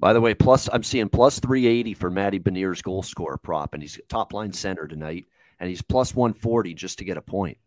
By 0.00 0.14
the 0.14 0.20
way, 0.20 0.32
plus 0.32 0.66
I'm 0.72 0.82
seeing 0.82 1.10
plus 1.10 1.38
380 1.40 1.92
for 1.92 2.10
Matty 2.10 2.40
Beniers 2.40 2.82
goal 2.82 3.02
score 3.02 3.36
prop, 3.36 3.74
and 3.74 3.82
he's 3.82 4.00
top 4.08 4.32
line 4.32 4.52
center 4.52 4.88
tonight, 4.88 5.26
and 5.60 5.68
he's 5.68 5.82
plus 5.82 6.14
140 6.14 6.72
just 6.72 6.98
to 6.98 7.04
get 7.04 7.18
a 7.18 7.22
point. 7.22 7.58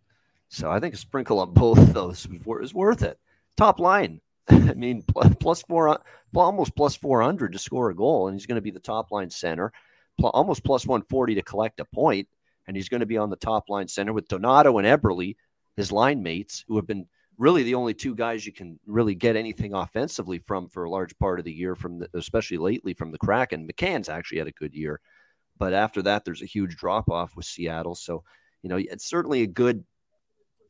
So 0.49 0.71
I 0.71 0.79
think 0.79 0.95
a 0.95 0.97
sprinkle 0.97 1.39
on 1.39 1.53
both 1.53 1.77
of 1.77 1.93
those 1.93 2.27
is 2.61 2.73
worth 2.73 3.03
it. 3.03 3.19
Top 3.55 3.79
line, 3.79 4.19
I 4.49 4.73
mean, 4.73 5.03
plus 5.39 5.61
four, 5.61 5.99
almost 6.35 6.75
plus 6.75 6.95
400 6.95 7.53
to 7.53 7.59
score 7.59 7.91
a 7.91 7.95
goal, 7.95 8.27
and 8.27 8.35
he's 8.35 8.47
going 8.47 8.55
to 8.55 8.61
be 8.61 8.71
the 8.71 8.79
top 8.79 9.11
line 9.11 9.29
center, 9.29 9.71
almost 10.23 10.63
plus 10.63 10.87
140 10.87 11.35
to 11.35 11.41
collect 11.43 11.79
a 11.79 11.85
point, 11.85 12.27
and 12.67 12.75
he's 12.75 12.89
going 12.89 13.01
to 13.01 13.05
be 13.05 13.17
on 13.17 13.29
the 13.29 13.35
top 13.35 13.69
line 13.69 13.87
center 13.87 14.11
with 14.11 14.27
Donato 14.27 14.79
and 14.79 14.87
Eberle, 14.87 15.35
his 15.77 15.91
line 15.91 16.23
mates, 16.23 16.65
who 16.67 16.77
have 16.77 16.87
been 16.87 17.05
really 17.37 17.63
the 17.63 17.75
only 17.75 17.93
two 17.93 18.15
guys 18.15 18.45
you 18.45 18.53
can 18.53 18.79
really 18.85 19.15
get 19.15 19.35
anything 19.35 19.73
offensively 19.73 20.39
from 20.39 20.69
for 20.69 20.83
a 20.83 20.89
large 20.89 21.17
part 21.17 21.39
of 21.39 21.45
the 21.45 21.51
year, 21.51 21.75
from 21.75 21.99
the, 21.99 22.09
especially 22.13 22.57
lately 22.57 22.93
from 22.93 23.11
the 23.11 23.17
Kraken. 23.17 23.67
McCann's 23.67 24.09
actually 24.09 24.39
had 24.39 24.47
a 24.47 24.51
good 24.51 24.73
year, 24.73 24.99
but 25.57 25.73
after 25.73 26.01
that, 26.03 26.25
there's 26.25 26.41
a 26.41 26.47
huge 26.47 26.75
drop 26.75 27.09
off 27.09 27.35
with 27.35 27.45
Seattle. 27.45 27.95
So, 27.95 28.23
you 28.61 28.69
know, 28.69 28.77
it's 28.77 29.05
certainly 29.05 29.41
a 29.41 29.47
good 29.47 29.83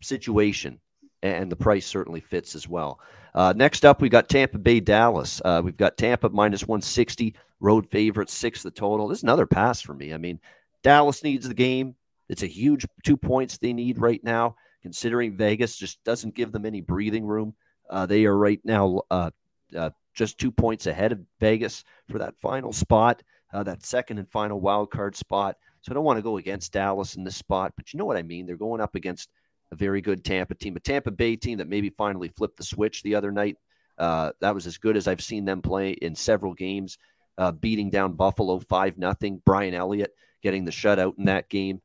situation 0.01 0.79
and 1.23 1.49
the 1.49 1.55
price 1.55 1.85
certainly 1.85 2.19
fits 2.19 2.53
as 2.53 2.67
well. 2.67 2.99
Uh, 3.33 3.53
next 3.55 3.85
up, 3.85 4.01
we 4.01 4.09
got 4.09 4.29
Tampa 4.29 4.59
Bay 4.59 4.79
Dallas. 4.79 5.41
Uh, 5.43 5.61
we've 5.63 5.77
got 5.77 5.97
Tampa 5.97 6.29
minus 6.29 6.67
160, 6.67 7.33
road 7.59 7.89
favorite, 7.89 8.29
six 8.29 8.61
the 8.61 8.69
total. 8.69 9.07
This 9.07 9.19
is 9.19 9.23
another 9.23 9.47
pass 9.47 9.81
for 9.81 9.93
me. 9.93 10.13
I 10.13 10.17
mean, 10.17 10.39
Dallas 10.83 11.23
needs 11.23 11.47
the 11.47 11.53
game. 11.53 11.95
It's 12.29 12.43
a 12.43 12.47
huge 12.47 12.85
two 13.03 13.17
points 13.17 13.57
they 13.57 13.73
need 13.73 13.99
right 13.99 14.23
now, 14.23 14.55
considering 14.83 15.35
Vegas 15.35 15.75
just 15.75 16.03
doesn't 16.03 16.35
give 16.35 16.51
them 16.51 16.65
any 16.65 16.81
breathing 16.81 17.25
room. 17.25 17.55
Uh, 17.89 18.05
they 18.05 18.25
are 18.25 18.37
right 18.37 18.59
now 18.63 19.01
uh, 19.09 19.31
uh, 19.75 19.89
just 20.13 20.37
two 20.37 20.51
points 20.51 20.85
ahead 20.85 21.11
of 21.11 21.19
Vegas 21.39 21.83
for 22.09 22.19
that 22.19 22.35
final 22.39 22.71
spot, 22.71 23.23
uh, 23.53 23.63
that 23.63 23.83
second 23.83 24.19
and 24.19 24.29
final 24.29 24.59
wild 24.59 24.91
card 24.91 25.15
spot. 25.15 25.57
So 25.81 25.91
I 25.91 25.95
don't 25.95 26.05
want 26.05 26.17
to 26.17 26.23
go 26.23 26.37
against 26.37 26.71
Dallas 26.71 27.15
in 27.15 27.23
this 27.23 27.35
spot, 27.35 27.73
but 27.75 27.91
you 27.91 27.97
know 27.97 28.05
what 28.05 28.17
I 28.17 28.23
mean. 28.23 28.45
They're 28.45 28.55
going 28.55 28.81
up 28.81 28.95
against 28.95 29.29
a 29.71 29.75
very 29.75 30.01
good 30.01 30.23
Tampa 30.23 30.55
team, 30.55 30.75
a 30.75 30.79
Tampa 30.79 31.11
Bay 31.11 31.35
team 31.35 31.57
that 31.57 31.67
maybe 31.67 31.89
finally 31.89 32.29
flipped 32.29 32.57
the 32.57 32.63
switch 32.63 33.03
the 33.03 33.15
other 33.15 33.31
night. 33.31 33.57
Uh, 33.97 34.31
that 34.39 34.55
was 34.55 34.67
as 34.67 34.77
good 34.77 34.95
as 34.95 35.07
I've 35.07 35.21
seen 35.21 35.45
them 35.45 35.61
play 35.61 35.91
in 35.91 36.15
several 36.15 36.53
games, 36.53 36.97
uh, 37.37 37.51
beating 37.51 37.89
down 37.89 38.13
Buffalo 38.13 38.59
five 38.59 38.97
nothing. 38.97 39.41
Brian 39.45 39.73
Elliott 39.73 40.13
getting 40.41 40.65
the 40.65 40.71
shutout 40.71 41.17
in 41.17 41.25
that 41.25 41.49
game. 41.49 41.81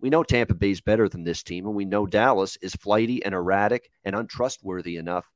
We 0.00 0.10
know 0.10 0.22
Tampa 0.22 0.54
Bay's 0.54 0.80
better 0.80 1.08
than 1.08 1.24
this 1.24 1.42
team, 1.42 1.66
and 1.66 1.74
we 1.74 1.84
know 1.84 2.06
Dallas 2.06 2.56
is 2.62 2.74
flighty 2.74 3.24
and 3.24 3.34
erratic 3.34 3.90
and 4.04 4.14
untrustworthy 4.14 4.96
enough 4.96 5.28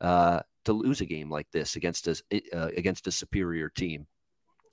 uh, 0.00 0.40
to 0.64 0.72
lose 0.72 1.00
a 1.00 1.06
game 1.06 1.30
like 1.30 1.50
this 1.52 1.76
against 1.76 2.08
a 2.08 2.20
uh, 2.52 2.70
against 2.76 3.06
a 3.06 3.12
superior 3.12 3.68
team 3.68 4.06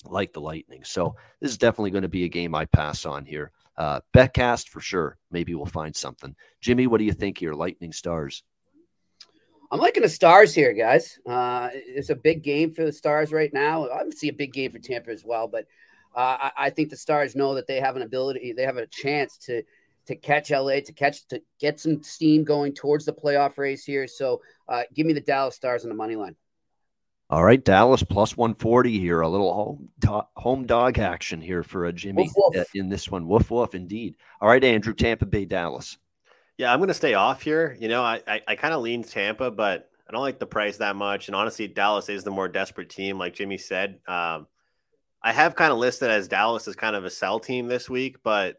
like 0.05 0.33
the 0.33 0.41
Lightning. 0.41 0.83
So 0.83 1.15
this 1.41 1.51
is 1.51 1.57
definitely 1.57 1.91
going 1.91 2.03
to 2.03 2.07
be 2.07 2.25
a 2.25 2.29
game 2.29 2.55
I 2.55 2.65
pass 2.65 3.05
on 3.05 3.25
here. 3.25 3.51
Uh, 3.77 3.99
Betcast 4.13 4.69
for 4.69 4.79
sure. 4.79 5.17
Maybe 5.31 5.53
we'll 5.55 5.65
find 5.65 5.95
something. 5.95 6.35
Jimmy, 6.61 6.87
what 6.87 6.99
do 6.99 7.03
you 7.03 7.13
think 7.13 7.37
here? 7.37 7.53
Lightning 7.53 7.91
Stars. 7.91 8.43
I'm 9.71 9.79
liking 9.79 10.03
the 10.03 10.09
Stars 10.09 10.53
here, 10.53 10.73
guys. 10.73 11.19
Uh, 11.25 11.69
it's 11.73 12.09
a 12.09 12.15
big 12.15 12.43
game 12.43 12.73
for 12.73 12.85
the 12.85 12.93
Stars 12.93 13.31
right 13.31 13.51
now. 13.53 13.87
See 14.15 14.29
a 14.29 14.33
big 14.33 14.53
game 14.53 14.71
for 14.71 14.79
Tampa 14.79 15.11
as 15.11 15.25
well, 15.25 15.47
but 15.47 15.65
uh, 16.15 16.37
I, 16.39 16.51
I, 16.57 16.69
think 16.69 16.89
the 16.89 16.97
Stars 16.97 17.35
know 17.35 17.55
that 17.55 17.67
they 17.67 17.79
have 17.79 17.95
an 17.95 18.01
ability, 18.01 18.53
they 18.53 18.63
have 18.63 18.77
a 18.77 18.87
chance 18.87 19.37
to 19.45 19.63
to 20.07 20.15
catch 20.15 20.51
LA, 20.51 20.79
to 20.81 20.93
catch 20.93 21.25
to 21.27 21.41
get 21.59 21.79
some 21.79 22.01
steam 22.03 22.43
going 22.43 22.73
towards 22.73 23.05
the 23.05 23.13
playoff 23.13 23.57
race 23.57 23.83
here. 23.83 24.07
So, 24.07 24.41
uh, 24.67 24.83
give 24.93 25.05
me 25.05 25.13
the 25.13 25.21
Dallas 25.21 25.55
Stars 25.55 25.83
on 25.83 25.89
the 25.89 25.95
money 25.95 26.15
line. 26.15 26.35
All 27.29 27.43
right, 27.43 27.63
Dallas 27.63 28.03
plus 28.03 28.37
140 28.37 28.99
here. 28.99 29.21
A 29.21 29.27
little 29.27 29.53
home, 29.53 29.89
do- 29.97 30.27
home 30.35 30.67
dog 30.67 30.99
action 30.99 31.41
here 31.41 31.63
for 31.63 31.85
a 31.85 31.93
Jimmy 31.93 32.29
woof, 32.35 32.53
woof. 32.53 32.67
in 32.75 32.87
this 32.87 33.09
one. 33.09 33.27
Woof, 33.27 33.49
woof, 33.49 33.73
indeed. 33.73 34.15
All 34.39 34.47
right, 34.47 34.63
Andrew, 34.63 34.93
Tampa 34.93 35.25
Bay, 35.25 35.45
Dallas. 35.45 35.97
Yeah, 36.57 36.71
I'm 36.71 36.79
going 36.79 36.89
to 36.89 36.93
stay 36.93 37.15
off 37.15 37.41
here. 37.41 37.75
You 37.79 37.87
know, 37.87 38.03
I, 38.03 38.21
I, 38.27 38.41
I 38.49 38.55
kind 38.55 38.75
of 38.75 38.81
lean 38.81 39.03
Tampa, 39.03 39.49
but 39.49 39.89
I 40.07 40.11
don't 40.11 40.21
like 40.21 40.37
the 40.37 40.45
price 40.45 40.77
that 40.77 40.95
much. 40.95 41.27
And 41.27 41.35
honestly, 41.35 41.67
Dallas 41.67 42.09
is 42.09 42.23
the 42.23 42.31
more 42.31 42.47
desperate 42.47 42.89
team, 42.89 43.17
like 43.17 43.33
Jimmy 43.33 43.57
said. 43.57 43.99
Um, 44.07 44.45
I 45.25 45.33
have 45.33 45.55
kind 45.55 45.71
of 45.71 45.79
listed 45.79 46.11
as 46.11 46.27
Dallas 46.27 46.67
as 46.67 46.75
kind 46.75 46.95
of 46.95 47.03
a 47.03 47.09
sell 47.09 47.39
team 47.39 47.67
this 47.67 47.89
week, 47.89 48.17
but 48.23 48.57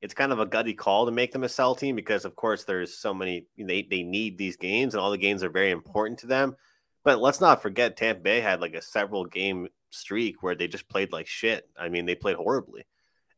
it's 0.00 0.14
kind 0.14 0.32
of 0.32 0.40
a 0.40 0.46
gutty 0.46 0.74
call 0.74 1.06
to 1.06 1.12
make 1.12 1.30
them 1.30 1.44
a 1.44 1.48
sell 1.48 1.76
team 1.76 1.94
because, 1.94 2.24
of 2.24 2.34
course, 2.34 2.64
there's 2.64 2.92
so 2.92 3.14
many, 3.14 3.46
they, 3.56 3.82
they 3.82 4.02
need 4.02 4.36
these 4.36 4.56
games 4.56 4.94
and 4.94 5.00
all 5.00 5.12
the 5.12 5.16
games 5.16 5.44
are 5.44 5.48
very 5.48 5.70
important 5.70 6.18
to 6.18 6.26
them. 6.26 6.56
But 7.04 7.20
let's 7.20 7.40
not 7.40 7.62
forget 7.62 7.96
Tampa 7.96 8.20
Bay 8.20 8.40
had 8.40 8.60
like 8.60 8.74
a 8.74 8.82
several 8.82 9.26
game 9.26 9.68
streak 9.90 10.42
where 10.42 10.56
they 10.56 10.66
just 10.66 10.88
played 10.88 11.12
like 11.12 11.28
shit. 11.28 11.70
I 11.78 11.88
mean, 11.88 12.04
they 12.04 12.16
played 12.16 12.34
horribly, 12.34 12.84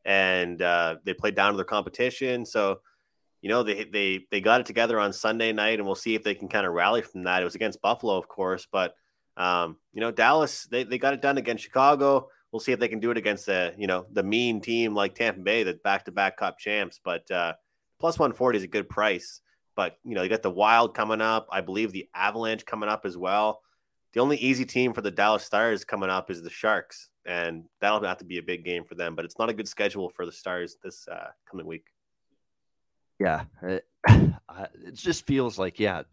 and 0.03 0.59
uh, 0.59 0.95
they 1.03 1.13
played 1.13 1.35
down 1.35 1.51
to 1.51 1.57
their 1.57 1.65
competition. 1.65 2.47
So, 2.47 2.79
you 3.41 3.49
know, 3.49 3.61
they 3.61 3.83
they 3.83 4.25
they 4.31 4.41
got 4.41 4.61
it 4.61 4.65
together 4.65 4.99
on 4.99 5.13
Sunday 5.13 5.51
night, 5.53 5.77
and 5.77 5.85
we'll 5.85 5.93
see 5.93 6.15
if 6.15 6.23
they 6.23 6.33
can 6.33 6.47
kind 6.47 6.65
of 6.65 6.73
rally 6.73 7.03
from 7.03 7.23
that. 7.23 7.41
It 7.41 7.45
was 7.45 7.55
against 7.55 7.81
Buffalo, 7.81 8.17
of 8.17 8.27
course, 8.27 8.67
but 8.71 8.95
um, 9.37 9.77
you 9.93 10.01
know, 10.01 10.11
Dallas 10.11 10.65
they 10.65 10.83
they 10.83 10.97
got 10.97 11.13
it 11.13 11.21
done 11.21 11.37
against 11.37 11.63
Chicago. 11.63 12.29
We'll 12.55 12.61
see 12.61 12.71
if 12.71 12.79
they 12.79 12.87
can 12.87 13.01
do 13.01 13.11
it 13.11 13.17
against 13.17 13.47
the 13.47 13.73
you 13.77 13.85
know 13.85 14.05
the 14.13 14.23
mean 14.23 14.61
team 14.61 14.95
like 14.95 15.13
Tampa 15.13 15.41
Bay, 15.41 15.63
the 15.63 15.73
back 15.73 16.05
to 16.05 16.11
back 16.13 16.37
Cup 16.37 16.57
champs. 16.57 17.01
But 17.03 17.29
uh, 17.29 17.55
plus 17.99 18.17
one 18.17 18.31
forty 18.31 18.55
is 18.55 18.63
a 18.63 18.67
good 18.67 18.87
price. 18.87 19.41
But 19.75 19.97
you 20.05 20.15
know, 20.15 20.21
you 20.21 20.29
got 20.29 20.41
the 20.41 20.49
Wild 20.49 20.95
coming 20.95 21.19
up. 21.19 21.49
I 21.51 21.59
believe 21.59 21.91
the 21.91 22.07
Avalanche 22.15 22.65
coming 22.65 22.87
up 22.87 23.05
as 23.05 23.17
well. 23.17 23.61
The 24.13 24.21
only 24.21 24.37
easy 24.37 24.63
team 24.63 24.93
for 24.93 25.01
the 25.01 25.11
Dallas 25.11 25.43
Stars 25.43 25.83
coming 25.83 26.09
up 26.09 26.31
is 26.31 26.43
the 26.43 26.49
Sharks, 26.49 27.09
and 27.25 27.65
that'll 27.81 28.01
have 28.05 28.19
to 28.19 28.23
be 28.23 28.37
a 28.37 28.41
big 28.41 28.63
game 28.63 28.85
for 28.85 28.95
them. 28.95 29.17
But 29.17 29.25
it's 29.25 29.37
not 29.37 29.49
a 29.49 29.53
good 29.53 29.67
schedule 29.67 30.09
for 30.09 30.25
the 30.25 30.31
Stars 30.31 30.77
this 30.81 31.09
uh, 31.09 31.31
coming 31.51 31.65
week. 31.65 31.87
Yeah, 33.19 33.43
it, 33.63 33.85
it 34.07 34.93
just 34.93 35.27
feels 35.27 35.59
like 35.59 35.77
yeah, 35.77 36.03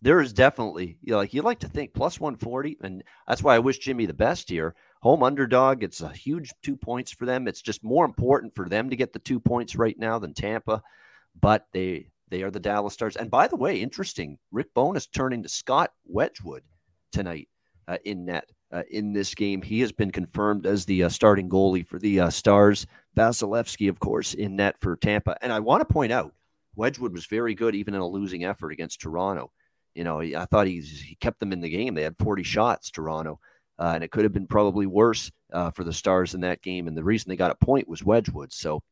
there 0.00 0.22
is 0.22 0.32
definitely 0.32 0.96
you 1.02 1.10
know, 1.10 1.18
like 1.18 1.34
you 1.34 1.42
like 1.42 1.58
to 1.58 1.68
think 1.68 1.92
plus 1.92 2.18
one 2.18 2.36
forty, 2.36 2.78
and 2.80 3.04
that's 3.28 3.42
why 3.42 3.54
I 3.54 3.58
wish 3.58 3.80
Jimmy 3.80 4.06
the 4.06 4.14
best 4.14 4.48
here. 4.48 4.74
Home 5.00 5.22
underdog, 5.22 5.82
it's 5.82 6.02
a 6.02 6.08
huge 6.08 6.52
two 6.62 6.76
points 6.76 7.10
for 7.10 7.24
them. 7.24 7.48
It's 7.48 7.62
just 7.62 7.82
more 7.82 8.04
important 8.04 8.54
for 8.54 8.68
them 8.68 8.90
to 8.90 8.96
get 8.96 9.12
the 9.12 9.18
two 9.18 9.40
points 9.40 9.74
right 9.74 9.98
now 9.98 10.18
than 10.18 10.34
Tampa, 10.34 10.82
but 11.40 11.66
they 11.72 12.10
they 12.28 12.42
are 12.42 12.50
the 12.50 12.60
Dallas 12.60 12.94
Stars. 12.94 13.16
And 13.16 13.30
by 13.30 13.48
the 13.48 13.56
way, 13.56 13.80
interesting, 13.80 14.38
Rick 14.52 14.72
Bowness 14.74 15.06
turning 15.06 15.42
to 15.42 15.48
Scott 15.48 15.92
Wedgewood 16.04 16.62
tonight 17.12 17.48
uh, 17.88 17.98
in 18.04 18.24
net. 18.24 18.48
Uh, 18.72 18.84
in 18.92 19.12
this 19.12 19.34
game, 19.34 19.60
he 19.60 19.80
has 19.80 19.90
been 19.90 20.12
confirmed 20.12 20.64
as 20.64 20.84
the 20.84 21.02
uh, 21.02 21.08
starting 21.08 21.48
goalie 21.48 21.84
for 21.84 21.98
the 21.98 22.20
uh, 22.20 22.30
Stars. 22.30 22.86
Vasilevskiy, 23.16 23.88
of 23.88 23.98
course, 23.98 24.34
in 24.34 24.54
net 24.54 24.76
for 24.78 24.96
Tampa. 24.96 25.36
And 25.42 25.52
I 25.52 25.58
want 25.58 25.80
to 25.80 25.92
point 25.92 26.12
out, 26.12 26.32
Wedgewood 26.76 27.12
was 27.12 27.26
very 27.26 27.54
good 27.54 27.74
even 27.74 27.94
in 27.94 28.00
a 28.00 28.06
losing 28.06 28.44
effort 28.44 28.70
against 28.70 29.00
Toronto. 29.00 29.50
You 29.96 30.04
know, 30.04 30.20
I 30.20 30.44
thought 30.44 30.68
he 30.68 30.80
he 30.80 31.16
kept 31.16 31.40
them 31.40 31.52
in 31.52 31.60
the 31.60 31.68
game. 31.68 31.94
They 31.94 32.04
had 32.04 32.16
40 32.18 32.44
shots, 32.44 32.90
Toronto, 32.90 33.40
uh, 33.80 33.92
and 33.94 34.04
it 34.04 34.12
could 34.12 34.24
have 34.24 34.32
been 34.32 34.46
probably 34.46 34.86
worse 34.86 35.32
uh, 35.52 35.70
for 35.70 35.82
the 35.82 35.92
Stars 35.92 36.34
in 36.34 36.42
that 36.42 36.62
game. 36.62 36.86
And 36.86 36.96
the 36.96 37.02
reason 37.02 37.28
they 37.28 37.36
got 37.36 37.50
a 37.50 37.64
point 37.64 37.88
was 37.88 38.04
Wedgewood. 38.04 38.52
So 38.52 38.82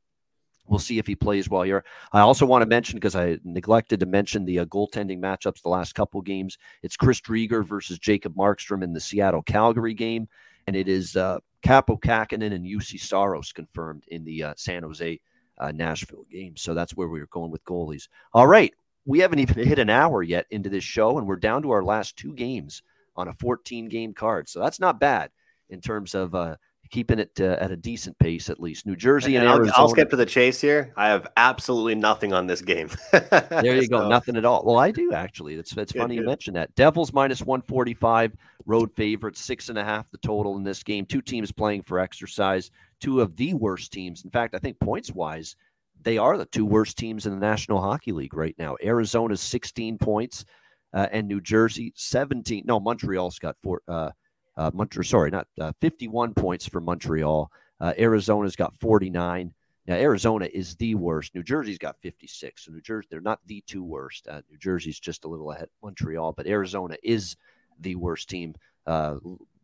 We'll 0.68 0.78
see 0.78 0.98
if 0.98 1.06
he 1.06 1.16
plays 1.16 1.48
well 1.48 1.62
here. 1.62 1.84
I 2.12 2.20
also 2.20 2.44
want 2.44 2.62
to 2.62 2.66
mention 2.66 2.98
because 2.98 3.16
I 3.16 3.38
neglected 3.42 4.00
to 4.00 4.06
mention 4.06 4.44
the 4.44 4.60
uh, 4.60 4.64
goaltending 4.66 5.18
matchups 5.18 5.62
the 5.62 5.70
last 5.70 5.94
couple 5.94 6.20
games. 6.20 6.58
It's 6.82 6.96
Chris 6.96 7.20
Driedger 7.20 7.66
versus 7.66 7.98
Jacob 7.98 8.34
Markstrom 8.34 8.84
in 8.84 8.92
the 8.92 9.00
Seattle 9.00 9.42
Calgary 9.42 9.94
game, 9.94 10.28
and 10.66 10.76
it 10.76 10.86
is 10.86 11.16
uh, 11.16 11.38
Kaapo 11.62 11.98
Kähkönen 11.98 12.52
and 12.52 12.66
Juuse 12.66 13.00
Saros 13.00 13.52
confirmed 13.52 14.04
in 14.08 14.24
the 14.24 14.44
uh, 14.44 14.54
San 14.56 14.82
Jose 14.82 15.18
uh, 15.58 15.72
Nashville 15.72 16.26
game. 16.30 16.56
So 16.56 16.74
that's 16.74 16.94
where 16.94 17.08
we 17.08 17.20
are 17.20 17.26
going 17.28 17.50
with 17.50 17.64
goalies. 17.64 18.08
All 18.34 18.46
right, 18.46 18.74
we 19.06 19.20
haven't 19.20 19.38
even 19.38 19.66
hit 19.66 19.78
an 19.78 19.90
hour 19.90 20.22
yet 20.22 20.46
into 20.50 20.68
this 20.68 20.84
show, 20.84 21.16
and 21.16 21.26
we're 21.26 21.36
down 21.36 21.62
to 21.62 21.70
our 21.70 21.82
last 21.82 22.16
two 22.16 22.34
games 22.34 22.82
on 23.18 23.28
a 23.28 23.32
14 23.34 23.88
game 23.88 24.14
card. 24.14 24.48
So 24.48 24.60
that's 24.60 24.80
not 24.80 25.00
bad 25.00 25.30
in 25.68 25.80
terms 25.80 26.14
of 26.14 26.34
uh, 26.34 26.56
keeping 26.90 27.18
it 27.18 27.32
uh, 27.40 27.56
at 27.60 27.72
a 27.72 27.76
decent 27.76 28.18
pace 28.18 28.48
at 28.48 28.60
least. 28.60 28.86
New 28.86 28.94
Jersey 28.96 29.34
and, 29.34 29.42
and 29.42 29.50
I'll, 29.50 29.56
Arizona. 29.58 29.76
I'll 29.76 29.88
skip 29.88 30.10
to 30.10 30.16
the 30.16 30.24
chase 30.24 30.60
here. 30.60 30.92
I 30.96 31.08
have 31.08 31.26
absolutely 31.36 31.96
nothing 31.96 32.32
on 32.32 32.46
this 32.46 32.62
game. 32.62 32.90
there 33.12 33.74
you 33.74 33.82
so. 33.82 33.98
go, 33.98 34.08
nothing 34.08 34.36
at 34.36 34.44
all. 34.44 34.62
Well, 34.64 34.78
I 34.78 34.92
do 34.92 35.12
actually. 35.12 35.54
It's 35.54 35.76
it's 35.76 35.92
good, 35.92 35.98
funny 35.98 36.14
good. 36.14 36.22
you 36.22 36.26
mentioned 36.26 36.56
that. 36.56 36.74
Devils 36.76 37.12
minus 37.12 37.42
one 37.42 37.60
forty 37.60 37.92
five, 37.92 38.32
road 38.66 38.90
favorite, 38.94 39.36
six 39.36 39.68
and 39.68 39.78
a 39.78 39.84
half 39.84 40.08
the 40.12 40.18
total 40.18 40.56
in 40.56 40.62
this 40.62 40.84
game. 40.84 41.04
Two 41.04 41.20
teams 41.20 41.50
playing 41.50 41.82
for 41.82 41.98
exercise. 41.98 42.70
Two 43.00 43.20
of 43.20 43.36
the 43.36 43.54
worst 43.54 43.92
teams. 43.92 44.24
In 44.24 44.30
fact, 44.30 44.54
I 44.54 44.58
think 44.58 44.78
points 44.78 45.12
wise, 45.12 45.56
they 46.02 46.18
are 46.18 46.38
the 46.38 46.46
two 46.46 46.64
worst 46.64 46.96
teams 46.96 47.26
in 47.26 47.32
the 47.32 47.46
National 47.46 47.80
Hockey 47.80 48.12
League 48.12 48.34
right 48.34 48.54
now. 48.58 48.76
Arizona's 48.82 49.40
sixteen 49.40 49.98
points. 49.98 50.44
Uh, 50.92 51.06
and 51.12 51.28
New 51.28 51.40
Jersey 51.40 51.92
17. 51.96 52.64
No, 52.66 52.80
Montreal's 52.80 53.38
got 53.38 53.56
four, 53.62 53.82
uh, 53.88 54.10
uh, 54.56 54.70
Montreal, 54.72 55.04
sorry, 55.04 55.30
not 55.30 55.46
uh, 55.60 55.72
51 55.80 56.34
points 56.34 56.66
for 56.66 56.80
Montreal. 56.80 57.50
Uh, 57.80 57.92
Arizona's 57.98 58.56
got 58.56 58.74
49. 58.76 59.52
Now, 59.86 59.94
Arizona 59.94 60.48
is 60.52 60.74
the 60.76 60.94
worst. 60.94 61.34
New 61.34 61.42
Jersey's 61.42 61.78
got 61.78 61.96
56. 62.02 62.64
So, 62.64 62.72
New 62.72 62.80
Jersey, 62.80 63.08
they're 63.10 63.20
not 63.20 63.40
the 63.46 63.62
two 63.66 63.84
worst. 63.84 64.28
Uh, 64.28 64.42
New 64.50 64.58
Jersey's 64.58 64.98
just 65.00 65.24
a 65.24 65.28
little 65.28 65.50
ahead 65.52 65.68
Montreal, 65.82 66.32
but 66.32 66.46
Arizona 66.46 66.96
is 67.02 67.36
the 67.80 67.94
worst 67.94 68.28
team, 68.28 68.54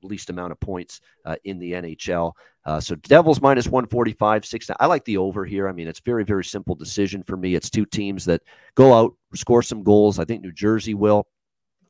least 0.05 0.31
amount 0.31 0.53
of 0.53 0.61
points 0.61 1.01
uh, 1.25 1.37
in 1.45 1.59
the 1.59 1.73
NHL. 1.73 2.33
Uh, 2.65 2.81
so, 2.81 2.95
Devils 2.97 3.41
minus 3.41 3.67
145, 3.67 4.45
six. 4.45 4.71
I 4.79 4.87
like 4.87 5.05
the 5.05 5.19
over 5.19 5.45
here. 5.45 5.69
I 5.69 5.73
mean, 5.73 5.89
it's 5.89 6.01
very, 6.01 6.25
very 6.25 6.45
simple 6.45 6.75
decision 6.75 7.23
for 7.23 7.37
me. 7.37 7.55
It's 7.55 7.71
two 7.71 7.85
teams 7.85 8.25
that 8.25 8.43
go 8.75 8.95
out, 8.95 9.15
score 9.35 9.63
some 9.63 9.83
goals. 9.83 10.19
I 10.19 10.25
think 10.25 10.43
New 10.43 10.53
Jersey 10.53 10.95
will, 10.95 11.27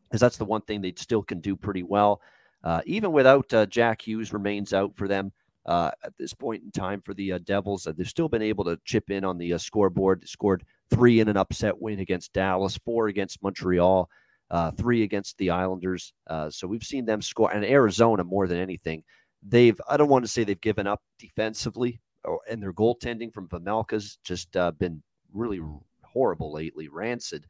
because 0.05 0.21
that's 0.21 0.37
the 0.37 0.45
one 0.45 0.63
thing 0.63 0.81
they 0.81 0.95
still 0.97 1.23
can 1.23 1.41
do 1.41 1.57
pretty 1.57 1.83
well. 1.83 2.21
Uh, 2.65 2.81
even 2.87 3.13
without 3.13 3.53
uh, 3.53 3.67
Jack 3.67 4.03
Hughes 4.03 4.33
remains 4.33 4.73
out 4.73 4.97
for 4.97 5.07
them 5.07 5.33
uh, 5.67 5.91
at 6.03 6.17
this 6.17 6.33
point 6.33 6.63
in 6.63 6.71
time 6.71 7.03
for 7.03 7.15
the 7.15 7.33
uh, 7.33 7.39
Devils. 7.45 7.87
They've 7.97 8.09
still 8.09 8.29
been 8.29 8.43
able 8.43 8.65
to 8.65 8.79
chip 8.85 9.11
in 9.11 9.25
on 9.25 9.39
the 9.39 9.57
scoreboard. 9.59 10.27
Scored 10.29 10.65
three 10.91 11.21
in 11.21 11.29
an 11.29 11.37
upset 11.37 11.81
win 11.81 12.01
against 12.01 12.33
Dallas, 12.33 12.79
four 12.85 13.09
against 13.09 13.43
Montreal, 13.43 14.09
Uh, 14.51 14.71
three 14.73 15.03
against 15.03 15.37
the 15.39 15.51
Islanders. 15.51 16.13
Uh, 16.27 16.51
so 16.51 16.67
we've 16.67 16.85
seen 16.85 17.07
them 17.07 17.23
score, 17.23 17.51
and 17.53 17.65
Arizona 17.65 18.23
more 18.25 18.47
than 18.47 18.59
anything. 18.59 19.03
They've 19.43 19.81
I 19.89 19.97
don't 19.97 20.11
want 20.11 20.25
to 20.25 20.31
say 20.31 20.45
they've 20.45 20.61
given 20.61 20.87
up 20.87 21.01
defensively, 21.19 22.01
or, 22.25 22.41
and 22.49 22.63
their 22.63 22.73
goaltending 22.73 23.33
from 23.33 23.49
Vejmelka's 23.49 24.19
just 24.23 24.57
uh, 24.57 24.71
been 24.73 25.03
really 25.33 25.61
horrible 26.03 26.53
lately, 26.53 26.89
rancid. 26.89 27.47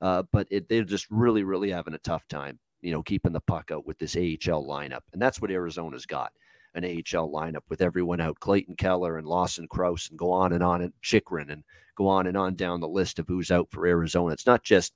uh, 0.00 0.22
but 0.32 0.46
it, 0.50 0.68
they're 0.68 0.84
just 0.84 1.06
really, 1.10 1.44
really 1.44 1.70
having 1.70 1.94
a 1.94 1.98
tough 1.98 2.26
time, 2.28 2.58
you 2.80 2.92
know, 2.92 3.02
keeping 3.02 3.32
the 3.32 3.40
puck 3.40 3.70
out 3.70 3.86
with 3.86 3.98
this 3.98 4.16
AHL 4.16 4.64
lineup. 4.66 5.00
And 5.12 5.20
that's 5.20 5.40
what 5.40 5.50
Arizona's 5.50 6.06
got 6.06 6.32
an 6.74 6.84
AHL 6.84 7.30
lineup 7.30 7.62
with 7.68 7.80
everyone 7.80 8.20
out 8.20 8.38
Clayton 8.40 8.76
Keller 8.76 9.18
and 9.18 9.26
Lawson 9.26 9.66
Crouse 9.68 10.10
and 10.10 10.18
go 10.18 10.30
on 10.30 10.52
and 10.52 10.62
on 10.62 10.82
and 10.82 10.92
Chychrun 11.02 11.50
and 11.50 11.64
go 11.96 12.06
on 12.06 12.26
and 12.26 12.36
on 12.36 12.54
down 12.54 12.80
the 12.80 12.88
list 12.88 13.18
of 13.18 13.26
who's 13.26 13.50
out 13.50 13.68
for 13.70 13.86
Arizona. 13.86 14.32
It's 14.32 14.46
not 14.46 14.62
just 14.62 14.92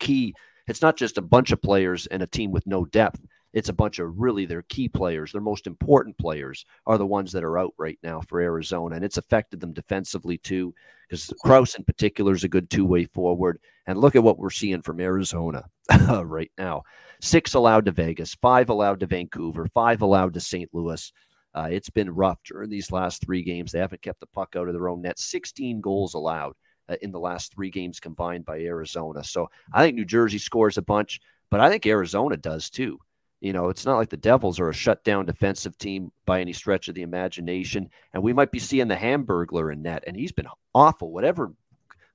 key, 0.00 0.34
it's 0.68 0.82
not 0.82 0.96
just 0.96 1.18
a 1.18 1.22
bunch 1.22 1.52
of 1.52 1.62
players 1.62 2.06
and 2.06 2.22
a 2.22 2.26
team 2.26 2.50
with 2.50 2.66
no 2.66 2.84
depth 2.84 3.20
it's 3.56 3.70
a 3.70 3.72
bunch 3.72 3.98
of 3.98 4.20
really 4.20 4.44
their 4.44 4.60
key 4.60 4.86
players, 4.86 5.32
their 5.32 5.40
most 5.40 5.66
important 5.66 6.18
players 6.18 6.66
are 6.86 6.98
the 6.98 7.06
ones 7.06 7.32
that 7.32 7.42
are 7.42 7.58
out 7.58 7.72
right 7.78 7.98
now 8.02 8.20
for 8.20 8.38
Arizona. 8.38 8.96
And 8.96 9.04
it's 9.04 9.16
affected 9.16 9.60
them 9.60 9.72
defensively 9.72 10.36
too, 10.36 10.74
because 11.08 11.32
Crouse 11.42 11.74
in 11.74 11.82
particular 11.82 12.34
is 12.34 12.44
a 12.44 12.50
good 12.50 12.68
two 12.68 12.84
way 12.84 13.06
forward. 13.06 13.58
And 13.86 13.98
look 13.98 14.14
at 14.14 14.22
what 14.22 14.38
we're 14.38 14.50
seeing 14.50 14.82
from 14.82 15.00
Arizona 15.00 15.64
right 16.22 16.52
now 16.58 16.82
six 17.22 17.54
allowed 17.54 17.86
to 17.86 17.92
Vegas, 17.92 18.34
five 18.34 18.68
allowed 18.68 19.00
to 19.00 19.06
Vancouver, 19.06 19.66
five 19.72 20.02
allowed 20.02 20.34
to 20.34 20.40
St. 20.40 20.68
Louis. 20.74 21.10
Uh, 21.54 21.68
it's 21.70 21.88
been 21.88 22.10
rough 22.10 22.38
during 22.44 22.68
these 22.68 22.92
last 22.92 23.24
three 23.24 23.42
games. 23.42 23.72
They 23.72 23.78
haven't 23.78 24.02
kept 24.02 24.20
the 24.20 24.26
puck 24.26 24.54
out 24.54 24.68
of 24.68 24.74
their 24.74 24.90
own 24.90 25.00
net. 25.00 25.18
16 25.18 25.80
goals 25.80 26.12
allowed 26.12 26.52
uh, 26.88 26.96
in 27.02 27.10
the 27.10 27.20
last 27.20 27.54
three 27.54 27.70
games 27.70 28.00
combined 28.00 28.44
by 28.44 28.60
Arizona. 28.60 29.24
So 29.24 29.50
I 29.72 29.82
think 29.82 29.96
New 29.96 30.04
Jersey 30.04 30.38
scores 30.38 30.78
a 30.78 30.82
bunch, 30.82 31.20
but 31.50 31.60
I 31.60 31.68
think 31.70 31.86
Arizona 31.86 32.36
does 32.36 32.70
too. 32.70 32.98
You 33.40 33.52
know, 33.52 33.68
it's 33.68 33.84
not 33.84 33.96
like 33.96 34.08
the 34.08 34.16
Devils 34.16 34.58
are 34.58 34.70
a 34.70 34.74
shutdown 34.74 35.26
defensive 35.26 35.76
team 35.76 36.10
by 36.24 36.40
any 36.40 36.52
stretch 36.52 36.88
of 36.88 36.94
the 36.94 37.02
imagination. 37.02 37.90
And 38.12 38.22
we 38.22 38.32
might 38.32 38.50
be 38.50 38.58
seeing 38.58 38.88
the 38.88 38.96
Hamburglar 38.96 39.72
in 39.72 39.82
net, 39.82 40.04
and 40.06 40.16
he's 40.16 40.32
been 40.32 40.48
awful. 40.74 41.12
Whatever 41.12 41.52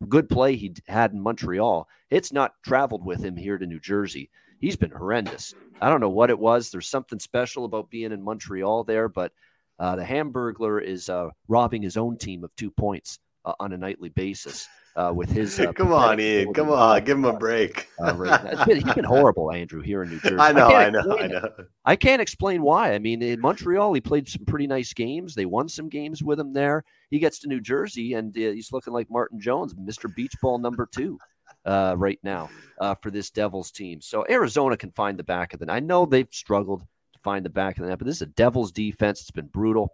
good 0.09 0.29
play 0.29 0.55
he 0.55 0.73
had 0.87 1.11
in 1.11 1.21
Montreal, 1.21 1.87
it's 2.09 2.33
not 2.33 2.55
traveled 2.65 3.05
with 3.05 3.23
him 3.23 3.37
here 3.37 3.57
to 3.57 3.67
New 3.67 3.79
Jersey. 3.79 4.31
He's 4.59 4.75
been 4.75 4.91
horrendous. 4.91 5.53
I 5.79 5.89
don't 5.89 6.01
know 6.01 6.09
what 6.09 6.31
it 6.31 6.39
was. 6.39 6.69
There's 6.69 6.87
something 6.87 7.19
special 7.19 7.65
about 7.65 7.89
being 7.89 8.11
in 8.11 8.23
Montreal 8.23 8.83
there, 8.83 9.07
but 9.07 9.31
uh, 9.79 9.95
the 9.95 10.03
Hamburglar 10.03 10.83
is 10.83 11.07
uh, 11.07 11.29
robbing 11.47 11.81
his 11.81 11.97
own 11.97 12.17
team 12.17 12.43
of 12.43 12.55
two 12.55 12.71
points 12.71 13.19
uh, 13.45 13.53
on 13.59 13.73
a 13.73 13.77
nightly 13.77 14.09
basis 14.09 14.67
uh, 14.95 15.11
with 15.13 15.29
his. 15.29 15.59
Uh, 15.59 15.71
come 15.75 15.91
on, 15.93 16.19
Ian. 16.19 16.53
Come 16.53 16.69
on, 16.69 17.03
give 17.03 17.17
him 17.17 17.25
a 17.25 17.37
break. 17.37 17.87
uh, 17.99 18.13
right. 18.15 18.65
been, 18.65 18.81
he's 18.81 18.93
been 18.93 19.03
horrible, 19.03 19.51
Andrew, 19.51 19.81
here 19.81 20.03
in 20.03 20.09
New 20.09 20.19
Jersey. 20.19 20.37
I 20.37 20.51
know, 20.51 20.67
I, 20.67 20.85
I 20.85 20.89
know, 20.89 21.17
I 21.19 21.27
know. 21.27 21.49
I 21.85 21.95
can't 21.95 22.21
explain 22.21 22.61
why. 22.61 22.93
I 22.93 22.99
mean, 22.99 23.21
in 23.21 23.39
Montreal, 23.39 23.93
he 23.93 24.01
played 24.01 24.27
some 24.27 24.45
pretty 24.45 24.67
nice 24.67 24.93
games. 24.93 25.35
They 25.35 25.45
won 25.45 25.69
some 25.69 25.89
games 25.89 26.23
with 26.23 26.39
him 26.39 26.53
there. 26.53 26.83
He 27.09 27.19
gets 27.19 27.39
to 27.39 27.47
New 27.47 27.61
Jersey, 27.61 28.13
and 28.13 28.35
uh, 28.35 28.51
he's 28.51 28.71
looking 28.71 28.93
like 28.93 29.09
Martin 29.09 29.39
Jones, 29.39 29.73
Mr. 29.73 30.13
Beach 30.13 30.33
Ball 30.41 30.59
number 30.59 30.87
two. 30.91 31.17
Uh, 31.63 31.93
right 31.95 32.17
now 32.23 32.49
uh, 32.79 32.95
for 33.03 33.11
this 33.11 33.29
Devils 33.29 33.69
team. 33.69 34.01
So 34.01 34.25
Arizona 34.27 34.75
can 34.75 34.89
find 34.93 35.19
the 35.19 35.23
back 35.23 35.53
of 35.53 35.59
the 35.59 35.67
net. 35.67 35.75
I 35.75 35.79
know 35.79 36.07
they've 36.07 36.27
struggled 36.31 36.79
to 36.79 37.19
find 37.23 37.45
the 37.45 37.51
back 37.51 37.77
of 37.77 37.83
the 37.83 37.89
net, 37.89 37.99
but 37.99 38.07
this 38.07 38.15
is 38.15 38.21
a 38.23 38.27
Devils 38.27 38.71
defense. 38.71 39.21
It's 39.21 39.29
been 39.29 39.45
brutal 39.45 39.93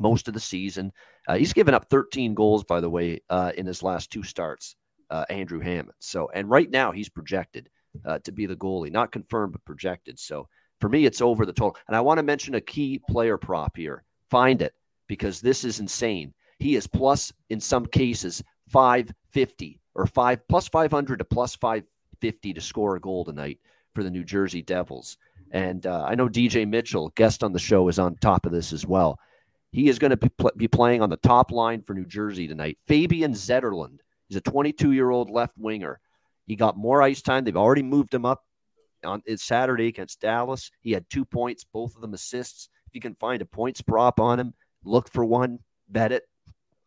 most 0.00 0.28
of 0.28 0.34
the 0.34 0.40
season. 0.40 0.92
Uh, 1.28 1.36
he's 1.36 1.52
given 1.52 1.74
up 1.74 1.88
13 1.90 2.34
goals, 2.34 2.64
by 2.64 2.80
the 2.80 2.90
way, 2.90 3.20
uh, 3.30 3.52
in 3.56 3.66
his 3.66 3.82
last 3.82 4.10
two 4.10 4.22
starts, 4.22 4.76
uh, 5.10 5.24
Andrew 5.30 5.60
Hammond. 5.60 5.94
So, 6.00 6.30
and 6.34 6.48
right 6.48 6.70
now 6.70 6.92
he's 6.92 7.08
projected 7.08 7.68
uh, 8.04 8.18
to 8.20 8.32
be 8.32 8.46
the 8.46 8.56
goalie, 8.56 8.90
not 8.92 9.12
confirmed, 9.12 9.52
but 9.52 9.64
projected. 9.64 10.18
So 10.18 10.48
for 10.80 10.88
me, 10.88 11.06
it's 11.06 11.20
over 11.20 11.46
the 11.46 11.52
total. 11.52 11.76
And 11.86 11.96
I 11.96 12.00
want 12.00 12.18
to 12.18 12.22
mention 12.22 12.54
a 12.54 12.60
key 12.60 13.00
player 13.08 13.38
prop 13.38 13.76
here. 13.76 14.04
Find 14.30 14.62
it 14.62 14.74
because 15.06 15.40
this 15.40 15.64
is 15.64 15.80
insane. 15.80 16.34
He 16.58 16.76
is 16.76 16.86
plus, 16.86 17.32
in 17.50 17.60
some 17.60 17.86
cases, 17.86 18.42
550 18.68 19.80
or 19.94 20.06
five 20.06 20.46
plus 20.48 20.68
500 20.68 21.18
to 21.18 21.24
plus 21.24 21.54
550 21.56 22.54
to 22.54 22.60
score 22.60 22.96
a 22.96 23.00
goal 23.00 23.24
tonight 23.24 23.58
for 23.94 24.02
the 24.02 24.10
New 24.10 24.24
Jersey 24.24 24.62
Devils. 24.62 25.16
And 25.50 25.86
uh, 25.86 26.04
I 26.04 26.16
know 26.16 26.28
DJ 26.28 26.68
Mitchell, 26.68 27.12
guest 27.14 27.44
on 27.44 27.52
the 27.52 27.58
show, 27.58 27.88
is 27.88 27.98
on 27.98 28.16
top 28.16 28.44
of 28.44 28.52
this 28.52 28.72
as 28.72 28.86
well. 28.86 29.18
He 29.74 29.88
is 29.88 29.98
going 29.98 30.12
to 30.12 30.16
be, 30.16 30.28
pl- 30.28 30.52
be 30.56 30.68
playing 30.68 31.02
on 31.02 31.10
the 31.10 31.16
top 31.16 31.50
line 31.50 31.82
for 31.82 31.94
New 31.94 32.04
Jersey 32.04 32.46
tonight. 32.46 32.78
Fabian 32.86 33.32
Zetterlund. 33.32 33.98
He's 34.28 34.36
a 34.36 34.40
22 34.40 34.92
year 34.92 35.10
old 35.10 35.30
left 35.30 35.58
winger. 35.58 35.98
He 36.46 36.54
got 36.54 36.76
more 36.76 37.02
ice 37.02 37.20
time. 37.20 37.42
They've 37.44 37.56
already 37.56 37.82
moved 37.82 38.14
him 38.14 38.24
up 38.24 38.44
on 39.04 39.20
Saturday 39.36 39.88
against 39.88 40.20
Dallas. 40.20 40.70
He 40.80 40.92
had 40.92 41.10
two 41.10 41.24
points, 41.24 41.64
both 41.64 41.96
of 41.96 42.02
them 42.02 42.14
assists. 42.14 42.68
If 42.86 42.94
you 42.94 43.00
can 43.00 43.16
find 43.16 43.42
a 43.42 43.46
points 43.46 43.82
prop 43.82 44.20
on 44.20 44.38
him, 44.38 44.54
look 44.84 45.10
for 45.10 45.24
one, 45.24 45.58
bet 45.88 46.12
it. 46.12 46.22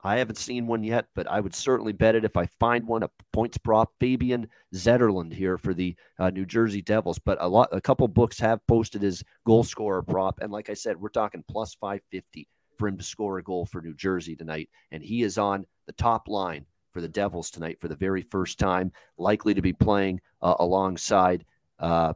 I 0.01 0.19
haven't 0.19 0.37
seen 0.37 0.65
one 0.65 0.85
yet, 0.85 1.07
but 1.13 1.27
I 1.27 1.41
would 1.41 1.53
certainly 1.53 1.91
bet 1.91 2.15
it 2.15 2.23
if 2.23 2.37
I 2.37 2.45
find 2.57 2.87
one. 2.87 3.03
A 3.03 3.09
points 3.33 3.57
prop, 3.57 3.91
Fabian 3.99 4.47
Zetterlund 4.73 5.33
here 5.33 5.57
for 5.57 5.73
the 5.73 5.93
uh, 6.19 6.29
New 6.29 6.45
Jersey 6.45 6.81
Devils. 6.81 7.19
But 7.19 7.37
a 7.41 7.49
lot, 7.49 7.67
a 7.73 7.81
couple 7.81 8.07
books 8.07 8.39
have 8.39 8.65
posted 8.65 9.01
his 9.01 9.25
goal 9.45 9.65
scorer 9.65 10.03
prop, 10.03 10.39
and 10.39 10.53
like 10.53 10.69
I 10.69 10.73
said, 10.73 10.95
we're 10.95 11.09
talking 11.09 11.43
plus 11.49 11.75
five 11.75 11.99
fifty 12.09 12.47
for 12.77 12.87
him 12.87 12.97
to 12.97 13.03
score 13.03 13.37
a 13.37 13.43
goal 13.43 13.65
for 13.65 13.81
New 13.81 13.93
Jersey 13.93 14.35
tonight. 14.35 14.69
And 14.91 15.03
he 15.03 15.23
is 15.23 15.37
on 15.37 15.65
the 15.85 15.93
top 15.93 16.27
line 16.27 16.65
for 16.97 17.01
the 17.01 17.07
Devils 17.07 17.51
tonight 17.51 17.79
for 17.79 17.87
the 17.87 17.95
very 17.95 18.23
first 18.23 18.57
time, 18.57 18.91
likely 19.19 19.53
to 19.53 19.61
be 19.61 19.71
playing 19.71 20.19
uh, 20.41 20.55
alongside. 20.57 21.45
Uh, 21.79 22.13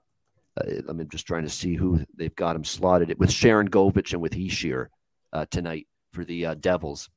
uh, 0.57 0.63
I'm 0.87 1.07
just 1.09 1.27
trying 1.27 1.43
to 1.43 1.51
see 1.51 1.75
who 1.75 2.03
they've 2.15 2.35
got 2.35 2.55
him 2.55 2.63
slotted 2.63 3.11
it 3.11 3.19
with 3.19 3.29
Sharangovich 3.29 4.13
and 4.13 4.21
with 4.23 4.33
Hischier 4.33 4.87
uh, 5.33 5.45
tonight 5.51 5.85
for 6.13 6.25
the 6.25 6.47
uh, 6.47 6.53
Devils 6.55 7.11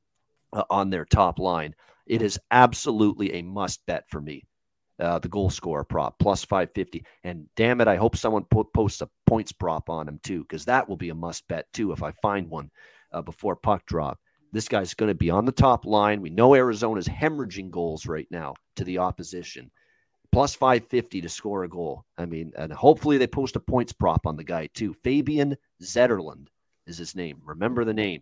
uh, 0.53 0.63
on 0.69 0.91
their 0.91 1.05
top 1.05 1.39
line. 1.39 1.73
It 2.05 2.21
is 2.21 2.39
absolutely 2.51 3.33
a 3.33 3.41
must 3.41 3.83
bet 3.87 4.07
for 4.09 4.21
me. 4.21 4.43
The 4.99 5.27
goal 5.27 5.49
scorer 5.49 5.83
prop 5.83 6.19
plus 6.19 6.45
550 6.45 7.03
and 7.25 7.47
damn 7.57 7.81
it 7.81 7.87
i 7.89 7.97
hope 7.97 8.15
someone 8.15 8.45
po- 8.45 8.63
posts 8.63 9.01
a 9.01 9.09
points 9.27 9.51
prop 9.51 9.89
on 9.89 10.07
him 10.07 10.21
too 10.23 10.43
because 10.43 10.63
that 10.63 10.87
will 10.87 10.95
be 10.95 11.09
a 11.09 11.15
must 11.15 11.45
bet 11.49 11.65
too 11.73 11.91
if 11.91 12.01
i 12.01 12.11
find 12.11 12.49
one 12.49 12.71
uh, 13.15 13.21
before 13.21 13.55
puck 13.55 13.85
drop. 13.85 14.19
This 14.51 14.67
guy's 14.67 14.93
going 14.93 15.09
to 15.09 15.15
be 15.15 15.29
on 15.29 15.45
the 15.45 15.51
top 15.51 15.85
line. 15.85 16.21
We 16.21 16.29
know 16.29 16.53
Arizona's 16.53 17.07
hemorrhaging 17.07 17.71
goals 17.71 18.05
right 18.05 18.27
now 18.29 18.53
to 18.75 18.83
the 18.83 18.99
opposition. 18.99 19.71
Plus 20.31 20.53
550 20.53 21.21
to 21.21 21.29
score 21.29 21.63
a 21.63 21.69
goal. 21.69 22.05
I 22.17 22.25
mean, 22.25 22.51
and 22.57 22.71
hopefully 22.71 23.17
they 23.17 23.27
post 23.27 23.55
a 23.55 23.59
points 23.59 23.93
prop 23.93 24.27
on 24.27 24.35
the 24.35 24.43
guy 24.43 24.67
too. 24.67 24.93
Fabian 25.03 25.57
Zetterlund 25.81 26.47
is 26.87 26.97
his 26.97 27.15
name. 27.15 27.41
Remember 27.43 27.85
the 27.85 27.93
name. 27.93 28.21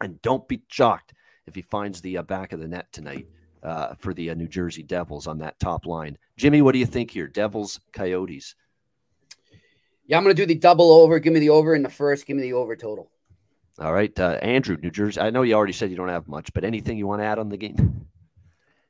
And 0.00 0.20
don't 0.22 0.46
be 0.48 0.62
shocked 0.68 1.12
if 1.46 1.54
he 1.54 1.62
finds 1.62 2.00
the 2.00 2.18
uh, 2.18 2.22
back 2.22 2.52
of 2.52 2.60
the 2.60 2.68
net 2.68 2.86
tonight 2.92 3.26
uh, 3.62 3.94
for 3.98 4.14
the 4.14 4.30
uh, 4.30 4.34
New 4.34 4.48
Jersey 4.48 4.82
Devils 4.82 5.26
on 5.26 5.38
that 5.38 5.58
top 5.60 5.86
line. 5.86 6.16
Jimmy, 6.36 6.62
what 6.62 6.72
do 6.72 6.78
you 6.78 6.86
think 6.86 7.10
here? 7.10 7.28
Devils, 7.28 7.80
Coyotes. 7.92 8.54
Yeah, 10.06 10.16
I'm 10.16 10.24
going 10.24 10.34
to 10.34 10.42
do 10.42 10.46
the 10.46 10.58
double 10.58 10.90
over. 10.90 11.20
Give 11.20 11.32
me 11.32 11.40
the 11.40 11.50
over 11.50 11.74
in 11.74 11.82
the 11.82 11.88
first. 11.88 12.26
Give 12.26 12.36
me 12.36 12.42
the 12.42 12.54
over 12.54 12.74
total. 12.74 13.11
All 13.78 13.92
right, 13.92 14.16
uh, 14.18 14.38
Andrew, 14.42 14.76
New 14.80 14.90
Jersey. 14.90 15.20
I 15.20 15.30
know 15.30 15.42
you 15.42 15.54
already 15.54 15.72
said 15.72 15.90
you 15.90 15.96
don't 15.96 16.08
have 16.08 16.28
much, 16.28 16.52
but 16.52 16.64
anything 16.64 16.98
you 16.98 17.06
want 17.06 17.22
to 17.22 17.26
add 17.26 17.38
on 17.38 17.48
the 17.48 17.56
game? 17.56 18.06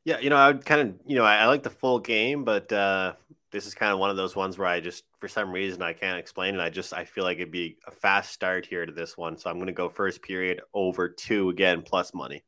Yeah, 0.05 0.19
you 0.19 0.31
know, 0.31 0.37
I 0.37 0.49
would 0.49 0.65
kind 0.65 0.81
of, 0.81 0.95
you 1.07 1.15
know, 1.15 1.25
I, 1.25 1.37
I 1.37 1.47
like 1.47 1.63
the 1.63 1.71
full 1.71 2.01
game, 2.01 2.43
but 2.45 2.73
uh, 2.73 3.13
this 3.53 3.67
is 3.67 3.75
kind 3.75 3.93
of 3.93 4.01
one 4.01 4.11
of 4.11 4.17
those 4.17 4.35
ones 4.35 4.59
where 4.59 4.67
I 4.67 4.81
just, 4.81 5.05
for 5.19 5.29
some 5.29 5.53
reason, 5.53 5.83
I 5.83 5.93
can't 5.93 6.19
explain 6.19 6.57
it. 6.57 6.61
I 6.61 6.71
just, 6.71 6.93
I 6.93 7.05
feel 7.05 7.23
like 7.23 7.37
it'd 7.37 7.53
be 7.53 7.77
a 7.87 7.93
fast 7.93 8.33
start 8.33 8.67
here 8.67 8.85
to 8.85 8.93
this 8.93 9.17
one, 9.17 9.39
so 9.39 9.49
I'm 9.49 9.57
going 9.57 9.69
to 9.69 9.73
go 9.73 9.89
first 9.89 10.21
period 10.21 10.61
over 10.75 11.09
two 11.09 11.51
again 11.51 11.83
plus 11.83 12.13
money. 12.13 12.43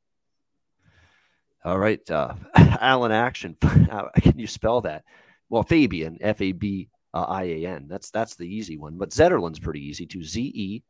All 1.64 1.78
right, 1.78 2.10
uh, 2.10 2.34
Alan 2.56 3.12
Action. 3.12 3.56
Can 3.62 4.38
you 4.38 4.48
spell 4.48 4.80
that? 4.80 5.04
Well, 5.48 5.62
Fabian, 5.62 6.18
F 6.20 6.40
A 6.40 6.50
B 6.50 6.88
I 7.14 7.44
A 7.44 7.66
N. 7.66 7.86
That's 7.88 8.10
that's 8.10 8.34
the 8.34 8.44
easy 8.44 8.76
one, 8.76 8.98
but 8.98 9.10
Zetterlund's 9.10 9.60
pretty 9.60 9.80
easy 9.80 10.04
too. 10.04 10.24
Z 10.24 10.40
E 10.54 10.82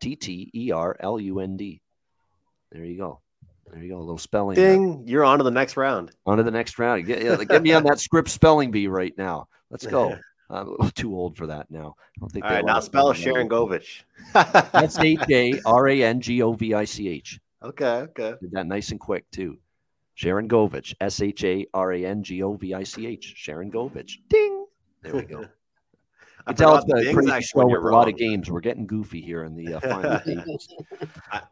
T 0.00 0.16
T 0.16 0.50
E 0.54 0.70
R 0.72 0.96
L 1.00 1.18
U 1.20 1.40
N 1.40 1.56
D. 1.56 1.80
There 2.72 2.84
you 2.84 2.96
go. 2.96 3.20
There 3.70 3.82
you 3.82 3.90
go. 3.90 3.98
A 3.98 4.00
little 4.00 4.18
spelling. 4.18 4.56
Ding. 4.56 5.04
You're 5.06 5.24
on 5.24 5.38
to 5.38 5.44
the 5.44 5.50
next 5.50 5.76
round. 5.76 6.12
On 6.26 6.36
to 6.38 6.42
the 6.42 6.50
next 6.50 6.78
round. 6.78 7.06
Get, 7.06 7.48
get 7.48 7.62
me 7.62 7.72
on 7.72 7.84
that 7.84 7.98
script 7.98 8.28
spelling 8.28 8.70
bee 8.70 8.88
right 8.88 9.16
now. 9.16 9.48
Let's 9.70 9.86
go. 9.86 10.16
I'm 10.50 10.68
a 10.68 10.70
little 10.70 10.90
too 10.90 11.14
old 11.14 11.36
for 11.36 11.48
that 11.48 11.70
now. 11.70 11.96
I 11.98 12.20
don't 12.20 12.30
think 12.30 12.44
All 12.44 12.52
right, 12.52 12.64
now 12.64 12.78
spell 12.78 13.12
Sharangovich. 13.12 14.02
That's 14.32 14.98
H 14.98 15.20
A 15.30 15.60
R 15.66 15.88
A 15.88 16.02
N 16.04 16.20
G 16.20 16.40
O 16.42 16.52
V 16.52 16.74
I 16.74 16.84
C 16.84 17.08
H. 17.08 17.40
Okay, 17.62 17.84
okay. 17.84 18.34
Did 18.40 18.52
that 18.52 18.66
nice 18.66 18.92
and 18.92 19.00
quick 19.00 19.28
too. 19.32 19.58
Sharangovich. 20.16 20.94
S 21.00 21.20
H 21.20 21.42
A 21.44 21.66
R 21.74 21.92
A 21.92 22.04
N 22.04 22.22
G 22.22 22.42
O 22.42 22.54
V 22.54 22.74
I 22.74 22.84
C 22.84 23.06
H. 23.06 23.34
Sharangovich. 23.36 24.18
Ding. 24.28 24.66
There 25.02 25.14
we 25.14 25.22
go. 25.22 25.46
I 26.46 26.52
tell 26.52 26.76
it's 26.76 26.84
a 26.84 27.12
crazy 27.12 27.40
show 27.42 27.66
with 27.66 27.82
a 27.82 27.88
lot 27.88 28.08
of 28.08 28.16
games. 28.16 28.50
We're 28.50 28.60
getting 28.60 28.86
goofy 28.86 29.20
here 29.20 29.44
in 29.44 29.56
the 29.56 29.74
uh, 29.74 29.80
final 29.80 30.18
games. 30.26 30.68
I, 31.32 31.42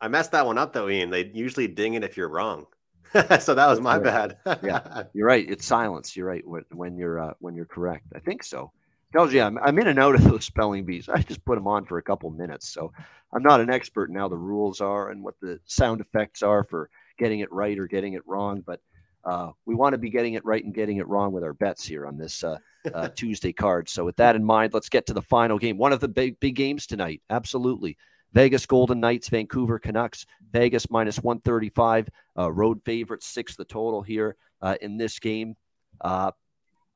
I, 0.00 0.08
messed 0.08 0.32
that 0.32 0.44
one 0.44 0.58
up 0.58 0.72
though, 0.72 0.88
Ian. 0.88 1.10
They 1.10 1.30
usually 1.32 1.68
ding 1.68 1.94
it 1.94 2.02
if 2.02 2.16
you're 2.16 2.28
wrong. 2.28 2.66
so 3.40 3.54
that 3.54 3.68
was 3.68 3.80
my 3.80 3.98
bad. 3.98 4.38
yeah, 4.62 5.04
you're 5.14 5.28
right. 5.28 5.48
It's 5.48 5.64
silence. 5.64 6.16
You're 6.16 6.26
right 6.26 6.46
when, 6.46 6.64
when 6.72 6.96
you're 6.96 7.20
uh, 7.20 7.34
when 7.38 7.54
you're 7.54 7.66
correct. 7.66 8.06
I 8.14 8.18
think 8.18 8.42
so. 8.42 8.72
Tells 9.12 9.32
you 9.32 9.42
I'm, 9.42 9.56
I'm 9.58 9.78
in 9.78 9.86
and 9.86 9.98
out 10.00 10.16
of 10.16 10.24
those 10.24 10.44
spelling 10.44 10.84
bees. 10.84 11.08
I 11.08 11.22
just 11.22 11.44
put 11.44 11.54
them 11.54 11.68
on 11.68 11.84
for 11.84 11.98
a 11.98 12.02
couple 12.02 12.28
minutes, 12.30 12.68
so 12.68 12.92
I'm 13.32 13.44
not 13.44 13.60
an 13.60 13.70
expert 13.70 14.10
in 14.10 14.16
how 14.16 14.28
the 14.28 14.36
rules 14.36 14.80
are 14.80 15.10
and 15.10 15.22
what 15.22 15.34
the 15.40 15.60
sound 15.66 16.00
effects 16.00 16.42
are 16.42 16.64
for 16.64 16.90
getting 17.16 17.40
it 17.40 17.52
right 17.52 17.78
or 17.78 17.86
getting 17.86 18.14
it 18.14 18.26
wrong. 18.26 18.62
But 18.66 18.80
uh, 19.26 19.50
we 19.66 19.74
want 19.74 19.92
to 19.92 19.98
be 19.98 20.08
getting 20.08 20.34
it 20.34 20.44
right 20.44 20.64
and 20.64 20.72
getting 20.72 20.98
it 20.98 21.08
wrong 21.08 21.32
with 21.32 21.42
our 21.42 21.52
bets 21.52 21.84
here 21.84 22.06
on 22.06 22.16
this 22.16 22.44
uh, 22.44 22.58
uh, 22.94 23.08
Tuesday 23.14 23.52
card. 23.52 23.88
So, 23.88 24.04
with 24.04 24.16
that 24.16 24.36
in 24.36 24.44
mind, 24.44 24.72
let's 24.72 24.88
get 24.88 25.06
to 25.06 25.12
the 25.12 25.22
final 25.22 25.58
game. 25.58 25.76
One 25.76 25.92
of 25.92 26.00
the 26.00 26.08
big, 26.08 26.38
big 26.38 26.54
games 26.54 26.86
tonight. 26.86 27.20
Absolutely. 27.28 27.98
Vegas 28.32 28.66
Golden 28.66 29.00
Knights, 29.00 29.28
Vancouver 29.28 29.78
Canucks. 29.80 30.26
Vegas 30.52 30.90
minus 30.90 31.18
135. 31.18 32.08
Uh, 32.38 32.52
road 32.52 32.80
favorites, 32.84 33.26
six 33.26 33.56
the 33.56 33.64
total 33.64 34.00
here 34.00 34.36
uh, 34.62 34.76
in 34.80 34.96
this 34.96 35.18
game. 35.18 35.56
Uh, 36.00 36.30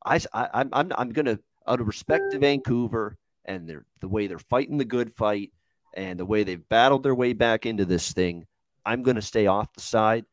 I, 0.05 0.21
I, 0.33 0.49
I'm, 0.73 0.93
I'm 0.97 1.11
going 1.11 1.27
to, 1.27 1.41
out 1.67 1.81
of 1.81 1.87
respect 1.87 2.33
to 2.33 2.39
Vancouver 2.39 3.17
and 3.45 3.69
their, 3.69 3.85
the 4.01 4.09
way 4.09 4.27
they're 4.27 4.39
fighting 4.39 4.79
the 4.79 4.85
good 4.85 5.13
fight 5.15 5.51
and 5.95 6.19
the 6.19 6.25
way 6.25 6.45
they've 6.45 6.69
battled 6.69 7.03
their 7.03 7.15
way 7.15 7.33
back 7.33 7.67
into 7.67 7.85
this 7.85 8.13
thing, 8.13 8.47
I'm 8.87 9.03
going 9.03 9.17
to 9.17 9.23
stay 9.23 9.47
off 9.47 9.73
the 9.73 9.81
side. 9.81 10.25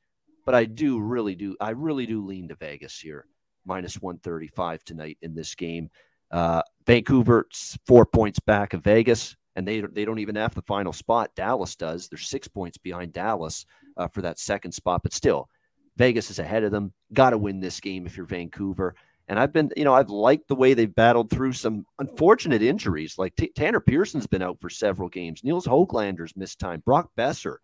But 0.47 0.55
I 0.55 0.63
do 0.63 0.97
really 1.01 1.35
do, 1.35 1.57
I 1.59 1.71
really 1.71 2.05
do 2.05 2.25
lean 2.25 2.47
to 2.47 2.55
Vegas 2.55 2.97
here, 2.97 3.25
minus 3.65 4.01
135 4.01 4.81
tonight 4.85 5.17
in 5.21 5.35
this 5.35 5.53
game. 5.53 5.89
Uh, 6.31 6.61
Vancouver, 6.85 7.49
four 7.85 8.05
points 8.05 8.39
back 8.39 8.73
of 8.73 8.81
Vegas, 8.81 9.35
and 9.57 9.67
they, 9.67 9.81
they 9.81 10.05
don't 10.05 10.19
even 10.19 10.35
have 10.35 10.55
the 10.55 10.61
final 10.61 10.93
spot. 10.93 11.31
Dallas 11.35 11.75
does. 11.75 12.07
They're 12.07 12.17
six 12.17 12.47
points 12.47 12.77
behind 12.77 13.11
Dallas 13.11 13.65
uh, 13.97 14.07
for 14.07 14.21
that 14.21 14.39
second 14.39 14.71
spot, 14.71 15.03
but 15.03 15.11
still, 15.11 15.49
Vegas 15.97 16.31
is 16.31 16.39
ahead 16.39 16.63
of 16.63 16.71
them. 16.71 16.93
Got 17.11 17.31
to 17.31 17.37
win 17.37 17.59
this 17.59 17.81
game 17.81 18.05
if 18.05 18.15
you're 18.15 18.25
Vancouver. 18.25 18.95
And 19.27 19.37
I've 19.37 19.51
been, 19.51 19.69
you 19.75 19.83
know, 19.83 19.93
I've 19.93 20.09
liked 20.09 20.47
the 20.47 20.55
way 20.55 20.73
they've 20.73 20.95
battled 20.95 21.29
through 21.29 21.51
some 21.51 21.85
unfortunate 21.99 22.61
injuries. 22.61 23.17
Like 23.17 23.35
T- 23.35 23.51
Tanner 23.53 23.81
Pearson's 23.81 24.27
been 24.27 24.41
out 24.41 24.61
for 24.61 24.69
several 24.69 25.09
games. 25.09 25.43
Nils 25.43 25.67
Hoglander's 25.67 26.37
missed 26.37 26.59
time. 26.59 26.81
Brock 26.85 27.09
Boeser 27.17 27.57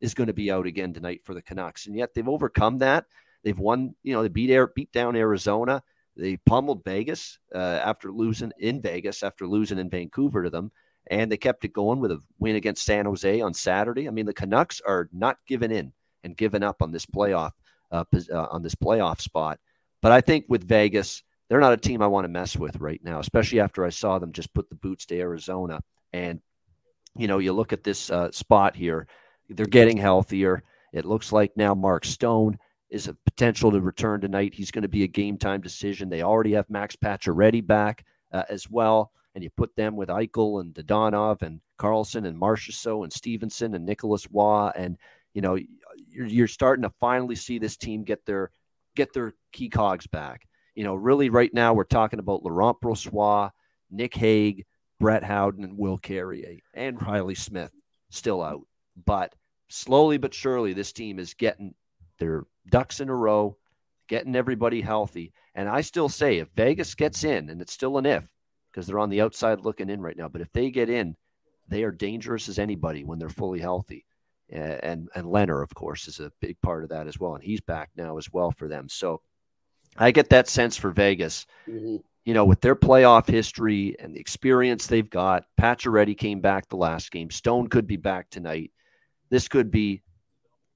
is 0.00 0.14
going 0.14 0.26
to 0.28 0.32
be 0.32 0.50
out 0.50 0.66
again 0.66 0.92
tonight 0.92 1.20
for 1.24 1.34
the 1.34 1.42
Canucks. 1.42 1.86
And 1.86 1.96
yet 1.96 2.14
they've 2.14 2.28
overcome 2.28 2.78
that. 2.78 3.06
They've 3.42 3.58
won, 3.58 3.94
you 4.02 4.12
know, 4.12 4.22
they 4.22 4.28
beat 4.28 4.50
Air, 4.50 4.66
beat 4.68 4.92
down 4.92 5.16
Arizona. 5.16 5.82
They 6.16 6.36
pummeled 6.38 6.84
Vegas 6.84 7.38
uh, 7.54 7.58
after 7.58 8.12
losing 8.12 8.52
in 8.58 8.82
Vegas 8.82 9.22
after 9.22 9.46
losing 9.46 9.78
in 9.78 9.88
Vancouver 9.88 10.42
to 10.42 10.50
them, 10.50 10.70
and 11.06 11.30
they 11.30 11.36
kept 11.36 11.64
it 11.64 11.72
going 11.72 12.00
with 12.00 12.10
a 12.10 12.20
win 12.38 12.56
against 12.56 12.84
San 12.84 13.06
Jose 13.06 13.40
on 13.40 13.54
Saturday. 13.54 14.06
I 14.06 14.10
mean, 14.10 14.26
the 14.26 14.34
Canucks 14.34 14.82
are 14.86 15.08
not 15.12 15.38
giving 15.46 15.70
in 15.70 15.92
and 16.24 16.36
giving 16.36 16.62
up 16.62 16.82
on 16.82 16.92
this 16.92 17.06
playoff 17.06 17.52
uh, 17.90 18.04
uh, 18.32 18.46
on 18.50 18.62
this 18.62 18.74
playoff 18.74 19.20
spot. 19.20 19.58
But 20.02 20.12
I 20.12 20.20
think 20.20 20.46
with 20.48 20.66
Vegas, 20.66 21.22
they're 21.48 21.60
not 21.60 21.72
a 21.72 21.78
team 21.78 22.02
I 22.02 22.06
want 22.06 22.24
to 22.24 22.28
mess 22.28 22.56
with 22.56 22.76
right 22.76 23.00
now, 23.02 23.20
especially 23.20 23.60
after 23.60 23.84
I 23.84 23.90
saw 23.90 24.18
them 24.18 24.32
just 24.32 24.52
put 24.52 24.68
the 24.68 24.76
boots 24.76 25.06
to 25.06 25.18
Arizona. 25.18 25.80
And 26.12 26.40
you 27.16 27.28
know, 27.28 27.38
you 27.38 27.52
look 27.52 27.72
at 27.72 27.84
this 27.84 28.10
uh, 28.10 28.30
spot 28.30 28.76
here 28.76 29.06
they're 29.50 29.66
getting 29.66 29.96
healthier. 29.96 30.62
It 30.92 31.04
looks 31.04 31.32
like 31.32 31.56
now 31.56 31.74
Mark 31.74 32.04
Stone 32.04 32.58
is 32.88 33.08
a 33.08 33.16
potential 33.24 33.70
to 33.70 33.80
return 33.80 34.20
tonight. 34.20 34.54
He's 34.54 34.70
going 34.70 34.82
to 34.82 34.88
be 34.88 35.04
a 35.04 35.08
game 35.08 35.38
time 35.38 35.60
decision. 35.60 36.08
They 36.08 36.22
already 36.22 36.52
have 36.52 36.68
Max 36.68 36.96
Pacioretty 36.96 37.64
back 37.66 38.04
uh, 38.32 38.44
as 38.48 38.68
well. 38.68 39.12
And 39.34 39.44
you 39.44 39.50
put 39.50 39.74
them 39.76 39.94
with 39.96 40.08
Eichel 40.08 40.60
and 40.60 40.74
Dadonov 40.74 41.42
and 41.42 41.60
Karlsson 41.78 42.26
and 42.26 42.40
Marchessault 42.40 43.04
and 43.04 43.12
Stephenson 43.12 43.74
and 43.74 43.86
Nicolas 43.86 44.26
Roy. 44.32 44.70
And, 44.74 44.96
you 45.34 45.40
know, 45.40 45.56
you're, 46.08 46.26
you're 46.26 46.48
starting 46.48 46.82
to 46.82 46.92
finally 46.98 47.36
see 47.36 47.58
this 47.58 47.76
team 47.76 48.02
get 48.02 48.26
their 48.26 48.50
get 48.96 49.12
their 49.12 49.34
key 49.52 49.68
cogs 49.68 50.08
back. 50.08 50.48
You 50.74 50.82
know, 50.82 50.96
really 50.96 51.30
right 51.30 51.52
now 51.54 51.74
we're 51.74 51.84
talking 51.84 52.18
about 52.18 52.42
Laurent 52.42 52.80
Brossoit, 52.80 53.52
Nick 53.88 54.14
Hague, 54.16 54.66
Brett 54.98 55.22
Howden, 55.22 55.62
and 55.62 55.78
Will 55.78 55.98
Carrier 55.98 56.58
and 56.74 57.00
Reilly 57.00 57.36
Smith 57.36 57.72
still 58.10 58.42
out. 58.42 58.62
But 59.06 59.32
slowly 59.70 60.18
but 60.18 60.34
surely, 60.34 60.72
this 60.72 60.92
team 60.92 61.18
is 61.18 61.34
getting 61.34 61.74
their 62.18 62.44
ducks 62.68 63.00
in 63.00 63.08
a 63.08 63.14
row, 63.14 63.56
getting 64.08 64.36
everybody 64.36 64.80
healthy. 64.80 65.32
And 65.54 65.68
I 65.68 65.80
still 65.80 66.08
say 66.08 66.38
if 66.38 66.48
Vegas 66.54 66.94
gets 66.94 67.24
in, 67.24 67.48
and 67.48 67.62
it's 67.62 67.72
still 67.72 67.96
an 67.96 68.06
if 68.06 68.28
because 68.70 68.86
they're 68.86 68.98
on 68.98 69.10
the 69.10 69.22
outside 69.22 69.60
looking 69.60 69.88
in 69.88 70.00
right 70.00 70.16
now, 70.16 70.28
but 70.28 70.40
if 70.40 70.52
they 70.52 70.70
get 70.70 70.90
in, 70.90 71.16
they 71.68 71.84
are 71.84 71.92
dangerous 71.92 72.48
as 72.48 72.58
anybody 72.58 73.04
when 73.04 73.18
they're 73.18 73.28
fully 73.28 73.60
healthy. 73.60 74.04
And 74.50 75.08
and 75.14 75.26
Lehner, 75.26 75.62
of 75.62 75.72
course, 75.74 76.08
is 76.08 76.18
a 76.18 76.32
big 76.40 76.60
part 76.60 76.82
of 76.82 76.90
that 76.90 77.06
as 77.06 77.18
well, 77.20 77.36
and 77.36 77.44
he's 77.44 77.60
back 77.60 77.90
now 77.96 78.18
as 78.18 78.32
well 78.32 78.50
for 78.50 78.66
them. 78.66 78.88
So 78.88 79.22
I 79.96 80.10
get 80.10 80.30
that 80.30 80.48
sense 80.48 80.76
for 80.76 80.90
Vegas. 80.90 81.46
Mm-hmm. 81.68 81.96
You 82.24 82.34
know, 82.34 82.44
with 82.44 82.60
their 82.60 82.74
playoff 82.74 83.28
history 83.28 83.96
and 84.00 84.14
the 84.14 84.20
experience 84.20 84.86
they've 84.86 85.08
got, 85.08 85.44
Pacioretty 85.58 86.18
came 86.18 86.40
back 86.40 86.68
the 86.68 86.76
last 86.76 87.10
game. 87.12 87.30
Stone 87.30 87.68
could 87.68 87.86
be 87.86 87.96
back 87.96 88.28
tonight 88.28 88.72
this 89.30 89.48
could 89.48 89.70
be 89.70 90.02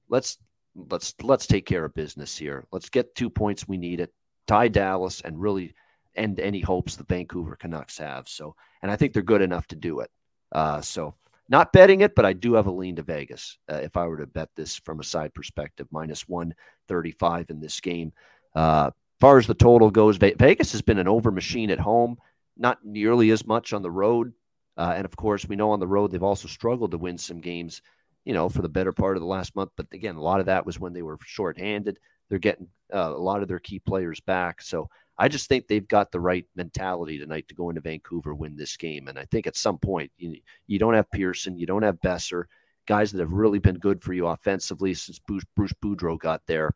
let's 0.09 0.37
let's 0.75 1.13
let's 1.21 1.47
take 1.47 1.65
care 1.65 1.85
of 1.85 1.93
business 1.93 2.37
here. 2.37 2.65
Let's 2.71 2.89
get 2.89 3.15
two 3.15 3.29
points. 3.29 3.67
We 3.67 3.77
need 3.77 3.99
it. 3.99 4.13
Tie 4.47 4.67
Dallas 4.67 5.21
and 5.21 5.39
really 5.39 5.73
end 6.15 6.39
any 6.39 6.61
hopes 6.61 6.95
the 6.95 7.03
Vancouver 7.03 7.55
Canucks 7.55 7.97
have. 7.97 8.27
So, 8.27 8.55
and 8.81 8.91
I 8.91 8.95
think 8.95 9.13
they're 9.13 9.23
good 9.23 9.41
enough 9.41 9.67
to 9.67 9.75
do 9.75 9.99
it. 10.01 10.11
Uh, 10.51 10.81
so, 10.81 11.15
not 11.49 11.73
betting 11.73 12.01
it, 12.01 12.15
but 12.15 12.25
I 12.25 12.33
do 12.33 12.53
have 12.53 12.67
a 12.67 12.71
lean 12.71 12.95
to 12.95 13.01
Vegas 13.01 13.57
uh, 13.69 13.75
if 13.75 13.97
I 13.97 14.07
were 14.07 14.17
to 14.17 14.27
bet 14.27 14.49
this 14.55 14.77
from 14.77 14.99
a 14.99 15.03
side 15.03 15.33
perspective, 15.33 15.87
minus 15.91 16.27
135 16.27 17.49
in 17.49 17.59
this 17.59 17.79
game. 17.79 18.13
Uh, 18.55 18.91
far 19.19 19.37
as 19.37 19.47
the 19.47 19.53
total 19.53 19.91
goes, 19.91 20.17
Vegas 20.17 20.71
has 20.71 20.81
been 20.81 20.99
an 20.99 21.07
over 21.07 21.31
machine 21.31 21.69
at 21.69 21.79
home, 21.79 22.17
not 22.57 22.83
nearly 22.83 23.31
as 23.31 23.45
much 23.45 23.73
on 23.73 23.81
the 23.81 23.91
road. 23.91 24.33
Uh, 24.77 24.93
and 24.95 25.05
of 25.05 25.15
course, 25.15 25.47
we 25.47 25.55
know 25.55 25.71
on 25.71 25.79
the 25.79 25.87
road 25.87 26.11
they've 26.11 26.23
also 26.23 26.47
struggled 26.47 26.91
to 26.91 26.97
win 26.97 27.17
some 27.17 27.39
games 27.39 27.81
you 28.25 28.33
know, 28.33 28.49
for 28.49 28.61
the 28.61 28.69
better 28.69 28.91
part 28.91 29.15
of 29.15 29.21
the 29.21 29.27
last 29.27 29.55
month. 29.55 29.71
But 29.77 29.87
again, 29.93 30.15
a 30.15 30.21
lot 30.21 30.39
of 30.39 30.47
that 30.47 30.65
was 30.65 30.79
when 30.79 30.93
they 30.93 31.03
were 31.03 31.17
shorthanded. 31.23 31.99
They're 32.29 32.39
getting 32.39 32.67
uh, 32.93 33.13
a 33.15 33.17
lot 33.17 33.41
of 33.41 33.47
their 33.47 33.59
key 33.59 33.79
players 33.79 34.19
back. 34.19 34.61
So 34.61 34.89
I 35.17 35.27
just 35.27 35.47
think 35.47 35.67
they've 35.67 35.87
got 35.87 36.11
the 36.11 36.19
right 36.19 36.45
mentality 36.55 37.17
tonight 37.17 37.47
to 37.47 37.55
go 37.55 37.69
into 37.69 37.81
Vancouver, 37.81 38.33
win 38.33 38.57
this 38.57 38.75
game. 38.75 39.07
And 39.07 39.17
I 39.17 39.25
think 39.25 39.47
at 39.47 39.55
some 39.55 39.77
point, 39.77 40.11
you, 40.17 40.37
you 40.67 40.79
don't 40.79 40.95
have 40.95 41.09
Pearson, 41.11 41.57
you 41.57 41.65
don't 41.67 41.83
have 41.83 42.01
Boeser, 42.01 42.45
guys 42.87 43.11
that 43.11 43.19
have 43.19 43.31
really 43.31 43.59
been 43.59 43.77
good 43.77 44.01
for 44.01 44.13
you 44.13 44.27
offensively 44.27 44.93
since 44.93 45.19
Bruce, 45.19 45.45
Bruce 45.55 45.73
Boudreau 45.83 46.19
got 46.19 46.41
there. 46.47 46.71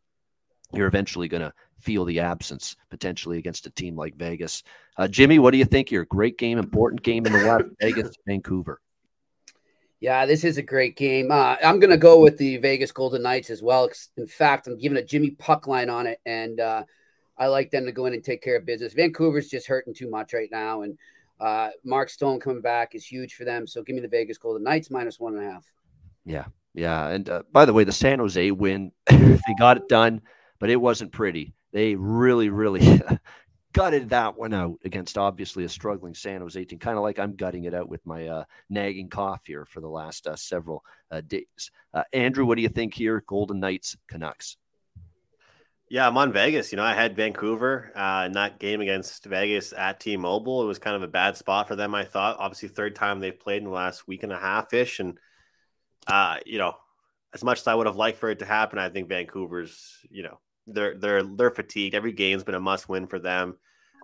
You're 0.72 0.88
eventually 0.88 1.28
going 1.28 1.42
to 1.42 1.54
feel 1.80 2.06
the 2.06 2.20
absence 2.20 2.76
potentially 2.92 3.40
against 3.40 3.66
a 3.66 3.72
team 3.72 3.96
like 3.96 4.16
Vegas. 4.16 4.64
Uh, 4.98 5.08
Jimmy, 5.08 5.40
what 5.40 5.52
do 5.52 5.58
you 5.58 5.66
think? 5.66 5.90
Your 5.90 6.06
great 6.06 6.38
game, 6.38 6.60
important 6.60 7.02
game 7.02 7.26
in 7.26 7.34
the 7.34 7.40
West, 7.40 7.66
Vegas, 7.82 8.16
Vancouver. 8.28 8.80
Yeah, 10.02 10.26
this 10.26 10.46
is 10.46 10.58
a 10.58 10.62
great 10.62 10.96
game. 10.96 11.30
Uh, 11.30 11.58
I'm 11.64 11.80
going 11.80 11.90
to 11.90 11.98
go 11.98 12.22
with 12.22 12.38
the 12.38 12.58
Vegas 12.58 12.92
Golden 12.92 13.22
Knights 13.22 13.50
as 13.50 13.62
well. 13.62 13.90
In 14.16 14.28
fact, 14.28 14.68
I'm 14.68 14.78
giving 14.78 14.98
a 14.98 15.04
Jimmy 15.04 15.32
Puck 15.32 15.68
line 15.68 15.90
on 15.90 16.08
it, 16.08 16.20
and 16.26 16.60
uh, 16.60 16.84
I 17.38 17.48
like 17.48 17.70
them 17.70 17.86
to 17.86 17.92
go 17.92 18.06
in 18.06 18.14
and 18.14 18.24
take 18.24 18.42
care 18.42 18.56
of 18.56 18.66
business. 18.66 18.94
Vancouver's 18.94 19.50
just 19.50 19.68
hurting 19.68 19.94
too 19.94 20.10
much 20.10 20.34
right 20.34 20.50
now, 20.52 20.84
and 20.84 20.98
uh, 21.42 21.70
Mark 21.84 22.10
Stone 22.10 22.40
coming 22.40 22.62
back 22.62 22.96
is 22.96 23.06
huge 23.06 23.34
for 23.34 23.44
them. 23.44 23.68
So 23.68 23.84
give 23.84 23.96
me 23.96 24.02
the 24.02 24.08
Vegas 24.08 24.38
Golden 24.38 24.64
Knights 24.64 24.90
minus 24.90 25.20
one 25.20 25.36
and 25.36 25.46
a 25.46 25.52
half. 25.52 25.66
Yeah, 26.26 26.46
yeah. 26.74 27.08
And 27.08 27.30
uh, 27.30 27.44
by 27.52 27.66
the 27.66 27.74
way, 27.74 27.84
the 27.84 27.92
San 27.92 28.20
Jose 28.20 28.52
win, 28.52 28.94
they 29.10 29.40
got 29.58 29.78
it 29.78 29.90
done, 29.90 30.22
but 30.60 30.70
it 30.70 30.78
wasn't 30.78 31.12
pretty. 31.12 31.54
They 31.74 31.96
really, 31.96 32.50
really 32.50 32.80
gutted 33.80 34.10
that 34.10 34.38
one 34.38 34.54
out 34.54 34.78
against 34.84 35.18
obviously 35.18 35.64
a 35.64 35.70
struggling 35.70 36.14
San 36.14 36.42
Jose 36.42 36.66
team, 36.66 36.80
kind 36.80 36.98
of 36.98 37.04
like 37.04 37.18
I'm 37.18 37.38
gutting 37.38 37.64
it 37.64 37.74
out 37.74 37.88
with 37.88 38.06
my 38.06 38.28
uh, 38.28 38.44
nagging 38.70 39.08
cough 39.08 39.46
here 39.46 39.66
for 39.66 39.80
the 39.80 39.88
last 39.88 40.28
uh, 40.28 40.36
several 40.36 40.84
uh, 41.10 41.22
days. 41.22 41.72
Uh, 41.94 42.04
Andrew, 42.12 42.46
what 42.46 42.56
do 42.56 42.62
you 42.62 42.68
think 42.68 42.94
here? 42.94 43.24
Golden 43.26 43.62
Knights, 43.62 43.96
Canucks. 44.10 44.58
Yeah, 45.90 46.06
I'm 46.06 46.18
on 46.18 46.34
Vegas. 46.34 46.74
You 46.74 46.76
know, 46.76 46.84
I 46.84 46.94
had 46.94 47.16
Vancouver 47.16 47.94
uh, 47.96 48.26
in 48.26 48.34
that 48.34 48.60
game 48.60 48.82
against 48.82 49.24
Vegas 49.24 49.72
at 49.72 50.02
T-Mobile. 50.02 50.62
It 50.62 50.68
was 50.68 50.78
kind 50.78 50.98
of 50.98 51.02
a 51.02 51.08
bad 51.08 51.38
spot 51.38 51.70
for 51.70 51.78
them. 51.78 51.96
I 51.96 52.04
thought, 52.04 52.36
obviously, 52.38 52.68
third 52.68 52.98
time 52.98 53.22
they've 53.22 53.40
played 53.40 53.60
in 53.60 53.64
the 53.64 53.70
last 53.70 54.10
week 54.10 54.24
and 54.24 54.34
a 54.34 54.38
half 54.38 54.74
ish, 54.74 55.00
and 55.00 55.18
uh, 56.06 56.36
you 56.46 56.58
know, 56.58 56.74
as 57.34 57.46
much 57.46 57.62
as 57.62 57.68
I 57.68 57.76
would 57.76 57.88
have 57.88 57.96
liked 57.96 58.18
for 58.18 58.30
it 58.30 58.40
to 58.40 58.46
happen, 58.46 58.78
I 58.78 58.90
think 58.90 59.08
Vancouver's, 59.08 60.00
you 60.10 60.24
know, 60.24 60.38
they're 60.68 60.96
they're 60.98 61.24
they're 61.24 61.50
fatigued. 61.50 61.96
Every 61.96 62.12
game's 62.12 62.44
been 62.44 62.56
a 62.56 62.60
must 62.60 62.90
win 62.90 63.08
for 63.08 63.20
them. 63.20 63.56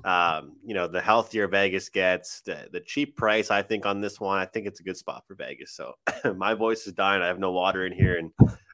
Um, 0.03 0.57
you 0.63 0.73
know, 0.73 0.88
the 0.88 1.01
healthier 1.01 1.47
Vegas 1.47 1.89
gets, 1.89 2.41
the, 2.41 2.67
the 2.72 2.81
cheap 2.81 3.15
price, 3.15 3.49
I 3.49 3.61
think 3.61 3.85
on 3.85 4.01
this 4.01 4.19
one, 4.19 4.38
I 4.38 4.45
think 4.45 4.67
it's 4.67 4.80
a 4.80 4.84
good 4.84 4.97
spot 4.97 5.23
for 5.27 5.35
Vegas. 5.35 5.72
So 5.72 5.93
my 6.35 6.53
voice 6.53 6.85
is 6.85 6.93
dying. 6.93 7.22
I 7.22 7.27
have 7.27 7.39
no 7.39 7.51
water 7.51 7.85
in 7.85 7.93
here, 7.93 8.17
and 8.17 8.31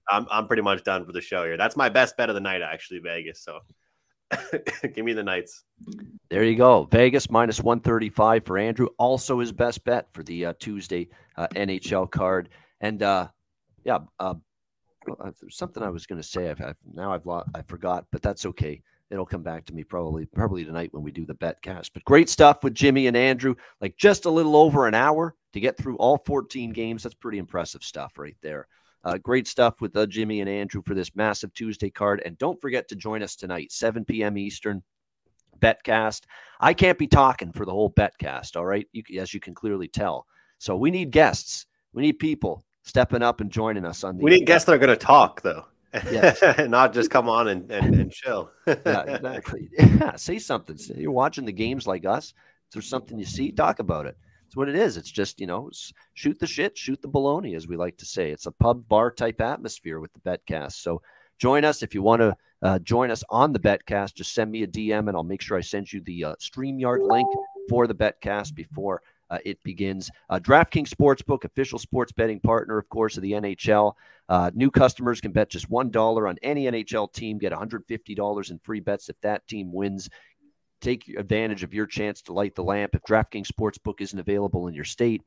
I'm 0.10 0.28
I'm 0.30 0.48
pretty 0.48 0.64
much 0.64 0.84
done 0.84 1.06
for 1.06 1.12
the 1.12 1.22
show 1.22 1.44
here. 1.44 1.58
That's 1.58 1.78
my 1.78 1.90
best 1.90 2.18
bet 2.18 2.30
of 2.30 2.36
the 2.36 2.42
night, 2.42 2.62
actually, 2.62 3.00
Vegas. 3.00 3.44
So 3.44 3.60
give 4.94 5.06
me 5.06 5.14
the 5.14 5.24
Knights. 5.24 5.64
There 6.30 6.44
you 6.44 6.56
go. 6.56 6.88
Vegas 6.92 7.30
minus 7.30 7.60
135 7.60 8.46
for 8.46 8.58
Andrew. 8.58 8.88
Also 8.98 9.40
his 9.40 9.52
best 9.52 9.84
bet 9.84 10.08
for 10.14 10.24
the 10.24 10.48
uh, 10.48 10.54
Tuesday 10.60 11.10
uh, 11.38 11.48
NHL 11.56 12.10
card. 12.10 12.50
And 12.80 13.04
uh, 13.04 13.28
yeah, 13.84 14.00
uh, 14.20 14.36
uh, 15.20 15.32
something 15.50 15.84
I 15.84 15.90
was 15.90 16.06
going 16.06 16.22
to 16.22 16.28
say. 16.28 16.50
I've, 16.50 16.62
I've, 16.62 16.78
now 16.94 17.14
I've 17.14 17.26
lost, 17.26 17.50
I 17.56 17.62
forgot, 17.64 18.06
but 18.12 18.22
that's 18.22 18.46
okay. 18.48 18.82
It'll 19.12 19.26
come 19.26 19.44
back 19.44 19.66
to 19.66 19.74
me 19.74 19.84
probably 19.84 20.26
probably 20.26 20.64
tonight 20.64 20.94
when 20.94 21.04
we 21.04 21.12
do 21.12 21.26
the 21.26 21.34
bet 21.34 21.62
cast. 21.62 21.94
But 21.94 22.06
great 22.06 22.30
stuff 22.30 22.64
with 22.64 22.74
Jimmy 22.74 23.08
and 23.08 23.18
Andrew. 23.18 23.56
Like 23.82 23.98
just 23.98 24.26
a 24.26 24.30
little 24.30 24.56
over 24.56 24.88
an 24.88 24.96
hour 24.96 25.36
to 25.54 25.60
get 25.60 25.78
through 25.78 25.98
all 25.98 26.18
14 26.26 26.72
games. 26.72 27.04
That's 27.04 27.16
pretty 27.16 27.38
impressive 27.38 27.84
stuff 27.84 28.18
right 28.18 28.38
there. 28.42 28.68
Uh, 29.04 29.18
great 29.18 29.48
stuff 29.48 29.82
with 29.82 29.96
uh, 29.98 30.06
Jimmy 30.06 30.40
and 30.40 30.50
Andrew 30.50 30.82
for 30.86 30.94
this 30.94 31.16
massive 31.16 31.54
Tuesday 31.54 31.90
card. 31.90 32.22
And 32.24 32.38
don't 32.38 32.62
forget 32.62 32.88
to 32.90 32.96
join 32.96 33.22
us 33.22 33.36
tonight, 33.36 33.72
7 33.72 34.06
p.m. 34.06 34.38
Eastern. 34.38 34.82
Betcast. 35.62 36.24
I 36.60 36.74
can't 36.74 36.98
be 36.98 37.08
talking 37.08 37.52
for 37.52 37.66
the 37.66 37.72
whole 37.72 37.92
Betcast, 37.92 38.56
all 38.56 38.66
right? 38.66 38.88
You, 38.92 39.04
as 39.20 39.34
you 39.34 39.40
can 39.40 39.54
clearly 39.54 39.88
tell. 39.88 40.26
So 40.58 40.76
we 40.76 40.92
need 40.92 41.12
guests. 41.12 41.66
We 41.94 42.02
need 42.02 42.20
people 42.20 42.66
stepping 42.84 43.22
up 43.22 43.42
and 43.42 43.52
joining 43.52 43.86
us 43.86 44.04
on 44.04 44.18
the. 44.18 44.24
We 44.24 44.32
need 44.32 44.46
guests 44.46 44.66
that 44.66 44.74
are 44.74 44.78
going 44.78 44.90
to 44.90 44.96
talk, 44.96 45.42
though. 45.42 45.66
Yes. 45.94 46.42
Not 46.70 46.94
just 46.94 47.10
come 47.10 47.30
on 47.30 47.48
and, 47.48 47.72
and, 47.72 47.96
and 47.96 48.12
chill. 48.12 48.52
yeah, 48.68 49.02
exactly. 49.08 49.70
Yeah, 49.78 50.16
say 50.16 50.40
something. 50.40 50.78
You're 50.96 51.12
watching 51.12 51.46
the 51.46 51.52
games 51.52 51.88
like 51.88 52.06
us. 52.06 52.34
If 52.68 52.74
there's 52.74 52.90
something 52.90 53.18
you 53.20 53.26
see, 53.26 53.52
talk 53.52 53.80
about 53.80 54.06
it. 54.06 54.18
It's 54.48 54.56
what 54.56 54.70
it 54.70 54.76
is. 54.76 54.98
It's 54.98 55.12
just, 55.12 55.40
you 55.40 55.48
know, 55.48 55.70
shoot 56.14 56.38
the 56.40 56.48
shit, 56.48 56.78
shoot 56.78 57.02
the 57.02 57.08
baloney, 57.08 57.56
as 57.56 57.68
we 57.68 57.78
like 57.78 57.98
to 57.98 58.06
say. 58.06 58.32
It's 58.32 58.48
a 58.48 58.52
pub 58.52 58.88
bar 58.88 59.12
type 59.12 59.40
atmosphere 59.40 60.00
with 60.00 60.12
the 60.14 60.20
Betcast. 60.20 60.74
So 60.74 61.02
join 61.40 61.64
us 61.64 61.84
if 61.84 61.96
you 61.96 62.02
want 62.02 62.22
to 62.22 62.36
uh, 62.62 62.80
join 62.80 63.12
us 63.12 63.24
on 63.30 63.54
the 63.54 63.60
Betcast. 63.60 64.14
Just 64.14 64.34
send 64.34 64.52
me 64.52 64.64
a 64.64 64.68
DM 64.68 65.08
and 65.08 65.16
I'll 65.16 65.24
make 65.24 65.42
sure 65.42 65.58
I 65.58 65.62
send 65.62 65.92
you 65.92 66.02
the 66.02 66.26
uh, 66.26 66.36
StreamYard 66.36 67.08
link 67.10 67.28
for 67.70 67.88
the 67.88 67.96
Betcast 67.96 68.54
before 68.54 69.02
uh, 69.32 69.38
it 69.46 69.58
begins. 69.64 70.12
Uh, 70.30 70.38
DraftKings 70.40 70.90
Sportsbook, 70.90 71.46
official 71.46 71.80
sports 71.80 72.12
betting 72.12 72.42
partner, 72.42 72.78
of 72.78 72.88
course, 72.90 73.16
of 73.16 73.24
the 73.24 73.32
NHL. 73.32 73.94
Uh, 74.28 74.52
new 74.54 74.70
customers 74.70 75.22
can 75.22 75.32
bet 75.32 75.50
just 75.50 75.70
$1 75.70 76.30
on 76.30 76.38
any 76.44 76.66
NHL 76.66 77.12
team, 77.12 77.38
get 77.38 77.54
$150 77.54 78.52
in 78.52 78.60
free 78.60 78.82
bets 78.82 79.10
if 79.10 79.16
that 79.22 79.48
team 79.48 79.72
wins. 79.72 80.10
Take 80.82 81.08
advantage 81.18 81.64
of 81.64 81.74
your 81.74 81.86
chance 81.86 82.22
to 82.24 82.34
light 82.34 82.56
the 82.56 82.64
lamp. 82.64 82.94
If 82.94 83.04
DraftKings 83.04 83.48
Sportsbook 83.48 84.02
isn't 84.02 84.20
available 84.20 84.68
in 84.68 84.74
your 84.74 84.84
state, 84.84 85.22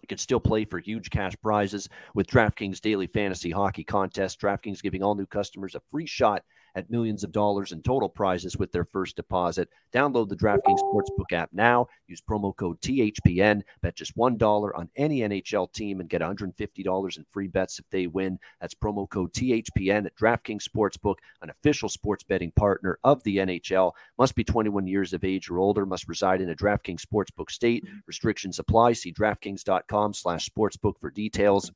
you 0.00 0.06
can 0.06 0.18
still 0.18 0.40
play 0.40 0.64
for 0.64 0.78
huge 0.78 1.10
cash 1.10 1.34
prizes 1.42 1.88
with 2.14 2.28
DraftKings 2.28 2.80
Daily 2.80 3.08
Fantasy 3.08 3.50
Hockey 3.50 3.84
Contest. 3.84 4.40
DraftKings 4.40 4.82
giving 4.82 5.02
all 5.02 5.14
new 5.14 5.26
customers 5.26 5.74
a 5.74 5.82
free 5.90 6.06
shot 6.06 6.44
at 6.74 6.90
millions 6.90 7.24
of 7.24 7.32
dollars 7.32 7.72
in 7.72 7.82
total 7.82 8.08
prizes 8.08 8.56
with 8.56 8.72
their 8.72 8.84
first 8.84 9.16
deposit. 9.16 9.68
Download 9.92 10.28
the 10.28 10.36
DraftKings 10.36 10.80
Sportsbook 10.80 11.32
app 11.32 11.50
now. 11.52 11.86
Use 12.06 12.20
promo 12.20 12.54
code 12.54 12.80
THPN. 12.80 13.62
Bet 13.82 13.96
just 13.96 14.16
$1 14.16 14.70
on 14.78 14.88
any 14.96 15.20
NHL 15.20 15.72
team 15.72 16.00
and 16.00 16.08
get 16.08 16.20
$150 16.20 17.16
in 17.16 17.26
free 17.30 17.48
bets 17.48 17.78
if 17.78 17.84
they 17.90 18.06
win. 18.06 18.38
That's 18.60 18.74
promo 18.74 19.08
code 19.08 19.32
THPN 19.32 20.06
at 20.06 20.16
DraftKings 20.16 20.64
Sportsbook, 20.64 21.16
an 21.42 21.50
official 21.50 21.88
sports 21.88 22.24
betting 22.24 22.52
partner 22.52 22.98
of 23.04 23.22
the 23.24 23.38
NHL. 23.38 23.92
Must 24.18 24.34
be 24.34 24.44
21 24.44 24.86
years 24.86 25.12
of 25.12 25.24
age 25.24 25.50
or 25.50 25.58
older. 25.58 25.86
Must 25.86 26.08
reside 26.08 26.40
in 26.40 26.50
a 26.50 26.54
DraftKings 26.54 27.02
Sportsbook 27.04 27.50
state. 27.50 27.84
Restrictions 28.06 28.58
apply. 28.58 28.92
See 28.92 29.12
DraftKings.com 29.12 30.14
slash 30.14 30.48
sportsbook 30.48 30.98
for 31.00 31.10
details. 31.10 31.72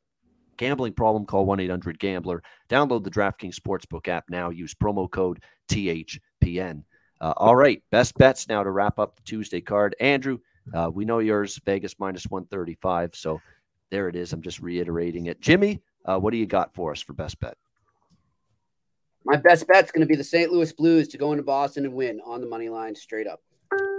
Gambling 0.57 0.93
problem, 0.93 1.27
call 1.27 1.47
1 1.47 1.61
800 1.61 1.99
Gambler. 1.99 2.43
Download 2.69 3.03
the 3.03 3.11
DraftKings 3.11 3.55
Sportsbook 3.55 4.09
app 4.09 4.25
now. 4.29 4.51
Use 4.51 4.75
promo 4.75 5.11
code 5.11 5.43
THPN. 5.69 6.85
Uh, 7.21 7.33
all 7.37 7.57
right, 7.57 7.83
best 7.91 8.15
bets 8.17 8.49
now 8.49 8.63
to 8.63 8.71
wrap 8.71 8.99
up 8.99 9.17
the 9.17 9.23
Tuesday 9.23 9.61
card. 9.61 9.95
Andrew, 10.01 10.39
uh, 10.73 10.91
we 10.93 11.05
know 11.05 11.19
yours, 11.21 11.61
Vegas 11.65 11.95
minus 11.99 12.27
135. 12.27 13.15
So 13.15 13.41
there 13.91 14.09
it 14.09 14.17
is. 14.17 14.33
I'm 14.33 14.43
just 14.43 14.61
reiterating 14.61 15.27
it. 15.27 15.41
Jimmy, 15.41 15.81
uh, 16.05 16.19
what 16.19 16.33
do 16.33 16.37
you 16.37 16.47
got 16.47 16.75
for 16.75 16.93
us 16.93 17.01
for 17.01 17.13
best 17.13 17.39
bet? 17.41 17.57
My 19.25 19.37
best 19.37 19.67
bet's 19.67 19.91
going 19.91 20.03
to 20.03 20.07
be 20.07 20.17
the 20.17 20.25
St. 20.25 20.53
Louis 20.53 20.73
Blues 20.73 21.09
to 21.09 21.19
go 21.19 21.33
into 21.33 21.43
Boston 21.43 21.87
and 21.87 21.95
win 21.95 22.21
on 22.27 22.41
the 22.41 22.47
money 22.47 22.69
line 22.69 22.95
straight 22.95 23.27
up. 23.27 23.41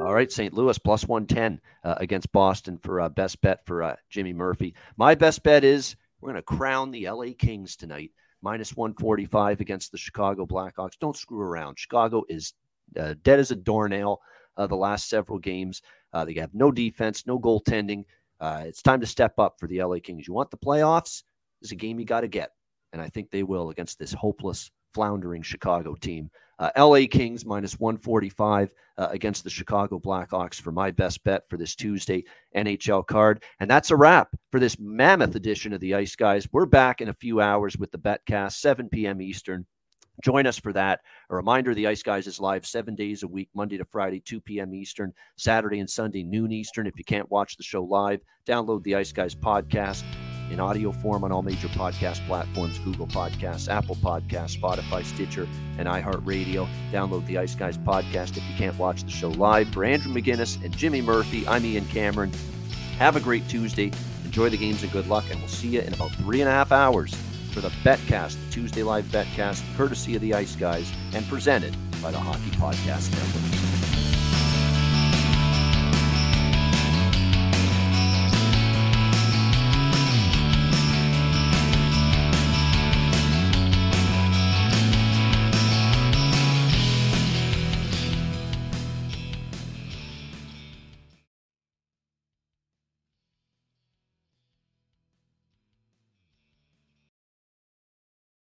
All 0.01 0.13
right, 0.13 0.31
St. 0.31 0.53
Louis 0.53 0.77
plus 0.77 1.07
110 1.07 1.59
uh, 1.83 1.95
against 1.97 2.31
Boston 2.31 2.77
for 2.77 3.01
uh, 3.01 3.09
best 3.09 3.41
bet 3.41 3.65
for 3.65 3.81
uh, 3.81 3.95
Jimmy 4.09 4.33
Murphy. 4.33 4.75
My 4.97 5.15
best 5.15 5.41
bet 5.41 5.63
is 5.63 5.95
we're 6.25 6.31
going 6.31 6.41
to 6.41 6.57
crown 6.57 6.89
the 6.89 7.07
LA 7.07 7.27
Kings 7.37 7.75
tonight, 7.75 8.09
minus 8.41 8.75
145 8.75 9.61
against 9.61 9.91
the 9.91 9.97
Chicago 9.97 10.47
Blackhawks. 10.47 10.97
Don't 10.99 11.15
screw 11.15 11.39
around. 11.39 11.77
Chicago 11.77 12.23
is 12.27 12.55
uh, 12.99 13.13
dead 13.21 13.37
as 13.37 13.51
a 13.51 13.55
doornail 13.55 14.21
uh, 14.57 14.65
the 14.65 14.75
last 14.75 15.07
several 15.07 15.37
games. 15.37 15.83
Uh, 16.13 16.25
they 16.25 16.33
have 16.33 16.55
no 16.55 16.71
defense, 16.71 17.27
no 17.27 17.39
goaltending. 17.39 18.05
Uh, 18.39 18.63
it's 18.65 18.81
time 18.81 19.01
to 19.01 19.05
step 19.05 19.37
up 19.37 19.57
for 19.59 19.67
the 19.67 19.83
LA 19.83 19.97
Kings. 20.01 20.27
You 20.27 20.33
want 20.33 20.49
the 20.49 20.57
playoffs? 20.57 21.21
This 21.61 21.67
is 21.67 21.71
a 21.73 21.75
game 21.75 21.99
you 21.99 22.05
got 22.05 22.21
to 22.21 22.27
get. 22.27 22.53
And 22.91 22.99
I 22.99 23.09
think 23.09 23.29
they 23.29 23.43
will 23.43 23.69
against 23.69 23.99
this 23.99 24.11
hopeless, 24.11 24.71
floundering 24.95 25.43
Chicago 25.43 25.93
team. 25.93 26.31
Uh, 26.57 26.69
LA 26.77 27.05
Kings 27.09 27.45
minus 27.45 27.79
145 27.79 28.73
uh, 28.97 29.07
against 29.11 29.43
the 29.43 29.49
Chicago 29.49 29.99
Blackhawks 29.99 30.55
for 30.55 30.71
my 30.71 30.91
best 30.91 31.23
bet 31.23 31.43
for 31.49 31.57
this 31.57 31.75
Tuesday 31.75 32.23
NHL 32.55 33.05
card. 33.05 33.43
And 33.59 33.69
that's 33.69 33.91
a 33.91 33.95
wrap 33.95 34.29
for 34.51 34.59
this 34.59 34.79
mammoth 34.79 35.35
edition 35.35 35.73
of 35.73 35.81
the 35.81 35.95
Ice 35.95 36.15
Guys. 36.15 36.47
We're 36.51 36.65
back 36.65 37.01
in 37.01 37.09
a 37.09 37.13
few 37.13 37.41
hours 37.41 37.77
with 37.77 37.91
the 37.91 37.97
Betcast, 37.97 38.53
7 38.53 38.89
p.m. 38.89 39.21
Eastern. 39.21 39.65
Join 40.23 40.47
us 40.47 40.57
for 40.57 40.71
that. 40.71 41.01
A 41.29 41.35
reminder 41.35 41.73
the 41.73 41.87
Ice 41.87 42.01
Guys 42.01 42.25
is 42.25 42.39
live 42.39 42.65
seven 42.65 42.95
days 42.95 43.23
a 43.23 43.27
week, 43.27 43.49
Monday 43.53 43.77
to 43.77 43.85
Friday, 43.85 44.21
2 44.21 44.39
p.m. 44.39 44.73
Eastern, 44.73 45.13
Saturday 45.35 45.79
and 45.79 45.89
Sunday, 45.89 46.23
noon 46.23 46.53
Eastern. 46.53 46.87
If 46.87 46.97
you 46.97 47.03
can't 47.03 47.29
watch 47.29 47.57
the 47.57 47.63
show 47.63 47.83
live, 47.83 48.21
download 48.47 48.83
the 48.83 48.95
Ice 48.95 49.11
Guys 49.11 49.35
podcast 49.35 50.03
in 50.51 50.59
audio 50.59 50.91
form 50.91 51.23
on 51.23 51.31
all 51.31 51.41
major 51.41 51.67
podcast 51.69 52.25
platforms 52.27 52.79
Google 52.79 53.07
Podcasts, 53.07 53.69
Apple 53.69 53.95
Podcasts, 53.95 54.57
Spotify, 54.57 55.03
Stitcher, 55.05 55.47
and 55.77 55.87
iHeartRadio. 55.87 56.67
Download 56.91 57.25
the 57.25 57.37
Ice 57.37 57.55
Guys 57.55 57.77
podcast 57.77 58.37
if 58.37 58.43
you 58.43 58.55
can't 58.57 58.77
watch 58.77 59.03
the 59.03 59.11
show 59.11 59.29
live. 59.29 59.69
For 59.69 59.83
Andrew 59.83 60.13
McGinnis 60.13 60.63
and 60.63 60.75
Jimmy 60.75 61.01
Murphy, 61.01 61.47
I'm 61.47 61.65
Ian 61.65 61.85
Cameron. 61.87 62.31
Have 62.97 63.15
a 63.15 63.19
great 63.19 63.47
Tuesday. 63.49 63.91
Enjoy 64.23 64.49
the 64.49 64.57
games 64.57 64.83
and 64.83 64.91
good 64.91 65.07
luck, 65.07 65.25
and 65.29 65.39
we'll 65.39 65.49
see 65.49 65.69
you 65.69 65.81
in 65.81 65.93
about 65.93 66.11
three 66.11 66.41
and 66.41 66.49
a 66.49 66.53
half 66.53 66.71
hours 66.71 67.13
for 67.51 67.61
the 67.61 67.69
Betcast, 67.83 68.35
the 68.45 68.51
Tuesday 68.51 68.83
Live 68.83 69.05
Betcast, 69.05 69.63
courtesy 69.77 70.15
of 70.15 70.21
the 70.21 70.33
Ice 70.33 70.55
Guys, 70.55 70.91
and 71.13 71.25
presented 71.27 71.75
by 72.01 72.11
the 72.11 72.19
Hockey 72.19 72.51
Podcast 72.57 73.11
Network. 73.11 73.74